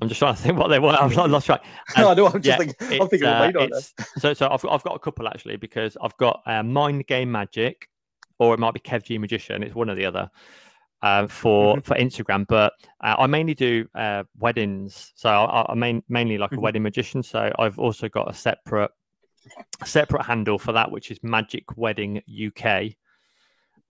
I'm 0.00 0.08
just 0.08 0.20
trying 0.20 0.34
to 0.34 0.40
think 0.40 0.58
what 0.58 0.68
they 0.68 0.78
were. 0.78 0.88
I'm 1.00 1.12
not 1.12 1.28
lost 1.30 1.46
track. 1.46 1.64
Um, 1.96 2.06
I 2.06 2.14
know. 2.14 2.26
I'm 2.26 2.40
just 2.40 2.46
yeah, 2.46 2.56
thinking. 2.56 3.02
I'm 3.02 3.08
thinking 3.08 3.28
uh, 3.28 3.52
on 3.58 3.70
this. 3.70 3.92
So, 4.18 4.32
so 4.32 4.48
I've, 4.48 4.64
I've 4.64 4.82
got 4.82 4.96
a 4.96 4.98
couple 4.98 5.28
actually 5.28 5.56
because 5.56 5.96
I've 6.00 6.16
got 6.16 6.42
uh, 6.46 6.62
Mind 6.62 7.06
Game 7.06 7.30
Magic, 7.30 7.88
or 8.38 8.54
it 8.54 8.60
might 8.60 8.72
be 8.72 8.80
Kev 8.80 9.02
G 9.02 9.18
Magician. 9.18 9.62
It's 9.62 9.74
one 9.74 9.90
or 9.90 9.94
the 9.94 10.06
other. 10.06 10.30
Uh, 11.02 11.26
for 11.26 11.74
mm-hmm. 11.74 11.80
for 11.80 11.96
Instagram, 11.96 12.46
but 12.46 12.74
uh, 13.02 13.16
I 13.18 13.26
mainly 13.26 13.54
do 13.54 13.88
uh, 13.96 14.22
weddings. 14.38 15.12
So 15.16 15.28
I, 15.28 15.66
I 15.68 15.74
main, 15.74 16.00
mainly 16.08 16.38
like 16.38 16.50
mm-hmm. 16.50 16.58
a 16.58 16.62
wedding 16.62 16.84
magician. 16.84 17.24
So 17.24 17.50
I've 17.58 17.76
also 17.80 18.08
got 18.08 18.30
a 18.30 18.34
separate 18.34 18.92
separate 19.84 20.24
handle 20.24 20.58
for 20.58 20.72
that, 20.72 20.90
which 20.90 21.10
is 21.10 21.18
Magic 21.22 21.76
Wedding 21.76 22.22
UK. 22.28 22.94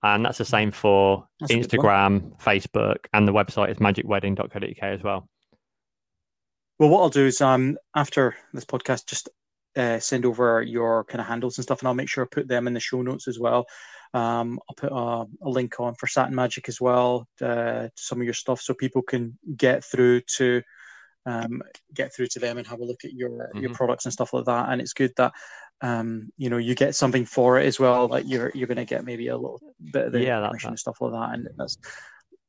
And 0.03 0.25
that's 0.25 0.39
the 0.39 0.45
same 0.45 0.73
for 0.73 1.29
that's 1.39 1.53
Instagram, 1.53 2.37
Facebook, 2.41 3.07
and 3.13 3.27
the 3.27 3.33
website 3.33 3.71
is 3.71 3.79
magicwedding.co.uk 3.79 4.83
as 4.83 5.03
well. 5.03 5.29
Well, 6.79 6.89
what 6.89 7.03
I'll 7.03 7.11
do 7.11 7.27
is 7.27 7.41
um, 7.41 7.79
after 7.95 8.35
this 8.53 8.65
podcast, 8.65 9.07
just 9.07 9.29
uh, 9.77 10.01
send 10.01 10.27
over 10.27 10.61
your 10.63 11.05
kind 11.05 11.21
of 11.21 11.27
handles 11.27 11.57
and 11.57 11.63
stuff, 11.63 11.81
and 11.81 11.89
I'll 11.89 11.95
make 11.95 12.09
sure 12.09 12.25
I 12.25 12.29
put 12.29 12.49
them 12.49 12.67
in 12.67 12.75
the 12.75 12.81
show 12.81 13.03
notes 13.03 13.29
as 13.29 13.39
well. 13.39 13.67
Um, 14.15 14.59
I'll 14.69 14.75
put 14.75 14.93
a, 14.93 15.47
a, 15.47 15.49
link 15.49 15.81
on 15.81 15.95
for 15.95 16.07
Saturn 16.07 16.35
Magic 16.35 16.69
as 16.69 16.81
well 16.81 17.27
uh, 17.41 17.85
to 17.85 17.91
some 17.95 18.21
of 18.21 18.25
your 18.25 18.35
stuff 18.35 18.61
so 18.61 18.75
people 18.75 19.01
can 19.01 19.39
get 19.57 19.85
through 19.85 20.21
to 20.37 20.63
um, 21.27 21.63
get 21.95 22.15
through 22.15 22.27
to 22.29 22.39
them 22.39 22.59
and 22.59 22.67
have 22.67 22.81
a 22.81 22.85
look 22.85 23.05
at 23.05 23.13
your 23.13 23.31
mm-hmm. 23.31 23.61
your 23.61 23.75
products 23.75 24.05
and 24.05 24.13
stuff 24.13 24.33
like 24.33 24.45
that. 24.47 24.69
And 24.71 24.81
it's 24.81 24.93
good 24.93 25.13
that 25.17 25.33
um, 25.81 26.31
you 26.37 26.51
know 26.51 26.59
you 26.59 26.75
get 26.75 26.95
something 26.95 27.25
for 27.25 27.59
it 27.59 27.67
as 27.67 27.79
well. 27.79 28.09
Like 28.09 28.25
you're 28.27 28.51
you're 28.55 28.69
going 28.69 28.77
to 28.77 28.85
get 28.85 29.05
maybe 29.05 29.29
a 29.29 29.37
little 29.37 29.61
bit 29.93 30.07
of 30.07 30.13
the 30.13 30.23
yeah, 30.23 30.39
information 30.39 30.71
and 30.71 30.79
stuff 30.79 31.01
like 31.01 31.13
that. 31.13 31.35
And 31.35 31.49
that's 31.57 31.79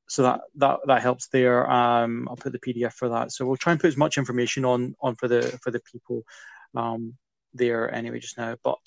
so 0.07 0.23
that 0.23 0.41
that 0.55 0.79
that 0.87 1.01
helps 1.01 1.27
there. 1.27 1.69
Um, 1.69 2.27
I'll 2.29 2.35
put 2.35 2.53
the 2.53 2.59
PDF 2.59 2.93
for 2.93 3.09
that. 3.09 3.31
So 3.31 3.45
we'll 3.45 3.57
try 3.57 3.71
and 3.71 3.81
put 3.81 3.87
as 3.87 3.97
much 3.97 4.17
information 4.17 4.65
on 4.65 4.95
on 5.01 5.15
for 5.15 5.27
the 5.27 5.57
for 5.61 5.71
the 5.71 5.81
people 5.91 6.23
um, 6.75 7.15
there 7.53 7.93
anyway 7.93 8.19
just 8.19 8.37
now. 8.37 8.55
But 8.63 8.79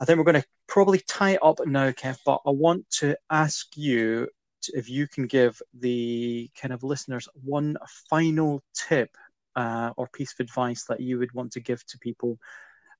I 0.00 0.04
think 0.04 0.18
we're 0.18 0.24
going 0.24 0.40
to 0.40 0.48
probably 0.66 1.00
tie 1.06 1.32
it 1.32 1.42
up 1.42 1.58
now, 1.66 1.90
Kev. 1.90 2.18
But 2.24 2.40
I 2.46 2.50
want 2.50 2.88
to 2.98 3.16
ask 3.30 3.76
you 3.76 4.28
if 4.72 4.88
you 4.88 5.06
can 5.06 5.26
give 5.26 5.60
the 5.78 6.50
kind 6.60 6.72
of 6.72 6.82
listeners 6.82 7.28
one 7.44 7.76
final 8.10 8.62
tip 8.74 9.10
uh, 9.56 9.90
or 9.96 10.08
piece 10.08 10.32
of 10.32 10.40
advice 10.40 10.84
that 10.88 11.00
you 11.00 11.18
would 11.18 11.32
want 11.32 11.52
to 11.52 11.60
give 11.60 11.84
to 11.86 11.98
people, 11.98 12.38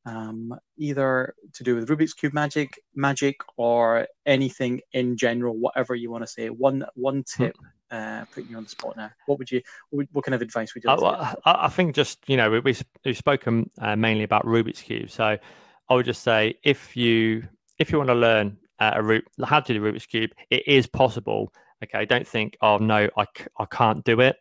um, 0.07 0.55
either 0.77 1.35
to 1.55 1.65
do 1.65 1.75
with 1.75 1.89
Rubik's 1.89 2.13
Cube 2.13 2.35
magic, 2.35 2.79
magic, 2.95 3.37
or 3.57 4.07
anything 4.27 4.81
in 4.93 5.17
general, 5.17 5.57
whatever 5.57 5.95
you 5.95 6.11
want 6.11 6.25
to 6.25 6.29
say. 6.29 6.49
One 6.49 6.85
one 6.95 7.25
hmm. 7.37 7.45
tip 7.45 7.57
uh, 7.91 8.25
putting 8.33 8.51
you 8.51 8.57
on 8.57 8.65
the 8.65 8.71
spot 8.71 8.97
now. 8.97 9.11
What 9.27 9.39
would 9.39 9.51
you? 9.51 9.63
What, 9.91 10.07
what 10.13 10.25
kind 10.25 10.35
of 10.35 10.43
advice 10.43 10.75
would 10.75 10.85
you? 10.85 10.95
Like 10.95 11.37
I, 11.45 11.67
I, 11.67 11.69
think 11.69 11.95
just 11.95 12.19
you 12.29 12.37
know 12.37 12.51
we, 12.51 12.61
we 12.61 12.77
have 13.05 13.17
spoken 13.17 13.71
uh, 13.81 13.97
mainly 13.97 14.25
about 14.25 14.45
Rubik's 14.45 14.83
cube, 14.83 15.11
so 15.11 15.39
I 15.89 15.95
would 15.95 16.07
just 16.07 16.23
say 16.23 16.59
if 16.63 16.97
you 16.97 17.49
if 17.79 17.91
you 17.91 17.99
want 17.99 18.09
to 18.09 18.15
learn 18.15 18.59
uh, 18.79 18.93
a 18.95 19.03
root 19.03 19.25
how 19.45 19.61
to 19.61 19.73
do 19.73 19.81
the 19.81 19.87
Rubik's 19.87 20.07
cube, 20.07 20.31
it 20.51 20.67
is 20.67 20.87
possible. 20.87 21.53
Okay, 21.83 22.07
don't 22.07 22.27
think 22.27 22.57
oh 22.61 22.79
no 22.79 23.09
I, 23.17 23.27
I 23.59 23.65
can't 23.67 24.05
do 24.05 24.21
it. 24.21 24.37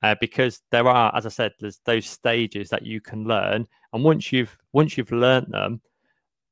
Uh, 0.00 0.14
because 0.20 0.60
there 0.70 0.86
are, 0.86 1.12
as 1.16 1.26
I 1.26 1.28
said, 1.28 1.52
there's 1.58 1.80
those 1.84 2.06
stages 2.06 2.68
that 2.68 2.86
you 2.86 3.00
can 3.00 3.24
learn, 3.24 3.66
and 3.92 4.04
once 4.04 4.32
you've 4.32 4.56
once 4.72 4.96
you've 4.96 5.10
learned 5.10 5.48
them, 5.50 5.80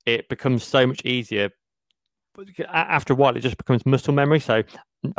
it 0.04 0.28
becomes 0.28 0.64
so 0.64 0.86
much 0.86 1.04
easier 1.04 1.50
after 2.68 3.12
a 3.12 3.16
while, 3.16 3.36
it 3.36 3.40
just 3.40 3.56
becomes 3.56 3.86
muscle 3.86 4.14
memory. 4.14 4.40
So 4.40 4.62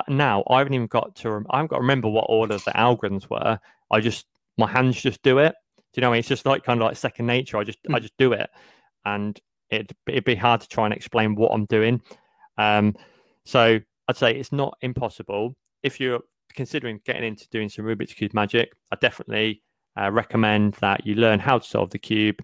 now 0.07 0.43
I 0.49 0.59
haven't 0.59 0.73
even 0.73 0.87
got 0.87 1.15
to, 1.17 1.43
I 1.49 1.57
haven't 1.57 1.71
got 1.71 1.77
to 1.77 1.81
remember 1.81 2.09
what 2.09 2.25
order 2.29 2.57
the 2.57 2.71
algorithms 2.71 3.29
were. 3.29 3.59
I 3.91 3.99
just, 3.99 4.25
my 4.57 4.67
hands 4.67 5.01
just 5.01 5.21
do 5.23 5.39
it. 5.39 5.55
Do 5.77 5.83
you 5.99 6.01
know 6.01 6.09
what 6.09 6.13
I 6.13 6.15
mean? 6.15 6.19
It's 6.19 6.27
just 6.27 6.45
like 6.45 6.63
kind 6.63 6.81
of 6.81 6.87
like 6.87 6.97
second 6.97 7.27
nature. 7.27 7.57
I 7.57 7.63
just, 7.63 7.81
mm. 7.83 7.95
I 7.95 7.99
just 7.99 8.17
do 8.17 8.33
it. 8.33 8.49
And 9.05 9.39
it, 9.69 9.91
it'd 10.07 10.23
be 10.23 10.35
hard 10.35 10.61
to 10.61 10.67
try 10.67 10.85
and 10.85 10.93
explain 10.93 11.35
what 11.35 11.51
I'm 11.53 11.65
doing. 11.65 12.01
Um, 12.57 12.95
so 13.45 13.79
I'd 14.07 14.17
say 14.17 14.35
it's 14.35 14.51
not 14.51 14.77
impossible. 14.81 15.55
If 15.83 15.99
you're 15.99 16.21
considering 16.55 16.99
getting 17.05 17.23
into 17.23 17.47
doing 17.49 17.69
some 17.69 17.85
Rubik's 17.85 18.13
Cube 18.13 18.33
magic, 18.33 18.71
I 18.91 18.97
definitely 18.99 19.61
uh, 19.99 20.11
recommend 20.11 20.73
that 20.75 21.05
you 21.05 21.15
learn 21.15 21.39
how 21.39 21.59
to 21.59 21.67
solve 21.67 21.89
the 21.89 21.99
cube. 21.99 22.41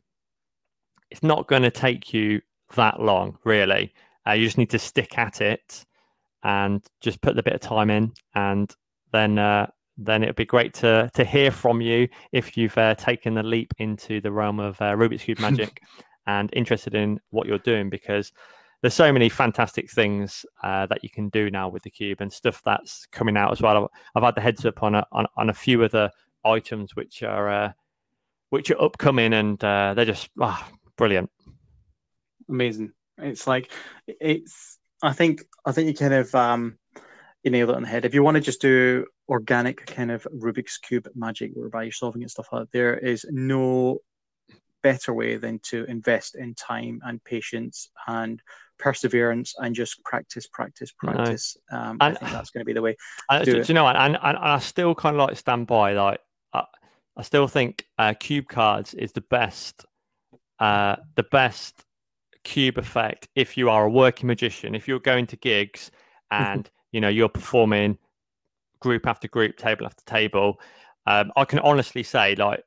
It's 1.11 1.23
not 1.23 1.47
going 1.47 1.61
to 1.61 1.71
take 1.71 2.13
you 2.13 2.41
that 2.75 2.99
long, 3.01 3.37
really. 3.43 3.93
Uh, 4.27 4.31
you 4.31 4.45
just 4.45 4.57
need 4.57 4.69
to 4.71 4.79
stick 4.79 5.17
at 5.17 5.41
it 5.41 5.85
and 6.43 6.83
just 7.01 7.21
put 7.21 7.35
the 7.35 7.43
bit 7.43 7.53
of 7.53 7.61
time 7.61 7.89
in, 7.89 8.11
and 8.35 8.73
then 9.11 9.37
uh, 9.37 9.67
then 9.97 10.23
it'd 10.23 10.35
be 10.35 10.45
great 10.45 10.73
to 10.75 11.09
to 11.13 11.23
hear 11.23 11.51
from 11.51 11.81
you 11.81 12.07
if 12.31 12.57
you've 12.57 12.77
uh, 12.77 12.95
taken 12.95 13.33
the 13.33 13.43
leap 13.43 13.73
into 13.77 14.19
the 14.21 14.31
realm 14.31 14.59
of 14.59 14.81
uh, 14.81 14.93
Rubik's 14.93 15.23
cube 15.23 15.39
magic 15.41 15.81
and 16.27 16.49
interested 16.53 16.95
in 16.95 17.19
what 17.29 17.47
you're 17.47 17.59
doing 17.59 17.89
because 17.89 18.31
there's 18.81 18.93
so 18.93 19.13
many 19.13 19.29
fantastic 19.29 19.89
things 19.89 20.45
uh, 20.61 20.85
that 20.87 21.03
you 21.03 21.09
can 21.09 21.29
do 21.29 21.49
now 21.49 21.69
with 21.69 21.83
the 21.83 21.89
cube 21.89 22.19
and 22.19 22.31
stuff 22.31 22.61
that's 22.65 23.05
coming 23.07 23.37
out 23.37 23.51
as 23.51 23.61
well. 23.61 23.89
I've, 24.13 24.23
had 24.23 24.35
the 24.35 24.41
heads 24.41 24.65
up 24.65 24.83
on 24.83 24.95
a, 24.95 25.05
on, 25.11 25.25
on 25.37 25.49
a 25.49 25.53
few 25.53 25.83
other 25.83 26.11
items 26.43 26.95
which 26.95 27.23
are 27.23 27.49
uh, 27.49 27.71
which 28.49 28.69
are 28.71 28.81
upcoming 28.81 29.33
and 29.33 29.63
uh, 29.63 29.93
they're 29.95 30.05
just 30.05 30.29
oh, 30.39 30.67
brilliant. 30.97 31.31
Amazing. 32.49 32.91
It's 33.17 33.47
like 33.47 33.71
it's. 34.07 34.77
I 35.01 35.13
think 35.13 35.43
I 35.65 35.71
think 35.71 35.87
you 35.87 35.93
kind 35.93 36.13
of 36.13 36.33
um, 36.35 36.77
you 37.43 37.51
nailed 37.51 37.69
it 37.69 37.75
on 37.75 37.83
the 37.83 37.87
head. 37.87 38.05
If 38.05 38.13
you 38.13 38.21
want 38.21 38.35
to 38.35 38.41
just 38.41 38.61
do 38.61 39.05
organic 39.29 39.85
kind 39.85 40.11
of 40.11 40.27
Rubik's 40.35 40.77
cube 40.77 41.07
magic, 41.15 41.51
whereby 41.53 41.83
you're 41.83 41.91
solving 41.91 42.21
it 42.21 42.29
stuff 42.29 42.47
that, 42.51 42.71
there 42.71 42.97
is 42.97 43.25
no 43.29 43.99
better 44.83 45.13
way 45.13 45.37
than 45.37 45.59
to 45.63 45.85
invest 45.85 46.35
in 46.35 46.53
time 46.55 47.01
and 47.05 47.23
patience 47.23 47.89
and 48.07 48.41
perseverance 48.77 49.55
and 49.59 49.73
just 49.73 50.03
practice, 50.03 50.47
practice, 50.47 50.91
practice. 50.91 51.57
No. 51.71 51.77
Um, 51.77 51.97
and, 52.01 52.15
I 52.15 52.19
think 52.19 52.31
that's 52.31 52.49
going 52.49 52.61
to 52.61 52.65
be 52.65 52.73
the 52.73 52.81
way. 52.81 52.95
And, 53.29 53.45
do, 53.45 53.53
do, 53.53 53.63
you 53.67 53.73
know 53.73 53.85
what? 53.85 53.95
And, 53.95 54.15
and, 54.15 54.37
and, 54.37 54.37
I 54.37 54.59
still 54.59 54.93
kind 54.93 55.15
of 55.15 55.27
like 55.27 55.37
stand 55.37 55.67
by. 55.67 55.93
Like 55.93 56.19
I, 56.53 56.63
I 57.17 57.21
still 57.23 57.47
think 57.47 57.87
uh, 57.97 58.13
cube 58.19 58.47
cards 58.49 58.93
is 58.93 59.13
the 59.13 59.21
best, 59.21 59.85
uh, 60.59 60.97
the 61.15 61.23
best 61.23 61.85
cube 62.43 62.77
effect 62.77 63.27
if 63.35 63.57
you 63.57 63.69
are 63.69 63.85
a 63.85 63.89
working 63.89 64.27
magician 64.27 64.75
if 64.75 64.87
you're 64.87 64.99
going 64.99 65.25
to 65.25 65.37
gigs 65.37 65.91
and 66.31 66.69
you 66.91 66.99
know 66.99 67.07
you're 67.07 67.29
performing 67.29 67.97
group 68.79 69.07
after 69.07 69.27
group 69.27 69.55
table 69.55 69.85
after 69.85 70.03
table 70.05 70.59
um, 71.07 71.31
i 71.37 71.45
can 71.45 71.59
honestly 71.59 72.03
say 72.03 72.35
like 72.35 72.63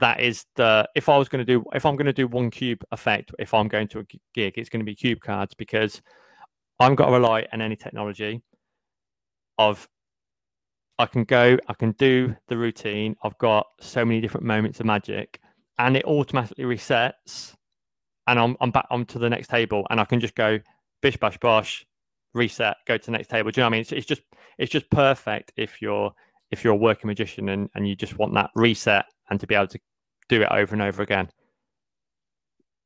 that 0.00 0.20
is 0.20 0.44
the 0.56 0.88
if 0.94 1.08
i 1.08 1.16
was 1.16 1.28
going 1.28 1.44
to 1.44 1.52
do 1.52 1.64
if 1.74 1.84
i'm 1.84 1.96
going 1.96 2.06
to 2.06 2.12
do 2.12 2.26
one 2.26 2.50
cube 2.50 2.82
effect 2.92 3.30
if 3.38 3.52
i'm 3.54 3.68
going 3.68 3.88
to 3.88 4.00
a 4.00 4.04
gig 4.34 4.54
it's 4.56 4.68
going 4.68 4.80
to 4.80 4.84
be 4.84 4.94
cube 4.94 5.20
cards 5.20 5.54
because 5.54 6.00
i'm 6.80 6.94
got 6.94 7.06
to 7.06 7.12
rely 7.12 7.46
on 7.52 7.60
any 7.60 7.76
technology 7.76 8.40
of 9.58 9.88
i 10.98 11.06
can 11.06 11.24
go 11.24 11.58
i 11.68 11.74
can 11.74 11.92
do 11.92 12.34
the 12.48 12.56
routine 12.56 13.16
i've 13.24 13.36
got 13.38 13.66
so 13.80 14.04
many 14.04 14.20
different 14.20 14.46
moments 14.46 14.80
of 14.80 14.86
magic 14.86 15.40
and 15.78 15.96
it 15.96 16.04
automatically 16.04 16.64
resets 16.64 17.54
and 18.28 18.38
I'm 18.38 18.56
I'm 18.60 18.70
back 18.70 18.86
onto 18.90 19.18
the 19.18 19.28
next 19.28 19.48
table, 19.48 19.86
and 19.90 19.98
I 20.00 20.04
can 20.04 20.20
just 20.20 20.36
go 20.36 20.60
bish 21.02 21.16
bash 21.16 21.38
bosh, 21.38 21.84
reset, 22.34 22.76
go 22.86 22.96
to 22.96 23.06
the 23.06 23.10
next 23.10 23.28
table. 23.28 23.50
Do 23.50 23.60
you 23.60 23.62
know 23.62 23.66
what 23.66 23.70
I 23.70 23.72
mean? 23.72 23.80
It's, 23.80 23.92
it's 23.92 24.06
just 24.06 24.22
it's 24.58 24.70
just 24.70 24.88
perfect 24.90 25.52
if 25.56 25.82
you're 25.82 26.12
if 26.50 26.62
you're 26.62 26.74
a 26.74 26.76
working 26.76 27.08
magician 27.08 27.48
and, 27.48 27.68
and 27.74 27.88
you 27.88 27.96
just 27.96 28.18
want 28.18 28.34
that 28.34 28.50
reset 28.54 29.06
and 29.30 29.40
to 29.40 29.46
be 29.46 29.54
able 29.54 29.66
to 29.66 29.78
do 30.28 30.42
it 30.42 30.48
over 30.50 30.74
and 30.74 30.82
over 30.82 31.02
again. 31.02 31.28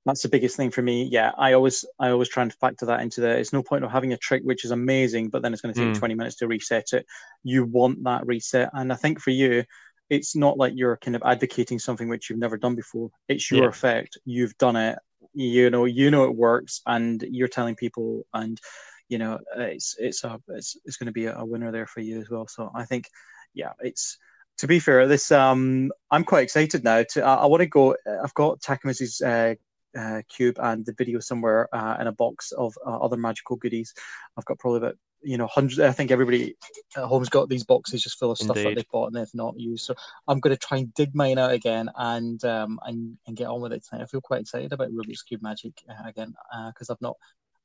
That's 0.05 0.23
the 0.23 0.29
biggest 0.29 0.57
thing 0.57 0.73
for 0.73 0.83
me. 0.83 1.05
Yeah, 1.05 1.31
I 1.39 1.53
always 1.53 1.85
I 2.01 2.11
always 2.11 2.29
try 2.29 2.43
and 2.43 2.53
factor 2.53 2.87
that 2.87 3.01
into 3.01 3.21
there. 3.21 3.39
It's 3.39 3.53
no 3.53 3.63
point 3.63 3.85
of 3.85 3.93
having 3.93 4.13
a 4.13 4.17
trick 4.17 4.43
which 4.43 4.65
is 4.65 4.73
amazing, 4.73 5.29
but 5.29 5.43
then 5.43 5.53
it's 5.53 5.63
going 5.63 5.75
to 5.75 5.81
take 5.81 5.95
mm. 5.95 5.99
20 5.99 6.15
minutes 6.15 6.37
to 6.37 6.49
reset 6.49 6.93
it. 6.93 7.07
You 7.45 7.65
want 7.65 8.03
that 8.05 8.27
reset, 8.27 8.71
and 8.73 8.93
I 8.93 8.97
think 8.97 9.21
for 9.21 9.31
you, 9.31 9.65
it's 10.11 10.35
not 10.35 10.59
like 10.59 10.73
you're 10.75 10.97
kind 10.97 11.15
of 11.15 11.23
advocating 11.25 11.79
something 11.79 12.09
which 12.09 12.29
you've 12.29 12.41
never 12.41 12.57
done 12.57 12.75
before. 12.75 13.11
It's 13.29 13.49
your 13.49 13.63
yeah. 13.63 13.69
effect. 13.69 14.19
You've 14.25 14.59
done 14.59 14.75
it, 14.75 14.99
you 15.35 15.71
know 15.71 15.85
you 15.85 16.11
know 16.11 16.25
it 16.25 16.35
works 16.35 16.81
and 16.87 17.25
you're 17.31 17.49
telling 17.49 17.75
people 17.75 18.27
and 18.35 18.61
you 19.09 19.19
know 19.19 19.39
it's 19.57 19.97
it's 19.99 20.25
a 20.25 20.41
it's, 20.49 20.77
it's 20.85 20.97
going 20.97 21.07
to 21.07 21.13
be 21.13 21.27
a 21.27 21.45
winner 21.45 21.73
there 21.73 21.87
for 21.87 22.01
you 22.01 22.21
as 22.21 22.31
well 22.31 22.47
so 22.47 22.71
i 22.75 22.85
think 22.85 23.09
yeah 23.55 23.73
it's 23.81 24.19
to 24.63 24.69
be 24.69 24.79
fair 24.79 25.09
this 25.09 25.33
um 25.33 25.91
i'm 26.13 26.23
quite 26.23 26.45
excited 26.45 26.85
now 26.85 27.03
to 27.03 27.21
i, 27.21 27.35
I 27.35 27.47
want 27.47 27.63
to 27.63 27.67
go 27.67 27.97
i've 28.23 28.33
got 28.35 28.61
Takamiz's 28.61 29.21
uh, 29.21 29.57
uh, 29.99 30.23
cube 30.29 30.57
and 30.63 30.87
the 30.87 30.95
video 30.97 31.19
somewhere 31.19 31.69
uh, 31.75 31.97
in 32.01 32.07
a 32.07 32.13
box 32.13 32.53
of 32.53 32.75
uh, 32.87 32.99
other 32.99 33.17
magical 33.17 33.57
goodies. 33.57 33.93
I've 34.37 34.45
got 34.45 34.59
probably 34.59 34.79
about 34.79 34.97
you 35.23 35.37
know 35.37 35.47
hundreds. 35.47 35.81
I 35.81 35.93
think 35.93 36.11
everybody 36.11 36.57
at 36.97 37.05
home's 37.05 37.29
got 37.29 37.49
these 37.49 37.65
boxes 37.65 38.03
just 38.03 38.19
full 38.19 38.31
of 38.31 38.39
stuff 38.39 38.57
Indeed. 38.57 38.71
that 38.71 38.75
they've 38.77 38.91
bought 38.91 39.09
and 39.09 39.17
they've 39.17 39.35
not 39.35 39.59
used. 39.59 39.85
So 39.85 39.95
I'm 40.27 40.41
going 40.41 40.57
to 40.57 40.67
try 40.67 40.79
and 40.79 40.95
dig 40.95 41.15
mine 41.15 41.39
out 41.39 41.53
again 41.53 41.91
and 41.97 42.43
um 42.45 42.81
and, 42.85 43.19
and 43.27 43.37
get 43.37 43.49
on 43.49 43.61
with 43.61 43.73
it 43.73 43.85
tonight. 43.85 44.05
I 44.05 44.07
feel 44.07 44.21
quite 44.21 44.41
excited 44.41 44.73
about 44.73 44.93
Rubik's 44.93 45.23
cube 45.23 45.43
magic 45.43 45.75
uh, 45.91 46.09
again 46.09 46.35
because 46.69 46.89
uh, 46.89 46.95
I've 46.95 47.03
not. 47.03 47.17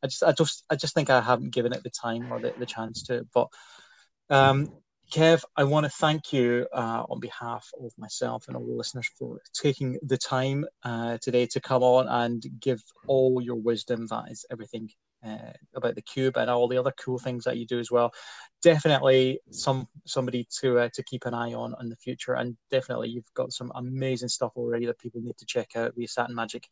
I 0.04 0.08
just 0.08 0.24
I 0.24 0.32
just 0.32 0.66
I 0.70 0.76
just 0.76 0.94
think 0.94 1.10
I 1.10 1.22
haven't 1.22 1.52
given 1.52 1.74
it 1.74 1.84
the 1.84 1.90
time 1.90 2.32
or 2.32 2.40
the, 2.40 2.54
the 2.58 2.66
chance 2.66 3.04
to. 3.04 3.26
But 3.34 3.48
um 4.30 4.70
Kev, 5.12 5.44
I 5.56 5.64
want 5.64 5.86
to 5.86 5.90
thank 5.90 6.34
you 6.34 6.68
uh, 6.74 7.04
on 7.10 7.22
behalf 7.22 7.70
of 7.82 7.94
myself 7.98 8.48
and 8.48 8.58
all 8.58 8.66
the 8.66 8.74
listeners 8.74 9.10
for 9.18 9.40
taking 9.54 9.98
the 10.02 10.18
time 10.18 10.66
uh, 10.84 11.18
today 11.22 11.46
to 11.46 11.62
come 11.62 11.82
on 11.82 12.10
and 12.10 12.46
give 12.60 12.84
all 13.08 13.42
your 13.42 13.56
wisdom. 13.56 14.06
That 14.08 14.26
is 14.30 14.46
everything 14.52 14.90
uh, 15.26 15.54
about 15.74 15.96
the 15.96 16.02
cube 16.02 16.36
and 16.36 16.50
all 16.50 16.68
the 16.68 16.78
other 16.78 16.94
cool 17.00 17.20
things 17.20 17.46
that 17.46 17.56
you 17.56 17.66
do 17.66 17.80
as 17.80 17.90
well. 17.90 18.12
Definitely 18.62 19.40
some 19.50 19.88
somebody 20.06 20.46
to 20.60 20.80
uh, 20.80 20.90
to 20.94 21.04
keep 21.04 21.26
an 21.26 21.34
eye 21.34 21.54
on 21.54 21.74
in 21.80 21.88
the 21.88 21.96
future, 21.96 22.34
and 22.34 22.58
definitely 22.70 23.08
you've 23.08 23.34
got 23.34 23.54
some 23.54 23.72
amazing 23.76 24.30
stuff 24.30 24.52
already 24.58 24.88
that 24.88 25.00
people 25.00 25.22
need 25.22 25.38
to 25.38 25.46
check 25.46 25.78
out 25.78 25.94
via 25.96 26.08
Saturn 26.10 26.36
Magic. 26.36 26.68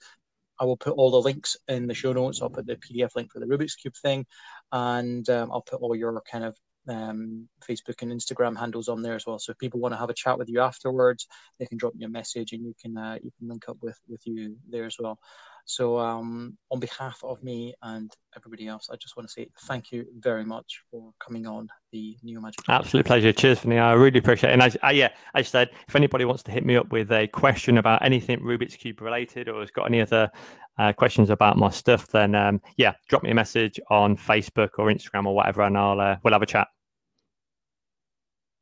I 0.60 0.66
will 0.66 0.78
put 0.78 0.94
all 0.94 1.12
the 1.12 1.22
links 1.22 1.56
in 1.70 1.88
the 1.88 1.94
show 1.94 2.12
notes. 2.12 2.42
I'll 2.42 2.50
put 2.50 2.66
the 2.66 2.76
PDF 2.76 3.16
link 3.16 3.32
for 3.32 3.40
the 3.40 3.46
Rubik's 3.46 3.76
Cube 3.76 3.96
thing, 3.96 4.26
and 4.74 5.30
um, 5.30 5.52
I'll 5.54 5.62
put 5.62 5.82
all 5.82 5.96
your 5.96 6.22
kind 6.30 6.44
of 6.44 6.58
um, 6.90 7.48
Facebook 7.68 8.02
and 8.02 8.12
Instagram 8.12 8.58
handles 8.58 8.88
on 8.88 9.02
there 9.02 9.16
as 9.16 9.26
well. 9.26 9.40
So 9.40 9.52
if 9.52 9.58
people 9.58 9.80
want 9.80 9.94
to 9.94 9.98
have 9.98 10.10
a 10.10 10.14
chat 10.14 10.38
with 10.38 10.50
you 10.50 10.62
afterwards, 10.62 11.28
they 11.60 11.66
can 11.66 11.78
drop 11.78 11.96
me 11.96 12.06
a 12.06 12.10
message 12.10 12.54
and 12.54 12.64
you 12.64 12.74
can 12.82 12.98
uh, 12.98 13.18
you 13.24 13.32
can 13.38 13.48
link 13.48 13.66
up 13.68 13.78
with 13.82 14.00
with 14.08 14.22
you 14.26 14.56
there 14.70 14.86
as 14.86 14.96
well. 15.00 15.20
So 15.66 15.98
um, 15.98 16.58
on 16.70 16.80
behalf 16.80 17.20
of 17.24 17.42
me 17.44 17.74
and 17.82 18.12
everybody 18.36 18.68
else, 18.68 18.88
I 18.92 18.98
just 18.98 19.18
want 19.18 19.28
to 19.28 19.34
say 19.34 19.50
thank 19.62 19.92
you 19.92 20.06
very 20.20 20.46
much 20.46 20.82
for 20.92 21.12
coming 21.20 21.48
on 21.48 21.68
the 21.92 22.16
Neo 22.22 22.40
Magic. 22.40 22.64
Absolute 22.70 23.06
pleasure. 23.06 23.34
Cheers, 23.34 23.60
Vinny. 23.62 23.80
I 23.80 23.94
really 23.94 24.20
appreciate 24.20 24.52
it. 24.52 24.54
And 24.54 24.64
I, 24.64 24.72
I, 24.84 24.92
yeah, 24.92 25.10
I 25.34 25.42
said 25.42 25.72
if 25.88 25.96
anybody 25.96 26.24
wants 26.24 26.44
to 26.44 26.52
hit 26.52 26.66
me 26.66 26.76
up 26.76 26.92
with 26.92 27.12
a 27.12 27.28
question 27.28 27.80
about 27.80 28.06
anything 28.06 28.40
Rubik's 28.42 28.76
Cube 28.76 29.02
related 29.02 29.50
or 29.50 29.62
has 29.62 29.72
got 29.72 29.86
any 29.86 30.02
other 30.02 30.30
uh, 30.78 30.94
questions 30.94 31.32
about 31.32 31.58
my 31.58 31.72
stuff, 31.72 32.08
then 32.08 32.36
um, 32.36 32.62
yeah, 32.78 32.94
drop 33.10 33.24
me 33.24 33.32
a 33.32 33.36
message 33.36 33.80
on 33.90 34.16
Facebook 34.16 34.70
or 34.78 34.88
Instagram 34.88 35.26
or 35.26 35.36
whatever, 35.36 35.64
and 35.64 35.76
I'll 35.76 36.00
uh, 36.00 36.18
we'll 36.24 36.34
have 36.34 36.44
a 36.44 36.48
chat. 36.48 36.68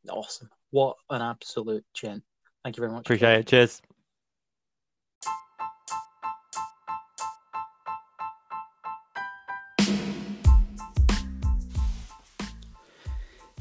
Awesome. 0.10 0.50
What 0.72 0.98
an 1.10 1.22
absolute 1.22 1.86
gent. 1.94 2.24
Thank 2.64 2.78
you 2.78 2.82
very 2.82 2.92
much. 2.92 3.02
Appreciate 3.02 3.40
it. 3.40 3.48
Cheers. 3.48 3.82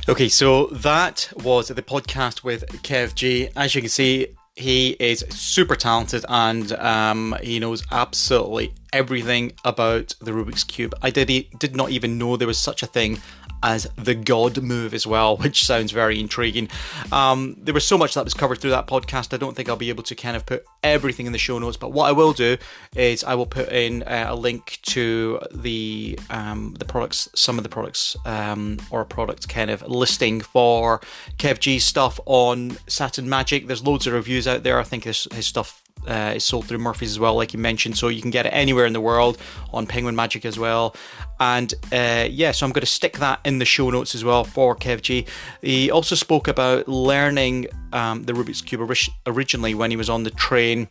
Okay, 0.08 0.28
so 0.28 0.66
that 0.66 1.32
was 1.44 1.68
the 1.68 1.80
podcast 1.80 2.42
with 2.42 2.66
Kev 2.82 3.14
G. 3.14 3.48
As 3.54 3.74
you 3.74 3.80
can 3.80 3.88
see, 3.88 4.26
he 4.56 4.96
is 4.98 5.24
super 5.30 5.76
talented 5.76 6.24
and 6.28 6.72
um, 6.72 7.36
he 7.40 7.58
knows 7.58 7.84
absolutely 7.90 8.74
everything 8.92 9.52
about 9.64 10.14
the 10.20 10.32
Rubik's 10.32 10.64
Cube. 10.64 10.94
I 11.02 11.10
did, 11.10 11.46
did 11.58 11.76
not 11.76 11.90
even 11.90 12.18
know 12.18 12.36
there 12.36 12.48
was 12.48 12.58
such 12.58 12.82
a 12.82 12.86
thing 12.86 13.20
as 13.62 13.88
the 13.96 14.14
God 14.14 14.62
move 14.62 14.94
as 14.94 15.06
well, 15.06 15.36
which 15.38 15.64
sounds 15.64 15.92
very 15.92 16.18
intriguing. 16.20 16.68
Um, 17.10 17.56
there 17.58 17.74
was 17.74 17.86
so 17.86 17.98
much 17.98 18.14
that 18.14 18.24
was 18.24 18.34
covered 18.34 18.58
through 18.58 18.70
that 18.70 18.86
podcast. 18.86 19.32
I 19.32 19.36
don't 19.36 19.54
think 19.54 19.68
I'll 19.68 19.76
be 19.76 19.88
able 19.88 20.02
to 20.04 20.14
kind 20.14 20.36
of 20.36 20.46
put 20.46 20.64
everything 20.82 21.26
in 21.26 21.32
the 21.32 21.38
show 21.38 21.58
notes, 21.58 21.76
but 21.76 21.92
what 21.92 22.08
I 22.08 22.12
will 22.12 22.32
do 22.32 22.56
is 22.96 23.24
I 23.24 23.34
will 23.34 23.46
put 23.46 23.68
in 23.70 24.02
uh, 24.02 24.26
a 24.28 24.36
link 24.36 24.78
to 24.82 25.40
the 25.52 26.18
um, 26.30 26.74
the 26.78 26.84
products, 26.84 27.28
some 27.34 27.58
of 27.58 27.62
the 27.62 27.68
products 27.68 28.16
um, 28.24 28.78
or 28.90 29.00
a 29.00 29.06
product 29.06 29.48
kind 29.48 29.70
of 29.70 29.82
listing 29.82 30.40
for 30.40 31.00
Kev 31.38 31.60
G's 31.60 31.84
stuff 31.84 32.18
on 32.26 32.76
Saturn 32.86 33.28
Magic. 33.28 33.66
There's 33.66 33.84
loads 33.84 34.06
of 34.06 34.12
reviews 34.14 34.46
out 34.46 34.62
there. 34.62 34.78
I 34.78 34.84
think 34.84 35.04
his, 35.04 35.26
his 35.32 35.46
stuff 35.46 35.81
uh, 36.06 36.32
is 36.36 36.44
sold 36.44 36.66
through 36.66 36.78
Murphy's 36.78 37.10
as 37.10 37.18
well, 37.18 37.34
like 37.34 37.52
you 37.52 37.58
mentioned, 37.58 37.96
so 37.96 38.08
you 38.08 38.22
can 38.22 38.30
get 38.30 38.46
it 38.46 38.50
anywhere 38.50 38.86
in 38.86 38.92
the 38.92 39.00
world 39.00 39.38
on 39.72 39.86
Penguin 39.86 40.16
Magic 40.16 40.44
as 40.44 40.58
well. 40.58 40.94
And 41.40 41.72
uh, 41.92 42.28
yeah, 42.30 42.52
so 42.52 42.66
I'm 42.66 42.72
going 42.72 42.80
to 42.82 42.86
stick 42.86 43.18
that 43.18 43.40
in 43.44 43.58
the 43.58 43.64
show 43.64 43.90
notes 43.90 44.14
as 44.14 44.24
well 44.24 44.44
for 44.44 44.76
KevG. 44.76 45.26
He 45.60 45.90
also 45.90 46.14
spoke 46.14 46.48
about 46.48 46.88
learning 46.88 47.66
um, 47.92 48.24
the 48.24 48.32
Rubik's 48.32 48.62
Cube 48.62 48.88
originally 49.26 49.74
when 49.74 49.90
he 49.90 49.96
was 49.96 50.08
on 50.08 50.22
the 50.22 50.30
train. 50.30 50.88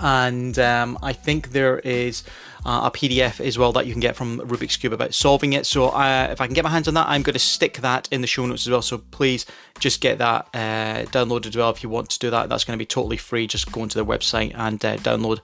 And 0.00 0.58
um, 0.58 0.98
I 1.02 1.12
think 1.12 1.50
there 1.50 1.78
is 1.80 2.24
uh, 2.64 2.82
a 2.84 2.90
PDF 2.90 3.44
as 3.44 3.58
well 3.58 3.72
that 3.72 3.86
you 3.86 3.92
can 3.92 4.00
get 4.00 4.16
from 4.16 4.40
Rubik's 4.40 4.76
Cube 4.76 4.92
about 4.92 5.14
solving 5.14 5.52
it. 5.52 5.66
So 5.66 5.88
uh, 5.88 6.28
if 6.30 6.40
I 6.40 6.46
can 6.46 6.54
get 6.54 6.64
my 6.64 6.70
hands 6.70 6.88
on 6.88 6.94
that, 6.94 7.08
I'm 7.08 7.22
going 7.22 7.34
to 7.34 7.38
stick 7.38 7.78
that 7.78 8.08
in 8.10 8.20
the 8.20 8.26
show 8.26 8.46
notes 8.46 8.66
as 8.66 8.70
well. 8.70 8.82
So 8.82 8.98
please 8.98 9.46
just 9.78 10.00
get 10.00 10.18
that 10.18 10.48
uh, 10.54 11.06
downloaded 11.10 11.46
as 11.46 11.56
well 11.56 11.70
if 11.70 11.82
you 11.82 11.88
want 11.88 12.10
to 12.10 12.18
do 12.18 12.30
that. 12.30 12.48
That's 12.48 12.64
going 12.64 12.76
to 12.76 12.82
be 12.82 12.86
totally 12.86 13.16
free. 13.16 13.46
Just 13.46 13.70
go 13.72 13.82
onto 13.82 13.98
the 13.98 14.06
website 14.06 14.52
and 14.54 14.84
uh, 14.84 14.96
download 14.98 15.40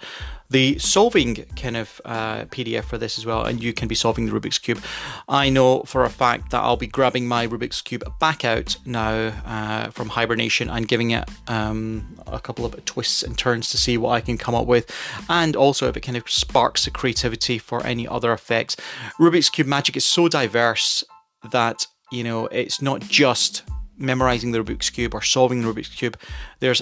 the 0.54 0.78
solving 0.78 1.34
kind 1.56 1.76
of 1.76 2.00
uh, 2.04 2.44
PDF 2.44 2.84
for 2.84 2.96
this 2.96 3.18
as 3.18 3.26
well, 3.26 3.44
and 3.44 3.60
you 3.60 3.72
can 3.72 3.88
be 3.88 3.96
solving 3.96 4.26
the 4.26 4.30
Rubik's 4.30 4.58
Cube. 4.60 4.80
I 5.28 5.50
know 5.50 5.82
for 5.82 6.04
a 6.04 6.08
fact 6.08 6.52
that 6.52 6.62
I'll 6.62 6.76
be 6.76 6.86
grabbing 6.86 7.26
my 7.26 7.44
Rubik's 7.44 7.82
Cube 7.82 8.04
back 8.20 8.44
out 8.44 8.76
now 8.86 9.32
uh, 9.46 9.90
from 9.90 10.10
hibernation 10.10 10.70
and 10.70 10.86
giving 10.86 11.10
it 11.10 11.28
um, 11.48 12.06
a 12.28 12.38
couple 12.38 12.64
of 12.64 12.84
twists 12.84 13.24
and 13.24 13.36
turns 13.36 13.68
to 13.72 13.76
see 13.76 13.98
what 13.98 14.10
I 14.10 14.20
can 14.20 14.38
come 14.38 14.54
up 14.54 14.68
with, 14.68 14.88
and 15.28 15.56
also 15.56 15.88
if 15.88 15.96
it 15.96 16.02
kind 16.02 16.16
of 16.16 16.30
sparks 16.30 16.84
the 16.84 16.92
creativity 16.92 17.58
for 17.58 17.84
any 17.84 18.06
other 18.06 18.32
effects. 18.32 18.76
Rubik's 19.18 19.50
Cube 19.50 19.66
magic 19.66 19.96
is 19.96 20.04
so 20.04 20.28
diverse 20.28 21.02
that 21.50 21.84
you 22.12 22.22
know 22.22 22.46
it's 22.46 22.80
not 22.80 23.00
just 23.00 23.64
memorizing 23.98 24.52
the 24.52 24.62
Rubik's 24.62 24.90
Cube 24.90 25.14
or 25.14 25.22
solving 25.22 25.62
the 25.62 25.72
Rubik's 25.72 25.88
Cube. 25.88 26.16
There's 26.60 26.80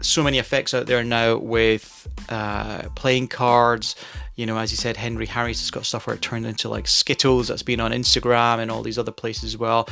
so 0.00 0.22
many 0.22 0.38
effects 0.38 0.74
out 0.74 0.86
there 0.86 1.02
now 1.02 1.36
with 1.36 2.08
uh, 2.28 2.82
playing 2.94 3.28
cards. 3.28 3.96
You 4.36 4.46
know, 4.46 4.56
as 4.56 4.70
you 4.70 4.76
said, 4.76 4.96
Henry 4.96 5.26
Harrius 5.26 5.60
has 5.60 5.70
got 5.70 5.84
stuff 5.84 6.06
where 6.06 6.14
it 6.14 6.22
turned 6.22 6.46
into 6.46 6.68
like 6.68 6.86
Skittles 6.86 7.48
that's 7.48 7.64
been 7.64 7.80
on 7.80 7.90
Instagram 7.90 8.58
and 8.58 8.70
all 8.70 8.82
these 8.82 8.98
other 8.98 9.10
places 9.10 9.44
as 9.44 9.56
well. 9.56 9.88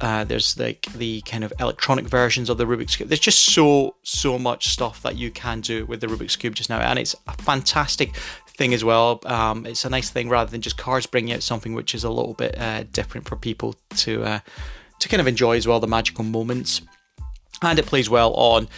Uh, 0.00 0.24
there's 0.24 0.58
like 0.58 0.92
the 0.94 1.20
kind 1.22 1.44
of 1.44 1.52
electronic 1.60 2.06
versions 2.06 2.50
of 2.50 2.58
the 2.58 2.64
Rubik's 2.64 2.96
Cube. 2.96 3.08
There's 3.08 3.20
just 3.20 3.44
so, 3.44 3.94
so 4.02 4.36
much 4.36 4.68
stuff 4.68 5.02
that 5.02 5.16
you 5.16 5.30
can 5.30 5.60
do 5.60 5.86
with 5.86 6.00
the 6.00 6.08
Rubik's 6.08 6.34
Cube 6.34 6.56
just 6.56 6.70
now. 6.70 6.80
And 6.80 6.98
it's 6.98 7.14
a 7.28 7.34
fantastic 7.34 8.16
thing 8.56 8.74
as 8.74 8.84
well. 8.84 9.20
Um, 9.26 9.64
it's 9.64 9.84
a 9.84 9.90
nice 9.90 10.10
thing 10.10 10.28
rather 10.28 10.50
than 10.50 10.60
just 10.60 10.76
cards 10.76 11.06
bringing 11.06 11.32
out 11.32 11.42
something 11.42 11.74
which 11.74 11.94
is 11.94 12.02
a 12.02 12.10
little 12.10 12.34
bit 12.34 12.58
uh, 12.58 12.84
different 12.92 13.28
for 13.28 13.36
people 13.36 13.76
to, 13.98 14.24
uh, 14.24 14.38
to 14.98 15.08
kind 15.08 15.20
of 15.20 15.28
enjoy 15.28 15.56
as 15.56 15.68
well, 15.68 15.78
the 15.78 15.86
magical 15.86 16.24
moments. 16.24 16.80
And 17.62 17.78
it 17.78 17.86
plays 17.86 18.10
well 18.10 18.34
on 18.34 18.68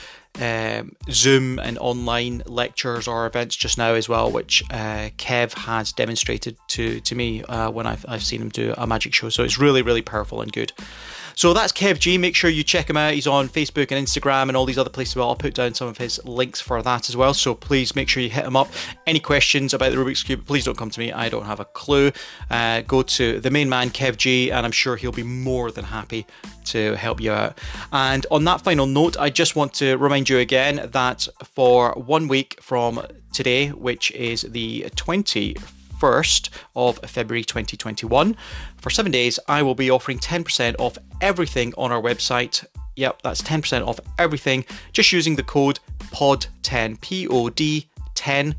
um, 0.40 0.94
Zoom 1.10 1.58
and 1.58 1.78
online 1.78 2.42
lectures 2.46 3.08
or 3.08 3.26
events 3.26 3.56
just 3.56 3.78
now 3.78 3.94
as 3.94 4.08
well, 4.08 4.30
which 4.30 4.62
uh, 4.70 5.10
Kev 5.16 5.54
has 5.54 5.92
demonstrated 5.92 6.56
to 6.68 7.00
to 7.00 7.14
me 7.14 7.42
uh, 7.44 7.70
when 7.70 7.86
I've, 7.86 8.04
I've 8.08 8.22
seen 8.22 8.40
him 8.42 8.50
do 8.50 8.74
a 8.76 8.86
magic 8.86 9.14
show. 9.14 9.28
So 9.28 9.42
it's 9.42 9.58
really 9.58 9.82
really 9.82 10.02
powerful 10.02 10.40
and 10.40 10.52
good. 10.52 10.72
So 11.36 11.52
that's 11.52 11.70
Kev 11.70 11.98
G. 11.98 12.16
Make 12.16 12.34
sure 12.34 12.48
you 12.48 12.64
check 12.64 12.88
him 12.88 12.96
out. 12.96 13.12
He's 13.12 13.26
on 13.26 13.50
Facebook 13.50 13.92
and 13.92 14.06
Instagram 14.06 14.48
and 14.48 14.56
all 14.56 14.64
these 14.64 14.78
other 14.78 14.88
places. 14.88 15.16
Well, 15.16 15.28
I'll 15.28 15.36
put 15.36 15.52
down 15.52 15.74
some 15.74 15.86
of 15.86 15.98
his 15.98 16.18
links 16.24 16.62
for 16.62 16.80
that 16.80 17.10
as 17.10 17.16
well. 17.16 17.34
So 17.34 17.54
please 17.54 17.94
make 17.94 18.08
sure 18.08 18.22
you 18.22 18.30
hit 18.30 18.46
him 18.46 18.56
up. 18.56 18.70
Any 19.06 19.20
questions 19.20 19.74
about 19.74 19.92
the 19.92 19.98
Rubik's 19.98 20.22
Cube, 20.22 20.46
please 20.46 20.64
don't 20.64 20.78
come 20.78 20.88
to 20.88 20.98
me. 20.98 21.12
I 21.12 21.28
don't 21.28 21.44
have 21.44 21.60
a 21.60 21.66
clue. 21.66 22.10
Uh, 22.50 22.80
go 22.80 23.02
to 23.02 23.38
the 23.38 23.50
main 23.50 23.68
man, 23.68 23.90
Kev 23.90 24.16
G, 24.16 24.50
and 24.50 24.64
I'm 24.64 24.72
sure 24.72 24.96
he'll 24.96 25.12
be 25.12 25.22
more 25.22 25.70
than 25.70 25.84
happy 25.84 26.24
to 26.66 26.94
help 26.94 27.20
you 27.20 27.32
out. 27.32 27.58
And 27.92 28.24
on 28.30 28.44
that 28.44 28.62
final 28.62 28.86
note, 28.86 29.18
I 29.18 29.28
just 29.28 29.56
want 29.56 29.74
to 29.74 29.98
remind 29.98 30.30
you 30.30 30.38
again 30.38 30.88
that 30.92 31.28
for 31.44 31.92
one 31.92 32.28
week 32.28 32.58
from 32.62 33.06
today, 33.34 33.68
which 33.68 34.10
is 34.12 34.40
the 34.40 34.84
21st 34.96 35.75
1st 36.00 36.50
of 36.74 36.98
February 36.98 37.44
2021. 37.44 38.36
For 38.78 38.90
seven 38.90 39.12
days, 39.12 39.38
I 39.48 39.62
will 39.62 39.74
be 39.74 39.90
offering 39.90 40.18
10% 40.18 40.76
off 40.78 40.98
everything 41.20 41.72
on 41.76 41.92
our 41.92 42.00
website. 42.00 42.64
Yep, 42.96 43.22
that's 43.22 43.42
10% 43.42 43.86
off 43.86 44.00
everything 44.18 44.64
just 44.92 45.12
using 45.12 45.36
the 45.36 45.42
code 45.42 45.80
POD10, 45.98 47.00
P 47.00 47.28
O 47.28 47.48
D 47.50 47.88
10. 48.14 48.54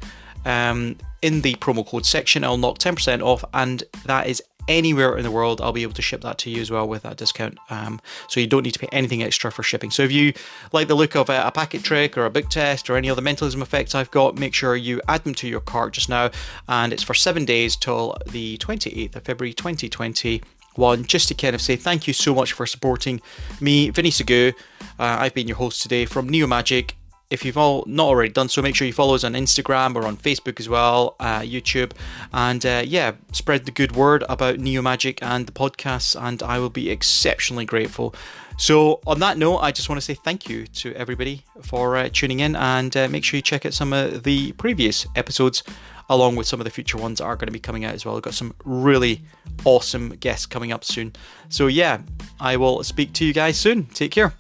Um, 0.46 0.98
in 1.22 1.42
the 1.42 1.56
promo 1.56 1.86
code 1.86 2.06
section, 2.06 2.44
I'll 2.44 2.58
knock 2.58 2.78
10% 2.78 3.22
off, 3.22 3.44
and 3.54 3.84
that 4.06 4.28
is 4.28 4.42
anywhere 4.68 5.18
in 5.18 5.24
the 5.24 5.32
world, 5.32 5.62
I'll 5.62 5.72
be 5.72 5.84
able 5.84 5.94
to 5.94 6.02
ship 6.02 6.22
that 6.22 6.38
to 6.40 6.50
you 6.50 6.62
as 6.62 6.72
well 6.72 6.88
with 6.88 7.04
that 7.04 7.18
discount. 7.18 7.58
Um, 7.70 8.00
so 8.28 8.40
you 8.40 8.48
don't 8.48 8.64
need 8.64 8.74
to 8.74 8.80
pay 8.80 8.90
anything 8.92 9.24
extra 9.24 9.52
for 9.52 9.64
shipping. 9.64 9.92
So 9.92 10.04
if 10.04 10.12
you 10.12 10.34
like 10.72 10.88
the 10.88 10.96
look 10.96 11.16
of 11.16 11.30
a, 11.30 11.52
packet 11.58 11.84
trick 11.84 12.18
or 12.18 12.26
a 12.26 12.30
book 12.30 12.50
test 12.50 12.90
or 12.90 12.98
any 12.98 13.10
other 13.10 13.22
mentalism 13.22 13.62
effects 13.62 13.96
I've 13.96 14.12
got, 14.12 14.38
make 14.38 14.54
sure 14.54 14.76
you 14.76 15.02
add 15.08 15.24
them 15.24 15.34
to 15.36 15.48
your 15.48 15.62
cart 15.62 15.94
just 15.94 16.10
now. 16.10 16.30
And 16.68 16.94
it's 16.94 17.04
for 17.04 17.14
seven 17.14 17.46
days 17.46 17.76
till 17.76 18.16
the 18.28 18.58
28th 18.58 19.16
of 19.16 19.24
February 19.24 19.54
2020 19.54 20.42
one 20.76 21.04
just 21.06 21.28
to 21.28 21.34
kind 21.34 21.56
of 21.56 21.62
say 21.62 21.76
thank 21.76 22.08
you 22.08 22.14
so 22.14 22.36
much 22.36 22.54
for 22.54 22.68
supporting 22.68 23.20
me, 23.60 23.90
Vinny 23.90 24.12
Sagoo. 24.12 24.54
Uh, 25.00 25.18
I've 25.20 25.34
been 25.34 25.48
your 25.48 25.58
host 25.58 25.82
today 25.82 26.06
from 26.06 26.30
Neo 26.30 26.46
Magic 26.46 26.96
if 27.30 27.44
you've 27.44 27.58
all 27.58 27.84
not 27.88 28.08
already 28.08 28.32
done 28.32 28.50
so, 28.50 28.62
make 28.62 28.76
sure 28.76 28.88
you 28.88 28.94
follow 28.94 29.16
us 29.16 29.24
on 29.24 29.34
Instagram 29.34 29.96
or 29.96 30.06
on 30.06 30.16
Facebook 30.16 30.60
as 30.60 30.70
well, 30.70 31.16
uh, 31.20 31.42
YouTube, 31.42 31.92
and 32.34 32.66
uh, 32.66 32.84
yeah, 32.86 33.14
spread 33.34 33.66
the 33.66 33.72
good 33.72 33.96
word 33.96 34.24
about 34.30 34.60
Neo 34.60 34.82
Magic 34.82 35.22
and 35.22 35.46
the 35.46 35.52
podcasts, 35.52 36.20
and 36.20 36.42
I 36.42 36.60
will 36.60 36.70
be 36.70 36.90
exceptionally 36.90 37.66
grateful. 37.66 38.16
So, 38.58 39.02
on 39.06 39.20
that 39.20 39.38
note, 39.38 39.58
I 39.58 39.72
just 39.72 39.88
want 39.88 39.98
to 39.98 40.06
say 40.06 40.16
thank 40.16 40.50
you 40.50 40.66
to 40.68 40.94
everybody 40.96 41.44
for 41.62 41.96
uh, 41.96 42.10
tuning 42.12 42.40
in, 42.40 42.56
and 42.56 42.96
uh, 42.96 43.08
make 43.08 43.24
sure 43.24 43.38
you 43.38 43.42
check 43.42 43.66
out 43.66 43.74
some 43.74 43.94
of 43.94 44.24
the 44.24 44.54
previous 44.54 45.06
episodes 45.16 45.64
along 46.10 46.38
with 46.38 46.48
some 46.48 46.60
of 46.60 46.64
the 46.64 46.72
future 46.72 46.98
ones 46.98 47.20
that 47.20 47.26
are 47.26 47.36
going 47.36 47.48
to 47.48 47.52
be 47.52 47.60
coming 47.60 47.84
out 47.84 47.94
as 47.94 48.06
well. 48.06 48.16
We've 48.16 48.24
got 48.24 48.34
some 48.34 48.54
really 48.64 49.22
awesome 49.66 50.10
guests 50.16 50.46
coming 50.46 50.72
up 50.72 50.86
soon. 50.86 51.14
So, 51.50 51.68
yeah, 51.68 52.00
I 52.40 52.56
will 52.56 52.84
speak 52.84 53.14
to 53.14 53.26
you 53.26 53.34
guys 53.34 53.60
soon. 53.60 53.86
Take 53.88 54.12
care. 54.12 54.34